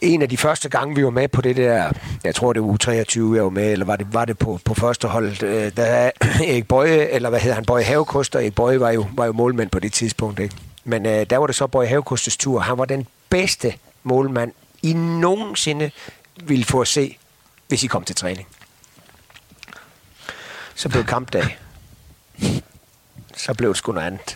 en 0.02 0.22
af 0.22 0.30
de 0.30 0.38
første 0.38 0.70
gange, 0.70 0.96
vi 0.96 1.04
var 1.04 1.10
med 1.10 1.28
på 1.28 1.42
det 1.42 1.56
der, 1.56 1.92
jeg 2.24 2.36
tror 2.36 2.54
det 2.54 2.62
var 2.62 2.68
U23, 2.68 3.36
jeg 3.36 3.44
var 3.44 3.50
med, 3.50 3.72
eller 3.72 3.86
var 3.86 3.96
det, 3.96 4.14
var 4.14 4.26
det 4.26 4.38
på, 4.38 4.60
på 4.66 4.74
første 4.74 5.08
hold, 5.08 5.44
øh, 5.44 5.72
der 5.78 5.84
er 5.84 6.12
Erik 6.50 6.68
Bøje, 6.68 6.98
eller 6.98 7.30
hvad 7.30 7.40
hedder 7.40 7.56
han, 7.56 7.66
Bøje 7.66 7.84
Havekost, 7.84 8.36
og 8.36 8.42
Erik 8.42 8.56
Bøje 8.56 8.80
var 8.80 8.92
jo, 8.92 9.06
var 9.14 9.26
jo 9.26 9.32
målmand 9.32 9.70
på 9.70 9.80
det 9.80 9.94
tidspunkt. 9.94 10.40
Ikke? 10.40 10.56
Men 10.84 11.06
øh, 11.06 11.26
der 11.30 11.38
var 11.38 11.48
det 11.48 11.56
så 11.56 11.68
Bøje 11.68 11.88
Havekostes 11.88 12.38
tur. 12.38 12.60
Han 12.60 12.78
var 12.78 12.86
den 12.86 13.08
bedste 13.30 13.74
målmand, 14.04 14.52
I 14.82 14.94
nogensinde 14.94 15.92
ville 16.44 16.66
få 16.66 16.82
at 16.82 16.88
se, 16.88 17.18
hvis 17.68 17.84
I 17.84 17.88
kom 17.88 18.04
til 18.04 18.16
træning. 18.16 18.48
Så 20.76 20.90
blev 20.90 21.06
kampdag. 21.06 21.58
Så 23.38 23.54
blev 23.54 23.70
det 23.70 23.78
sgu 23.78 23.92
noget 23.92 24.08
andet. 24.08 24.22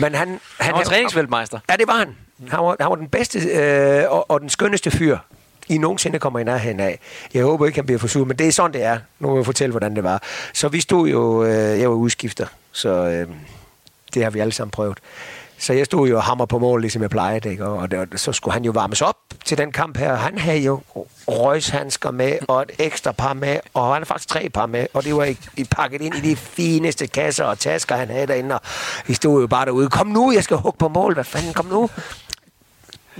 Men 0.00 0.14
han, 0.14 0.28
han, 0.28 0.40
Han 0.58 0.74
var 0.74 0.82
træningsfeltmeister. 0.82 1.58
Ja, 1.70 1.76
det 1.76 1.86
var 1.86 1.98
han. 1.98 2.16
Han 2.48 2.60
var, 2.64 2.76
han 2.80 2.90
var 2.90 2.96
den 2.96 3.08
bedste 3.08 3.38
øh, 3.38 4.04
og, 4.10 4.30
og 4.30 4.40
den 4.40 4.48
skønneste 4.48 4.90
fyr, 4.90 5.18
I 5.68 5.78
nogensinde 5.78 6.18
kommer 6.18 6.38
i 6.38 6.44
nærheden 6.44 6.80
af. 6.80 6.98
Jeg 7.34 7.44
håber 7.44 7.66
ikke, 7.66 7.78
han 7.78 7.86
bliver 7.86 7.98
for 7.98 8.08
sur, 8.08 8.24
men 8.24 8.36
det 8.38 8.48
er 8.48 8.52
sådan, 8.52 8.72
det 8.72 8.82
er. 8.84 8.98
Nu 9.18 9.28
må 9.28 9.36
jeg 9.36 9.44
fortælle, 9.44 9.70
hvordan 9.70 9.96
det 9.96 10.04
var. 10.04 10.22
Så 10.54 10.68
vi 10.68 10.80
stod 10.80 11.08
jo, 11.08 11.44
øh, 11.44 11.80
jeg 11.80 11.90
var 11.90 11.96
udskifter, 11.96 12.46
så 12.72 12.88
øh, 12.88 13.28
det 14.14 14.22
har 14.22 14.30
vi 14.30 14.40
alle 14.40 14.52
sammen 14.52 14.70
prøvet. 14.70 14.98
Så 15.58 15.72
jeg 15.72 15.86
stod 15.86 16.08
jo 16.08 16.16
og 16.16 16.22
hammer 16.22 16.46
på 16.46 16.58
mål, 16.58 16.80
ligesom 16.80 17.02
jeg 17.02 17.10
plejede, 17.10 17.50
ikke? 17.50 17.66
Og, 17.66 17.76
og 17.76 17.88
og 17.98 18.06
så 18.16 18.32
skulle 18.32 18.52
han 18.52 18.64
jo 18.64 18.72
varmes 18.72 19.02
op 19.02 19.16
til 19.44 19.58
den 19.58 19.72
kamp 19.72 19.96
her. 19.96 20.14
Han 20.14 20.38
havde 20.38 20.58
jo 20.58 20.80
røgshandsker 21.28 22.10
med, 22.10 22.38
og 22.48 22.62
et 22.62 22.70
ekstra 22.78 23.12
par 23.12 23.32
med, 23.32 23.58
og 23.74 23.84
han 23.86 23.92
havde 23.92 24.06
faktisk 24.06 24.28
tre 24.28 24.48
par 24.48 24.66
med, 24.66 24.86
og 24.94 25.04
det 25.04 25.16
var 25.16 25.24
i, 25.24 25.36
i 25.56 25.64
pakket 25.64 26.00
ind 26.00 26.14
i 26.14 26.20
de 26.20 26.36
fineste 26.36 27.06
kasser 27.06 27.44
og 27.44 27.58
tasker, 27.58 27.96
han 27.96 28.08
havde 28.08 28.26
derinde, 28.26 28.54
og 28.54 28.60
vi 29.06 29.14
stod 29.14 29.40
jo 29.40 29.46
bare 29.46 29.64
derude. 29.66 29.88
Kom 29.88 30.06
nu, 30.06 30.32
jeg 30.32 30.44
skal 30.44 30.56
hugge 30.56 30.78
på 30.78 30.88
mål, 30.88 31.14
hvad 31.14 31.24
fanden, 31.24 31.52
kom 31.52 31.66
nu. 31.66 31.90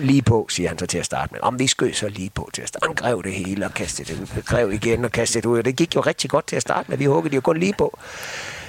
Lige 0.01 0.23
på, 0.23 0.47
siger 0.51 0.69
han 0.69 0.79
så 0.79 0.87
til 0.87 0.99
at 0.99 1.05
starte 1.07 1.33
med. 1.33 1.41
Om 1.43 1.59
vi 1.59 1.67
skød 1.67 1.93
så 1.93 2.09
lige 2.09 2.31
på 2.35 2.51
til 2.55 2.63
at 2.63 2.69
starte. 2.69 2.87
Han 2.87 2.95
grev 2.95 3.23
det 3.23 3.33
hele 3.33 3.65
og 3.67 3.75
kastede 3.75 4.13
det 4.15 4.21
ud. 4.21 4.43
Grev 4.43 4.73
igen 4.73 5.05
og 5.05 5.13
kastede 5.13 5.43
det 5.43 5.49
ud. 5.49 5.59
Og 5.59 5.65
det 5.65 5.77
gik 5.77 5.95
jo 5.97 6.01
rigtig 6.01 6.31
godt 6.31 6.47
til 6.47 6.57
at 6.57 6.63
starte 6.63 6.91
med. 6.91 6.99
Vi 6.99 7.05
huggede 7.05 7.35
jo 7.35 7.41
kun 7.41 7.57
lige 7.57 7.75
på. 7.79 7.99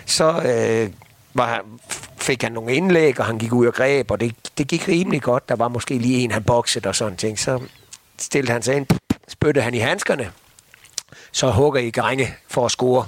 Så 0.05 0.25
øh, 0.29 0.89
var, 1.33 1.47
han- 1.47 1.79
fik 2.17 2.41
han 2.43 2.51
nogle 2.51 2.73
indlæg, 2.75 3.19
og 3.19 3.25
han 3.25 3.37
gik 3.37 3.53
ud 3.53 3.67
og 3.67 3.73
greb, 3.73 4.11
og 4.11 4.19
det, 4.19 4.35
det 4.57 4.67
gik 4.67 4.87
rimelig 4.87 5.21
godt. 5.21 5.49
Der 5.49 5.55
var 5.55 5.67
måske 5.67 5.97
lige 5.97 6.19
en, 6.19 6.31
han 6.31 6.43
boxede 6.43 6.89
og 6.89 6.95
sådan 6.95 7.17
ting. 7.17 7.39
Så 7.39 7.59
stillede 8.19 8.51
han 8.53 8.61
sig 8.61 8.75
ind, 8.75 8.85
spyttede 9.27 9.63
han 9.63 9.73
i 9.73 9.77
handskerne. 9.79 10.31
Så 11.31 11.51
hugger 11.51 11.79
I 11.81 11.89
grænge 11.89 12.35
for 12.49 12.65
at 12.65 12.71
score. 12.71 13.05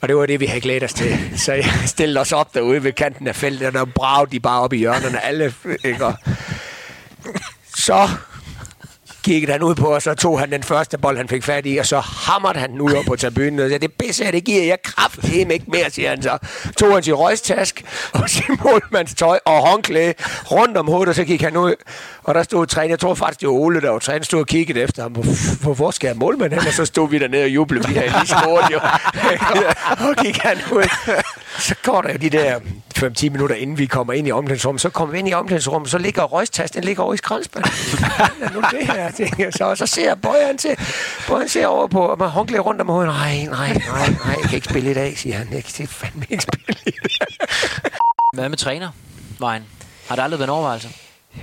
Og 0.00 0.08
det 0.08 0.16
var 0.16 0.26
det, 0.26 0.40
vi 0.40 0.46
havde 0.46 0.60
glædet 0.60 0.82
os 0.82 0.92
til. 0.92 1.18
Så 1.36 1.52
jeg 1.52 1.64
stillede 1.86 2.20
os 2.20 2.32
op 2.32 2.54
derude 2.54 2.84
ved 2.84 2.92
kanten 2.92 3.26
af 3.28 3.36
feltet, 3.36 3.66
og 3.66 3.72
der 3.72 3.84
bragte 3.84 4.32
de 4.32 4.40
bare 4.40 4.60
op 4.60 4.72
i 4.72 4.76
hjørnerne, 4.76 5.24
alle. 5.24 5.54
Ikke? 5.84 6.06
Og 6.06 6.14
så 7.76 8.08
gik 9.22 9.48
han 9.48 9.62
ud 9.62 9.74
på, 9.74 9.86
og 9.94 10.02
så 10.02 10.14
tog 10.14 10.40
han 10.40 10.52
den 10.52 10.62
første 10.62 10.98
bold, 10.98 11.16
han 11.16 11.28
fik 11.28 11.44
fat 11.44 11.66
i, 11.66 11.76
og 11.76 11.86
så 11.86 12.00
hammerede 12.00 12.58
han 12.58 12.70
den 12.70 12.80
ud 12.80 12.92
op 12.92 13.04
på 13.04 13.16
tribunen, 13.16 13.60
og 13.60 13.68
sagde, 13.68 13.78
det 13.78 13.92
bedste 13.92 14.24
her, 14.24 14.30
det 14.30 14.44
giver 14.44 14.64
jeg 14.64 14.82
kraftedeme 14.82 15.54
ikke 15.54 15.66
mere, 15.68 15.90
siger 15.90 16.10
han 16.10 16.22
så. 16.22 16.38
Tog 16.76 16.94
han 16.94 17.02
sin 17.02 17.14
røgstask 17.14 17.84
og 18.12 18.30
sin 18.30 18.58
målmandstøj 18.64 19.38
og 19.44 19.68
håndklæde 19.68 20.14
rundt 20.50 20.76
om 20.76 20.86
hovedet, 20.86 21.08
og 21.08 21.14
så 21.14 21.24
gik 21.24 21.42
han 21.42 21.56
ud, 21.56 21.74
og 22.22 22.34
der 22.34 22.42
stod 22.42 22.66
træner, 22.66 22.88
jeg 22.88 22.98
tror 22.98 23.14
faktisk, 23.14 23.40
det 23.40 23.48
var 23.48 23.54
Ole, 23.54 23.80
der 23.80 23.90
var 23.90 23.98
træner, 23.98 24.24
stod 24.24 24.40
og 24.40 24.46
kiggede 24.46 24.80
efter 24.80 25.02
ham, 25.02 25.12
hvor, 25.12 25.74
hvor, 25.74 25.90
skal 25.90 26.06
jeg 26.08 26.16
målmand 26.16 26.52
hen? 26.52 26.66
Og 26.66 26.72
så 26.72 26.84
stod 26.84 27.10
vi 27.10 27.18
dernede 27.18 27.44
og 27.44 27.48
jublede, 27.48 27.88
vi 27.88 27.94
havde 27.94 28.10
lige 28.10 28.26
scoret 28.26 28.72
jo. 28.72 28.80
og 30.08 30.16
gik 30.24 30.36
han 30.36 30.56
ud. 30.72 30.88
Så 31.58 31.74
går 31.82 32.02
der 32.02 32.12
jo 32.12 32.18
de 32.18 32.30
der 32.30 32.60
5-10 32.98 33.30
minutter, 33.30 33.56
inden 33.56 33.78
vi 33.78 33.86
kommer 33.86 34.12
ind 34.12 34.28
i 34.28 34.32
omklædningsrummet, 34.32 34.80
så 34.80 34.90
kommer 34.90 35.12
vi 35.12 35.18
ind 35.18 35.28
i 35.28 35.32
omklædningsrummet, 35.32 35.90
så 35.90 35.98
ligger 35.98 36.22
røgstasten 36.22 36.84
ligger 36.84 37.02
over 37.02 37.14
i 37.14 37.18
nu 38.54 38.60
det 38.60 38.86
her? 38.86 39.10
tænker 39.10 39.44
jeg 39.44 39.52
så, 39.52 39.64
og 39.64 39.78
så 39.78 39.86
ser 39.86 40.08
jeg 40.08 40.20
Bøje, 40.20 40.46
han 40.46 40.58
ser, 40.58 40.74
Bøje, 41.28 41.40
han 41.40 41.48
ser 41.48 41.66
over 41.66 41.86
på, 41.86 42.00
og 42.00 42.18
man 42.18 42.28
håndklæder 42.28 42.62
rundt 42.62 42.80
om 42.80 42.88
hovedet. 42.88 43.12
Nej, 43.14 43.44
nej, 43.44 43.72
nej, 43.72 44.08
nej, 44.24 44.36
jeg 44.40 44.48
kan 44.48 44.54
ikke 44.54 44.68
spille 44.68 44.90
i 44.90 44.94
dag, 44.94 45.18
siger 45.18 45.36
han. 45.36 45.48
Jeg 45.52 45.64
kan 45.64 45.88
fandme 45.88 46.24
ikke 46.30 46.42
spille 46.42 46.80
i 46.86 46.90
dag. 46.90 47.28
Hvad 48.34 48.48
med 48.48 48.58
træner, 48.58 48.90
Vejen? 49.38 49.62
Har 50.08 50.16
der 50.16 50.22
aldrig 50.22 50.38
været 50.38 50.48
en 50.48 50.52
overvejelse? 50.52 50.88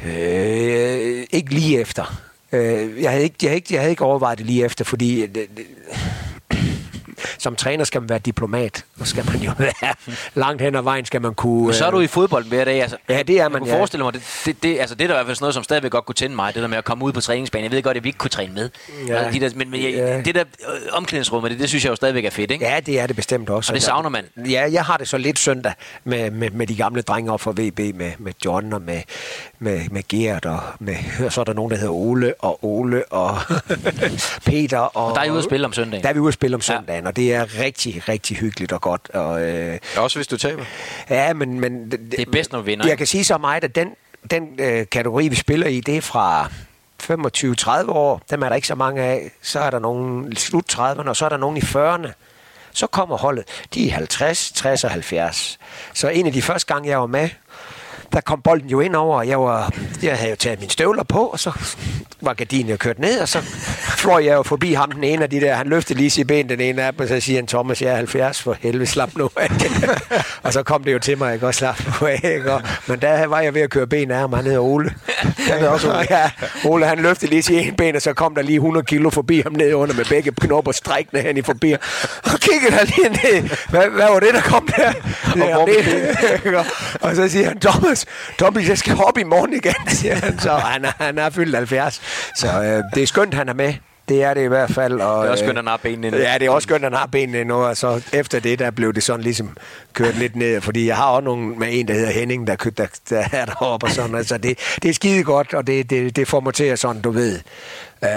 Øh, 0.06 1.26
ikke 1.32 1.54
lige 1.54 1.80
efter. 1.80 2.22
Øh, 2.52 3.02
jeg, 3.02 3.12
havde 3.12 3.24
ikke, 3.24 3.36
jeg, 3.42 3.50
havde 3.50 3.56
ikke, 3.56 3.74
jeg 3.74 3.82
havde 3.82 3.92
ikke 3.92 4.04
overvejet 4.04 4.38
det 4.38 4.46
lige 4.46 4.66
efter, 4.66 4.86
fordi 4.86 5.22
det, 5.22 5.34
det, 5.58 5.66
som 7.38 7.55
træner 7.55 7.84
skal 7.84 8.01
man 8.01 8.09
være 8.09 8.20
diplomat, 8.20 8.86
og 8.99 9.07
skal 9.07 9.26
man 9.26 9.36
jo 9.39 9.51
være 9.82 9.93
langt 10.36 10.61
hen 10.61 10.76
ad 10.76 10.82
vejen, 10.82 11.05
skal 11.05 11.22
man 11.22 11.34
kunne... 11.34 11.63
Men 11.65 11.74
så 11.74 11.86
er 11.86 11.91
du 11.91 11.99
i 11.99 12.07
fodbolden 12.07 12.49
hver 12.51 12.65
dag. 12.65 12.82
Altså, 12.82 12.97
Ja, 13.09 13.24
det 13.24 13.30
er 13.30 13.43
jeg 13.43 13.51
man, 13.51 13.61
kunne 13.61 13.72
ja. 13.72 13.78
forestille 13.80 14.03
mig, 14.03 14.13
det, 14.13 14.22
det, 14.45 14.63
det, 14.63 14.80
altså, 14.80 14.95
det 14.95 15.03
er 15.03 15.07
der 15.07 15.13
i 15.13 15.18
hvert 15.18 15.26
fald 15.26 15.36
sådan 15.36 15.43
noget, 15.43 15.53
som 15.53 15.63
stadigvæk 15.63 15.91
godt 15.91 16.05
kunne 16.05 16.15
tænde 16.15 16.36
mig, 16.36 16.53
det 16.53 16.61
der 16.61 16.68
med 16.68 16.78
at 16.78 16.84
komme 16.86 17.05
ud 17.05 17.11
på 17.13 17.22
træningsbanen. 17.22 17.63
Jeg 17.63 17.72
ved 17.72 17.84
godt, 17.84 17.97
at 17.97 18.03
vi 18.03 18.09
ikke 18.09 18.18
kunne 18.20 18.30
træne 18.30 18.53
med. 18.53 18.70
Ja. 19.07 19.15
Altså, 19.15 19.39
de 19.39 19.45
der, 19.45 19.51
men 19.55 19.72
men 19.72 19.84
jeg, 19.84 19.91
Ja. 19.93 20.22
det 20.22 20.36
der 20.36 20.43
øh, 20.74 20.80
omklædningsrum, 20.91 21.43
det, 21.43 21.59
det 21.59 21.70
synes 21.70 21.84
jeg 21.86 21.91
jo 21.91 21.95
stadigvæk 21.95 22.26
er 22.26 22.30
fedt, 22.30 22.51
ikke? 22.51 22.65
Ja, 22.65 22.80
det 22.80 22.99
er 22.99 23.07
det 23.07 23.15
bestemt 23.15 23.49
også. 23.49 23.72
Og 23.72 23.76
det 23.76 23.84
savner 23.84 24.09
man. 24.09 24.26
Ja, 24.49 24.68
jeg 24.72 24.86
har 24.86 24.97
det 24.97 25.07
så 25.07 25.18
lidt 25.18 25.39
søndag 25.39 25.74
med, 26.03 26.32
med, 26.32 26.49
med 26.49 26.68
de 26.68 26.76
gamle 26.76 27.01
drenge 27.01 27.32
op 27.32 27.41
fra 27.41 27.51
VB, 27.51 27.80
med, 27.95 28.11
med 28.18 28.34
John 28.45 28.74
og 28.74 28.82
med, 28.82 29.01
med, 29.59 29.82
med 29.91 30.03
Gert, 30.09 30.45
og, 30.45 30.59
med, 30.80 30.95
og 31.26 31.34
så 31.34 31.41
er 31.41 31.45
der 31.45 31.53
nogen, 31.53 31.72
der 31.72 31.78
hedder 31.78 31.93
Ole 31.93 32.34
og 32.39 32.65
Ole 32.65 33.03
og 33.11 33.38
Peter. 34.45 34.78
Og, 34.80 35.05
Og 35.05 35.15
der 35.15 35.22
er 35.22 35.26
I 35.26 35.30
ude 35.30 35.38
at 35.38 35.43
spille 35.43 35.65
om 35.65 35.74
søndagen. 35.74 36.03
Der 36.03 36.09
er 36.09 36.13
vi 36.13 36.20
ude 36.20 36.28
at 36.28 36.34
spille 36.34 36.55
om 36.55 36.61
søndagen, 36.61 37.03
ja. 37.03 37.07
Og 37.08 37.16
det 37.16 37.34
er 37.34 37.60
rigtig, 37.60 38.10
rigtig 38.10 38.38
hyggeligt 38.38 38.72
og 38.72 38.82
godt. 38.82 39.10
Og, 39.14 39.41
øh, 39.41 39.80
Også 39.97 40.18
hvis 40.20 40.28
du 40.28 40.38
taber. 40.38 40.64
ja, 41.10 41.34
men... 41.34 41.60
men 41.60 41.91
det, 41.91 41.99
Det 42.12 42.20
er 42.20 42.32
bedst, 42.32 42.51
når 42.51 42.62
vi 42.62 42.66
vinder, 42.72 42.88
Jeg 42.88 42.97
kan 42.97 43.08
sige 43.08 43.24
så 43.24 43.38
meget, 43.38 43.64
at 43.64 43.76
den, 43.76 43.89
den 44.32 44.49
øh, 44.60 44.86
kategori, 44.91 45.28
vi 45.28 45.36
spiller 45.36 45.68
i, 45.68 45.80
det 45.82 45.97
er 45.97 46.01
fra 46.01 46.49
25-30 47.03 47.89
år. 47.91 48.22
Dem 48.30 48.43
er 48.43 48.49
der 48.49 48.55
ikke 48.55 48.68
så 48.68 48.76
mange 48.76 49.01
af. 49.03 49.32
Så 49.41 49.60
er 49.60 49.70
der 49.70 49.80
nogen 49.80 50.32
i 50.32 50.36
slut 50.36 50.74
30'erne, 50.74 51.10
og 51.10 51.16
så 51.16 51.26
er 51.26 51.30
der 51.30 51.38
nogen 51.38 51.58
i 51.58 51.60
40'erne. 51.60 52.12
Så 52.72 52.88
kommer 52.88 53.18
holdet. 53.18 53.43
De 53.74 53.88
er 53.89 53.93
50, 53.93 54.51
60 54.51 54.84
og 54.84 54.89
70. 54.91 55.60
Så 55.93 56.08
en 56.10 56.26
af 56.28 56.34
de 56.34 56.41
første 56.41 56.74
gange, 56.74 56.89
jeg 56.89 56.99
var 56.99 57.08
med, 57.08 57.30
der 58.14 58.22
kom 58.22 58.41
bolden 58.41 58.70
jo 58.70 58.80
ind 58.80 58.95
over, 58.95 59.18
og 59.18 59.28
jeg, 59.28 59.39
var, 59.39 59.74
jeg 60.03 60.18
havde 60.18 60.30
jo 60.30 60.36
taget 60.36 60.60
mine 60.60 60.72
støvler 60.72 61.03
på, 61.03 61.20
og 61.20 61.39
så 61.39 61.51
var 62.22 62.34
gardinen 62.34 62.70
jo 62.70 62.78
kørt 62.78 62.99
ned, 62.99 63.20
og 63.20 63.30
så 63.30 63.41
fløj 63.97 64.26
jeg 64.26 64.34
jo 64.34 64.43
forbi 64.43 64.74
ham, 64.74 64.91
den 64.91 65.03
ene 65.03 65.24
af 65.24 65.30
de 65.30 65.41
der, 65.41 65.55
han 65.55 65.68
løftede 65.68 65.99
lige 65.99 66.10
sit 66.10 66.28
ben, 66.28 66.49
den 66.49 66.60
ene 66.60 66.84
af 66.84 66.93
dem, 66.93 67.01
og 67.01 67.08
så 67.08 67.20
siger 67.20 67.38
han, 67.38 67.47
Thomas, 67.47 67.82
jeg 67.82 67.91
er 67.91 67.95
70, 67.95 68.41
for 68.41 68.58
helvede, 68.62 68.86
slap 68.86 69.10
nu 69.16 69.30
af. 69.36 69.49
og 70.43 70.53
så 70.53 70.64
kom 70.64 70.84
det 70.84 70.93
jo 70.93 70.99
til 70.99 71.18
mig, 71.18 71.32
jeg 71.32 71.39
godt 71.39 71.55
slap 71.55 71.82
nu 71.86 72.08
af, 72.08 72.20
ikke? 72.24 72.53
Og, 72.53 72.62
men 72.88 72.99
der 72.99 73.28
var 73.28 73.39
jeg 73.39 73.53
ved 73.53 73.62
at 73.62 73.70
køre 73.70 73.88
ben 73.88 74.12
af 74.12 74.20
ham, 74.20 74.34
han 74.34 74.45
hedder 74.45 74.60
Ole. 74.60 74.93
Han 75.38 75.58
hedder 75.58 75.70
også 75.70 75.89
Ole. 75.89 76.08
ja, 76.18 76.32
Ole, 76.66 76.86
han 76.86 76.99
løftede 76.99 77.32
lige 77.32 77.43
sit 77.43 77.58
ene 77.58 77.78
ben, 77.78 77.95
og 77.95 78.01
så 78.01 78.14
kom 78.14 78.36
der 78.36 78.41
lige 78.41 78.55
100 78.55 78.86
kilo 78.86 79.10
forbi 79.10 79.41
ham 79.41 79.53
ned 79.53 79.74
under 79.74 79.95
med 79.95 80.05
begge 80.05 80.32
knopper 80.32 80.72
strækkende 80.72 81.24
hen 81.24 81.38
i 81.38 81.41
forbi. 81.41 81.74
Og 82.24 82.39
kiggede 82.39 82.72
han 82.72 82.88
lige 82.88 83.10
ned. 83.10 83.49
Hvad, 83.70 83.89
hvad 83.89 84.05
var 84.05 84.20
det, 84.20 84.34
der 84.34 84.41
kom 84.41 84.68
der? 84.78 84.93
Ja, 85.36 85.66
det, 85.66 86.55
og, 86.55 86.66
og 87.10 87.16
så 87.16 87.28
siger 87.28 87.47
han, 87.47 87.60
Thomas, 87.60 87.97
Thomas, 88.38 88.70
jeg 88.70 88.78
skal 88.78 88.98
op 89.04 89.18
i 89.18 89.24
morgen 89.24 89.54
igen, 89.54 89.89
siger 89.98 90.16
han. 90.16 90.39
Så 90.39 90.52
han 90.54 90.86
er, 90.86 90.91
han 91.00 91.18
er 91.18 91.30
fyldt 91.30 91.56
70. 91.56 92.02
Så 92.36 92.48
øh, 92.48 92.84
det 92.95 93.04
er 93.04 93.08
skønt, 93.08 93.34
han 93.34 93.50
er 93.50 93.54
med. 93.54 93.74
Det 94.10 94.24
er 94.24 94.34
det 94.34 94.43
i 94.43 94.48
hvert 94.48 94.72
fald. 94.72 94.93
Og, 95.02 95.22
Det 95.24 95.28
er 95.28 95.32
også 95.32 95.43
øh, 95.43 95.48
skønt, 95.48 95.58
at 95.58 95.64
han 95.64 95.68
har 95.68 95.78
benene 95.78 96.08
endnu. 96.08 96.22
Ja, 96.22 96.34
det 96.38 96.45
er 96.45 96.50
også 96.50 96.66
skønt, 96.66 96.86
at 96.86 96.91
han 96.91 97.00
har 97.00 97.06
benene 97.06 97.41
endnu. 97.41 97.56
Og 97.56 97.78
så 97.78 98.02
efter 98.14 98.39
det, 98.39 98.60
der 98.60 98.72
blev 98.72 98.93
det 98.93 99.04
sådan 99.04 99.22
ligesom 99.22 99.58
kørt 99.93 100.16
lidt 100.16 100.36
ned. 100.36 100.62
Fordi 100.62 100.88
jeg 100.88 100.95
har 100.95 101.06
også 101.06 101.24
nogen 101.26 101.60
med 101.60 101.68
en, 101.72 101.88
der 101.88 101.93
hedder 101.93 102.12
Henning, 102.12 102.48
der, 102.48 102.56
der, 102.56 102.88
der 103.10 103.24
er 103.32 103.45
deroppe 103.45 103.86
og 103.86 103.91
sådan. 103.91 104.16
Altså, 104.16 104.38
det, 104.38 104.60
det 104.82 104.89
er 104.89 104.93
skide 104.93 105.24
godt, 105.24 105.54
og 105.54 105.68
det, 105.68 105.89
det, 105.89 106.16
det 106.16 106.28
får 106.28 106.39
mig 106.39 106.54
til 106.54 106.64
at 106.64 106.80
sådan, 106.80 107.02
du 107.02 107.12
ved, 107.12 107.39
uh, 108.02 108.08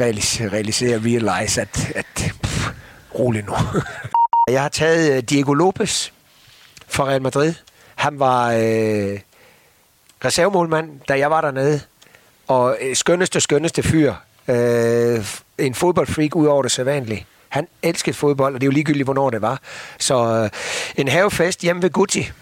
realisere, 0.00 0.48
realisere 0.52 0.98
realize, 0.98 1.60
at, 1.60 1.92
at 1.94 2.06
pff, 2.42 2.68
rolig 3.18 3.44
nu. 3.44 3.52
jeg 4.54 4.62
har 4.62 4.68
taget 4.68 5.16
øh, 5.16 5.22
Diego 5.22 5.52
Lopez 5.52 6.10
fra 6.88 7.04
Real 7.04 7.22
Madrid. 7.22 7.54
Han 7.96 8.20
var 8.20 8.52
øh, 8.52 9.18
reservemålmand, 10.24 10.90
da 11.08 11.18
jeg 11.18 11.30
var 11.30 11.40
dernede. 11.40 11.80
Og 12.48 12.76
øh, 12.80 12.96
skønneste, 12.96 13.40
skønneste 13.40 13.82
fyr. 13.82 14.14
Øh, 14.48 15.26
en 15.58 15.74
fodboldfreak 15.74 16.36
ud 16.36 16.46
over 16.46 16.62
det 16.62 16.70
sædvanlige. 16.70 17.26
Han 17.48 17.68
elskede 17.82 18.16
fodbold, 18.16 18.54
og 18.54 18.60
det 18.60 18.64
er 18.64 18.68
jo 18.68 18.72
ligegyldigt, 18.72 19.04
hvornår 19.04 19.30
det 19.30 19.42
var. 19.42 19.60
Så 19.98 20.42
øh, 20.42 20.50
en 20.96 21.08
havefest 21.08 21.60
hjemme 21.60 21.82
ved 21.82 21.90
Gucci. 21.90 22.32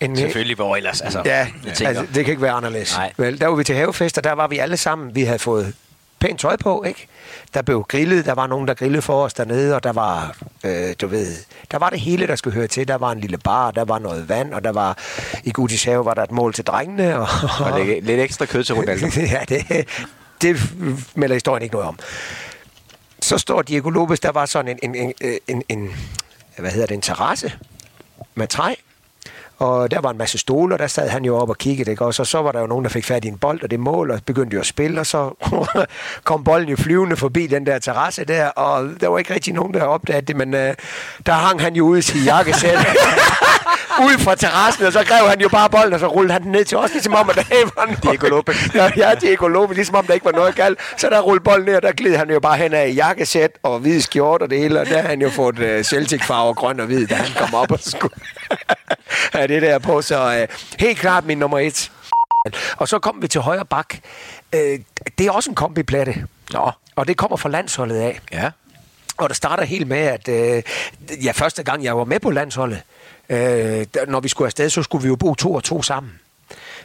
En, 0.00 0.16
Selvfølgelig, 0.16 0.56
hvor 0.56 0.76
ellers, 0.76 1.00
altså. 1.00 1.22
Ja, 1.24 1.48
altså, 1.80 2.06
det 2.14 2.24
kan 2.24 2.32
ikke 2.32 2.42
være 2.42 2.52
anderledes. 2.52 2.96
Nej. 2.96 3.12
Vel, 3.16 3.40
der 3.40 3.46
var 3.46 3.56
vi 3.56 3.64
til 3.64 3.74
havefest, 3.74 4.18
og 4.18 4.24
der 4.24 4.32
var 4.32 4.46
vi 4.46 4.58
alle 4.58 4.76
sammen. 4.76 5.14
Vi 5.14 5.22
havde 5.22 5.38
fået 5.38 5.74
pænt 6.20 6.40
tøj 6.40 6.56
på, 6.56 6.82
ikke? 6.82 7.06
Der 7.54 7.62
blev 7.62 7.84
grillet, 7.88 8.26
der 8.26 8.32
var 8.32 8.46
nogen, 8.46 8.68
der 8.68 8.74
grillede 8.74 9.02
for 9.02 9.24
os 9.24 9.34
dernede, 9.34 9.74
og 9.74 9.84
der 9.84 9.92
var, 9.92 10.36
øh, 10.64 10.94
du 11.00 11.06
ved, 11.06 11.36
der 11.70 11.78
var 11.78 11.90
det 11.90 12.00
hele, 12.00 12.26
der 12.26 12.36
skulle 12.36 12.54
høre 12.54 12.66
til. 12.66 12.88
Der 12.88 12.94
var 12.94 13.12
en 13.12 13.20
lille 13.20 13.38
bar, 13.38 13.70
der 13.70 13.84
var 13.84 13.98
noget 13.98 14.28
vand, 14.28 14.54
og 14.54 14.64
der 14.64 14.72
var, 14.72 14.98
i 15.44 15.50
Gutis 15.50 15.84
have 15.84 16.04
var 16.04 16.14
der 16.14 16.22
et 16.22 16.32
mål 16.32 16.54
til 16.54 16.64
drengene. 16.64 17.18
Og, 17.18 17.28
Og 17.64 17.80
lidt, 17.80 18.04
lidt 18.04 18.20
ekstra 18.20 18.46
kød 18.46 18.64
til 18.64 18.74
Ronaldo. 18.74 19.06
ja, 19.20 19.44
det, 19.48 19.88
det 20.42 20.56
melder 21.14 21.34
historien 21.34 21.62
ikke 21.62 21.74
noget 21.74 21.88
om. 21.88 21.98
Så 23.20 23.38
står 23.38 23.62
Diego 23.62 23.90
Lopez, 23.90 24.18
der 24.20 24.32
var 24.32 24.46
sådan 24.46 24.78
en, 24.82 24.94
en, 24.94 25.12
en, 25.20 25.42
en, 25.48 25.62
en 25.68 25.90
hvad 26.58 26.70
hedder 26.70 26.86
det, 26.86 26.94
en 26.94 27.00
terrasse 27.00 27.52
med 28.34 28.46
træ, 28.46 28.74
og 29.58 29.90
der 29.90 30.00
var 30.00 30.10
en 30.10 30.18
masse 30.18 30.38
stole, 30.38 30.74
og 30.74 30.78
der 30.78 30.86
sad 30.86 31.08
han 31.08 31.24
jo 31.24 31.36
op 31.36 31.50
og 31.50 31.58
kiggede, 31.58 31.90
ikke? 31.90 32.04
Og 32.04 32.14
så, 32.14 32.24
så 32.24 32.42
var 32.42 32.52
der 32.52 32.60
jo 32.60 32.66
nogen, 32.66 32.84
der 32.84 32.90
fik 32.90 33.04
fat 33.04 33.24
i 33.24 33.28
en 33.28 33.38
bold, 33.38 33.62
og 33.62 33.70
det 33.70 33.80
mål, 33.80 34.10
og 34.10 34.20
begyndte 34.26 34.54
jo 34.54 34.60
at 34.60 34.66
spille, 34.66 35.00
og 35.00 35.06
så 35.06 35.30
kom 36.24 36.44
bolden 36.44 36.68
jo 36.68 36.76
flyvende 36.76 37.16
forbi 37.16 37.46
den 37.46 37.66
der 37.66 37.78
terrasse 37.78 38.24
der, 38.24 38.46
og 38.48 38.90
der 39.00 39.08
var 39.08 39.18
ikke 39.18 39.34
rigtig 39.34 39.54
nogen, 39.54 39.74
der 39.74 39.82
opdagede 39.82 40.26
det, 40.26 40.36
men 40.36 40.54
øh, 40.54 40.74
der 41.26 41.32
hang 41.32 41.60
han 41.60 41.76
jo 41.76 41.84
ude 41.84 41.98
i 41.98 42.02
sin 42.02 42.24
jakkesæt 42.24 42.78
ud 44.06 44.18
fra 44.18 44.34
terrassen, 44.34 44.86
og 44.86 44.92
så 44.92 45.04
grev 45.04 45.28
han 45.28 45.40
jo 45.40 45.48
bare 45.48 45.70
bolden, 45.70 45.92
og 45.92 46.00
så 46.00 46.06
rullede 46.06 46.32
han 46.32 46.42
den 46.42 46.52
ned 46.52 46.64
til 46.64 46.78
os, 46.78 46.92
ligesom 46.92 47.14
om, 47.14 47.30
at 47.30 47.36
der 47.36 47.42
var 47.76 47.86
noget. 47.86 48.02
Diego 48.02 48.26
Lopez. 48.26 48.56
Ja, 48.74 48.90
ja, 48.96 49.14
Diego 49.14 49.48
Lopez, 49.48 49.76
ligesom 49.76 49.94
om 49.94 50.06
der 50.06 50.14
ikke 50.14 50.26
var 50.26 50.32
noget 50.32 50.54
galt. 50.54 50.78
Så 50.96 51.08
der 51.10 51.20
rullede 51.20 51.44
bolden 51.44 51.66
ned, 51.66 51.76
og 51.76 51.82
der 51.82 51.92
gled 51.92 52.16
han 52.16 52.30
jo 52.30 52.40
bare 52.40 52.56
hen 52.56 52.74
af 52.74 52.88
i 52.88 52.92
jakkesæt 52.92 53.50
og 53.62 53.78
hvid 53.78 54.00
skjort 54.00 54.42
og 54.42 54.50
det 54.50 54.58
hele, 54.58 54.80
og 54.80 54.86
der 54.86 55.00
har 55.00 55.08
han 55.08 55.20
jo 55.20 55.30
fået 55.30 55.58
uh, 55.58 55.80
Celtic-farver, 55.82 56.54
grøn 56.54 56.80
og 56.80 56.86
hvid, 56.86 57.06
da 57.06 57.14
han 57.14 57.46
kom 57.46 57.54
op 57.54 57.72
og 57.72 57.78
skulle 57.80 58.14
have 59.32 59.46
det 59.46 59.62
der 59.62 59.78
på. 59.78 60.02
Så 60.02 60.42
uh, 60.42 60.56
helt 60.78 60.98
klart 60.98 61.24
min 61.24 61.38
nummer 61.38 61.58
et. 61.58 61.92
Og 62.76 62.88
så 62.88 62.98
kom 62.98 63.22
vi 63.22 63.28
til 63.28 63.40
højre 63.40 63.64
bak. 63.64 63.94
Uh, 64.56 64.60
det 65.18 65.26
er 65.26 65.30
også 65.30 65.50
en 65.50 65.56
kombiplatte. 65.56 66.26
Nå. 66.52 66.70
Og 66.96 67.08
det 67.08 67.16
kommer 67.16 67.36
fra 67.36 67.48
landsholdet 67.48 67.96
af. 67.96 68.20
Ja. 68.32 68.50
Og 69.18 69.28
det 69.28 69.36
starter 69.36 69.64
helt 69.64 69.88
med, 69.88 69.98
at 69.98 70.28
øh, 70.28 70.62
ja, 71.24 71.32
første 71.32 71.62
gang 71.62 71.84
jeg 71.84 71.96
var 71.96 72.04
med 72.04 72.20
på 72.20 72.30
landsholdet, 72.30 72.82
øh, 73.28 73.86
når 74.08 74.20
vi 74.20 74.28
skulle 74.28 74.46
afsted, 74.46 74.70
så 74.70 74.82
skulle 74.82 75.02
vi 75.02 75.08
jo 75.08 75.16
bo 75.16 75.34
to 75.34 75.54
og 75.54 75.64
to 75.64 75.82
sammen. 75.82 76.12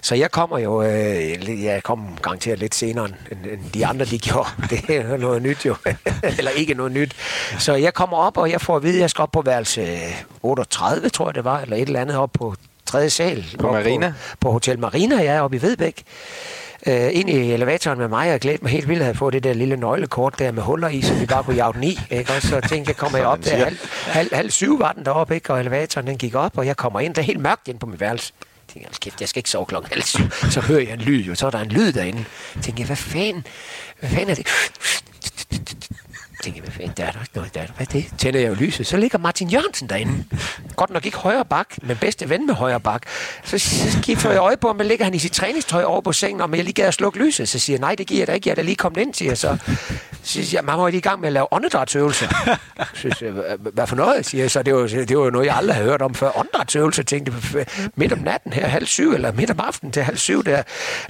Så 0.02 0.16
jeg 0.16 0.32
kommer 0.32 0.58
jo, 0.58 0.84
øh, 0.84 1.64
jeg 1.64 1.84
kom 1.84 2.18
garanteret 2.22 2.60
lidt 2.60 2.76
senere, 2.76 3.06
end, 3.06 3.40
end 3.52 3.72
de 3.74 3.86
andre 3.86 4.06
de 4.06 4.20
gjorde. 4.30 4.50
Det 4.70 4.90
er 4.90 5.18
noget 5.18 5.42
nyt 5.42 5.66
jo. 5.66 5.76
Eller 6.38 6.52
ikke 6.52 6.74
noget 6.74 6.92
nyt. 6.92 7.16
Så 7.60 7.74
jeg 7.74 7.94
kommer 7.94 8.18
op, 8.18 8.38
og 8.38 8.52
jeg 8.52 8.62
får 8.62 8.76
at 8.76 8.84
vide, 8.84 8.96
at 8.96 9.02
jeg 9.02 9.10
skal 9.10 9.22
op 9.22 9.32
på 9.32 9.42
værelse 9.42 9.98
38, 10.42 11.10
tror 11.10 11.28
jeg 11.28 11.36
det 11.36 11.44
var, 11.44 11.60
eller 11.60 11.76
et 11.76 11.82
eller 11.82 12.02
andet 12.02 12.18
op 12.18 12.30
på 12.34 12.56
tredje 12.86 13.10
sal. 13.10 13.46
På 13.60 13.72
Marina? 13.72 14.10
På, 14.10 14.38
på 14.40 14.52
Hotel 14.52 14.80
Marina, 14.80 15.24
ja, 15.24 15.44
oppe 15.44 15.58
i 15.58 15.62
Vedbæk. 15.62 16.04
Øh, 16.88 17.10
ind 17.12 17.30
i 17.30 17.52
elevatoren 17.52 18.00
med 18.00 18.08
mig, 18.08 18.34
og 18.34 18.40
glædt 18.40 18.62
mig 18.64 18.72
helt 18.72 18.88
vildt, 18.90 19.04
havde 19.04 19.18
fået 19.18 19.34
det 19.34 19.44
der 19.44 19.54
lille 19.54 19.76
nøglekort 19.78 20.40
der 20.40 20.52
med 20.52 20.64
huller 20.64 20.90
i, 20.90 21.02
så 21.02 21.14
vi 21.14 21.26
bare 21.26 21.44
kunne 21.44 21.56
jage 21.56 21.74
den 21.74 21.84
i. 21.84 22.00
Ikke? 22.10 22.34
Og 22.34 22.42
så 22.42 22.62
tænkte 22.70 22.90
jeg, 22.90 22.98
kommer 22.98 23.18
jeg 23.18 23.28
op 23.28 23.46
der, 23.46 23.56
halv, 23.56 23.78
halv, 24.06 24.36
halv 24.36 24.50
syv 24.50 24.80
var 24.80 24.92
den 24.92 25.06
deroppe, 25.06 25.36
ikke? 25.36 25.54
og 25.54 25.60
elevatoren 25.60 26.08
den 26.08 26.18
gik 26.18 26.36
op, 26.36 26.58
og 26.58 26.66
jeg 26.66 26.78
kommer 26.78 27.00
ind, 27.00 27.16
der 27.16 27.22
er 27.22 27.26
helt 27.26 27.40
mørkt 27.40 27.68
ind 27.68 27.80
på 27.80 27.86
mit 27.86 28.00
værelse. 28.00 28.34
Jeg 28.76 28.82
tænker, 28.82 28.98
kæft, 29.02 29.22
jeg 29.22 29.30
skal 29.30 29.40
ikke 29.40 29.50
sove 29.50 29.66
klokken 29.66 29.92
halv 29.92 30.04
syv. 30.04 30.32
Så 30.52 30.62
hører 30.62 30.82
jeg 30.82 30.94
en 30.94 31.00
lyd, 31.02 31.24
jo. 31.24 31.36
så 31.36 31.46
er 31.46 31.52
der 31.52 31.60
en 31.60 31.70
lyd 31.70 31.92
derinde. 31.92 32.26
Jeg 32.56 32.64
tænkte, 32.64 32.84
hvad 32.86 32.96
fanden, 32.96 33.48
hvad 34.00 34.10
fanden 34.10 34.30
er 34.30 34.36
det? 34.36 34.48
Tænkte 36.44 36.58
jeg, 36.58 36.64
hvad 36.64 36.72
fanden, 36.74 36.94
der 36.98 37.04
er 37.06 37.12
der 37.12 37.20
ikke 37.20 37.32
noget, 37.36 37.54
der 37.56 37.62
er 37.62 37.66
der. 37.66 37.74
Hvad 37.78 37.88
er 37.88 37.92
det? 37.92 38.06
Tænder 38.18 38.40
jeg 38.40 38.50
jo 38.50 38.54
lyset, 38.54 38.88
så 38.88 38.98
ligger 38.98 39.18
Martin 39.20 39.50
Jørgensen 39.50 39.90
derinde. 39.90 40.24
Godt 40.76 40.90
nok 40.90 41.06
ikke 41.06 41.18
højre 41.18 41.46
bak, 41.46 41.68
men 41.82 41.98
bedste 41.98 42.30
ven 42.30 42.46
med 42.48 42.54
højre 42.54 42.80
bak. 42.80 43.02
Så, 43.44 43.58
så 43.60 44.00
giver 44.04 44.30
jeg 44.32 44.40
øje 44.40 44.58
på 44.58 44.68
ham, 44.68 44.76
men 44.76 44.88
ligger 44.88 45.06
han 45.06 45.14
i 45.14 45.20
sit 45.20 45.32
træningstøj 45.32 45.84
over 45.84 46.02
på 46.02 46.12
sengen, 46.14 46.42
og 46.42 46.50
jeg 46.56 46.64
lige 46.64 46.74
gad 46.74 46.86
at 46.86 46.94
slukke 46.94 47.20
lyset. 47.20 47.50
Så 47.50 47.60
siger 47.60 47.76
jeg, 47.78 47.80
nej, 47.80 47.96
det 47.96 48.08
giver 48.08 48.20
jeg 48.20 48.28
da 48.28 48.34
ikke, 48.34 48.48
jeg 48.50 48.52
er 48.52 48.56
da 48.56 48.62
lige 48.62 48.76
kommet 48.76 49.02
ind, 49.02 49.14
siger 49.14 49.30
jeg 49.30 49.38
så. 49.38 49.58
Så 50.24 50.34
siger 50.34 50.48
jeg, 50.54 50.64
man 50.66 50.78
var 50.80 50.88
lige 50.90 50.98
i 50.98 51.02
gang 51.02 51.20
med 51.20 51.28
at 51.28 51.34
lave 51.34 51.54
åndedrætsøvelser. 51.54 52.28
Så 53.02 53.10
siger 53.18 53.34
jeg, 53.34 53.58
"Hvad- 53.74 53.88
for 53.88 53.96
noget? 53.96 54.26
Siger 54.26 54.44
jeg, 54.44 54.52
så 54.52 54.64
det 54.64 54.74
var, 54.76 54.88
det 54.88 55.18
var 55.18 55.24
jo 55.24 55.30
noget, 55.30 55.46
jeg 55.48 55.56
aldrig 55.56 55.76
havde 55.76 55.90
hørt 55.90 56.02
om 56.02 56.16
før. 56.16 56.38
Åndedrætsøvelser, 56.38 57.04
tænkte 57.04 57.34
jeg, 57.54 57.66
midt 57.96 58.14
om 58.14 58.20
natten 58.20 58.54
her, 58.54 58.68
halv 58.68 58.86
syv, 58.86 59.12
eller 59.14 59.32
midt 59.32 59.52
om 59.52 59.60
aftenen 59.60 59.92
til 59.92 60.04
halv 60.04 60.18
syv 60.18 60.44
der. 60.44 60.64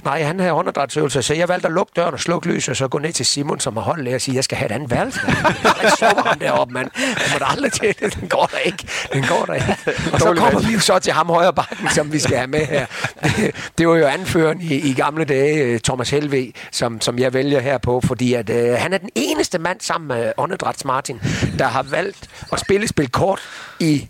Nej, 0.04 0.22
han 0.22 0.38
havde 0.40 0.52
åndedrætsøvelser, 0.52 1.20
så 1.20 1.34
jeg 1.34 1.48
valgte 1.48 1.66
at 1.68 1.72
lukke 1.74 1.92
døren 1.96 2.14
og 2.14 2.20
slukke 2.20 2.48
lyset, 2.48 2.68
og 2.68 2.76
så 2.76 2.88
gå 2.88 2.98
ned 2.98 3.12
til 3.12 3.26
Simon, 3.26 3.60
som 3.60 3.76
har 3.76 3.82
holdt 3.84 4.14
og 4.14 4.20
sige, 4.20 4.34
jeg 4.34 4.44
skal 4.44 4.58
have 4.58 4.66
et 4.66 4.72
andet 4.74 4.90
værelse. 4.90 5.20
Jeg 5.82 5.92
sover 5.98 6.22
ham 6.28 6.38
deroppe, 6.38 6.74
mand. 6.74 6.90
Jeg 6.96 7.28
må 7.32 7.38
da 7.38 7.44
aldrig 7.44 7.72
til 7.72 7.94
det. 8.00 8.14
Den 8.20 8.28
går 8.28 8.48
der 8.52 8.58
ikke. 8.58 8.86
Den 9.12 9.24
går 9.28 9.44
der 9.46 9.54
ikke. 9.54 9.76
Og 10.12 10.20
så 10.20 10.34
kommer 10.34 10.60
vi 10.60 10.72
jo 10.72 10.80
så 10.80 10.98
til 10.98 11.12
ham 11.12 11.26
højre 11.26 11.52
bakken, 11.52 11.90
som 11.90 12.12
vi 12.12 12.18
skal 12.18 12.36
have 12.36 12.46
med 12.46 12.66
her. 12.66 12.86
Det, 13.22 13.54
det 13.78 13.88
var 13.88 13.96
jo 13.96 14.06
anføreren 14.06 14.60
i, 14.60 14.74
i 14.74 14.92
gamle 14.92 15.24
dage, 15.24 15.64
øh, 15.64 15.80
Thomas 15.80 16.10
Helve, 16.10 16.52
som, 16.70 17.00
som 17.00 17.18
jeg 17.18 17.32
vælger 17.32 17.60
her 17.60 17.78
på, 17.78 18.00
fordi 18.06 18.34
at, 18.34 18.50
øh, 18.50 18.74
han 18.78 18.92
er 18.92 18.98
den 18.98 19.10
eneste 19.14 19.58
mand 19.58 19.80
sammen 19.80 20.08
med 20.08 20.32
Åndedræts 20.36 20.84
Martin, 20.84 21.20
der 21.58 21.66
har 21.66 21.82
valgt 21.82 22.28
at 22.52 22.60
spille 22.60 22.88
spil 22.88 23.08
kort 23.08 23.40
i 23.80 24.08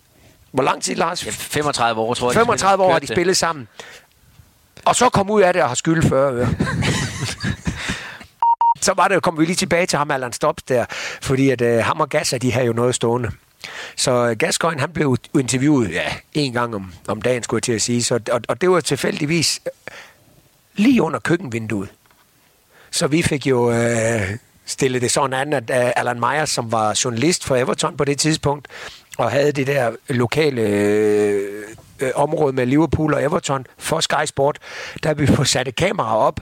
hvor 0.55 0.63
lang 0.63 0.83
tid, 0.83 0.95
Lars? 0.95 1.25
35 1.25 2.01
år, 2.01 2.15
tror 2.15 2.31
jeg. 2.31 2.35
35 2.35 2.85
år 2.85 2.93
har 2.93 2.99
de 2.99 3.07
spillet 3.07 3.37
sammen. 3.37 3.69
Og 4.85 4.97
så 4.97 5.09
kom 5.09 5.31
ud 5.31 5.43
af 5.43 5.53
det 5.53 5.63
og 5.63 5.69
har 5.69 5.75
skyldt 5.75 6.09
40 6.09 6.33
øre. 6.33 6.49
så 8.85 8.93
var 8.97 9.09
det, 9.09 9.23
kom 9.23 9.39
vi 9.39 9.45
lige 9.45 9.57
tilbage 9.57 9.87
til 9.87 9.99
ham, 9.99 10.11
Allan 10.11 10.33
Stops 10.33 10.63
der, 10.63 10.85
fordi 11.23 11.51
at 11.51 11.61
øh, 11.61 11.85
ham 11.85 12.01
og 12.01 12.09
Gasser, 12.09 12.39
de 12.39 12.53
har 12.53 12.63
jo 12.63 12.73
noget 12.73 12.95
stående. 12.95 13.31
Så 13.97 14.11
øh, 14.11 14.37
Gascoigne, 14.37 14.81
han 14.81 14.91
blev 14.91 15.17
interviewet 15.35 15.91
ja, 15.91 16.13
en 16.35 16.53
gang 16.53 16.75
om, 16.75 16.93
om 17.09 17.23
dagen, 17.23 17.43
skulle 17.43 17.59
jeg 17.59 17.63
til 17.63 17.73
at 17.73 17.83
sige. 17.83 18.03
Så, 18.03 18.21
og, 18.33 18.41
og 18.49 18.61
det 18.61 18.71
var 18.71 18.81
tilfældigvis 18.81 19.61
øh, 19.67 19.71
lige 20.77 21.03
under 21.03 21.19
køkkenvinduet. 21.19 21.89
Så 22.91 23.07
vi 23.07 23.23
fik 23.23 23.47
jo 23.47 23.73
øh, 23.73 24.37
stillet 24.67 25.03
det 25.03 25.11
sådan 25.11 25.33
an, 25.33 25.53
at 25.53 25.71
øh, 25.71 25.93
Alan 25.97 26.21
Myers, 26.21 26.51
som 26.51 26.73
var 26.73 27.01
journalist 27.05 27.45
for 27.45 27.57
Everton 27.57 27.97
på 27.97 28.05
det 28.05 28.19
tidspunkt, 28.19 28.69
og 29.19 29.31
havde 29.31 29.53
det 29.53 29.67
der 29.67 29.93
lokale 30.09 30.63
øh, 30.63 31.65
øh, 32.01 32.11
område 32.15 32.53
med 32.53 32.67
Liverpool 32.67 33.15
og 33.15 33.23
Everton 33.23 33.67
for 33.79 34.01
Sky 34.01 34.25
Sport, 34.27 34.59
der 35.03 35.15
vi 35.15 35.27
få 35.37 35.45
sat 35.45 35.69
et 35.69 35.77
kamera 35.77 36.17
op, 36.17 36.41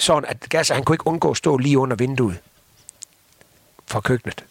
sådan 0.00 0.30
at 0.30 0.36
Gasser, 0.48 0.74
han 0.74 0.84
kunne 0.84 0.94
ikke 0.94 1.06
undgå 1.06 1.30
at 1.30 1.36
stå 1.36 1.56
lige 1.56 1.78
under 1.78 1.96
vinduet 1.96 2.38
fra 3.86 4.00
køkkenet. 4.00 4.44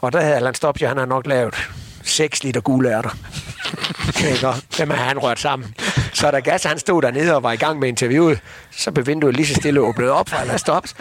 Og 0.00 0.12
der 0.12 0.20
havde 0.20 0.34
Allan 0.36 0.54
Stopja, 0.54 0.88
han 0.88 0.96
har 0.96 1.06
nok 1.06 1.26
lavet 1.26 1.54
6 2.02 2.44
liter 2.44 2.60
gule 2.60 2.90
ærter. 2.90 3.10
Og 4.48 4.54
Dem 4.78 4.90
har 4.90 5.04
han 5.04 5.18
rørt 5.18 5.40
sammen. 5.40 5.74
Så 6.12 6.30
da 6.30 6.40
Gas 6.40 6.64
han 6.64 6.78
stod 6.78 7.02
dernede 7.02 7.34
og 7.36 7.42
var 7.42 7.52
i 7.52 7.56
gang 7.56 7.78
med 7.78 7.88
interviewet, 7.88 8.40
så 8.70 8.90
blev 8.92 9.06
vinduet 9.06 9.36
lige 9.36 9.46
så 9.46 9.54
stille 9.54 9.80
åbnet 9.80 10.10
op 10.10 10.28
for 10.28 10.36
Allan 10.36 10.58
Stops. 10.58 10.94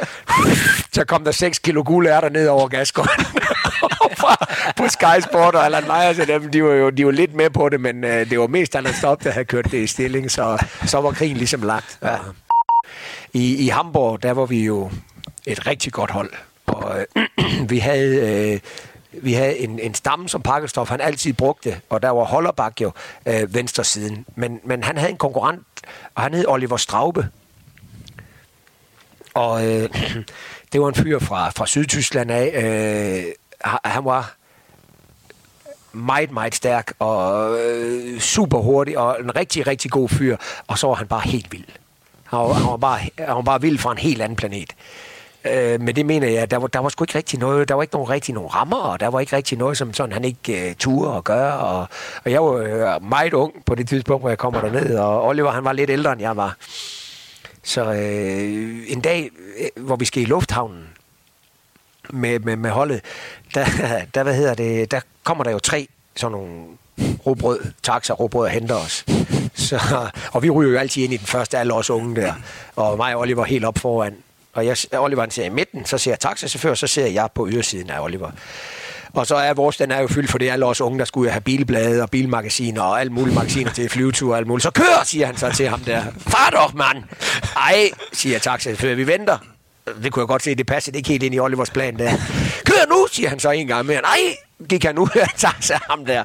Så 0.93 1.05
kom 1.05 1.23
der 1.23 1.31
6 1.31 1.59
kilo 1.59 1.83
gule 1.85 2.09
ærter 2.09 2.29
ned 2.29 2.47
over 2.47 2.67
gasgården. 2.67 3.25
på 4.77 4.87
Sky 4.89 5.21
Sport 5.29 5.55
og 5.55 5.65
Allan 5.65 5.83
Meyers 5.87 6.19
og 6.19 6.27
dem, 6.27 6.51
de 6.51 6.63
var 6.63 6.73
jo 6.73 6.89
de 6.89 7.05
var 7.05 7.11
lidt 7.11 7.35
med 7.35 7.49
på 7.49 7.69
det, 7.69 7.81
men 7.81 8.03
øh, 8.03 8.29
det 8.29 8.39
var 8.39 8.47
mest 8.47 8.75
Allan 8.75 8.93
Stop, 8.93 9.23
der 9.23 9.31
havde 9.31 9.45
kørt 9.45 9.65
det 9.71 9.77
i 9.77 9.87
stilling, 9.87 10.31
så, 10.31 10.65
så 10.85 11.01
var 11.01 11.11
krigen 11.11 11.37
ligesom 11.37 11.61
lagt. 11.61 11.97
Ja. 12.03 12.15
I, 13.33 13.55
I 13.65 13.67
Hamburg, 13.67 14.23
der 14.23 14.31
var 14.31 14.45
vi 14.45 14.65
jo 14.65 14.91
et 15.45 15.67
rigtig 15.67 15.93
godt 15.93 16.11
hold. 16.11 16.33
Og 16.65 17.05
øh, 17.15 17.25
vi 17.69 17.77
havde... 17.79 18.51
Øh, 18.53 18.59
vi 19.23 19.33
havde 19.33 19.57
en, 19.57 19.79
en 19.79 19.93
stamme, 19.93 20.29
som 20.29 20.41
pakkestof, 20.41 20.89
han 20.89 21.01
altid 21.01 21.33
brugte, 21.33 21.81
og 21.89 22.01
der 22.01 22.09
var 22.09 22.23
Hollerbak 22.23 22.81
jo 22.81 22.91
øh, 23.25 23.53
venstre 23.53 23.83
siden. 23.83 24.25
Men, 24.35 24.59
men 24.63 24.83
han 24.83 24.97
havde 24.97 25.11
en 25.11 25.17
konkurrent, 25.17 25.61
og 26.15 26.23
han 26.23 26.33
hed 26.33 26.45
Oliver 26.47 26.77
Straube. 26.77 27.27
Og 29.33 29.67
øh, 29.67 29.89
det 30.73 30.81
var 30.81 30.87
en 30.87 30.95
fyr 30.95 31.19
fra, 31.19 31.49
fra 31.49 31.65
Sydtyskland 31.67 32.31
af. 32.31 32.51
Øh, 32.55 33.23
han- 33.61 33.79
han 33.91 34.05
var 34.05 34.35
meget, 35.93 36.31
meget 36.31 36.55
stærk 36.55 36.93
og 36.99 37.57
øh, 37.59 38.19
super 38.19 38.57
hurtig 38.59 38.97
og 38.97 39.17
en 39.19 39.35
rigtig, 39.35 39.67
rigtig 39.67 39.91
god 39.91 40.09
fyr. 40.09 40.37
Og 40.67 40.77
så 40.77 40.87
var 40.87 40.93
han 40.95 41.07
bare 41.07 41.21
helt 41.21 41.51
vild. 41.51 41.65
Han 42.31 42.39
var, 42.39 42.53
han 42.53 42.67
var, 42.67 42.77
bare, 42.77 42.99
han 43.17 43.35
var 43.35 43.41
bare 43.41 43.61
vild 43.61 43.77
fra 43.77 43.91
en 43.91 43.97
helt 43.97 44.21
anden 44.21 44.35
planet. 44.35 44.75
Øh, 45.45 45.81
men 45.81 45.95
det 45.95 46.05
mener 46.05 46.27
jeg, 46.27 46.51
der 46.51 46.57
var, 46.57 46.67
der 46.67 46.79
var 46.79 46.89
sgu 46.89 47.03
ikke 47.03 47.17
rigtig 47.17 47.39
noget, 47.39 47.69
der 47.69 47.75
var 47.75 47.81
ikke 47.81 47.93
nogen 47.93 48.09
rigtig 48.09 48.33
nogen 48.33 48.55
rammer, 48.55 48.77
og 48.77 48.99
der 48.99 49.07
var 49.07 49.19
ikke 49.19 49.35
rigtig 49.35 49.57
noget, 49.57 49.77
som 49.77 49.93
sådan, 49.93 50.13
han 50.13 50.25
ikke 50.25 50.69
øh, 50.69 50.75
turde 50.75 51.17
at 51.17 51.23
gøre. 51.23 51.53
Og, 51.53 51.87
og 52.25 52.31
jeg 52.31 52.43
var 52.43 52.51
øh, 52.51 53.03
meget 53.03 53.33
ung 53.33 53.53
på 53.65 53.75
det 53.75 53.87
tidspunkt, 53.87 54.21
hvor 54.21 54.29
jeg 54.29 54.37
kommer 54.37 54.61
derned, 54.61 54.97
og 54.97 55.27
Oliver 55.27 55.51
han 55.51 55.63
var 55.63 55.73
lidt 55.73 55.89
ældre, 55.89 56.11
end 56.11 56.21
jeg 56.21 56.37
var. 56.37 56.57
Så 57.63 57.93
øh, 57.93 58.83
en 58.87 59.01
dag, 59.01 59.29
øh, 59.59 59.83
hvor 59.85 59.95
vi 59.95 60.05
skal 60.05 60.21
i 60.21 60.25
lufthavnen 60.25 60.89
med, 62.09 62.39
med, 62.39 62.55
med 62.55 62.69
holdet, 62.69 63.01
der, 63.55 63.65
der, 64.15 64.23
hvad 64.23 64.35
hedder 64.35 64.53
det, 64.53 64.91
der 64.91 64.99
kommer 65.23 65.43
der 65.43 65.51
jo 65.51 65.59
tre 65.59 65.87
sådan 66.15 66.31
nogle 66.31 66.63
robrød, 67.25 67.59
taxa 67.83 68.13
robrød 68.13 68.45
og 68.45 68.51
henter 68.51 68.75
os. 68.75 69.05
Så, 69.69 70.09
og 70.31 70.43
vi 70.43 70.49
ryger 70.49 70.71
jo 70.71 70.77
altid 70.77 71.03
ind 71.03 71.13
i 71.13 71.17
den 71.17 71.27
første, 71.27 71.57
alle 71.57 71.73
os 71.73 71.89
unge 71.89 72.21
der. 72.21 72.33
Og 72.75 72.97
mig 72.97 73.15
og 73.15 73.21
Oliver 73.21 73.43
helt 73.43 73.65
op 73.65 73.77
foran. 73.77 74.15
Og 74.53 74.65
jeg, 74.65 74.77
Oliver 74.93 75.21
han 75.21 75.31
sidder 75.31 75.49
i 75.49 75.53
midten, 75.53 75.85
så 75.85 75.97
ser 75.97 76.11
jeg 76.11 76.19
taxachauffør, 76.19 76.73
så 76.73 76.87
ser 76.87 77.07
jeg 77.07 77.29
på 77.35 77.47
ydersiden 77.51 77.89
af 77.89 77.99
Oliver. 77.99 78.31
Og 79.13 79.27
så 79.27 79.35
er 79.35 79.53
vores, 79.53 79.77
den 79.77 79.91
er 79.91 79.99
jo 79.99 80.07
fyldt, 80.07 80.31
for 80.31 80.37
det 80.37 80.49
er 80.49 80.53
alle 80.53 80.65
os 80.65 80.81
unge, 80.81 80.99
der 80.99 81.05
skulle 81.05 81.31
have 81.31 81.41
bilblade 81.41 82.01
og 82.01 82.09
bilmagasiner 82.09 82.81
og 82.81 82.99
alle 82.99 83.13
mulige 83.13 83.35
magasiner 83.35 83.71
til 83.71 83.89
flyveture 83.89 84.33
og 84.33 84.37
alt 84.37 84.47
muligt. 84.47 84.63
Så 84.63 84.71
kør, 84.71 85.03
siger 85.05 85.25
han 85.25 85.37
så 85.37 85.51
til 85.51 85.67
ham 85.69 85.79
der. 85.79 86.03
Far 86.17 86.49
dog, 86.49 86.77
mand! 86.77 87.03
Ej, 87.55 87.89
siger 88.13 88.39
taxachauffør, 88.39 88.95
vi 88.95 89.07
venter. 89.07 89.37
Det 90.03 90.11
kunne 90.11 90.21
jeg 90.21 90.27
godt 90.27 90.43
se, 90.43 90.55
det 90.55 90.65
passede 90.65 90.97
ikke 90.97 91.09
helt 91.09 91.23
ind 91.23 91.35
i 91.35 91.39
Olivers 91.39 91.69
plan 91.69 91.99
der. 91.99 92.11
Kør 92.65 92.89
nu, 92.89 93.07
siger 93.11 93.29
han 93.29 93.39
så 93.39 93.49
en 93.51 93.67
gang 93.67 93.85
mere. 93.85 94.01
Nej, 94.01 94.35
gik 94.69 94.83
han 94.83 94.97
af 94.97 95.27
taxa 95.37 95.79
ham 95.89 96.05
der. 96.05 96.23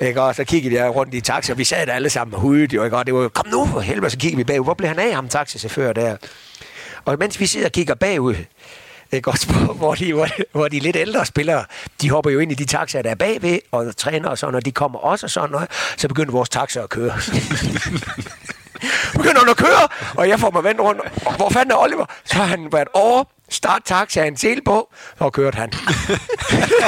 Ikke? 0.00 0.22
Og 0.22 0.34
så 0.34 0.44
kiggede 0.44 0.74
jeg 0.74 0.94
rundt 0.94 1.14
i 1.14 1.20
taxa, 1.20 1.52
og 1.52 1.58
vi 1.58 1.64
sad 1.64 1.86
der 1.86 1.92
alle 1.92 2.10
sammen 2.10 2.34
og 2.34 2.40
hudede 2.40 2.74
jo, 2.74 2.84
ikke? 2.84 2.96
Og 2.96 3.06
det 3.06 3.14
var 3.14 3.28
kom 3.28 3.46
nu 3.48 3.66
for 3.66 3.80
helvede, 3.80 4.10
så 4.10 4.18
kiggede 4.18 4.36
vi 4.36 4.44
bagud. 4.44 4.64
Hvor 4.64 4.74
blev 4.74 4.88
han 4.88 4.98
af, 4.98 5.14
ham 5.14 5.28
taxichauffør 5.28 5.92
der? 5.92 6.16
Og 7.04 7.16
mens 7.18 7.40
vi 7.40 7.46
sidder 7.46 7.66
og 7.66 7.72
kigger 7.72 7.94
bagud, 7.94 8.34
ikke? 9.12 9.30
Også 9.30 9.52
hvor, 9.52 9.94
de, 9.94 10.12
hvor, 10.12 10.28
hvor 10.52 10.68
de 10.68 10.78
lidt 10.80 10.96
ældre 10.96 11.26
spillere, 11.26 11.64
de 12.02 12.10
hopper 12.10 12.30
jo 12.30 12.38
ind 12.38 12.52
i 12.52 12.54
de 12.54 12.64
taxaer, 12.64 13.02
der 13.02 13.10
er 13.10 13.14
bagved, 13.14 13.58
og 13.72 13.96
træner 13.96 14.28
og 14.28 14.38
sådan, 14.38 14.54
og 14.54 14.64
de 14.64 14.72
kommer 14.72 14.98
også 14.98 15.26
og 15.26 15.30
sådan 15.30 15.50
noget, 15.50 15.68
så 15.96 16.08
begynder 16.08 16.32
vores 16.32 16.48
taxaer 16.48 16.84
at 16.84 16.90
køre 16.90 17.12
begynder 19.12 19.40
han 19.40 19.48
at 19.48 19.56
køre, 19.56 19.88
og 20.16 20.28
jeg 20.28 20.40
får 20.40 20.50
mig 20.50 20.64
vendt 20.64 20.80
rundt. 20.80 21.00
Og 21.26 21.34
hvor 21.34 21.48
fanden 21.48 21.70
er 21.70 21.76
Oliver? 21.76 22.06
Så 22.24 22.36
har 22.36 22.44
han 22.44 22.68
været 22.72 22.88
over, 22.94 23.24
start 23.50 23.82
taxaen 23.84 24.36
til 24.36 24.62
på, 24.64 24.88
så 25.18 25.30
kørte 25.30 25.56
han. 25.56 25.72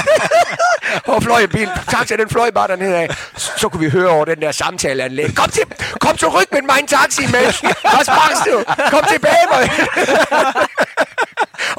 og 1.14 1.22
fløj 1.22 1.47
bil. 1.47 1.68
Taxa, 1.91 2.16
den 2.16 2.28
fløj 2.28 2.51
bare 2.51 2.68
dernede 2.68 2.97
af. 2.97 3.16
Så 3.36 3.68
kunne 3.68 3.80
vi 3.84 3.91
høre 3.91 4.09
over 4.09 4.24
den 4.24 4.41
der 4.41 4.53
samtaleanlæg. 4.53 5.34
Kom 5.36 5.51
til, 5.51 5.62
kom 6.01 6.16
til 6.16 6.28
ryg 6.28 6.47
med 6.53 6.62
min 6.62 6.86
taxi, 6.86 7.22
mand. 7.22 7.55
Hvad 7.95 8.05
sprang 8.05 8.34
du? 8.47 8.64
Kom 8.91 9.05
tilbage, 9.12 9.47
mand. 9.53 9.70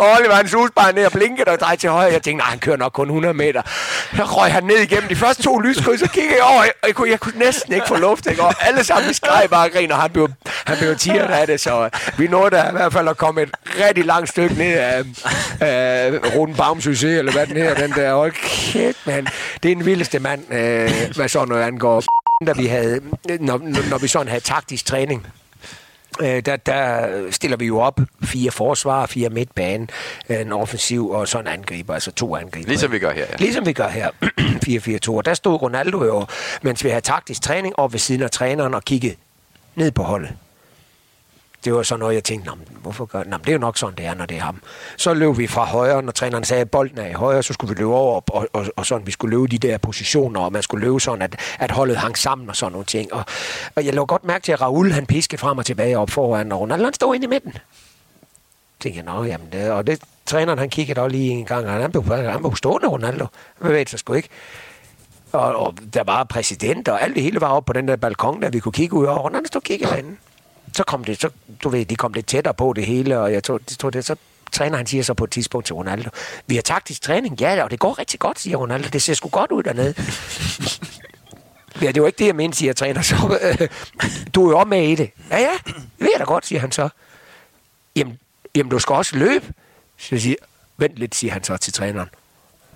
Oliver 0.02 0.34
han 0.34 0.48
sus 0.48 0.70
bare 0.76 0.94
ned 0.94 1.06
og 1.06 1.12
blinkede 1.12 1.52
og 1.52 1.60
drejede 1.60 1.82
til 1.82 1.90
højre. 1.90 2.14
Jeg 2.14 2.22
tænkte, 2.22 2.44
nej, 2.44 2.50
han 2.50 2.60
kører 2.60 2.78
nok 2.78 2.94
kun 2.94 3.08
100 3.08 3.34
meter. 3.34 3.62
Så 4.16 4.24
røg 4.24 4.52
han 4.52 4.64
ned 4.64 4.78
igennem 4.78 5.10
de 5.10 5.16
første 5.16 5.44
to 5.44 5.60
lyskryds, 5.60 6.00
så 6.00 6.10
kiggede 6.10 6.36
jeg 6.36 6.44
over, 6.44 6.62
og 6.62 6.88
jeg 6.88 6.96
kunne, 6.96 7.10
jeg 7.10 7.20
kunne 7.20 7.40
næsten 7.40 7.74
ikke 7.74 7.88
få 7.88 7.96
luft. 7.96 8.28
Ikke? 8.28 8.44
Og 8.44 8.54
alle 8.68 8.84
sammen 8.84 9.14
skreg 9.14 9.48
bare 9.50 9.66
og 9.68 9.72
grin, 9.72 9.92
og 9.92 9.98
han 9.98 10.12
blev, 10.12 10.30
han 10.66 10.78
blev 10.78 10.96
tiret 10.96 11.30
af 11.30 11.48
det. 11.48 11.60
Så 11.60 11.84
øh, 11.84 11.92
vi 12.18 12.28
nåede 12.28 12.50
da 12.50 12.70
i 12.70 12.72
hvert 12.72 12.94
fald 12.94 13.08
at 13.08 13.18
komme 13.18 13.42
et 13.42 13.50
rigtig 13.88 14.06
langt 14.06 14.30
stykke 14.30 14.56
ned 14.56 14.74
af, 14.74 15.04
af 15.60 16.10
øh, 16.12 16.36
Ruden 16.36 16.56
Baumsøsé, 16.56 17.08
eller 17.08 17.32
hvad 17.32 17.48
den 17.48 17.56
hedder, 17.58 17.76
den 17.76 17.92
der. 17.92 18.14
Hold 18.14 18.32
kæft, 18.32 19.08
mand. 19.08 19.28
Det 19.64 19.72
er 19.72 19.76
den 19.76 19.86
vildeste 19.86 20.20
mand, 20.20 20.54
øh, 20.54 20.92
hvad 21.16 21.28
sådan 21.28 21.48
noget 21.48 21.64
angår. 21.64 22.04
Da 22.48 22.54
vi 22.54 22.66
havde, 22.66 23.00
når, 23.40 23.62
når 23.90 23.98
vi 23.98 24.08
sådan 24.08 24.28
havde 24.28 24.44
taktisk 24.44 24.86
træning, 24.86 25.28
Øh, 26.22 26.42
der, 26.46 26.56
der 26.56 27.08
stiller 27.32 27.58
vi 27.58 27.66
jo 27.66 27.80
op 27.80 28.00
fire 28.24 28.52
forsvar, 28.52 29.06
fire 29.06 29.30
midtbane, 29.30 29.88
øh, 30.30 30.42
en 30.42 30.52
offensiv 30.52 31.10
og 31.10 31.28
sådan 31.28 31.48
en 31.48 31.54
angriber, 31.54 31.94
altså 31.94 32.12
to 32.12 32.36
angriber. 32.36 32.68
Ligesom 32.68 32.92
vi 32.92 33.00
gør 33.00 33.12
her, 33.12 33.26
ja. 33.32 33.36
Ligesom 33.40 33.66
vi 33.66 33.74
gør 33.74 33.88
her, 33.88 34.10
4-4-2. 35.10 35.12
Og 35.12 35.26
der 35.26 35.34
stod 35.34 35.62
Ronaldo 35.62 36.04
jo, 36.04 36.26
mens 36.62 36.84
vi 36.84 36.90
havde 36.90 37.02
taktisk 37.02 37.42
træning, 37.42 37.80
op 37.80 37.92
ved 37.94 38.00
siden 38.00 38.22
af 38.22 38.32
træneren 38.32 38.74
og 38.74 38.84
kiggede 38.84 39.16
ned 39.76 39.92
på 39.92 40.04
holdet. 40.04 40.30
Det 41.64 41.74
var 41.74 41.84
sådan 41.84 42.00
noget, 42.00 42.16
jeg 42.16 42.24
tænkte, 42.24 42.50
"Nå, 42.50 42.56
men 42.56 42.68
hvorfor 42.82 43.06
gør 43.06 43.24
Nå, 43.24 43.30
men 43.30 43.40
det 43.40 43.48
er 43.48 43.54
jo 43.54 43.60
nok 43.60 43.78
sådan, 43.78 43.96
det 43.96 44.06
er, 44.06 44.14
når 44.14 44.26
det 44.26 44.38
er 44.38 44.42
ham. 44.42 44.62
Så 44.98 45.14
løb 45.14 45.38
vi 45.38 45.48
fra 45.48 45.66
højre, 45.66 46.02
når 46.02 46.12
træneren 46.12 46.44
sagde, 46.44 46.62
at 46.62 46.72
bolden 46.72 46.98
er 46.98 47.08
i 47.08 47.14
højre, 47.14 47.44
så 47.44 47.54
skulle 47.54 47.76
vi 47.76 47.82
løbe 47.82 47.94
over, 47.94 48.22
og, 48.32 48.48
og, 48.54 48.66
og 48.76 48.86
sådan, 48.86 49.08
vi 49.08 49.12
skulle 49.12 49.38
løbe 49.38 49.48
de 49.48 49.58
der 49.58 49.78
positioner, 49.78 50.42
og 50.42 50.52
man 50.52 50.64
skulle 50.64 50.86
løbe 50.88 51.00
sådan, 51.00 51.22
at, 51.22 51.36
at 51.60 51.72
holdet 51.72 51.98
hang 51.98 52.18
sammen 52.18 52.50
og 52.50 52.56
sådan 52.56 52.72
nogle 52.72 52.86
ting. 52.86 53.14
Og, 53.14 53.26
og 53.76 53.86
jeg 53.86 53.94
lå 53.94 54.06
godt 54.06 54.24
mærke 54.24 54.44
til, 54.44 54.52
at 54.52 54.62
Raul, 54.62 54.92
han 54.92 55.06
piskede 55.06 55.38
frem 55.38 55.58
og 55.58 55.66
tilbage 55.66 55.98
op 55.98 56.10
foran, 56.10 56.52
og 56.52 56.60
Ronaldo, 56.60 56.84
han 56.84 56.94
stod 56.94 57.16
inde 57.16 57.26
i 57.26 57.30
midten. 57.30 57.54
tænkte 58.80 59.04
jeg, 59.06 59.16
nå, 59.16 59.24
jamen, 59.24 59.48
det, 59.52 59.72
og 59.72 59.88
det, 59.88 60.02
træneren 60.26 60.60
han 60.60 60.70
kiggede 60.70 61.02
også 61.02 61.16
lige 61.16 61.32
en 61.32 61.46
gang, 61.46 61.66
og 61.66 61.72
han 61.72 61.92
blev, 61.92 62.04
han 62.06 62.40
blev 62.40 62.56
stående, 62.56 62.88
Ronaldo. 62.88 63.26
Han 63.58 63.68
bevægede 63.68 63.90
sig 63.90 64.00
sgu 64.00 64.14
ikke. 64.14 64.30
Og, 65.32 65.56
og, 65.56 65.74
der 65.94 66.04
var 66.04 66.24
præsident, 66.24 66.88
og 66.88 67.02
alt 67.02 67.16
det 67.16 67.24
hele 67.24 67.42
var 67.42 67.48
oppe 67.48 67.68
på 67.68 67.74
den 67.74 67.88
der 67.88 67.96
balkon, 67.96 68.42
der 68.42 68.50
vi 68.50 68.60
kunne 68.60 68.72
kigge 68.72 68.96
ud 68.96 69.06
over. 69.06 69.20
Ronaldo 69.20 69.48
stod 69.48 69.62
og 69.62 69.64
kiggede 69.64 69.92
derinde. 69.92 70.16
Så 70.74 70.84
kom 70.84 71.04
det, 71.04 71.22
så, 71.22 71.30
du 71.64 71.70
ved, 71.70 71.86
de 71.86 71.96
kom 71.96 72.14
lidt 72.14 72.26
tættere 72.26 72.54
på 72.54 72.74
det 72.74 72.86
hele, 72.86 73.20
og 73.20 73.34
jeg 73.34 73.44
tror, 73.44 73.60
jeg 73.70 73.78
tror 73.78 73.90
det, 73.90 74.06
så 74.06 74.16
træner 74.52 74.78
han 74.78 74.88
siger 74.88 75.04
så 75.04 75.14
på 75.14 75.24
et 75.24 75.32
tidspunkt 75.32 75.66
til 75.66 75.76
Ronaldo, 75.76 76.10
vi 76.48 76.56
har 76.56 76.62
taktisk 76.62 77.02
træning, 77.02 77.42
ja, 77.42 77.64
og 77.64 77.72
det 77.72 77.80
går 77.80 78.00
rigtig 78.00 78.20
godt, 78.20 78.40
siger 78.40 78.58
Ronaldo, 78.58 78.90
det 78.94 79.02
ser 79.02 79.14
sgu 79.14 79.30
godt 79.30 79.52
ud 79.52 79.64
dernede. 79.64 79.94
Ja, 81.82 81.92
det 81.92 82.02
var 82.02 82.08
ikke 82.08 82.20
det, 82.20 82.26
jeg 82.26 82.36
mente, 82.36 82.58
siger 82.58 82.74
træner. 82.74 83.02
Så, 83.02 83.40
øh, 83.42 83.70
du 84.36 84.48
er 84.48 84.60
jo 84.60 84.66
med 84.66 84.84
i 84.84 84.96
det. 84.96 85.12
Ja, 85.30 85.38
ja, 85.38 85.52
det 85.66 85.76
ved 86.00 86.10
jeg 86.12 86.20
da 86.20 86.24
godt, 86.24 86.46
siger 86.46 86.60
han 86.60 86.72
så. 86.72 86.90
Jamen, 87.96 88.20
jamen 88.56 88.70
du 88.70 88.80
skal 88.80 88.94
også 88.94 89.16
løbe. 89.16 89.54
Så 89.98 90.08
jeg 90.12 90.22
siger, 90.22 90.36
vent 90.78 90.96
lidt, 90.96 91.16
siger 91.16 91.34
han 91.34 91.44
så 91.44 91.58
til 91.58 91.74
træneren. 91.74 92.10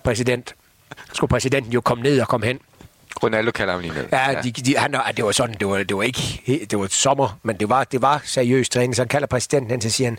Præsident. 0.04 0.54
Så 0.96 1.14
skulle 1.14 1.28
præsidenten 1.28 1.72
jo 1.72 1.80
komme 1.80 2.02
ned 2.02 2.20
og 2.20 2.28
komme 2.28 2.46
hen. 2.46 2.60
Ronaldo 3.22 3.50
kalder 3.50 3.72
ham 3.72 3.82
lige 3.82 3.94
ned. 3.94 4.08
Ja, 4.12 4.40
de, 4.42 4.52
de, 4.52 4.76
han, 4.76 4.96
det 5.16 5.24
var 5.24 5.32
sådan, 5.32 5.56
det 5.60 5.68
var, 5.68 5.82
det 5.82 5.96
var 5.96 6.02
ikke, 6.02 6.66
det 6.70 6.78
var 6.78 6.86
sommer, 6.86 7.38
men 7.42 7.56
det 7.56 7.68
var, 7.68 7.84
det 7.84 8.02
var 8.02 8.22
seriøs 8.24 8.68
træning. 8.68 8.96
Så 8.96 9.02
han 9.02 9.08
kalder 9.08 9.26
præsidenten 9.26 9.70
hen, 9.70 9.80
så 9.80 9.90
siger 9.90 10.10
han, 10.10 10.18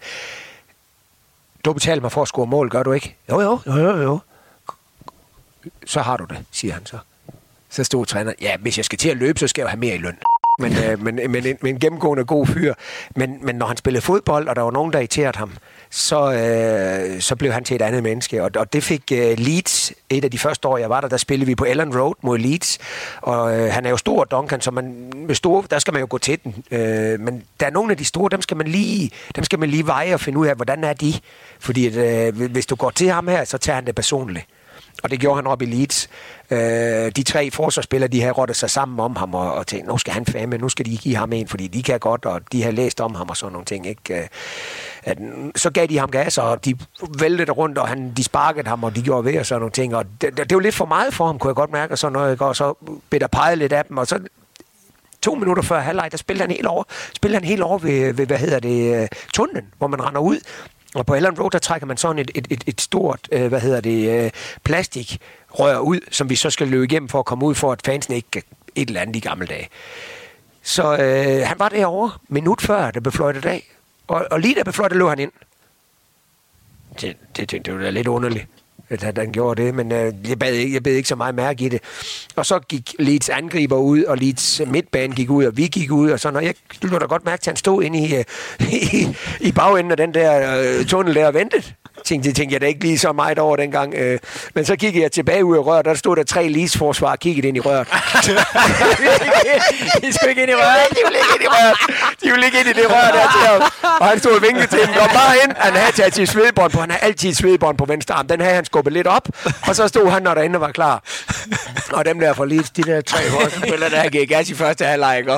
du 1.65 1.73
betaler 1.73 2.01
mig 2.01 2.11
for 2.11 2.21
at 2.21 2.27
score 2.27 2.47
mål, 2.47 2.69
gør 2.69 2.83
du 2.83 2.91
ikke? 2.91 3.15
Jo, 3.29 3.41
jo, 3.41 3.59
jo, 3.67 3.73
jo, 3.73 4.01
jo. 4.01 4.19
Så 5.85 6.01
har 6.01 6.17
du 6.17 6.25
det, 6.25 6.45
siger 6.51 6.73
han 6.73 6.85
så. 6.85 6.97
Så 7.69 7.83
stod 7.83 8.05
træneren, 8.05 8.35
ja, 8.41 8.57
hvis 8.57 8.77
jeg 8.77 8.85
skal 8.85 8.97
til 8.97 9.09
at 9.09 9.17
løbe, 9.17 9.39
så 9.39 9.47
skal 9.47 9.61
jeg 9.61 9.65
jo 9.65 9.69
have 9.69 9.79
mere 9.79 9.95
i 9.95 9.97
løn. 9.97 10.17
Men, 10.59 10.77
øh, 10.83 11.01
men, 11.01 11.15
men, 11.15 11.45
en, 11.45 11.57
men 11.61 11.75
en 11.75 11.79
gennemgående 11.79 12.25
god 12.25 12.47
fyr. 12.47 12.73
Men, 13.15 13.45
men 13.45 13.55
når 13.55 13.65
han 13.65 13.77
spillede 13.77 14.01
fodbold, 14.01 14.47
og 14.47 14.55
der 14.55 14.61
var 14.61 14.71
nogen, 14.71 14.93
der 14.93 14.99
irriterede 14.99 15.37
ham, 15.37 15.51
så, 15.89 16.31
øh, 16.33 17.21
så 17.21 17.35
blev 17.35 17.51
han 17.51 17.63
til 17.63 17.75
et 17.75 17.81
andet 17.81 18.03
menneske. 18.03 18.43
Og, 18.43 18.51
og 18.55 18.73
det 18.73 18.83
fik 18.83 19.03
øh, 19.11 19.39
Leeds, 19.39 19.93
et 20.09 20.23
af 20.23 20.31
de 20.31 20.39
første 20.39 20.67
år, 20.67 20.77
jeg 20.77 20.89
var 20.89 21.01
der, 21.01 21.07
der 21.07 21.17
spillede 21.17 21.47
vi 21.47 21.55
på 21.55 21.65
Ellen 21.65 21.99
Road 21.99 22.13
mod 22.21 22.37
Leeds. 22.37 22.77
Og 23.21 23.59
øh, 23.59 23.73
han 23.73 23.85
er 23.85 23.89
jo 23.89 23.97
stor, 23.97 24.23
Duncan, 24.23 24.61
så 24.61 24.71
man, 24.71 25.11
med 25.15 25.35
store, 25.35 25.63
der 25.69 25.79
skal 25.79 25.93
man 25.93 25.99
jo 25.99 26.07
gå 26.09 26.17
til 26.17 26.39
den. 26.43 26.63
Øh, 26.71 27.19
men 27.19 27.43
der 27.59 27.65
er 27.65 27.71
nogle 27.71 27.91
af 27.91 27.97
de 27.97 28.05
store, 28.05 28.29
dem 28.31 28.41
skal 28.41 28.57
man 28.57 28.67
lige, 28.67 29.11
dem 29.35 29.43
skal 29.43 29.59
man 29.59 29.69
lige 29.69 29.87
veje 29.87 30.13
og 30.13 30.19
finde 30.19 30.39
ud 30.39 30.47
af, 30.47 30.55
hvordan 30.55 30.83
er 30.83 30.93
de. 30.93 31.13
Fordi 31.59 31.87
at, 31.87 31.95
øh, 32.35 32.51
hvis 32.51 32.65
du 32.65 32.75
går 32.75 32.89
til 32.89 33.09
ham 33.09 33.27
her, 33.27 33.45
så 33.45 33.57
tager 33.57 33.75
han 33.75 33.85
det 33.85 33.95
personligt. 33.95 34.45
Og 35.03 35.11
det 35.11 35.19
gjorde 35.19 35.35
han 35.35 35.47
op 35.47 35.61
i 35.61 35.65
Leeds. 35.65 36.09
Øh, 36.51 37.11
de 37.15 37.23
tre 37.23 37.51
forsvarsspillere, 37.51 38.07
de 38.07 38.21
havde 38.21 38.33
rottet 38.33 38.57
sig 38.57 38.69
sammen 38.69 38.99
om 38.99 39.15
ham 39.15 39.33
og, 39.33 39.53
og 39.53 39.67
tænkt, 39.67 39.87
nu 39.87 39.97
skal 39.97 40.13
han 40.13 40.25
fame, 40.25 40.57
nu 40.57 40.69
skal 40.69 40.85
de 40.85 40.97
give 40.97 41.15
ham 41.15 41.33
en, 41.33 41.47
fordi 41.47 41.67
de 41.67 41.83
kan 41.83 41.99
godt, 41.99 42.25
og 42.25 42.41
de 42.51 42.63
har 42.63 42.71
læst 42.71 43.01
om 43.01 43.15
ham 43.15 43.29
og 43.29 43.37
sådan 43.37 43.51
nogle 43.51 43.65
ting. 43.65 43.87
Ikke? 43.87 44.15
Øh, 44.15 44.27
at, 45.07 45.17
så 45.55 45.69
gav 45.69 45.87
de 45.87 45.97
ham 45.97 46.11
gas, 46.11 46.37
og 46.37 46.65
de 46.65 46.75
væltede 47.19 47.51
rundt, 47.51 47.77
og 47.77 47.87
han, 47.87 48.13
de 48.17 48.23
sparkede 48.23 48.67
ham, 48.67 48.83
og 48.83 48.95
de 48.95 49.01
gjorde 49.01 49.25
ved 49.25 49.39
og 49.39 49.45
sådan 49.45 49.59
nogle 49.59 49.71
ting. 49.71 49.95
Og 49.95 50.05
det, 50.21 50.37
det, 50.37 50.49
det 50.49 50.55
var 50.55 50.61
lidt 50.61 50.75
for 50.75 50.85
meget 50.85 51.13
for 51.13 51.25
ham, 51.25 51.39
kunne 51.39 51.49
jeg 51.49 51.55
godt 51.55 51.71
mærke, 51.71 51.93
og 51.93 51.97
sådan 51.97 52.13
noget. 52.13 52.29
jeg 52.29 52.41
Og 52.41 52.55
så 52.55 52.73
blev 53.09 53.19
der 53.19 53.27
peget 53.27 53.57
lidt 53.57 53.73
af 53.73 53.85
dem, 53.85 53.97
og 53.97 54.07
så 54.07 54.19
to 55.21 55.35
minutter 55.35 55.63
før 55.63 55.79
halvleg, 55.79 56.11
der 56.11 56.17
spillede 56.17 56.43
han 56.43 56.51
helt 56.51 56.65
over, 56.65 56.83
spillede 57.15 57.39
han 57.39 57.47
helt 57.47 57.61
over 57.61 57.77
ved, 57.77 58.13
ved 58.13 58.25
hvad 58.25 58.37
hedder 58.37 58.59
det, 58.59 59.01
øh, 59.01 59.07
tunnelen, 59.33 59.65
hvor 59.77 59.87
man 59.87 60.05
render 60.05 60.21
ud. 60.21 60.39
Og 60.95 61.05
på 61.05 61.15
Ellen 61.15 61.39
Road, 61.39 61.51
der 61.51 61.59
trækker 61.59 61.87
man 61.87 61.97
sådan 61.97 62.19
et, 62.19 62.31
et, 62.35 62.47
et, 62.49 62.63
et 62.67 62.81
stort, 62.81 63.19
øh, 63.31 63.47
hvad 63.47 63.59
hedder 63.59 63.81
det, 63.81 64.23
øh, 64.23 64.31
plastikrør 64.63 65.79
ud, 65.79 65.99
som 66.11 66.29
vi 66.29 66.35
så 66.35 66.49
skal 66.49 66.67
løbe 66.67 66.83
igennem 66.83 67.09
for 67.09 67.19
at 67.19 67.25
komme 67.25 67.45
ud, 67.45 67.55
for 67.55 67.71
at 67.71 67.81
fansen 67.85 68.13
ikke 68.13 68.43
et 68.75 68.87
eller 68.87 69.01
andet 69.01 69.15
i 69.15 69.19
gamle 69.19 69.45
dage. 69.45 69.69
Så 70.63 70.97
øh, 70.97 71.47
han 71.47 71.59
var 71.59 71.69
derovre 71.69 72.11
minut 72.29 72.61
før, 72.61 72.91
det 72.91 73.03
blev 73.03 73.11
fløjtet 73.11 73.45
af. 73.45 73.76
Og, 74.07 74.27
og 74.31 74.39
lige 74.39 74.55
der 74.55 74.63
på 74.63 74.71
fløjtet, 74.71 74.97
løb 74.97 75.07
han 75.07 75.19
ind. 75.19 75.31
Det, 77.01 77.15
det, 77.37 77.51
det, 77.51 77.65
det 77.65 77.73
var 77.73 77.79
da 77.81 77.89
lidt 77.89 78.07
underligt, 78.07 78.45
at 78.89 79.03
han- 79.03 79.17
han 79.17 79.31
gjorde 79.31 79.63
det, 79.63 79.75
men 79.75 79.91
øh, 79.91 80.13
jeg, 80.29 80.39
bad, 80.39 80.53
ikke- 80.53 80.73
jeg 80.73 80.83
bed 80.83 80.95
ikke 80.95 81.09
så 81.09 81.15
meget 81.15 81.35
mærke 81.35 81.65
i 81.65 81.69
det. 81.69 81.81
Og 82.35 82.45
så 82.45 82.59
gik 82.59 82.95
Leeds 82.99 83.29
angriber 83.29 83.75
ud, 83.77 84.03
og 84.03 84.17
Leeds 84.17 84.61
midtbane 84.67 85.15
gik 85.15 85.29
ud, 85.29 85.45
og 85.45 85.57
vi 85.57 85.67
gik 85.67 85.91
ud, 85.91 86.09
og 86.11 86.19
sådan, 86.19 86.37
og 86.37 86.45
jeg 86.45 86.55
kunne 86.81 86.99
da 86.99 87.05
godt 87.05 87.25
mærke 87.25 87.41
at 87.41 87.45
han 87.45 87.55
stod 87.55 87.83
inde 87.83 87.99
i, 88.07 88.15
øh, 88.15 88.23
i, 88.93 89.07
i 89.39 89.51
bagenden 89.51 89.91
af 89.91 89.97
den 89.97 90.13
der 90.13 90.59
øh, 90.79 90.85
tunnel 90.85 91.15
der 91.15 91.27
og 91.27 91.33
ventede. 91.33 91.63
Tænkte, 92.07 92.29
det 92.29 92.35
tænkte 92.35 92.53
jeg 92.53 92.61
da 92.61 92.65
ikke 92.65 92.79
lige 92.79 92.99
så 92.99 93.11
meget 93.11 93.39
over 93.39 93.55
dengang. 93.55 93.93
Øh, 93.93 94.19
men 94.55 94.65
så 94.65 94.75
kiggede 94.75 95.03
jeg 95.03 95.11
tilbage 95.11 95.45
ud 95.45 95.57
af 95.57 95.65
røret, 95.65 95.85
der 95.85 95.93
stod 95.93 96.15
der 96.15 96.23
tre 96.23 96.47
Leeds-forsvar 96.47 97.11
og 97.11 97.19
kiggede 97.19 97.47
ind 97.47 97.57
i 97.57 97.59
røret. 97.59 97.87
I 100.07 100.11
skulle 100.11 100.29
ikke 100.29 100.41
ind 100.41 100.51
i 100.51 100.55
røret. 100.55 100.89
de 100.89 100.95
ville 101.05 101.17
ikke 101.19 101.33
ind 101.35 101.43
i 101.43 101.47
røret. 101.47 101.75
De 102.23 102.29
ville 102.31 102.45
ikke 102.45 102.59
ind 102.59 102.67
i 102.67 102.73
det 102.73 102.91
rør 102.91 103.11
der 103.17 103.31
til 103.31 103.41
ham. 103.47 103.61
Og 103.99 104.07
han 104.07 104.19
stod 104.19 104.31
og 104.31 104.41
vinkede 104.41 104.67
til 104.67 104.79
dem. 104.79 104.87
Kom 104.87 105.09
bare 105.13 105.35
ind. 105.43 105.51
Han 105.57 105.73
havde 105.73 105.91
taget 105.91 106.15
sit 106.15 106.29
svedbånd 106.29 106.71
på. 106.71 106.79
Han 106.79 106.91
har 106.91 106.97
altid 106.97 107.33
svedbånd 107.33 107.77
på 107.77 107.85
venstre 107.85 108.15
arm. 108.15 108.27
Den 108.27 108.41
havde 108.41 108.55
han 108.55 108.65
skubbet 108.65 108.93
lidt 108.93 109.07
op. 109.07 109.27
Og 109.67 109.75
så 109.75 109.87
stod 109.87 110.09
han, 110.09 110.23
når 110.23 110.33
derinde 110.33 110.59
var 110.59 110.71
klar. 110.71 111.03
Og 111.93 112.05
dem 112.05 112.19
der 112.19 112.33
for 112.33 112.45
lige 112.45 112.63
de 112.77 112.83
der 112.83 113.01
tre 113.01 113.17
spillere, 113.49 113.89
der 113.89 114.09
gik 114.09 114.29
gas 114.29 114.49
i 114.49 114.55
første 114.55 114.85
halvleg, 114.85 115.17
ikke? 115.17 115.33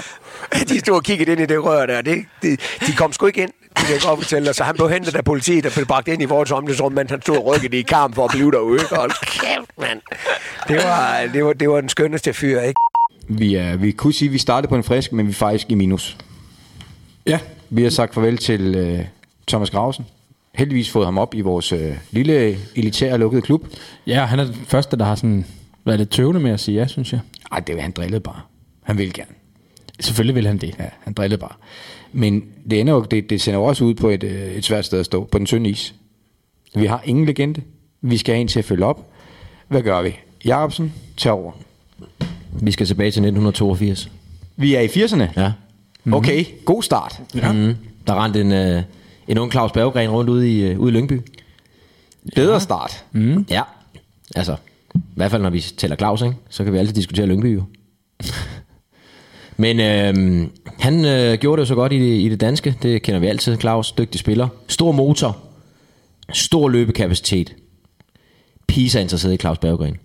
De 0.70 0.80
stod 0.80 0.95
og 0.95 1.03
kiggede 1.03 1.32
ind 1.32 1.41
i 1.41 1.45
det 1.45 1.63
rør 1.63 1.86
der. 1.86 2.01
Det, 2.01 2.26
de, 2.41 2.57
de 2.88 2.93
kom 2.97 3.13
sgu 3.13 3.26
ikke 3.26 3.41
ind. 3.41 3.51
Det 3.78 3.86
kan 3.86 3.93
jeg 3.93 4.01
godt 4.05 4.20
fortælle 4.20 4.45
dig. 4.47 4.55
Så 4.55 4.63
han 4.63 4.76
blev 4.76 4.89
hentet 4.89 5.15
af 5.15 5.24
politiet 5.26 5.65
og 5.65 5.72
blev 5.72 5.86
bragt 5.86 6.07
ind 6.07 6.22
i 6.22 6.26
vores 6.26 6.51
omklædningsrum, 6.51 6.93
mens 6.93 7.11
han 7.11 7.22
stod 7.22 7.38
og 7.38 7.45
rykkede 7.45 7.78
i 7.78 7.82
kamp 7.82 8.15
for 8.15 8.26
at 8.26 8.32
blive 8.32 8.51
derude. 8.51 8.80
Hold 8.91 9.11
kæft, 9.26 9.72
mand. 9.78 10.01
Det 10.67 10.78
var, 10.78 11.30
det 11.34 11.45
var, 11.45 11.53
det 11.53 11.70
var 11.70 11.82
den 11.82 11.89
skønneste 11.89 12.34
fyr, 12.34 12.61
ikke? 12.61 12.80
Vi, 13.28 13.55
er, 13.55 13.76
vi 13.76 13.91
kunne 13.91 14.13
sige, 14.13 14.30
at 14.30 14.34
vi 14.34 14.38
startede 14.38 14.70
på 14.70 14.76
en 14.76 14.84
frisk, 14.84 15.11
men 15.13 15.26
vi 15.26 15.32
er 15.32 15.36
faktisk 15.36 15.72
i 15.72 15.76
minus. 15.76 16.17
Ja. 17.26 17.39
Vi 17.70 17.84
har 17.84 17.89
sagt 17.89 18.13
farvel 18.13 18.38
til 18.38 18.76
øh, 18.76 19.05
Thomas 19.47 19.70
Grausen. 19.70 20.05
Heldigvis 20.55 20.89
fået 20.91 21.05
ham 21.05 21.17
op 21.17 21.34
i 21.34 21.41
vores 21.41 21.72
øh, 21.72 21.97
lille 22.11 22.57
elitære 22.76 23.17
lukkede 23.17 23.41
klub. 23.41 23.67
Ja, 24.07 24.26
han 24.26 24.39
er 24.39 24.43
den 24.43 24.65
første, 24.67 24.97
der 24.97 25.05
har 25.05 25.15
sådan 25.15 25.45
været 25.86 25.99
lidt 25.99 26.09
tøvende 26.09 26.39
med 26.39 26.51
at 26.51 26.59
sige 26.59 26.80
ja, 26.80 26.88
synes 26.88 27.13
jeg. 27.13 27.20
Ej, 27.51 27.59
det 27.59 27.82
han 27.82 27.91
drillede 27.91 28.20
bare. 28.20 28.41
Han 28.84 28.97
ville 28.97 29.13
gerne. 29.13 29.32
Selvfølgelig 29.99 30.36
vil 30.36 30.47
han 30.47 30.57
det. 30.57 30.76
Ja, 30.80 30.86
han 31.03 31.13
drillede 31.13 31.39
bare. 31.39 31.53
Men 32.12 32.43
det, 32.70 32.80
ender 32.80 32.93
jo, 32.93 33.01
det, 33.01 33.30
det 33.30 33.41
sender 33.41 33.60
jo 33.60 33.66
også 33.66 33.84
ud 33.84 33.93
på 33.93 34.10
et, 34.10 34.24
øh, 34.24 34.51
et 34.51 34.66
svært 34.66 34.86
sted 34.86 34.99
at 34.99 35.05
stå, 35.05 35.24
på 35.24 35.38
den 35.38 35.45
tynde 35.45 35.70
is. 35.70 35.95
Vi 36.76 36.86
har 36.86 37.01
ingen 37.05 37.26
legende. 37.26 37.62
Vi 38.01 38.18
skal 38.18 38.36
have 38.36 38.41
en 38.41 38.47
til 38.47 38.60
at 38.60 38.66
følge 38.66 38.86
op. 38.86 39.12
Hvad 39.68 39.82
gør 39.82 40.01
vi? 40.01 40.16
Jacobsen 40.45 40.93
tager 41.18 41.34
over. 41.34 41.51
Vi 42.62 42.72
skal 42.72 42.86
tilbage 42.86 43.12
til 43.12 43.22
1982. 43.22 44.12
Vi 44.55 44.76
er 44.76 44.80
i 44.80 44.88
80'erne. 44.88 45.41
Ja. 45.41 45.51
Okay, 46.12 46.45
god 46.66 46.84
start. 46.84 47.22
Ja. 47.36 47.51
Mm. 47.51 47.76
Der 48.07 48.24
rendte 48.24 48.41
en, 48.41 48.51
øh, 48.51 48.84
en 49.28 49.38
ung 49.38 49.51
Claus 49.51 49.72
Berggren 49.72 50.10
rundt 50.10 50.30
ude 50.30 50.57
i, 50.57 50.62
øh, 50.62 50.80
ude 50.80 50.91
i 50.91 50.95
Lyngby. 50.95 51.22
Bedre 52.36 52.62
start. 52.62 53.03
Mm. 53.12 53.45
Ja. 53.49 53.62
Altså, 54.36 54.55
i 54.95 54.99
hvert 55.16 55.32
fald 55.32 55.41
når 55.41 55.49
vi 55.49 55.60
tæller 55.60 55.95
Claus, 55.95 56.22
ikke? 56.22 56.36
så 56.49 56.64
kan 56.64 56.74
vi 56.74 56.78
altid 56.78 56.93
diskutere 56.93 57.26
Lyngby 57.26 57.55
jo. 57.55 57.64
Men 59.60 59.80
øh, 59.80 60.47
han 60.80 61.05
øh, 61.05 61.38
gjorde 61.38 61.60
det 61.60 61.66
jo 61.66 61.68
så 61.68 61.76
godt 61.76 61.93
i 61.93 61.99
det, 61.99 62.22
i 62.26 62.30
det 62.30 62.41
danske. 62.41 62.76
Det 62.84 63.01
kender 63.01 63.20
vi 63.20 63.28
altid. 63.28 63.60
Claus, 63.60 63.91
dygtig 63.91 64.20
spiller. 64.20 64.47
Stor 64.68 64.91
motor. 64.91 65.38
Stor 66.34 66.70
løbekapacitet. 66.70 67.55
Pisa 68.68 68.97
er 68.97 69.01
interesseret 69.01 69.34
i 69.34 69.38
Claus 69.38 69.57
Berggren. 69.57 69.97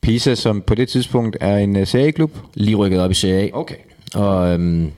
Pisa, 0.00 0.34
som 0.34 0.62
på 0.62 0.74
det 0.74 0.88
tidspunkt 0.88 1.36
er 1.40 1.58
en 1.58 1.76
uh, 1.76 1.86
serieklub. 1.86 2.38
Lige 2.54 2.76
rykket 2.76 3.00
op 3.00 3.10
i 3.10 3.14
Serie 3.14 3.42
A. 3.42 3.50
Okay. 3.52 3.74
Og 4.14 4.52
øhm, 4.52 4.90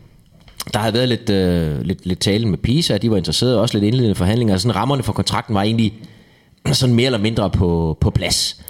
der 0.73 0.79
havde 0.79 0.95
været 0.95 1.09
lidt, 1.09 1.31
øh, 1.31 1.81
lidt, 1.81 2.07
lidt 2.07 2.21
tale 2.21 2.49
med 2.49 2.59
Pisa, 2.59 2.99
de 2.99 3.11
var 3.11 3.17
interesserede, 3.17 3.61
også 3.61 3.79
lidt 3.79 3.85
indledende 3.85 4.15
forhandlinger. 4.15 4.57
Sådan 4.57 4.77
rammerne 4.77 5.03
for 5.03 5.13
kontrakten 5.13 5.55
var 5.55 5.63
egentlig 5.63 5.95
sådan 6.73 6.95
mere 6.95 7.07
eller 7.07 7.19
mindre 7.19 7.51
på, 7.51 7.99
på 8.01 8.11
plads. 8.11 8.63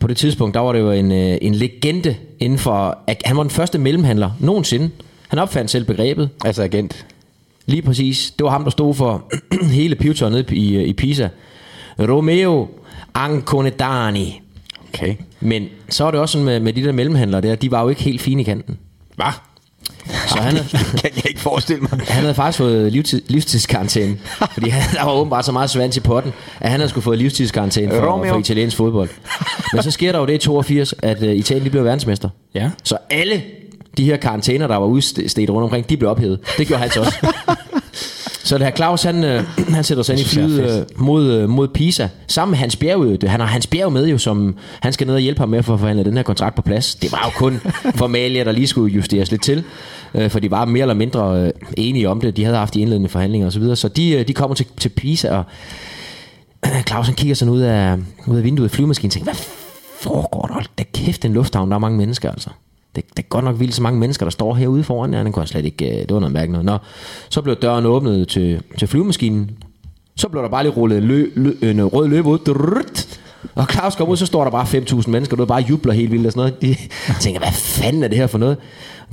På 0.00 0.06
det 0.06 0.16
tidspunkt, 0.16 0.54
der 0.54 0.60
var 0.60 0.72
det 0.72 0.80
jo 0.80 0.90
en, 0.90 1.12
øh, 1.12 1.38
en 1.42 1.54
legende 1.54 2.16
inden 2.40 2.58
for... 2.58 2.98
Han 3.24 3.36
var 3.36 3.42
den 3.42 3.50
første 3.50 3.78
mellemhandler 3.78 4.30
nogensinde. 4.40 4.90
Han 5.28 5.38
opfandt 5.38 5.70
selv 5.70 5.84
begrebet. 5.84 6.30
Altså 6.44 6.62
agent. 6.62 7.06
Lige 7.66 7.82
præcis. 7.82 8.34
Det 8.38 8.44
var 8.44 8.50
ham, 8.50 8.64
der 8.64 8.70
stod 8.70 8.94
for 8.94 9.24
hele 9.70 9.96
pivetøjet 9.96 10.32
nede 10.32 10.56
i, 10.56 10.84
i 10.84 10.92
Pisa. 10.92 11.28
Romeo 11.98 12.68
Anconedani. 13.14 14.40
Okay. 14.88 15.14
Men 15.40 15.68
så 15.88 16.04
var 16.04 16.10
det 16.10 16.20
også 16.20 16.32
sådan 16.32 16.44
med, 16.44 16.60
med 16.60 16.72
de 16.72 16.84
der 16.84 16.92
mellemhandlere 16.92 17.40
der, 17.40 17.54
de 17.54 17.70
var 17.70 17.82
jo 17.82 17.88
ikke 17.88 18.02
helt 18.02 18.20
fine 18.20 18.40
i 18.40 18.44
kanten. 18.44 18.78
Hvad? 19.16 19.32
Så 20.26 20.38
han, 20.38 20.54
kan 21.00 21.10
jeg 21.16 21.28
ikke 21.28 21.40
forestille 21.40 21.80
mig. 21.80 21.90
Han 21.90 22.22
havde 22.22 22.34
faktisk 22.34 22.58
fået 22.58 22.92
livstid, 22.92 23.22
livstidskarantæne, 23.28 24.18
fordi 24.54 24.68
han, 24.68 24.96
der 24.96 25.04
var 25.04 25.12
åbenbart 25.12 25.44
så 25.44 25.52
meget 25.52 25.70
svans 25.70 25.96
i 25.96 26.00
potten, 26.00 26.32
at 26.60 26.70
han 26.70 26.80
havde 26.80 26.88
skulle 26.88 27.04
fået 27.04 27.18
livstidskarantæne 27.18 27.90
for, 27.90 28.12
Romeo. 28.12 28.32
for 28.32 28.40
italiensk 28.40 28.76
fodbold. 28.76 29.08
Men 29.72 29.82
så 29.82 29.90
sker 29.90 30.12
der 30.12 30.18
jo 30.18 30.26
det 30.26 30.34
i 30.34 30.38
82, 30.38 30.94
at 31.02 31.22
uh, 31.22 31.28
Italien 31.28 31.64
de 31.64 31.70
blev 31.70 31.84
verdensmester. 31.84 32.28
Ja. 32.54 32.70
Så 32.84 32.96
alle 33.10 33.42
de 33.96 34.04
her 34.04 34.16
karantæner, 34.16 34.66
der 34.66 34.76
var 34.76 34.86
udstedt 34.86 35.50
rundt 35.50 35.64
omkring, 35.64 35.90
de 35.90 35.96
blev 35.96 36.10
ophævet. 36.10 36.40
Det 36.58 36.66
gjorde 36.66 36.82
han 36.82 36.90
så 36.90 37.00
også. 37.00 37.16
Så 38.48 38.58
da 38.58 38.70
Claus, 38.76 39.02
han, 39.02 39.24
øh, 39.24 39.44
han 39.74 39.84
sætter 39.84 40.02
sig 40.02 40.12
ind 40.12 40.20
i 40.20 40.24
flyet 40.24 40.78
øh, 40.78 40.86
mod, 40.96 41.32
øh, 41.32 41.48
mod 41.48 41.68
Pisa, 41.68 42.08
sammen 42.26 42.50
med 42.50 42.58
Hans 42.58 42.76
Bjerg, 42.76 43.04
øh, 43.04 43.30
han 43.30 43.40
har 43.40 43.46
Hans 43.46 43.66
Bjerg 43.66 43.92
med 43.92 44.08
jo, 44.08 44.18
som 44.18 44.56
han 44.82 44.92
skal 44.92 45.06
ned 45.06 45.14
og 45.14 45.20
hjælpe 45.20 45.40
ham 45.40 45.48
med 45.48 45.62
for 45.62 45.74
at 45.74 45.80
forhandle 45.80 46.04
den 46.04 46.16
her 46.16 46.22
kontrakt 46.22 46.56
på 46.56 46.62
plads. 46.62 46.94
Det 46.94 47.12
var 47.12 47.22
jo 47.24 47.30
kun 47.30 47.60
formalia, 48.02 48.44
der 48.44 48.52
lige 48.52 48.66
skulle 48.66 48.94
justeres 48.94 49.30
lidt 49.30 49.42
til, 49.42 49.64
øh, 50.14 50.30
for 50.30 50.40
de 50.40 50.50
var 50.50 50.64
mere 50.64 50.80
eller 50.80 50.94
mindre 50.94 51.42
øh, 51.42 51.50
enige 51.76 52.08
om 52.08 52.20
det. 52.20 52.36
De 52.36 52.44
havde 52.44 52.56
haft 52.56 52.74
de 52.74 52.80
indledende 52.80 53.08
forhandlinger 53.08 53.46
osv., 53.46 53.52
så, 53.52 53.60
videre. 53.60 53.76
så 53.76 53.88
de, 53.88 54.10
øh, 54.10 54.28
de 54.28 54.34
kommer 54.34 54.54
til, 54.54 54.66
til 54.76 54.88
Pisa, 54.88 55.30
og 55.30 55.44
Claus 56.88 57.06
han 57.06 57.14
kigger 57.14 57.34
sådan 57.34 57.54
ud 57.54 57.60
af, 57.60 57.96
ud 58.26 58.36
af 58.36 58.44
vinduet 58.44 58.68
i 58.68 58.74
flyvemaskinen 58.74 59.08
og 59.08 59.12
tænker, 59.12 59.32
hvad 59.32 59.40
foregår 60.00 60.42
der? 60.42 60.52
Hold 60.52 60.66
da 60.78 60.84
kæft, 60.94 61.24
en 61.24 61.32
lufthavn, 61.32 61.70
der 61.70 61.74
er 61.74 61.80
mange 61.80 61.98
mennesker 61.98 62.30
altså. 62.30 62.50
Det, 62.98 63.16
det 63.16 63.22
er 63.22 63.28
godt 63.28 63.44
nok 63.44 63.60
vildt 63.60 63.74
så 63.74 63.82
mange 63.82 64.00
mennesker, 64.00 64.26
der 64.26 64.30
står 64.30 64.54
herude 64.54 64.84
foran. 64.84 65.14
Ja, 65.14 65.24
den 65.24 65.32
kunne 65.32 65.40
jeg 65.40 65.48
slet 65.48 65.64
ikke, 65.64 65.90
øh, 65.90 65.98
det 66.00 66.14
var 66.14 66.20
noget 66.20 66.32
mærkeligt. 66.32 66.64
Nå, 66.64 66.78
så 67.28 67.42
blev 67.42 67.56
døren 67.56 67.86
åbnet 67.86 68.28
til, 68.28 68.62
til 68.78 68.88
flyvemaskinen. 68.88 69.50
Så 70.16 70.28
blev 70.28 70.42
der 70.42 70.48
bare 70.48 70.62
lige 70.62 70.72
rullet 70.72 70.98
en, 70.98 71.04
lø, 71.04 71.26
lø, 71.34 71.52
en 71.62 71.84
rød 71.84 72.08
løb 72.08 72.26
ud. 72.26 72.38
Drrrt. 72.38 73.20
Og 73.54 73.66
Claus 73.70 73.96
kommer 73.96 74.12
ud, 74.12 74.16
så 74.16 74.26
står 74.26 74.44
der 74.44 74.50
bare 74.50 74.64
5.000 74.64 75.10
mennesker, 75.10 75.36
der 75.36 75.44
bare 75.44 75.64
jubler 75.70 75.92
helt 75.92 76.12
vildt 76.12 76.26
og 76.26 76.32
sådan 76.32 76.52
noget. 76.62 76.62
De 76.62 76.76
tænker, 77.24 77.40
hvad 77.40 77.52
fanden 77.52 78.04
er 78.04 78.08
det 78.08 78.18
her 78.18 78.26
for 78.26 78.38
noget? 78.38 78.56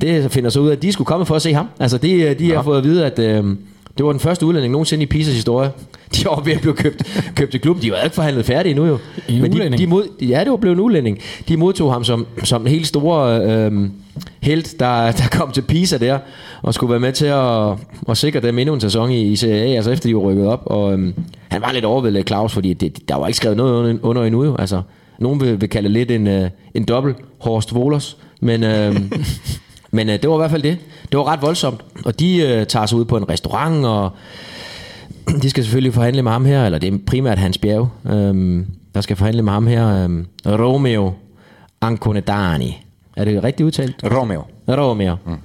Det 0.01 0.31
finder 0.31 0.49
så 0.49 0.59
ud 0.59 0.67
af, 0.69 0.75
at 0.75 0.81
de 0.81 0.91
skulle 0.91 1.05
komme 1.05 1.25
for 1.25 1.35
at 1.35 1.41
se 1.41 1.53
ham. 1.53 1.67
Altså, 1.79 1.97
de, 1.97 2.33
de 2.33 2.53
har 2.53 2.63
fået 2.63 2.77
at 2.77 2.83
vide, 2.83 3.05
at 3.05 3.19
øh, 3.19 3.55
det 3.97 4.05
var 4.05 4.11
den 4.11 4.19
første 4.19 4.45
udlænding 4.45 4.71
nogensinde 4.71 5.03
i 5.03 5.05
Pisas 5.05 5.33
historie. 5.33 5.71
De 6.15 6.25
var 6.25 6.41
ved 6.41 6.53
at 6.53 6.61
blive 6.61 6.73
købt, 6.73 7.03
købt 7.35 7.51
til 7.51 7.61
klubben. 7.61 7.83
De 7.83 7.91
var 7.91 8.01
ikke 8.01 8.15
forhandlet 8.15 8.45
færdige 8.45 8.71
endnu 8.71 8.85
jo. 8.85 8.97
En 9.29 9.41
Men 9.41 9.53
de, 9.53 9.77
de 9.77 9.87
mod, 9.87 10.03
ja, 10.21 10.39
det 10.39 10.51
var 10.51 10.57
blevet 10.57 10.75
en 10.75 10.81
udlænding. 10.81 11.19
De 11.47 11.57
modtog 11.57 11.93
ham 11.93 12.03
som, 12.03 12.27
som 12.43 12.61
en 12.61 12.67
helt 12.67 12.87
store 12.87 13.41
øh, 13.41 13.89
held, 14.41 14.77
der, 14.79 15.11
der 15.11 15.27
kom 15.31 15.51
til 15.51 15.61
Pisa 15.61 15.97
der, 15.97 16.19
og 16.61 16.73
skulle 16.73 16.91
være 16.91 16.99
med 16.99 17.11
til 17.11 17.25
at, 17.25 17.71
at 18.09 18.17
sikre 18.17 18.39
dem 18.39 18.59
endnu 18.59 18.73
en 18.73 18.81
sæson 18.81 19.11
i, 19.11 19.21
i 19.21 19.35
Serie 19.35 19.61
A, 19.61 19.75
altså 19.75 19.91
efter 19.91 20.09
de 20.09 20.15
var 20.15 20.21
rykket 20.21 20.47
op. 20.47 20.63
Og 20.65 20.93
øh, 20.93 21.13
han 21.47 21.61
var 21.61 21.71
lidt 21.71 21.85
overvældet 21.85 22.27
Claus, 22.27 22.53
fordi 22.53 22.73
det, 22.73 23.09
der 23.09 23.15
var 23.15 23.27
ikke 23.27 23.37
skrevet 23.37 23.57
noget 23.57 23.73
under, 23.73 23.97
under 24.01 24.23
endnu 24.23 24.43
jo. 24.43 24.55
Altså, 24.55 24.81
nogen 25.19 25.41
vil, 25.41 25.61
vil 25.61 25.69
kalde 25.69 25.87
det 25.87 25.93
lidt 25.93 26.11
en, 26.11 26.27
øh, 26.27 26.49
en 26.73 26.85
dobbelt 26.85 27.17
Horst 27.39 27.73
Wohlers, 27.73 28.17
men... 28.39 28.63
Øh, 28.63 28.95
men 29.95 30.09
øh, 30.09 30.21
det 30.21 30.29
var 30.29 30.35
i 30.35 30.37
hvert 30.37 30.51
fald 30.51 30.63
det. 30.63 30.77
Det 31.11 31.17
var 31.17 31.27
ret 31.27 31.41
voldsomt. 31.41 31.85
Og 32.05 32.19
de 32.19 32.41
øh, 32.41 32.65
tager 32.65 32.85
sig 32.85 32.97
ud 32.97 33.05
på 33.05 33.17
en 33.17 33.29
restaurant, 33.29 33.85
og 33.85 34.11
de 35.41 35.49
skal 35.49 35.63
selvfølgelig 35.63 35.93
forhandle 35.93 36.21
med 36.21 36.31
ham 36.31 36.45
her, 36.45 36.65
eller 36.65 36.79
det 36.79 36.93
er 36.93 36.97
primært 37.07 37.37
Hans 37.37 37.57
Bjerg, 37.57 37.89
øhm, 38.11 38.67
der 38.95 39.01
skal 39.01 39.15
forhandle 39.15 39.41
med 39.41 39.53
ham 39.53 39.67
her, 39.67 40.03
øhm, 40.03 40.25
Romeo 40.45 41.13
Anconedani. 41.81 42.81
Er 43.15 43.25
det 43.25 43.43
rigtigt 43.43 43.65
udtalt? 43.65 43.95
Romeo. 44.03 44.41
Romeo. 44.67 45.15
Mm. 45.25 45.35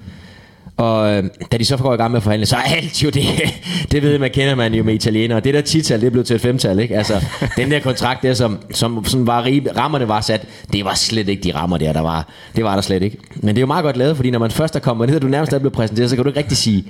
Og 0.80 1.10
øh, 1.10 1.24
da 1.52 1.56
de 1.56 1.64
så 1.64 1.76
går 1.76 1.94
i 1.94 1.96
gang 1.96 2.10
med 2.10 2.16
at 2.16 2.22
forhandle, 2.22 2.46
så 2.46 2.56
er 2.56 2.60
alt 2.60 3.04
jo 3.04 3.10
det, 3.10 3.24
det 3.92 4.02
ved 4.02 4.18
man, 4.18 4.30
kender 4.30 4.54
man 4.54 4.74
jo 4.74 4.82
med 4.82 4.94
italienere. 4.94 5.40
Det 5.40 5.54
der 5.54 5.62
10-tal, 5.62 6.00
det 6.00 6.12
blevet 6.12 6.26
til 6.26 6.36
et 6.36 6.44
5-tal, 6.44 6.78
ikke? 6.78 6.96
Altså, 6.96 7.24
den 7.56 7.70
der 7.70 7.80
kontrakt 7.80 8.22
der, 8.22 8.34
som, 8.34 8.58
som 8.70 9.04
sådan 9.04 9.26
var 9.26 9.44
rig, 9.44 9.76
rammerne 9.76 10.08
var 10.08 10.20
sat, 10.20 10.46
det 10.72 10.84
var 10.84 10.94
slet 10.94 11.28
ikke 11.28 11.42
de 11.42 11.54
rammer 11.54 11.78
der, 11.78 11.92
der 11.92 12.00
var. 12.00 12.28
Det 12.56 12.64
var 12.64 12.74
der 12.74 12.82
slet 12.82 13.02
ikke. 13.02 13.16
Men 13.34 13.48
det 13.48 13.58
er 13.58 13.60
jo 13.60 13.66
meget 13.66 13.82
godt 13.82 13.96
lavet, 13.96 14.16
fordi 14.16 14.30
når 14.30 14.38
man 14.38 14.50
først 14.50 14.76
er 14.76 14.80
kommet 14.80 15.08
ned, 15.08 15.16
og 15.16 15.22
du 15.22 15.28
nærmest 15.28 15.52
er 15.52 15.58
blevet 15.58 15.72
præsenteret, 15.72 16.10
så 16.10 16.16
kan 16.16 16.24
du 16.24 16.30
ikke 16.30 16.38
rigtig 16.40 16.58
sige, 16.58 16.84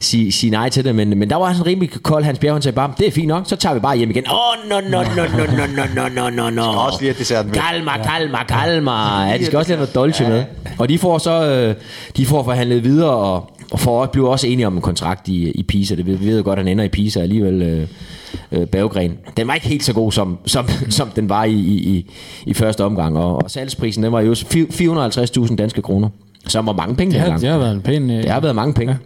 sige, 0.00 0.32
sige 0.32 0.50
nej 0.50 0.68
til 0.68 0.84
det, 0.84 0.94
men, 0.94 1.18
men 1.18 1.30
der 1.30 1.36
var 1.36 1.52
sådan 1.52 1.66
rimelig 1.66 1.90
kold 2.02 2.24
Hans 2.24 2.38
Bjerg, 2.38 2.54
han 2.54 2.62
sagde 2.62 2.74
bare, 2.74 2.92
det 2.98 3.06
er 3.06 3.10
fint 3.10 3.28
nok, 3.28 3.42
så 3.46 3.56
tager 3.56 3.74
vi 3.74 3.80
bare 3.80 3.96
hjem 3.96 4.10
igen. 4.10 4.24
Åh, 4.26 4.34
oh, 4.34 4.68
no, 4.70 4.80
no, 4.80 5.02
no, 5.02 5.22
no, 5.36 5.44
no, 5.56 5.66
no, 5.76 6.08
no, 6.08 6.30
no, 6.30 6.50
no, 6.50 6.50
no. 6.50 6.62
også 6.62 6.98
lige 7.00 7.12
have 7.12 7.18
desserten 7.18 7.50
med. 7.50 7.60
Kalma, 7.60 8.02
kalma, 8.02 8.44
kalma. 8.44 9.22
Ja, 9.26 9.38
de 9.38 9.46
skal 9.46 9.58
også 9.58 9.68
lige 9.68 9.76
have 9.76 9.82
noget 9.82 9.94
dolce 9.94 10.28
med. 10.28 10.44
Og 10.78 10.88
de 10.88 10.98
får 10.98 11.18
så, 11.18 11.50
øh, 11.50 11.74
de 12.16 12.26
får 12.26 12.44
forhandlet 12.44 12.84
videre, 12.84 13.10
og, 13.10 13.50
og 13.70 13.80
får, 13.80 14.06
bliver 14.06 14.28
også 14.28 14.46
enige 14.46 14.66
om 14.66 14.76
en 14.76 14.82
kontrakt 14.82 15.28
i, 15.28 15.50
i 15.50 15.62
Pisa. 15.62 15.94
Det, 15.94 16.06
vi 16.06 16.26
ved 16.26 16.36
jo 16.36 16.44
godt, 16.44 16.58
at 16.58 16.64
han 16.64 16.72
ender 16.72 16.84
i 16.84 16.88
Pisa 16.88 17.20
alligevel, 17.20 17.62
øh, 17.62 17.88
øh, 18.52 18.66
Berggren. 18.66 19.12
Den 19.36 19.48
var 19.48 19.54
ikke 19.54 19.68
helt 19.68 19.84
så 19.84 19.92
god, 19.92 20.12
som, 20.12 20.38
som, 20.46 20.68
som 20.90 21.08
den 21.08 21.28
var 21.28 21.44
i, 21.44 21.52
i, 21.54 22.10
i, 22.46 22.54
første 22.54 22.84
omgang, 22.84 23.18
og, 23.18 23.36
og 23.36 23.50
salgsprisen, 23.50 24.02
den 24.02 24.12
var 24.12 24.20
jo 24.20 24.32
450.000 24.32 25.56
danske 25.56 25.82
kroner. 25.82 26.08
Som 26.46 26.66
var 26.66 26.72
mange 26.72 26.94
penge 26.94 27.12
Det 27.12 27.20
har, 27.20 27.38
det 27.38 27.48
har 27.48 27.58
været 27.58 27.74
en 27.74 27.80
pæn... 27.80 28.10
Øh, 28.10 28.22
Det 28.22 28.30
har 28.30 28.40
været 28.40 28.54
mange 28.54 28.74
penge. 28.74 28.98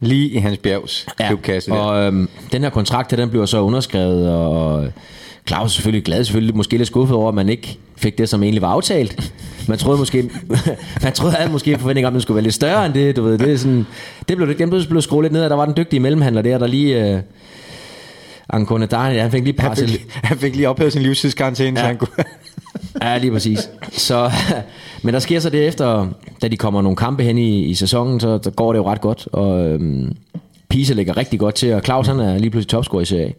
Lige 0.00 0.28
i 0.28 0.36
Hans 0.36 0.58
Bjergs 0.58 1.06
klubkasse 1.16 1.70
der. 1.70 1.76
og 1.76 2.02
øhm, 2.02 2.28
den 2.52 2.62
her 2.62 2.70
kontrakt, 2.70 3.10
den 3.10 3.30
bliver 3.30 3.46
så 3.46 3.60
underskrevet, 3.60 4.30
og 4.30 4.88
Claus 5.48 5.70
er 5.70 5.74
selvfølgelig 5.74 6.04
glad, 6.04 6.24
selvfølgelig 6.24 6.56
måske 6.56 6.76
lidt 6.76 6.86
skuffet 6.86 7.16
over, 7.16 7.28
at 7.28 7.34
man 7.34 7.48
ikke 7.48 7.78
fik 7.96 8.18
det, 8.18 8.28
som 8.28 8.42
egentlig 8.42 8.62
var 8.62 8.68
aftalt. 8.68 9.32
Man 9.68 9.78
troede 9.78 9.98
måske, 9.98 10.30
man 11.02 11.12
troede 11.12 11.34
havde 11.34 11.52
måske 11.52 11.72
en 11.72 11.78
forventning 11.78 12.06
om, 12.06 12.10
at 12.10 12.12
den 12.12 12.20
skulle 12.20 12.34
være 12.34 12.42
lidt 12.42 12.54
større 12.54 12.86
end 12.86 12.94
det, 12.94 13.16
du 13.16 13.22
ved. 13.22 13.38
Det, 13.38 13.52
er 13.52 13.56
sådan, 13.56 13.86
det 14.28 14.36
blev, 14.36 14.58
den 14.58 14.70
blev, 14.70 14.82
blev 14.88 15.02
skruet 15.02 15.24
lidt 15.24 15.32
ned, 15.32 15.44
og 15.44 15.50
der 15.50 15.56
var 15.56 15.64
den 15.64 15.76
dygtige 15.76 16.00
mellemhandler 16.00 16.42
der, 16.42 16.58
der 16.58 16.66
lige... 16.66 17.12
Øh, 17.14 17.20
Angone 18.50 18.86
Dani, 18.86 19.16
han 19.16 19.30
fik 19.30 19.44
lige 19.44 19.60
han, 19.60 19.68
presset, 19.68 19.90
fik, 19.90 20.06
han 20.12 20.38
fik 20.38 20.56
lige 20.56 20.68
ophævet 20.68 20.92
sin 20.92 21.02
livstidskarantæne, 21.02 21.80
ja. 21.80 21.82
så 21.82 21.86
han 21.86 21.96
kunne... 21.96 22.24
Ja, 23.02 23.18
lige 23.18 23.30
præcis. 23.32 23.70
Så, 23.90 24.30
men 25.02 25.14
der 25.14 25.20
sker 25.20 25.40
så 25.40 25.50
det 25.50 25.66
efter, 25.66 26.08
da 26.42 26.48
de 26.48 26.56
kommer 26.56 26.82
nogle 26.82 26.96
kampe 26.96 27.22
hen 27.22 27.38
i, 27.38 27.64
i 27.64 27.74
sæsonen, 27.74 28.20
så 28.20 28.38
der 28.38 28.50
går 28.50 28.72
det 28.72 28.78
jo 28.78 28.90
ret 28.90 29.00
godt. 29.00 29.28
Og 29.32 29.68
øhm, 29.68 30.16
Pisa 30.68 30.94
ligger 30.94 31.16
rigtig 31.16 31.38
godt 31.38 31.54
til, 31.54 31.74
og 31.74 31.82
Claus 31.84 32.06
han 32.06 32.20
er 32.20 32.38
lige 32.38 32.50
pludselig 32.50 32.70
topscorer 32.70 33.02
i 33.02 33.04
Serie. 33.04 33.34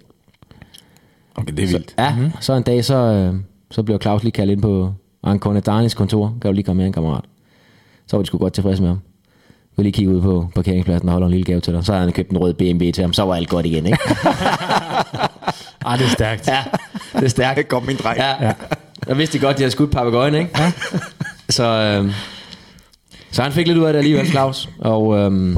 Okay, 1.36 1.54
det 1.54 1.64
er 1.64 1.68
vildt. 1.68 1.96
Ja, 1.98 2.16
mm-hmm. 2.16 2.32
så 2.40 2.54
en 2.54 2.64
dag, 2.64 2.86
så, 2.86 2.96
øh, 2.96 3.36
så 3.72 3.84
bliver 3.84 4.00
Claus 4.00 4.24
lige 4.24 4.32
kaldt 4.32 4.52
ind 4.52 4.62
på 4.62 4.94
Ancone 5.24 5.60
Danis 5.60 5.94
kontor. 5.94 6.34
Kan 6.42 6.50
du 6.50 6.56
lige 6.56 6.64
komme 6.64 6.78
med 6.78 6.88
en 6.88 6.94
kammerat? 6.94 7.24
Så 8.08 8.18
var 8.18 8.22
de 8.24 8.28
sgu 8.28 8.38
godt 8.38 8.54
tilfredse 8.54 8.82
med 8.82 8.90
ham. 8.90 9.00
Jeg 9.78 9.84
lige 9.84 9.94
kigge 9.94 10.12
ud 10.12 10.22
på 10.22 10.48
parkeringspladsen 10.56 11.10
og 11.10 11.14
holde 11.14 11.26
en 11.26 11.32
lille 11.32 11.46
gave 11.46 11.60
til 11.60 11.74
dig. 11.74 11.86
Så 11.86 11.92
havde 11.92 12.06
han 12.06 12.14
købt 12.14 12.30
en 12.30 12.38
rød 12.38 12.54
BMW 12.54 12.92
til 12.92 13.02
ham. 13.02 13.14
Så 13.14 13.24
var 13.24 13.36
alt 13.36 13.50
godt 13.50 13.66
igen, 13.66 13.86
ikke? 13.86 13.98
Ej, 15.86 15.96
det 15.96 16.06
er 16.06 16.10
stærkt. 16.10 16.48
ja, 16.48 16.64
det 17.14 17.24
er 17.24 17.28
stærkt. 17.28 17.58
Det 17.58 17.68
kom 17.68 17.84
min 17.84 17.96
dreng. 17.96 18.18
Ja. 18.18 18.46
ja. 18.46 18.54
Der 19.08 19.14
vidste 19.14 19.40
godt, 19.40 19.58
de 19.58 19.62
havde 19.62 19.72
skudt 19.72 19.92
papegøjen, 19.92 20.36
ikke? 20.36 20.50
Ja. 20.58 20.72
Så, 21.50 21.64
øh, 21.66 22.12
så 23.32 23.42
han 23.44 23.52
fik 23.52 23.68
lidt 23.68 23.78
ud 23.78 23.84
af 23.84 23.94
det 23.94 23.98
alligevel, 23.98 24.28
Claus. 24.28 24.70
Og 24.80 25.18
øh, 25.18 25.56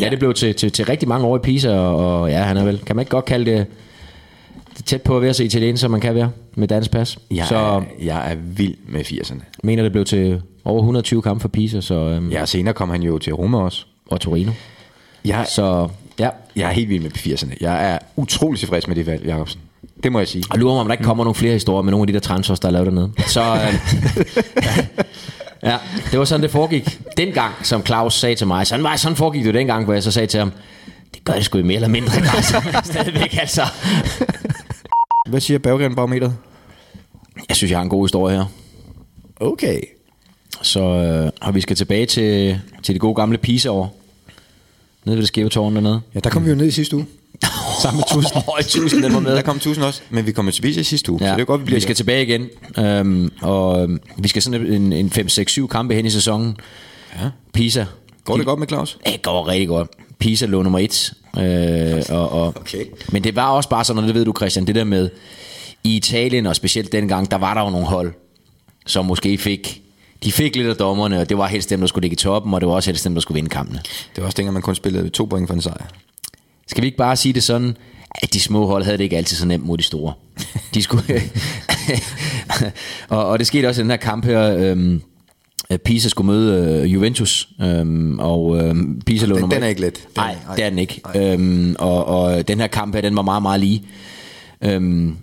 ja, 0.00 0.10
det 0.10 0.18
blev 0.18 0.34
til, 0.34 0.54
til, 0.54 0.72
til 0.72 0.84
rigtig 0.84 1.08
mange 1.08 1.26
år 1.26 1.36
i 1.36 1.40
Pisa, 1.40 1.70
og, 1.78 2.20
og 2.20 2.30
ja, 2.30 2.42
han 2.42 2.56
er 2.56 2.64
vel, 2.64 2.78
kan 2.86 2.96
man 2.96 3.02
ikke 3.02 3.10
godt 3.10 3.24
kalde 3.24 3.50
det, 3.50 3.66
det 4.76 4.84
tæt 4.84 5.02
på 5.02 5.16
at 5.16 5.22
være 5.22 5.34
så 5.34 5.42
italiensk, 5.44 5.80
som 5.80 5.90
man 5.90 6.00
kan 6.00 6.14
være 6.14 6.30
med 6.54 6.68
dansk 6.68 6.90
pas. 6.90 7.18
Jeg, 7.30 7.46
så 7.46 7.56
er, 7.56 7.82
jeg 8.02 8.32
er 8.32 8.36
vild 8.36 8.74
med 8.88 9.00
80'erne. 9.00 9.42
mener, 9.62 9.82
det 9.82 9.92
blev 9.92 10.04
til 10.04 10.42
over 10.64 10.78
120 10.78 11.22
kampe 11.22 11.40
for 11.40 11.48
Pisa, 11.48 11.80
så, 11.80 11.94
øhm, 11.94 12.30
Ja, 12.30 12.46
senere 12.46 12.74
kom 12.74 12.90
han 12.90 13.02
jo 13.02 13.18
til 13.18 13.32
Roma 13.34 13.58
også. 13.58 13.84
og 14.10 14.20
Torino. 14.20 14.52
Jeg, 15.24 15.46
Så 15.48 15.88
ja, 16.18 16.28
jeg 16.56 16.68
er 16.68 16.72
helt 16.72 16.88
vild 16.88 17.02
med 17.02 17.10
80'erne. 17.16 17.56
Jeg 17.60 17.92
er 17.94 17.98
utrolig 18.16 18.58
tilfreds 18.58 18.88
med 18.88 18.96
det 18.96 19.06
valg, 19.06 19.26
Jacobsen. 19.26 19.60
Det 20.02 20.12
må 20.12 20.18
jeg 20.18 20.28
sige. 20.28 20.44
og 20.50 20.58
lurer 20.58 20.74
mig, 20.74 20.80
om 20.80 20.86
der 20.86 20.92
ikke 20.92 21.04
kommer 21.04 21.24
nogle 21.24 21.34
flere 21.34 21.52
historier 21.52 21.82
med 21.82 21.90
nogle 21.90 22.02
af 22.02 22.06
de 22.06 22.12
der 22.12 22.20
transfers, 22.20 22.60
der 22.60 22.68
er 22.68 22.72
lavet 22.72 22.86
dernede. 22.86 23.12
Så 23.26 23.40
øh, 23.40 23.74
ja, 25.62 25.78
det 26.10 26.18
var 26.18 26.24
sådan, 26.24 26.42
det 26.42 26.50
foregik 26.50 27.00
dengang, 27.16 27.54
som 27.62 27.86
Claus 27.86 28.14
sagde 28.14 28.34
til 28.34 28.46
mig. 28.46 28.66
Sådan, 28.66 28.84
var, 28.84 28.96
sådan 28.96 29.16
foregik 29.16 29.44
det 29.44 29.54
dengang, 29.54 29.84
hvor 29.84 29.94
jeg 29.94 30.02
så 30.02 30.10
sagde 30.10 30.26
til 30.26 30.38
ham, 30.38 30.52
det 31.14 31.24
gør 31.24 31.32
det 31.32 31.44
sgu 31.44 31.58
i 31.58 31.62
mere 31.62 31.74
eller 31.74 31.88
mindre 31.88 32.20
grad 32.20 32.42
stadigvæk, 32.84 33.36
altså. 33.40 33.62
Hvad 35.28 35.40
siger 35.40 35.58
Berggren 35.58 35.94
barometeret? 35.94 36.34
Jeg 37.48 37.56
synes, 37.56 37.70
jeg 37.70 37.78
har 37.78 37.82
en 37.82 37.88
god 37.88 38.04
historie 38.04 38.36
her. 38.36 38.44
Okay. 39.40 39.80
Så 40.62 40.80
øh, 40.80 41.30
og 41.40 41.54
vi 41.54 41.60
skal 41.60 41.76
tilbage 41.76 42.06
til, 42.06 42.60
til 42.82 42.94
det 42.94 43.00
gode 43.00 43.14
gamle 43.14 43.38
Pisa-år. 43.38 43.96
Nede 45.04 45.16
ved 45.16 45.22
det 45.22 45.28
skæve 45.28 45.48
tårn 45.48 45.74
dernede. 45.74 46.00
Ja, 46.14 46.20
der 46.20 46.30
kom 46.30 46.44
vi 46.44 46.50
jo 46.50 46.56
ned 46.56 46.66
i 46.66 46.70
sidste 46.70 46.96
uge. 46.96 47.06
Sammen 47.82 47.96
med 47.98 48.04
1000. 48.22 48.42
Åh, 48.48 48.58
1000, 48.60 49.02
den 49.02 49.14
var 49.14 49.20
med. 49.20 49.36
Der 49.36 49.42
kom 49.42 49.56
1000 49.56 49.84
også, 49.84 50.00
men 50.10 50.26
vi 50.26 50.32
kommer 50.32 50.52
tilbage 50.52 50.80
i 50.80 50.82
sidste 50.82 51.12
uge, 51.12 51.24
ja. 51.24 51.30
så 51.30 51.34
det 51.34 51.40
er 51.40 51.44
godt, 51.44 51.60
vi 51.60 51.64
bliver 51.64 51.76
vi 51.76 51.80
skal 51.80 51.94
tilbage 51.94 52.22
igen. 52.22 52.48
Øhm, 52.78 53.32
og 53.40 53.82
øhm, 53.82 54.00
vi 54.16 54.28
skal 54.28 54.42
sådan 54.42 54.66
en, 54.66 54.92
en 54.92 55.12
5-6-7 55.16 55.66
kampe 55.66 55.94
hen 55.94 56.06
i 56.06 56.10
sæsonen. 56.10 56.56
Ja. 57.22 57.28
Pisa. 57.52 57.84
Går 58.24 58.36
det 58.36 58.46
godt 58.46 58.58
med 58.58 58.68
Claus? 58.68 58.98
Det 59.06 59.22
går 59.22 59.48
rigtig 59.48 59.68
godt. 59.68 59.90
Pisa 60.18 60.46
lå 60.46 60.62
nummer 60.62 60.78
et. 60.78 61.12
Øh, 61.38 62.02
og, 62.08 62.32
og, 62.32 62.54
Okay. 62.56 62.84
Men 63.12 63.24
det 63.24 63.36
var 63.36 63.48
også 63.50 63.68
bare 63.68 63.84
sådan, 63.84 64.02
og 64.02 64.06
det 64.06 64.14
ved 64.14 64.24
du 64.24 64.32
Christian, 64.36 64.66
det 64.66 64.74
der 64.74 64.84
med, 64.84 65.10
i 65.84 65.96
Italien, 65.96 66.46
og 66.46 66.56
specielt 66.56 66.92
dengang, 66.92 67.30
der 67.30 67.36
var 67.36 67.54
der 67.54 67.64
jo 67.64 67.70
nogle 67.70 67.86
hold, 67.86 68.12
som 68.86 69.04
måske 69.04 69.38
fik, 69.38 69.82
de 70.24 70.32
fik 70.32 70.56
lidt 70.56 70.68
af 70.68 70.76
dommerne, 70.76 71.20
og 71.20 71.28
det 71.28 71.38
var 71.38 71.46
helst 71.46 71.70
dem, 71.70 71.80
der 71.80 71.86
skulle 71.86 72.02
ligge 72.02 72.14
i 72.14 72.16
toppen, 72.16 72.54
og 72.54 72.60
det 72.60 72.68
var 72.68 72.74
også 72.74 72.90
helst 72.90 73.04
dem, 73.04 73.14
der 73.14 73.20
skulle 73.20 73.36
vinde 73.36 73.48
kampene. 73.48 73.80
Det 74.16 74.22
var 74.22 74.24
også 74.24 74.36
dengang, 74.36 74.52
man 74.52 74.62
kun 74.62 74.74
spillede 74.74 75.08
to 75.08 75.24
point 75.24 75.48
for 75.48 75.54
en 75.54 75.62
sejr. 75.62 75.86
Skal 76.68 76.82
vi 76.82 76.86
ikke 76.86 76.98
bare 76.98 77.16
sige 77.16 77.32
det 77.32 77.42
sådan, 77.42 77.76
at 78.14 78.32
de 78.32 78.40
små 78.40 78.66
hold 78.66 78.84
havde 78.84 78.98
det 78.98 79.04
ikke 79.04 79.16
altid 79.16 79.36
så 79.36 79.46
nemt 79.46 79.66
mod 79.66 79.78
de 79.78 79.82
store. 79.82 80.12
De 80.74 80.82
skulle 80.82 81.02
og, 83.08 83.26
og 83.26 83.38
det 83.38 83.46
skete 83.46 83.66
også 83.68 83.80
i 83.80 83.82
den 83.82 83.90
her 83.90 83.96
kamp 83.96 84.24
her. 84.24 84.56
Øhm, 84.56 85.02
Pisa 85.84 86.08
skulle 86.08 86.26
møde 86.26 86.80
øh, 86.82 86.92
Juventus, 86.94 87.48
øhm, 87.62 88.18
og 88.18 88.58
øhm, 88.64 89.00
Pisa 89.06 89.26
lå 89.26 89.34
Den- 89.34 89.40
nummer 89.40 89.56
den 89.56 89.62
er 89.64 89.68
ikke 89.68 89.80
let. 89.80 89.94
Den- 89.96 90.04
Nej, 90.16 90.36
det 90.56 90.64
er 90.64 90.70
den 90.70 90.78
ikke. 90.78 91.00
Øhm, 91.16 91.76
og, 91.78 92.04
og 92.04 92.48
den 92.48 92.60
her 92.60 92.66
kamp 92.66 92.94
her, 92.94 93.00
den 93.02 93.16
var 93.16 93.22
meget, 93.22 93.42
meget 93.42 93.60
lige. 93.60 93.82
Øhm, 94.62 95.16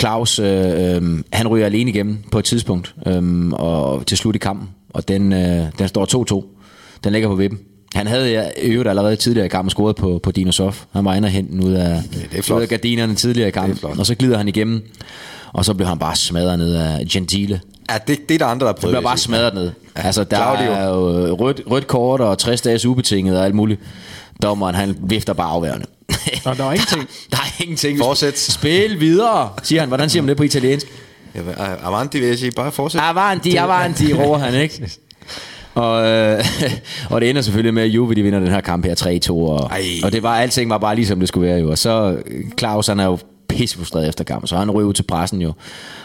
Claus, 0.00 0.38
øh, 0.38 0.96
øh, 0.96 1.22
han 1.32 1.48
ryger 1.48 1.66
alene 1.66 1.90
igennem 1.90 2.18
på 2.32 2.38
et 2.38 2.44
tidspunkt, 2.44 2.94
øh, 3.06 3.48
og 3.52 4.06
til 4.06 4.18
slut 4.18 4.34
i 4.34 4.38
kampen, 4.38 4.68
og 4.90 5.08
den, 5.08 5.32
øh, 5.32 5.66
den 5.78 5.88
står 5.88 6.06
2-2. 6.34 6.46
Den 7.04 7.12
ligger 7.12 7.28
på 7.28 7.34
vippen. 7.34 7.58
Han 7.96 8.06
havde 8.06 8.30
ja, 8.30 8.42
i 8.62 8.66
øvrigt 8.66 8.88
allerede 8.88 9.16
tidligere 9.16 9.46
i 9.46 9.48
kampen 9.48 9.70
scoret 9.70 9.96
på, 9.96 10.20
på 10.22 10.30
Dino 10.30 10.52
Sof. 10.52 10.82
Han 10.92 11.04
var 11.04 11.14
inde 11.14 11.26
og 11.26 11.30
hente 11.30 11.66
ud 11.66 11.72
af, 11.72 12.02
det 12.30 12.38
er 12.38 12.42
flot. 12.42 12.56
ud 12.58 12.62
af 12.62 12.68
gardinerne 12.68 13.14
tidligere 13.14 13.48
i 13.48 13.50
kampen. 13.50 14.00
Og 14.00 14.06
så 14.06 14.14
glider 14.14 14.38
han 14.38 14.48
igennem, 14.48 14.82
og 15.52 15.64
så 15.64 15.74
blev 15.74 15.88
han 15.88 15.98
bare 15.98 16.16
smadret 16.16 16.58
ned 16.58 16.74
af 16.74 17.06
Gentile. 17.10 17.60
Ja, 17.90 17.98
det, 18.06 18.28
det 18.28 18.34
er 18.34 18.38
der 18.38 18.46
andre, 18.46 18.66
der 18.66 18.72
Det 18.72 18.80
prøver. 18.80 18.92
bliver 18.92 19.02
bare 19.02 19.18
smadret 19.18 19.54
ned. 19.54 19.70
Altså, 19.94 20.24
der 20.24 20.36
Claudio. 20.36 20.72
er 20.72 20.84
jo 20.88 21.34
rødt, 21.34 21.60
rødt 21.70 21.86
kort 21.86 22.20
og 22.20 22.38
60 22.38 22.60
dages 22.60 22.86
ubetinget 22.86 23.38
og 23.38 23.44
alt 23.44 23.54
muligt. 23.54 23.80
Dommeren, 24.42 24.74
han 24.74 24.96
vifter 25.00 25.32
bare 25.32 25.48
afværende. 25.50 25.86
Nå, 26.44 26.54
der 26.54 26.62
var 26.64 26.72
ingenting. 26.72 27.08
der 27.30 27.36
er 27.36 27.62
ingenting. 27.62 27.98
Fortsæt. 27.98 28.38
Spil 28.38 29.00
videre, 29.00 29.48
siger 29.62 29.80
han. 29.80 29.88
Hvordan 29.88 30.10
siger 30.10 30.22
man 30.22 30.28
det 30.28 30.36
på 30.36 30.42
italiensk? 30.42 30.86
Ja, 31.34 31.40
Avanti 31.82 32.18
vil 32.20 32.28
jeg 32.28 32.38
sige, 32.38 32.50
bare 32.50 32.72
fortsæt. 32.72 33.00
Avanti, 33.04 33.56
avanti, 33.56 34.12
råber 34.14 34.38
han, 34.38 34.54
ikke? 34.54 34.90
Og, 35.76 36.06
øh, 36.06 36.44
og 37.10 37.20
det 37.20 37.30
ender 37.30 37.42
selvfølgelig 37.42 37.74
med, 37.74 37.82
at 37.82 37.88
Juve 37.88 38.14
de 38.14 38.22
vinder 38.22 38.40
den 38.40 38.48
her 38.48 38.60
kamp 38.60 38.84
her 38.84 39.20
3-2. 39.28 39.30
Og, 39.30 39.70
Ej. 39.70 39.82
og 40.04 40.12
det 40.12 40.22
var, 40.22 40.36
alting 40.36 40.70
var 40.70 40.78
bare 40.78 40.94
ligesom 40.94 41.18
det 41.18 41.28
skulle 41.28 41.48
være 41.48 41.58
jo. 41.58 41.70
Og 41.70 41.78
så 41.78 42.16
øh, 42.26 42.44
Claus, 42.58 42.86
han 42.86 43.00
er 43.00 43.04
jo 43.04 43.18
pissefrustreret 43.48 44.08
efter 44.08 44.24
kampen, 44.24 44.48
så 44.48 44.56
han 44.56 44.70
ryger 44.70 44.88
ud 44.88 44.94
til 44.94 45.02
pressen 45.02 45.42
jo. 45.42 45.52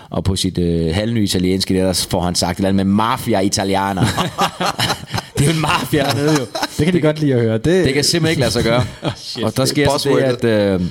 Og 0.09 0.23
på 0.23 0.35
sit 0.35 0.57
øh, 0.57 0.95
halvnye 0.95 1.23
italienske, 1.23 1.73
der, 1.73 1.85
der 1.85 2.07
får 2.09 2.21
han 2.21 2.35
sagt 2.35 2.51
et 2.51 2.57
eller 2.57 2.69
andet 2.69 2.85
med 2.85 2.93
mafia 2.95 3.39
italianer. 3.39 4.01
det 5.37 5.41
er 5.41 5.45
jo 5.45 5.51
en 5.51 5.61
mafia 5.61 6.05
hernede 6.05 6.31
jo. 6.39 6.45
Det 6.77 6.85
kan 6.85 6.93
de 6.93 7.01
godt 7.01 7.19
lide 7.19 7.33
at 7.33 7.41
høre. 7.41 7.53
Det, 7.53 7.85
Det 7.85 7.93
kan 7.93 8.03
simpelthen 8.03 8.29
ikke 8.29 8.39
lade 8.39 8.51
sig 8.51 8.63
gøre. 8.63 8.83
og 9.45 9.57
der 9.57 9.65
sker 9.65 9.97
så 9.97 10.09
det, 10.09 10.23
at 10.23 10.43
øh, 10.43 10.81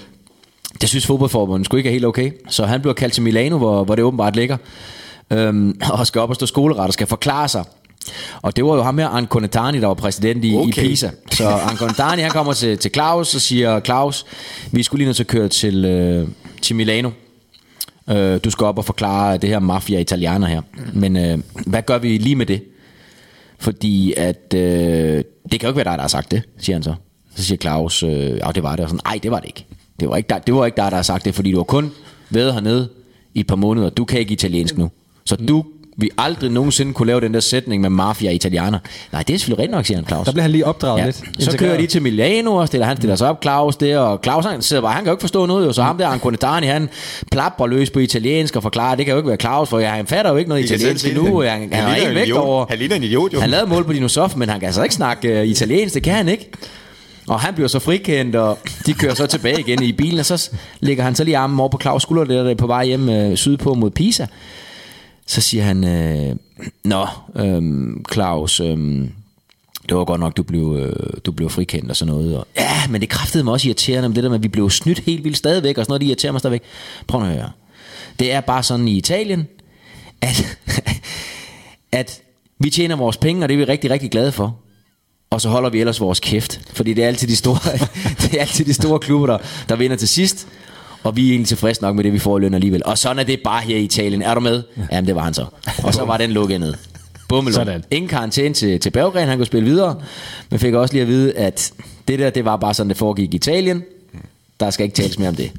det 0.81 0.89
synes 0.89 1.07
fodboldforbundet 1.07 1.67
skulle 1.67 1.79
ikke 1.79 1.89
er 1.89 1.93
helt 1.93 2.05
okay. 2.05 2.31
Så 2.49 2.67
han 2.67 2.81
bliver 2.81 2.95
kaldt 2.95 3.15
til 3.15 3.23
Milano, 3.23 3.59
hvor, 3.59 3.85
hvor 3.85 3.95
det 3.95 4.05
åbenbart 4.05 4.37
ligger. 4.37 4.57
Øhm, 5.33 5.81
og 5.93 6.07
skal 6.07 6.21
op 6.21 6.29
og 6.29 6.35
stå 6.35 6.47
skoleret 6.47 6.87
og 6.87 6.93
skal 6.93 7.07
forklare 7.07 7.49
sig. 7.49 7.65
Og 8.43 8.57
det 8.57 8.65
var 8.65 8.75
jo 8.75 8.83
ham 8.83 8.99
her, 8.99 9.09
Anconetani, 9.09 9.81
der 9.81 9.87
var 9.87 9.95
præsident 9.95 10.45
i, 10.45 10.57
okay. 10.57 10.85
i. 10.85 10.89
Pisa. 10.89 11.11
Så 11.33 11.49
Anconetani, 11.49 12.23
han 12.23 12.31
kommer 12.31 12.53
til, 12.53 12.79
til 12.79 12.91
Claus 12.95 13.35
og 13.35 13.41
siger, 13.41 13.81
Claus, 13.81 14.27
vi 14.73 14.83
skulle 14.83 14.99
lige 14.99 15.07
nødt 15.07 15.17
til 15.17 15.23
at 15.23 15.27
køre 15.27 15.49
til, 15.49 15.85
øh, 15.85 16.29
til 16.63 16.77
Milano. 16.77 17.11
Øh, 18.11 18.41
du 18.45 18.51
skal 18.51 18.65
op 18.65 18.79
og 18.79 18.85
forklare 18.85 19.37
det 19.37 19.49
her 19.49 19.59
mafia 19.59 19.99
italianer 19.99 20.47
her. 20.47 20.63
Men 20.95 21.17
øh, 21.17 21.39
hvad 21.67 21.83
gør 21.83 21.99
vi 21.99 22.19
lige 22.19 22.37
med 22.37 22.47
det? 22.47 22.63
Fordi 23.59 24.15
at 24.17 24.55
øh, 24.55 25.25
det 25.53 25.61
kan 25.61 25.63
jo 25.63 25.69
ikke 25.69 25.77
være 25.77 25.85
dig, 25.85 25.93
der 25.93 26.01
har 26.01 26.09
sagt 26.09 26.31
det, 26.31 26.43
siger 26.59 26.77
han 26.77 26.83
så. 26.83 26.95
Så 27.37 27.45
siger 27.45 27.59
Claus, 27.59 28.03
øh, 28.03 28.11
ja 28.11 28.51
det 28.55 28.63
var 28.63 28.77
det. 28.77 28.85
Og 28.85 28.91
sådan, 28.91 29.01
nej, 29.05 29.19
det 29.23 29.31
var 29.31 29.41
det 29.41 29.47
ikke. 29.47 29.67
Det 30.01 30.09
var 30.09 30.17
ikke, 30.17 30.29
dig, 30.29 30.41
det 30.47 30.55
var 30.55 30.67
ikke 30.67 30.77
dig, 30.77 30.91
der 30.91 30.97
har 30.97 31.03
sagt 31.03 31.25
det, 31.25 31.35
fordi 31.35 31.53
du 31.53 31.57
har 31.57 31.65
kun 31.65 31.93
været 32.31 32.55
hernede 32.55 32.89
i 33.35 33.41
et 33.41 33.47
par 33.47 33.57
måneder. 33.57 33.91
Du 33.91 34.05
kan 34.05 34.21
ikke 34.21 34.33
italiensk 34.33 34.79
nu. 34.79 34.91
Så 35.25 35.37
du 35.37 35.65
vi 36.01 36.11
aldrig 36.19 36.51
nogensinde 36.51 36.93
kunne 36.93 37.07
lave 37.07 37.21
den 37.21 37.35
der 37.35 37.41
sætning 37.41 37.83
med 37.83 37.91
mafia 37.91 38.31
italianer. 38.31 38.79
Nej, 39.13 39.23
det 39.23 39.35
er 39.35 39.39
selvfølgelig 39.39 39.59
rigtigt 39.63 39.77
nok, 39.77 39.87
siger 39.87 39.99
han 39.99 40.07
Claus. 40.07 40.25
Der 40.25 40.33
bliver 40.33 40.43
han 40.43 40.51
lige 40.51 40.67
opdraget 40.67 40.99
Ja. 41.01 41.05
lidt. 41.05 41.17
Så 41.17 41.23
Integreret. 41.29 41.59
kører 41.59 41.77
de 41.81 41.87
til 41.87 42.03
Milano, 42.03 42.55
og 42.55 42.67
stiller, 42.67 42.87
han 42.87 42.97
stiller 42.97 43.17
sig 43.17 43.29
op, 43.29 43.43
Claus 43.43 43.77
der, 43.77 43.99
og 43.99 44.21
Claus 44.25 44.45
han 44.45 44.63
sidder 44.63 44.83
bare, 44.83 44.93
han 44.93 45.03
kan 45.03 45.07
jo 45.11 45.13
ikke 45.15 45.21
forstå 45.21 45.47
noget, 45.47 45.67
jo, 45.67 45.73
så 45.73 45.83
ham 45.83 45.99
der, 45.99 46.09
Anconetani, 46.09 46.67
han 46.67 46.89
plapper 47.33 47.67
løs 47.67 47.91
på 47.91 47.99
italiensk 47.99 48.57
og 48.57 48.63
forklarer, 48.63 48.95
det 48.95 49.05
kan 49.07 49.13
jo 49.13 49.19
ikke 49.19 49.29
være 49.29 49.37
Claus, 49.39 49.69
for 49.69 49.79
jeg, 49.79 49.91
han 49.93 50.07
fatter 50.07 50.31
jo 50.31 50.37
ikke 50.37 50.49
noget 50.49 50.63
I 50.63 50.65
italiensk 50.75 51.07
endnu, 51.07 51.43
og 51.43 51.51
han, 51.53 51.69
han, 51.73 51.83
Han 51.85 52.09
en 52.09 52.15
vægt 52.15 52.27
idiot. 52.27 52.39
over. 52.45 52.67
Han 52.69 52.79
ligner 52.79 52.97
en 52.97 53.03
idiot, 53.05 53.33
jo. 53.35 53.41
Han 53.41 53.51
lavede 53.51 53.67
mål 53.71 53.85
på 53.85 53.93
Dinosoft, 53.93 54.37
men 54.37 54.49
han 54.49 54.61
kan 54.61 54.67
altså 54.67 54.83
ikke 54.83 54.95
snakke 54.95 55.41
uh, 55.41 55.47
italiensk, 55.47 55.95
det 55.95 56.03
kan 56.03 56.15
han 56.15 56.29
ikke. 56.29 56.51
Og 57.29 57.41
han 57.41 57.55
bliver 57.55 57.69
så 57.69 57.79
frikendt, 57.79 58.37
og 58.37 58.59
de 58.87 58.93
kører 58.95 59.15
så 59.15 59.27
tilbage 59.27 59.61
igen 59.61 59.83
i 59.83 59.93
bilen, 59.93 60.19
og 60.19 60.27
så 60.27 60.51
lægger 60.81 61.05
han 61.05 61.15
så 61.15 61.25
lige 61.25 61.37
armen 61.37 61.61
over 61.61 61.69
på 61.69 61.79
Claus 61.83 62.03
skulder, 62.03 62.25
der 62.25 62.51
er 62.51 62.55
på 62.55 62.67
vej 62.67 62.85
hjem 62.87 63.09
øh, 63.09 63.37
sydpå 63.37 63.75
mod 63.75 63.91
Pisa. 63.91 64.27
Så 65.31 65.41
siger 65.41 65.65
han, 65.65 65.85
øh, 65.85 66.37
Nå, 66.85 67.07
øhm, 67.37 68.05
Claus, 68.13 68.61
øhm, 68.61 69.13
det 69.89 69.97
var 69.97 70.05
godt 70.05 70.21
nok, 70.21 70.37
du 70.37 70.43
blev, 70.43 70.77
øh, 70.81 71.13
du 71.25 71.33
blev 71.33 71.51
frikendt 71.51 71.91
og 71.91 71.97
sådan 71.97 72.15
noget. 72.15 72.37
Og, 72.37 72.47
ja, 72.57 72.87
men 72.89 73.01
det 73.01 73.09
kræftede 73.09 73.45
mig 73.45 73.53
også 73.53 73.69
irriterende 73.69 74.09
med 74.09 74.17
det 74.17 74.25
der 74.25 74.31
med, 74.31 74.37
at 74.37 74.43
vi 74.43 74.49
blev 74.49 74.71
snydt 74.71 74.99
helt 74.99 75.25
vildt 75.25 75.37
stadigvæk, 75.37 75.79
og 75.79 75.85
sådan 75.85 75.91
noget, 75.91 76.01
det 76.01 76.07
irriterer 76.07 76.33
mig 76.33 76.41
stadigvæk. 76.41 76.63
Prøv 77.07 77.23
at 77.23 77.29
høre. 77.29 77.51
Det 78.19 78.33
er 78.33 78.41
bare 78.41 78.63
sådan 78.63 78.89
i 78.89 78.97
Italien, 78.97 79.49
at, 80.21 80.59
at 81.93 82.23
vi 82.59 82.71
tjener 82.71 82.97
vores 82.97 83.17
penge, 83.17 83.45
og 83.45 83.49
det 83.49 83.55
er 83.55 83.59
vi 83.59 83.65
rigtig, 83.65 83.91
rigtig 83.91 84.11
glade 84.11 84.33
for. 84.33 84.57
Og 85.31 85.41
så 85.41 85.49
holder 85.49 85.71
vi 85.71 85.81
ellers 85.81 86.01
vores 86.01 86.21
kæft. 86.21 86.61
Fordi 86.73 86.95
det 86.95 87.05
er 87.05 87.09
altid 87.09 87.29
de 87.29 87.37
store, 87.37 87.79
det 88.23 88.35
er 88.35 88.41
altid 88.41 88.65
de 88.65 88.75
store 88.75 88.99
klubber, 88.99 89.27
der, 89.27 89.39
der 89.69 89.77
vinder 89.77 89.97
til 89.97 90.09
sidst. 90.09 90.49
Og 91.03 91.17
vi 91.17 91.27
er 91.27 91.31
egentlig 91.31 91.49
tilfredse 91.49 91.83
nok 91.83 91.97
med 91.97 92.05
det, 92.05 92.13
vi 92.13 92.19
får 92.19 92.39
i 92.39 92.41
løn 92.41 92.55
alligevel. 92.55 92.83
Og 92.85 92.99
sådan 92.99 93.19
er 93.19 93.23
det 93.23 93.41
bare 93.45 93.63
her 93.63 93.77
i 93.77 93.83
Italien. 93.83 94.23
Er 94.23 94.35
du 94.35 94.41
med? 94.41 94.63
Jamen, 94.93 95.07
det 95.07 95.15
var 95.15 95.23
han 95.23 95.35
så. 95.35 95.47
Og 95.83 95.95
så 95.95 96.05
var 96.05 96.17
den 96.17 96.31
lukket 96.31 96.61
ned. 96.61 96.75
Bummelum. 97.29 97.55
Sådan. 97.55 97.85
Ingen 97.91 98.09
karantæne 98.09 98.55
til, 98.55 98.81
til 98.81 98.91
Berggren, 98.91 99.29
han 99.29 99.39
kunne 99.39 99.47
spille 99.47 99.69
videre. 99.69 100.01
Men 100.51 100.59
fik 100.61 100.75
også 100.75 100.95
lige 100.95 101.03
at 101.03 101.09
vide, 101.09 101.33
at 101.33 101.73
det 102.09 102.19
der, 102.19 102.31
det 102.31 102.45
var 102.45 102.57
bare 102.57 102.75
sådan, 102.75 102.89
det 102.89 102.97
foregik 102.97 103.33
i 103.35 103.37
Italien. 103.37 103.83
Der 104.61 104.71
skal 104.71 104.85
ikke 104.85 104.95
tales 104.95 105.19
mere 105.19 105.29
om 105.29 105.35
det. 105.37 105.53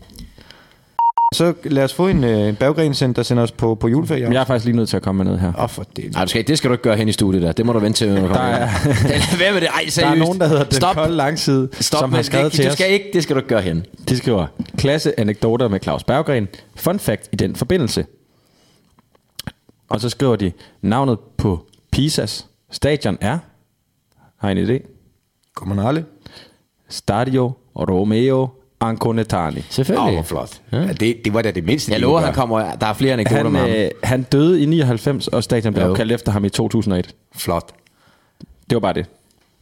Så 1.33 1.53
lad 1.63 1.83
os 1.83 1.93
få 1.93 2.07
en, 2.07 2.23
øh, 2.23 2.47
en 2.47 2.55
der 2.55 3.23
sender 3.23 3.43
os 3.43 3.51
på, 3.51 3.75
på 3.75 3.87
juleferie. 3.87 4.23
Men 4.23 4.33
jeg 4.33 4.39
er 4.41 4.45
faktisk 4.45 4.65
lige 4.65 4.75
nødt 4.75 4.89
til 4.89 4.97
at 4.97 5.03
komme 5.03 5.17
med 5.17 5.25
noget 5.25 5.39
her. 5.39 5.63
Åh, 5.63 5.69
for 5.69 5.83
det. 5.95 6.13
Nej, 6.13 6.23
du 6.25 6.29
skal, 6.29 6.47
det 6.47 6.57
skal 6.57 6.69
du 6.69 6.73
ikke 6.73 6.83
gøre 6.83 6.95
hen 6.97 7.07
i 7.07 7.11
studiet 7.11 7.43
der. 7.43 7.51
Det 7.51 7.65
må 7.65 7.73
du 7.73 7.79
vente 7.79 7.97
til, 7.99 8.09
når 8.13 8.21
du 8.21 8.27
kommer 8.27 8.43
Der 8.43 8.55
er-. 8.57 9.37
Hvad 9.37 9.53
med 9.53 9.61
det? 9.61 9.67
Ej, 9.69 9.89
seriøst. 9.89 9.97
Der 9.97 10.07
er 10.07 10.15
nogen, 10.15 10.39
der 10.39 10.47
hedder 10.47 10.63
Den 10.63 10.71
Stop. 10.73 10.95
Kolde 10.95 11.15
Langside, 11.15 11.69
Stop 11.79 11.99
som 11.99 12.13
har 12.13 12.21
skrevet 12.21 12.45
det. 12.45 12.51
til 12.53 12.63
Du 12.65 12.69
os. 12.69 12.73
skal 12.73 12.91
ikke, 12.93 13.09
det 13.13 13.23
skal 13.23 13.35
du 13.35 13.39
ikke 13.39 13.49
gøre 13.49 13.61
hen. 13.61 13.85
De 14.09 14.17
skriver, 14.17 14.47
klasse 14.77 15.19
anekdoter 15.19 15.67
med 15.67 15.79
Claus 15.79 16.03
Berggren. 16.03 16.47
Fun 16.75 16.99
fact 16.99 17.29
i 17.31 17.35
den 17.35 17.55
forbindelse. 17.55 18.05
Og 19.89 20.01
så 20.01 20.09
skriver 20.09 20.35
de, 20.35 20.51
navnet 20.81 21.17
på 21.37 21.65
Pisas 21.91 22.47
stadion 22.71 23.17
er, 23.21 23.37
har 24.37 24.49
I 24.49 24.59
en 24.59 24.69
idé? 24.69 24.79
Kommunale. 25.55 26.05
Stadio 26.89 27.51
Romeo 27.75 28.47
Anconetani. 28.81 29.57
Åh, 29.57 29.63
Selvfølgelig. 29.69 30.13
hvor 30.13 30.23
flot. 30.23 30.61
Ja. 30.71 30.87
det, 30.93 31.25
det 31.25 31.33
var 31.33 31.41
da 31.41 31.51
det 31.51 31.63
mindste, 31.63 31.91
Jeg 31.91 31.97
de 31.99 32.01
lover, 32.01 32.13
kunne 32.19 32.25
han 32.25 32.33
gøre. 32.33 32.41
kommer, 32.41 32.75
der 32.75 32.87
er 32.87 32.93
flere 32.93 33.13
anekdoter 33.13 33.43
Han, 33.43 33.51
med 33.51 33.59
ham. 33.61 33.69
øh, 33.69 33.89
han 34.03 34.23
døde 34.23 34.61
i 34.61 34.65
99, 34.65 35.27
og 35.27 35.43
stadion 35.43 35.73
blev 35.73 35.85
Jo. 35.85 35.91
opkaldt 35.91 36.11
efter 36.11 36.31
ham 36.31 36.45
i 36.45 36.49
2001. 36.49 37.15
Flot. 37.35 37.71
Det 38.69 38.75
var 38.75 38.79
bare 38.79 38.93
det. 38.93 39.05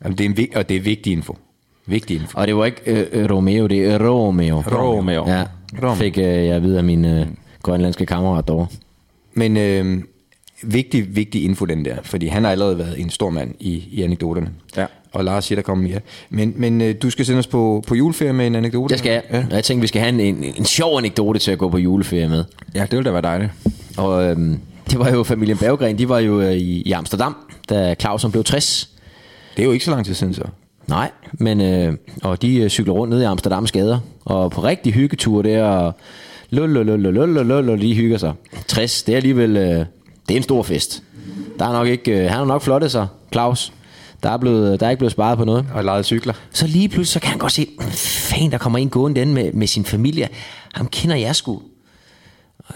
Jamen, 0.04 0.18
det 0.18 0.26
er 0.26 0.30
en, 0.30 0.38
vig- 0.38 0.58
og 0.58 0.70
det 0.70 0.78
er 0.78 0.82
vigtig 0.82 1.14
info. 1.14 1.38
Vigtig 1.86 2.16
info. 2.22 2.40
Og 2.40 2.48
det 2.48 2.56
var 2.56 2.66
ikke 2.66 2.82
øh, 2.86 3.06
øh, 3.12 3.32
Romeo, 3.32 3.68
det 3.68 3.86
er 3.86 4.08
Romeo. 4.10 4.64
Romeo. 4.68 5.28
Ja, 5.28 5.44
Romeo. 5.82 5.94
fik 5.96 6.18
øh, 6.18 6.24
jeg 6.24 6.34
at 6.56 6.64
vide 6.64 6.78
af 6.78 6.84
min 6.84 7.06
øh, 7.06 7.26
grønlandske 7.64 8.06
kammerat 8.06 8.48
derovre. 8.48 8.68
Men 9.34 9.58
øh, 9.58 10.04
vigtig, 10.64 11.16
vigtig 11.16 11.44
info 11.44 11.66
den 11.66 11.86
der, 11.86 11.96
fordi 12.04 12.28
han 12.28 12.44
har 12.44 12.52
allerede 12.52 12.78
været 12.78 13.00
en 13.02 13.10
stor 13.10 13.30
mand 13.30 13.56
i, 13.60 13.88
i 13.92 14.04
anekdoterne. 14.04 14.50
Ja. 14.78 14.86
Og 15.12 15.24
Lars 15.24 15.46
siger, 15.46 15.56
der 15.56 15.64
kommer 15.64 15.88
mere. 15.88 16.00
Men, 16.30 16.54
men 16.56 16.82
øh, 16.82 16.96
du 17.02 17.10
skal 17.10 17.26
sende 17.26 17.40
os 17.40 17.48
på, 17.48 17.84
på 17.88 17.96
juleferie 17.96 18.34
med 18.34 18.48
en 18.48 18.56
anekdote? 18.56 18.92
Det 18.92 19.00
skal 19.00 19.12
jeg. 19.12 19.24
Ja. 19.32 19.46
Jeg 19.52 19.64
tænkte, 19.64 19.82
vi 19.82 19.88
skal 19.88 20.02
have 20.02 20.10
en, 20.10 20.20
en, 20.20 20.54
en 20.58 20.66
sjov 20.66 20.98
anekdote 20.98 21.40
til 21.40 21.52
at 21.52 21.58
gå 21.58 21.70
på 21.70 21.78
juleferie 21.78 22.30
med. 22.30 22.44
Ja, 22.76 22.82
det 22.82 22.92
ville 22.92 23.06
da 23.06 23.12
være 23.12 23.22
dejligt. 23.22 23.52
Og 23.98 24.24
øhm, 24.24 24.60
det 24.90 25.00
var 25.00 25.10
jo 25.10 25.24
familien 25.24 25.58
Berggren, 25.58 25.98
de 25.98 26.10
var 26.10 26.20
jo 26.20 26.42
øh, 26.42 26.54
i, 26.54 26.82
i 26.82 26.92
Amsterdam, 26.92 27.36
da 27.70 27.96
Clausen 28.00 28.32
blev 28.32 28.44
60. 28.44 28.90
Det 29.56 29.62
er 29.62 29.66
jo 29.66 29.72
ikke 29.72 29.86
så 29.86 29.92
lang 29.92 30.06
tid 30.06 30.14
siden 30.14 30.34
så. 30.34 30.44
Nej, 30.88 31.12
men 31.34 31.62
øh, 31.62 31.94
og 32.24 32.42
de 32.42 32.56
øh, 32.58 32.70
cykler 32.70 32.94
rundt 32.94 33.14
ned 33.14 33.22
i 33.22 33.26
Amsterdams 33.26 33.72
gader, 33.72 34.00
og 34.26 34.52
på 34.52 34.64
rigtig 34.64 34.94
hyggetur 34.94 35.42
der, 35.42 35.64
og 35.64 35.94
lul, 36.50 36.70
lul, 36.70 36.86
lul, 36.86 37.00
lul, 37.00 37.30
lul, 37.30 37.46
lul, 37.46 37.70
og 37.70 37.78
de 37.82 37.96
hygger 37.96 38.18
sig. 38.18 38.34
60, 38.68 39.04
det 39.04 39.14
er 39.14 39.18
alligevel, 39.18 39.58
øh, 39.58 39.64
det 40.28 40.34
er 40.34 40.36
en 40.38 40.44
stor 40.44 40.64
fest. 40.64 41.04
Der 41.60 41.66
er 41.66 41.74
nok 41.74 41.88
ikke, 41.88 42.12
øh, 42.12 42.22
han 42.22 42.38
har 42.38 42.46
nok 42.46 42.62
flottet 42.62 42.92
sig, 42.92 43.08
Claus. 43.32 43.74
Der 44.24 44.30
er, 44.30 44.38
blevet, 44.38 44.80
der 44.80 44.86
er 44.86 44.90
ikke 44.90 45.00
blevet 45.00 45.12
sparet 45.12 45.38
på 45.38 45.46
noget. 45.46 45.66
Og 45.74 45.84
lejet 45.84 46.06
cykler. 46.06 46.34
Så 46.52 46.68
lige 46.68 46.90
pludselig, 46.90 47.14
så 47.14 47.20
kan 47.20 47.30
han 47.30 47.40
godt 47.40 47.52
se, 47.52 47.68
fan, 47.92 48.52
der 48.52 48.58
kommer 48.58 48.80
en 48.80 48.90
gående 48.90 49.20
den 49.20 49.34
med, 49.34 49.54
med 49.54 49.68
sin 49.68 49.86
familie. 49.86 50.30
Ham 50.74 50.88
kender 50.88 51.16
jeg 51.16 51.36
sgu. 51.36 51.62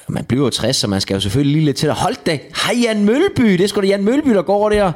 Man 0.07 0.26
bliver 0.26 0.44
jo 0.44 0.49
60, 0.49 0.76
så 0.76 0.88
man 0.88 1.02
skal 1.02 1.14
jo 1.14 1.20
selvfølgelig 1.20 1.53
lige 1.56 1.65
lidt 1.65 1.78
til 1.78 1.88
at 1.88 1.94
holde 1.94 2.20
det. 2.26 2.40
Hej 2.65 2.82
Jan 2.84 3.06
Mølby, 3.06 3.52
det 3.52 3.61
er 3.61 3.68
sgu 3.68 3.82
da 3.82 3.88
Jan 3.88 4.03
Mølby, 4.03 4.30
der 4.30 4.41
går 4.41 4.70
der. 4.70 4.91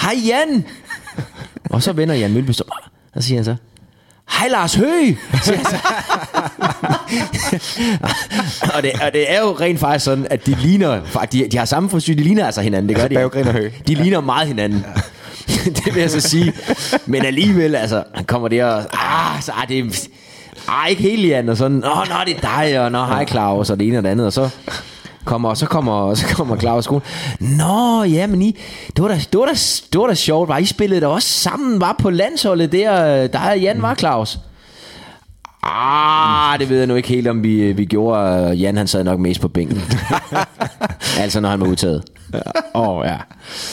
Hej 0.00 0.14
Jan. 0.26 0.64
og 1.70 1.82
så 1.82 1.92
vender 1.92 2.14
Jan 2.14 2.32
Mølby, 2.32 2.52
så, 2.52 2.64
så 3.14 3.22
siger 3.22 3.38
han 3.38 3.44
så, 3.44 3.56
Hej 4.30 4.48
Lars 4.48 4.74
Høgh, 4.74 5.16
og, 8.74 8.82
det, 8.82 8.92
og 9.02 9.12
det 9.12 9.32
er 9.32 9.40
jo 9.40 9.56
rent 9.60 9.80
faktisk 9.80 10.04
sådan, 10.04 10.26
at 10.30 10.46
de 10.46 10.54
ligner, 10.54 11.00
de, 11.32 11.48
de 11.48 11.56
har 11.58 11.64
samme 11.64 11.90
frisyr, 11.90 12.14
de 12.14 12.22
ligner 12.22 12.46
altså 12.46 12.60
hinanden, 12.60 12.88
det 12.88 12.96
gør 12.96 13.08
de. 13.08 13.14
Berggren 13.14 13.48
og 13.48 13.52
Høgh. 13.52 13.72
De 13.88 13.94
ligner 13.94 14.20
meget 14.20 14.48
hinanden. 14.48 14.84
det 15.76 15.94
vil 15.94 16.00
jeg 16.00 16.10
så 16.10 16.20
sige. 16.20 16.52
Men 17.06 17.24
alligevel, 17.24 17.74
altså, 17.74 18.02
han 18.14 18.24
kommer 18.24 18.48
der 18.48 18.64
og, 18.64 18.84
ah, 18.92 19.42
så 19.42 19.52
er 19.62 19.66
det, 19.66 20.08
ah, 20.68 20.90
ikke 20.90 21.02
helt 21.02 21.28
Jan, 21.28 21.48
og 21.48 21.56
sådan, 21.56 21.84
åh, 21.84 22.08
nå, 22.08 22.14
det 22.26 22.36
er 22.36 22.40
dig, 22.40 22.80
og 22.80 22.92
nå, 22.92 23.04
hej 23.04 23.26
Claus, 23.26 23.70
og 23.70 23.78
det 23.78 23.88
ene 23.88 23.98
og 23.98 24.04
det 24.04 24.10
andet, 24.10 24.26
og 24.26 24.32
så 24.32 24.48
kommer, 25.24 25.54
så 25.54 25.66
kommer, 25.66 26.14
så 26.14 26.26
kommer 26.26 26.56
Claus 26.56 26.84
skole. 26.84 27.02
Nå, 27.40 28.02
ja, 28.02 28.26
men 28.26 28.42
I, 28.42 28.58
det 28.96 29.02
var 29.02 29.08
da, 29.08 29.14
det 29.14 29.40
var 29.40 29.46
da, 29.46 29.54
det 29.92 30.00
var 30.00 30.06
da 30.06 30.14
sjovt, 30.14 30.48
var 30.48 30.58
I 30.58 30.66
spillede 30.66 31.00
da 31.00 31.06
også 31.06 31.28
sammen, 31.28 31.80
var 31.80 31.96
på 31.98 32.10
landsholdet 32.10 32.72
der, 32.72 33.26
der 33.26 33.38
er 33.38 33.54
Jan 33.54 33.82
var 33.82 33.94
Claus. 33.94 34.38
Ah, 35.66 36.58
det 36.58 36.68
ved 36.68 36.78
jeg 36.78 36.86
nu 36.86 36.94
ikke 36.94 37.08
helt, 37.08 37.28
om 37.28 37.42
vi, 37.42 37.72
vi 37.72 37.84
gjorde. 37.84 38.52
Jan, 38.52 38.76
han 38.76 38.86
sad 38.86 39.04
nok 39.04 39.18
mest 39.18 39.40
på 39.40 39.48
bænken. 39.48 39.82
altså, 41.22 41.40
når 41.40 41.48
han 41.48 41.60
var 41.60 41.66
udtaget. 41.66 42.04
Åh, 42.74 42.88
oh, 42.88 43.06
ja. 43.06 43.16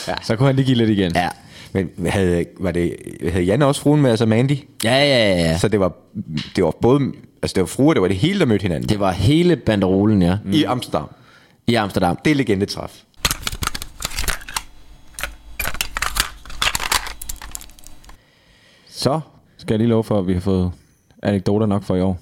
ja. 0.07 0.13
Så 0.21 0.35
kunne 0.35 0.47
han 0.47 0.55
lige 0.55 0.65
give 0.65 0.77
lidt 0.77 0.89
igen. 0.89 1.11
Ja. 1.15 1.27
Men 1.73 1.89
havde, 2.07 2.45
var 2.59 2.71
det, 2.71 2.95
havde 3.29 3.43
Janne 3.45 3.65
også 3.65 3.81
fruen 3.81 4.01
med, 4.01 4.09
altså 4.09 4.25
Mandy? 4.25 4.57
Ja, 4.83 4.95
ja, 4.95 5.33
ja. 5.33 5.57
Så 5.57 5.67
det 5.67 5.79
var, 5.79 5.91
det 6.55 6.63
var 6.63 6.71
både, 6.81 7.11
altså 7.41 7.53
det 7.55 7.61
var 7.61 7.67
fruer, 7.67 7.93
det 7.93 8.01
var 8.01 8.07
det 8.07 8.17
hele, 8.17 8.39
der 8.39 8.45
mødte 8.45 8.63
hinanden. 8.63 8.89
Det 8.89 8.99
var 8.99 9.11
hele 9.11 9.55
banderolen, 9.55 10.21
ja. 10.21 10.37
I 10.53 10.63
Amsterdam. 10.63 11.09
I 11.67 11.75
Amsterdam. 11.75 12.17
Det 12.25 12.31
er 12.31 12.35
legendetræf. 12.35 13.01
Så 18.89 19.19
skal 19.57 19.73
jeg 19.73 19.79
lige 19.79 19.89
love 19.89 20.03
for, 20.03 20.19
at 20.19 20.27
vi 20.27 20.33
har 20.33 20.39
fået 20.39 20.71
anekdoter 21.23 21.65
nok 21.65 21.83
for 21.83 21.95
i 21.95 22.01
år. 22.01 22.19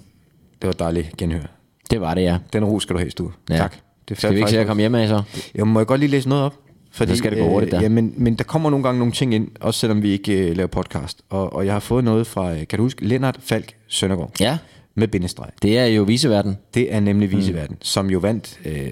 Det 0.62 0.68
var 0.68 0.74
dejligt 0.74 1.18
genhør. 1.18 1.44
Det 1.92 2.02
var 2.02 2.14
det, 2.14 2.22
ja. 2.22 2.38
Den 2.54 2.66
ro 2.66 2.80
skal 2.80 2.94
du 2.94 3.00
have, 3.00 3.12
Stue. 3.12 3.32
ja. 3.50 3.58
Tak. 3.58 3.76
Det 4.10 4.18
Skal 4.18 4.32
vi 4.34 4.38
ikke 4.38 4.50
se 4.50 4.60
at 4.60 4.68
komme 4.68 4.82
hjem 4.82 4.96
af 4.96 5.08
så? 5.08 5.22
Jeg 5.56 5.68
må 5.68 5.80
jeg 5.80 5.88
godt 5.88 6.00
lige 6.00 6.10
læse 6.10 6.30
noget 6.30 6.44
op? 6.44 6.54
Fordi, 6.92 7.12
Så 7.12 7.18
skal 7.18 7.32
det 7.32 7.40
gå 7.40 7.48
hurtigt, 7.50 7.72
der. 7.72 7.82
Ja, 7.82 7.90
men, 7.90 8.14
men 8.18 8.36
der 8.36 8.44
kommer 8.44 8.70
nogle 8.70 8.84
gange 8.84 9.00
nogle 9.00 9.14
ting 9.14 9.34
ind, 9.34 9.48
også 9.62 9.80
selvom 9.80 10.02
vi 10.04 10.10
ikke 10.10 10.50
øh, 10.50 10.56
laver 10.58 10.68
podcast. 10.68 11.22
Og, 11.30 11.54
og 11.54 11.66
jeg 11.66 11.74
har 11.74 11.80
fået 11.80 12.04
noget 12.04 12.28
fra, 12.28 12.54
øh, 12.54 12.68
kan 12.68 12.78
du 12.78 12.84
huske, 12.84 13.06
Lennart 13.06 13.38
Falk 13.40 13.74
Søndergaard. 13.88 14.32
Ja, 14.40 14.58
Med 14.96 15.08
bindestreg. 15.08 15.50
det 15.62 15.78
er 15.78 15.86
jo 15.86 16.04
viseverden. 16.04 16.58
Det 16.74 16.94
er 16.94 17.00
nemlig 17.00 17.32
Viseverden, 17.32 17.74
mm. 17.76 17.82
som 17.82 18.10
jo 18.10 18.20
vandt 18.20 18.60
øh, 18.66 18.92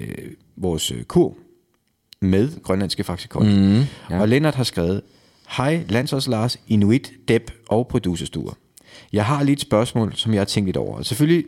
vores 0.56 0.90
øh, 0.92 1.02
kur 1.02 1.36
med 2.20 2.62
grønlandske 2.62 3.04
Kondi. 3.28 3.56
Mm, 3.56 3.84
ja. 4.10 4.20
Og 4.20 4.28
Lennart 4.28 4.54
har 4.54 4.64
skrevet, 4.64 5.02
Hej 5.56 5.80
Landsholds 5.88 6.28
Lars, 6.28 6.60
Inuit, 6.68 7.12
Deb 7.28 7.50
og 7.68 7.88
producerstuer. 7.88 8.52
Jeg 9.12 9.24
har 9.24 9.42
lige 9.42 9.52
et 9.52 9.60
spørgsmål, 9.60 10.12
som 10.14 10.32
jeg 10.32 10.40
har 10.40 10.44
tænkt 10.44 10.66
lidt 10.66 10.76
over. 10.76 10.96
Og 10.96 11.06
Selvfølgelig, 11.06 11.44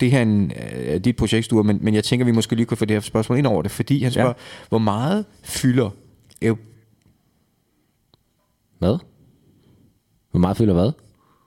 det 0.00 0.10
her 0.10 0.18
er 0.18 0.22
en, 0.22 0.52
øh, 0.86 1.00
dit 1.00 1.16
projekt, 1.16 1.44
Sture, 1.44 1.64
men, 1.64 1.78
men 1.82 1.94
jeg 1.94 2.04
tænker, 2.04 2.26
vi 2.26 2.32
måske 2.32 2.56
lige 2.56 2.66
kunne 2.66 2.76
få 2.76 2.84
det 2.84 2.94
her 2.94 3.00
spørgsmål 3.00 3.38
ind 3.38 3.46
over 3.46 3.62
det, 3.62 3.70
fordi 3.70 4.02
han 4.02 4.12
spørger, 4.12 4.28
ja. 4.28 4.34
hvor 4.68 4.78
meget 4.78 5.24
fylder 5.42 5.90
eu- 6.44 6.56
Hvad? 8.78 8.98
Hvor 10.30 10.40
meget 10.40 10.56
fylder 10.56 10.74
hvad? 10.74 10.92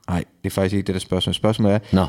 Nej, 0.10 0.24
det 0.44 0.50
er 0.50 0.54
faktisk 0.54 0.76
ikke 0.76 0.88
det, 0.88 0.96
der 0.96 1.00
spørgsmål. 1.00 1.34
Spørgsmålet 1.34 1.76
er, 1.76 1.80
Nå. 1.94 2.06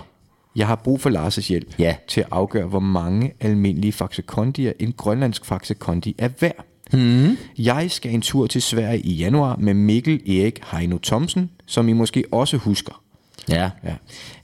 jeg 0.56 0.66
har 0.66 0.74
brug 0.76 1.00
for 1.00 1.10
Lars' 1.10 1.48
hjælp 1.48 1.74
Ja. 1.78 1.96
til 2.08 2.20
at 2.20 2.26
afgøre, 2.30 2.66
hvor 2.66 2.80
mange 2.80 3.32
almindelige 3.40 3.92
Faxe 3.92 4.22
Kondier 4.22 4.72
en 4.78 4.92
grønlandsk 4.92 5.44
Faxe 5.44 5.74
Kondi 5.74 6.14
er 6.18 6.28
værd. 6.40 6.64
Hmm. 6.92 7.36
Jeg 7.58 7.90
skal 7.90 8.14
en 8.14 8.20
tur 8.22 8.46
til 8.46 8.62
Sverige 8.62 9.00
i 9.00 9.12
januar 9.14 9.56
med 9.56 9.74
Mikkel 9.74 10.30
Erik 10.40 10.60
Heino 10.72 10.98
Thomsen, 11.02 11.50
som 11.66 11.88
I 11.88 11.92
måske 11.92 12.24
også 12.32 12.56
husker. 12.56 13.02
Ja. 13.48 13.70
Ja. 13.84 13.94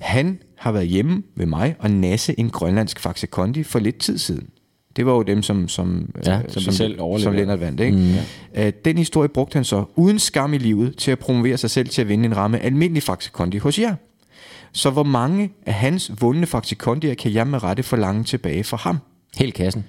Han 0.00 0.38
har 0.58 0.72
været 0.72 0.88
hjemme 0.88 1.22
ved 1.36 1.46
mig 1.46 1.76
og 1.78 1.90
nasse 1.90 2.40
en 2.40 2.50
grønlandsk 2.50 3.00
Faxe 3.00 3.26
Kondi 3.26 3.62
for 3.62 3.78
lidt 3.78 3.98
tid 3.98 4.18
siden. 4.18 4.48
Det 4.96 5.06
var 5.06 5.12
jo 5.12 5.22
dem, 5.22 5.42
som, 5.42 5.68
som, 5.68 6.10
Ja, 6.26 6.38
øh, 6.38 6.44
som 6.48 6.62
som, 6.62 6.72
selv 6.72 6.98
som 7.18 7.32
Lennart 7.32 7.60
vandt. 7.60 7.80
Ikke? 7.80 7.96
Mm, 7.96 8.14
ja. 8.54 8.70
Den 8.70 8.98
historie 8.98 9.28
brugte 9.28 9.54
han 9.54 9.64
så 9.64 9.84
uden 9.96 10.18
skam 10.18 10.54
i 10.54 10.58
livet 10.58 10.96
til 10.96 11.10
at 11.10 11.18
promovere 11.18 11.56
sig 11.56 11.70
selv 11.70 11.88
til 11.88 12.02
at 12.02 12.08
vinde 12.08 12.24
en 12.24 12.36
ramme 12.36 12.58
almindelig 12.58 13.02
Faxe 13.02 13.30
Kondi 13.32 13.58
hos 13.58 13.78
jer. 13.78 13.94
Så 14.72 14.90
hvor 14.90 15.02
mange 15.02 15.50
af 15.66 15.74
hans 15.74 16.12
vundne 16.20 16.46
Faxe 16.46 16.74
Kondier 16.74 17.14
kan 17.14 17.32
jeg 17.32 17.46
med 17.46 17.62
rette 17.62 17.82
forlange 17.82 18.24
tilbage 18.24 18.64
for 18.64 18.76
ham? 18.76 18.98
Helt 19.36 19.54
kassen. 19.54 19.84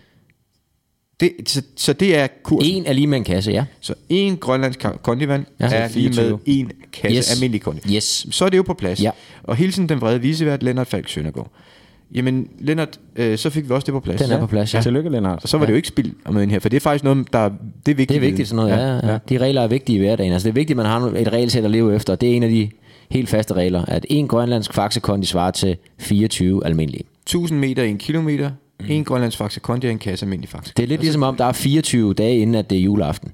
Det, 1.20 1.32
så, 1.46 1.62
så 1.76 1.94
det 1.94 2.18
er 2.18 2.28
kursen. 2.44 2.74
En 2.76 2.86
er 2.86 2.94
lige 2.94 3.08
med 3.08 3.18
en 3.18 3.24
kasse, 3.24 3.52
ja. 3.52 3.66
Så 3.80 3.94
en 4.10 4.38
grønlandsk 4.38 4.86
kondivand 5.04 5.46
Ja, 5.60 5.66
ja, 5.68 5.76
er 5.76 5.88
lige 5.94 6.08
med 6.08 6.14
24. 6.16 6.40
en 6.46 6.72
kasse 6.94 7.18
Yes. 7.18 7.32
almindelig 7.36 7.62
kondi. 7.62 7.96
Yes. 7.96 8.28
Så 8.32 8.46
er 8.46 8.50
det 8.50 8.58
jo 8.58 8.64
på 8.64 8.74
plads. 8.74 9.04
Ja. 9.04 9.12
Og 9.44 9.56
hilsen 9.56 9.90
den 9.90 10.02
vrede 10.02 10.22
visevært, 10.22 10.64
Lennart 10.64 10.88
Falk 10.88 11.10
Søndergaard. 11.10 11.52
Jamen, 12.16 12.48
Lennart, 12.60 13.00
øh, 13.16 13.38
så 13.38 13.50
fik 13.50 13.70
vi 13.70 13.74
også 13.74 13.86
det 13.86 13.94
på 13.94 14.00
plads. 14.00 14.22
Den 14.22 14.32
er 14.32 14.40
på 14.40 14.48
plads, 14.48 14.74
ja. 14.74 14.82
Tillykke, 14.82 15.10
Lennart. 15.10 15.40
Og 15.44 15.50
så 15.50 15.58
var 15.58 15.66
det 15.66 15.72
jo 15.72 15.76
ikke 15.76 15.88
spild 15.88 16.12
at 16.26 16.34
møde 16.34 16.44
ind 16.44 16.52
her, 16.52 16.60
for 16.60 16.70
det 16.70 16.78
er 16.78 16.82
faktisk 16.82 17.04
noget, 17.04 17.34
der 17.34 17.50
det 17.50 17.52
er 17.92 17.96
vigtigt. 17.96 18.10
Det 18.10 18.16
er 18.16 18.20
vigtigt 18.20 18.48
sådan 18.48 18.66
noget, 18.66 18.72
ja. 18.72 19.08
ja, 19.08 19.12
ja. 19.14 19.18
De 19.30 19.38
regler 19.38 19.62
er 19.62 19.68
vigtige 19.68 19.96
i 19.96 20.00
hverdagen. 20.00 20.34
Altså 20.34 20.46
det 20.46 20.52
er 20.52 20.56
vigtigt, 20.56 20.80
at 20.80 20.86
man 20.86 20.86
har 20.86 21.08
et 21.18 21.34
regelsæt 21.34 21.66
at 21.66 21.72
leve 21.72 21.96
efter. 21.96 22.16
Det 22.16 22.32
er 22.32 22.36
en 22.36 22.44
af 22.44 22.50
de 22.50 22.70
helt 23.10 23.30
faste 23.30 23.54
regler, 23.54 23.86
at 23.86 24.06
en 24.10 24.28
grønlandsk 24.28 24.74
faxekondi 24.74 25.28
svarer 25.28 25.52
til 25.52 25.78
24 25.98 26.66
almindelige. 26.66 27.04
1000 27.24 27.60
meter 27.60 27.84
i 27.84 27.90
en 27.90 27.98
kilometer. 27.98 28.52
Mm. 28.80 28.86
En 28.90 29.04
grønlandsk 29.04 29.38
faxe 29.38 29.60
kondi 29.60 29.88
og 29.88 29.92
en 29.92 30.00
kasse 30.00 30.26
almindelig 30.26 30.50
faxe. 30.50 30.74
Det 30.78 30.84
er 30.84 30.88
lidt 30.88 31.02
ligesom 31.02 31.24
om, 31.24 31.36
der 31.36 31.46
er 31.46 31.52
24 31.52 32.14
dage 32.14 32.38
inden, 32.38 32.56
at 32.56 32.70
det 32.70 32.78
er 32.78 32.82
juleaften. 32.82 33.32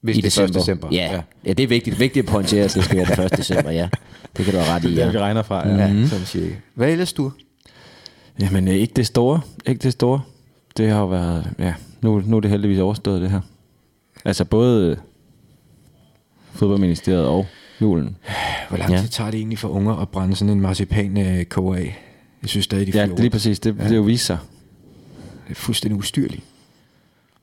Hvis 0.00 0.16
I 0.16 0.20
det 0.20 0.38
er 0.38 0.44
1. 0.44 0.54
december. 0.54 0.88
Ja. 0.92 0.96
ja. 1.14 1.20
ja, 1.44 1.52
det 1.52 1.62
er 1.62 1.66
vigtigt. 1.68 2.00
Vigtigt 2.00 2.26
at 2.26 2.32
pointere, 2.32 2.64
at 2.64 2.74
det 2.74 2.84
skal 2.84 2.96
være 2.96 3.16
den 3.16 3.24
1. 3.24 3.36
december, 3.36 3.70
ja. 3.70 3.88
Det 4.36 4.44
kan 4.44 4.54
du 4.54 4.60
have 4.60 4.74
ret 4.76 4.84
i, 4.84 4.90
Det 4.94 4.98
er 4.98 5.04
det, 5.04 5.12
vi 5.14 5.18
ja. 5.18 5.24
regner 5.24 5.42
fra. 5.42 5.68
Ja. 5.68 5.76
Ja, 5.76 5.92
mm. 5.92 6.06
sådan 6.06 6.24
cirka. 6.24 6.54
Hvad 6.74 6.88
ellers 6.92 7.12
du? 7.12 7.32
Jamen, 8.40 8.68
øh, 8.68 8.74
ikke 8.74 8.94
det 8.94 9.06
store. 9.06 9.40
Ikke 9.66 9.82
det 9.82 9.92
store. 9.92 10.20
Det 10.76 10.90
har 10.90 10.98
jo 11.00 11.06
været... 11.06 11.50
Ja, 11.58 11.74
nu, 12.02 12.22
nu 12.26 12.36
er 12.36 12.40
det 12.40 12.50
heldigvis 12.50 12.78
overstået, 12.78 13.22
det 13.22 13.30
her. 13.30 13.40
Altså 14.24 14.44
både 14.44 14.90
øh, 14.90 14.96
fodboldministeriet 16.52 17.26
og 17.26 17.46
julen. 17.80 18.16
Hvor 18.68 18.78
lang 18.78 18.90
Ja. 18.92 19.00
tid 19.00 19.08
tager 19.08 19.30
det 19.30 19.38
egentlig 19.38 19.58
for 19.58 19.68
unger 19.68 19.94
at 19.96 20.08
brænde 20.08 20.36
sådan 20.36 20.52
en 20.54 20.60
marcipan 20.60 21.18
øh, 21.18 21.46
af? 21.76 21.98
Jeg 22.42 22.50
synes 22.50 22.64
stadig, 22.64 22.86
de 22.86 22.98
Ja, 22.98 23.06
det 23.06 23.12
er 23.12 23.16
lige 23.16 23.30
præcis. 23.30 23.60
Det, 23.60 23.76
ja. 23.78 23.84
det 23.84 23.92
er 23.92 23.96
jo 23.96 24.02
vist 24.02 24.26
sig. 24.26 24.38
Det 25.48 25.50
er 25.50 25.54
fuldstændig 25.54 25.98
ustyrligt. 25.98 26.42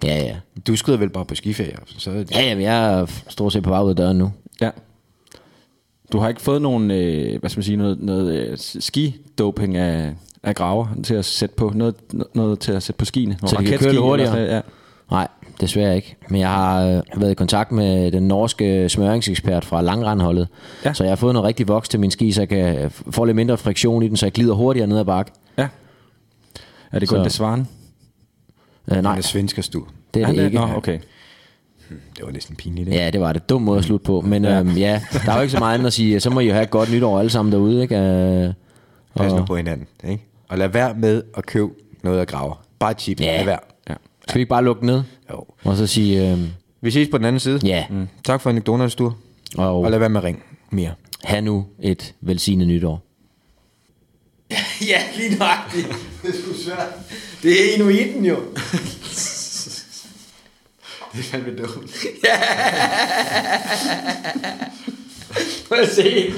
Ja, 0.04 0.18
ja. 0.18 0.36
Du 0.68 0.76
skrider 0.76 1.00
vel 1.00 1.10
bare 1.10 1.26
på 1.26 1.36
skiferie, 1.36 1.76
så 1.86 2.12
er 2.12 2.16
det... 2.16 2.32
Ja, 2.32 2.42
ja, 2.42 2.56
men 2.56 2.64
jeg 2.64 3.00
er 3.00 3.06
stort 3.30 3.54
set 3.54 3.64
på 3.64 3.70
vej 3.70 3.82
ud 3.82 3.90
af 3.90 3.96
døren 3.96 4.18
nu. 4.18 4.32
Ja. 4.62 4.70
Du 6.12 6.20
har 6.20 6.30
ikke 6.30 6.42
fået 6.42 6.62
nogen, 6.62 6.92
øh, 6.92 7.40
hvad 7.40 7.50
skal 7.50 7.60
man 7.60 7.64
sige, 7.64 7.78
noget, 7.78 8.02
noget 8.02 8.36
øh, 8.36 8.58
skidoping 8.58 9.78
af, 9.78 10.14
af 10.44 10.56
graver 10.56 10.88
til 11.04 11.14
at 11.14 11.26
sætte 11.26 11.56
på, 11.56 11.72
noget, 11.76 11.96
noget 12.34 12.60
til 12.60 12.72
at 12.72 12.84
sætte 12.84 12.98
på 12.98 13.06
skiene. 13.06 13.38
Så 13.46 13.56
de 13.60 13.66
kan 13.66 13.80
køre 13.80 14.02
hurtigere? 14.02 14.38
Ja. 14.38 14.62
Nej, 15.12 15.28
desværre 15.62 15.96
ikke. 15.96 16.16
Men 16.30 16.42
jeg 16.42 16.50
har 16.50 16.86
øh, 16.86 17.02
været 17.22 17.32
i 17.32 17.34
kontakt 17.34 17.72
med 17.72 18.12
den 18.12 18.28
norske 18.28 18.90
smøringsekspert 18.90 19.66
fra 19.66 19.82
langrandholdet. 19.82 20.48
Ja. 20.84 20.90
Ja. 20.90 20.94
Så 20.94 21.04
jeg 21.04 21.12
har 21.12 21.16
fået 21.16 21.34
noget 21.34 21.48
rigtig 21.48 21.68
voks 21.68 21.90
til 21.90 22.00
min 22.00 22.12
ski, 22.12 22.32
så 22.32 22.42
jeg 22.42 22.50
kan 22.50 22.92
få 22.92 23.26
lidt 23.26 23.36
mindre 23.36 23.58
friktion 23.58 24.04
i 24.04 24.08
den, 24.08 24.18
så 24.18 24.26
jeg 24.26 24.34
glider 24.34 24.54
hurtigere 24.54 24.88
ned 24.88 25.00
ad 25.00 25.06
bakke. 25.06 25.32
ja. 25.58 25.68
Er 26.92 27.00
det 27.00 27.10
kun 27.10 27.18
Så- 27.18 27.24
det 27.24 27.32
svaren? 27.32 27.68
Øh, 28.92 29.02
nej, 29.04 29.12
Han 29.12 29.18
er 29.18 29.70
du. 29.74 29.86
det 30.14 30.22
er 30.24 30.28
det 30.32 30.46
ikke. 30.46 30.58
Nå, 30.58 30.68
okay. 30.76 31.00
Det 31.90 32.26
var 32.26 32.32
næsten 32.32 32.56
pinligt, 32.56 32.88
ikke? 32.88 33.00
Ja, 33.00 33.10
det 33.12 33.22
var 33.22 33.34
det. 33.34 33.50
Dum 33.50 33.62
måde 33.62 33.78
at 33.80 33.84
slutte 33.86 34.04
på. 34.06 34.22
Men 34.22 34.44
ja. 34.44 34.60
Øhm, 34.60 34.70
ja, 34.78 35.02
der 35.26 35.32
er 35.32 35.36
jo 35.36 35.42
ikke 35.42 35.52
så 35.52 35.60
meget 35.60 35.74
andet 35.74 35.88
at 35.88 35.94
sige. 35.94 36.20
Så 36.20 36.30
må 36.30 36.40
I 36.40 36.48
jo 36.48 36.54
have 36.54 36.64
et 36.64 36.70
godt 36.70 36.92
nytår 36.92 37.20
alle 37.20 37.30
sammen 37.30 37.52
derude. 37.52 37.82
Ikke? 37.82 37.96
Øh, 37.98 38.54
Pas 39.16 39.32
nu 39.34 39.40
og, 39.40 39.48
på 39.48 39.56
hinanden, 39.56 39.88
ikke? 40.04 40.24
Og 40.50 40.58
lad 40.58 40.68
være 40.68 40.94
med 40.94 41.24
at 41.38 41.46
købe 41.46 41.70
noget 42.04 42.20
af 42.20 42.28
graver. 42.28 42.66
Bare 42.80 42.94
chip. 42.94 43.20
Ja. 43.22 43.38
Lad 43.38 43.46
være. 43.46 43.60
Ja. 44.28 44.32
skal 44.32 44.36
vi 44.36 44.42
ikke 44.42 44.50
bare 44.50 44.64
lukke 44.64 44.86
ned? 44.86 45.04
Jo. 45.32 45.46
Og 45.64 45.78
så 45.78 45.88
sige, 45.88 46.32
øh, 46.32 46.40
Vi 46.82 46.92
ses 46.92 47.08
på 47.12 47.18
den 47.18 47.26
anden 47.26 47.40
side. 47.40 47.60
ja, 47.64 47.86
Mm. 47.90 48.08
Tak 48.24 48.42
for 48.42 48.50
anekdoterne, 48.50 48.90
du. 48.90 49.14
og 49.58 49.82
Og 49.82 49.92
lad 49.92 50.00
være 50.00 50.10
med 50.10 50.18
at 50.22 50.24
ringe 50.24 50.42
mere. 50.72 50.92
have 51.24 51.42
nu 51.42 51.66
et 51.82 52.14
velsignet 52.22 52.68
nytår. 52.68 53.02
Ja, 54.88 55.02
lige 55.18 55.36
nøjagtigt. 55.38 55.88
Det 56.24 56.30
er 56.30 56.34
sgu 56.44 56.54
svært. 56.64 56.88
Det 57.44 57.52
er 57.52 57.74
inuiten 57.76 58.26
jo. 58.26 58.36
Det 61.14 61.20
er 61.20 61.24
fandme 61.24 61.56
dumt. 61.58 61.72
Prøv 65.68 65.78
at 65.80 65.90
se. 65.96 66.34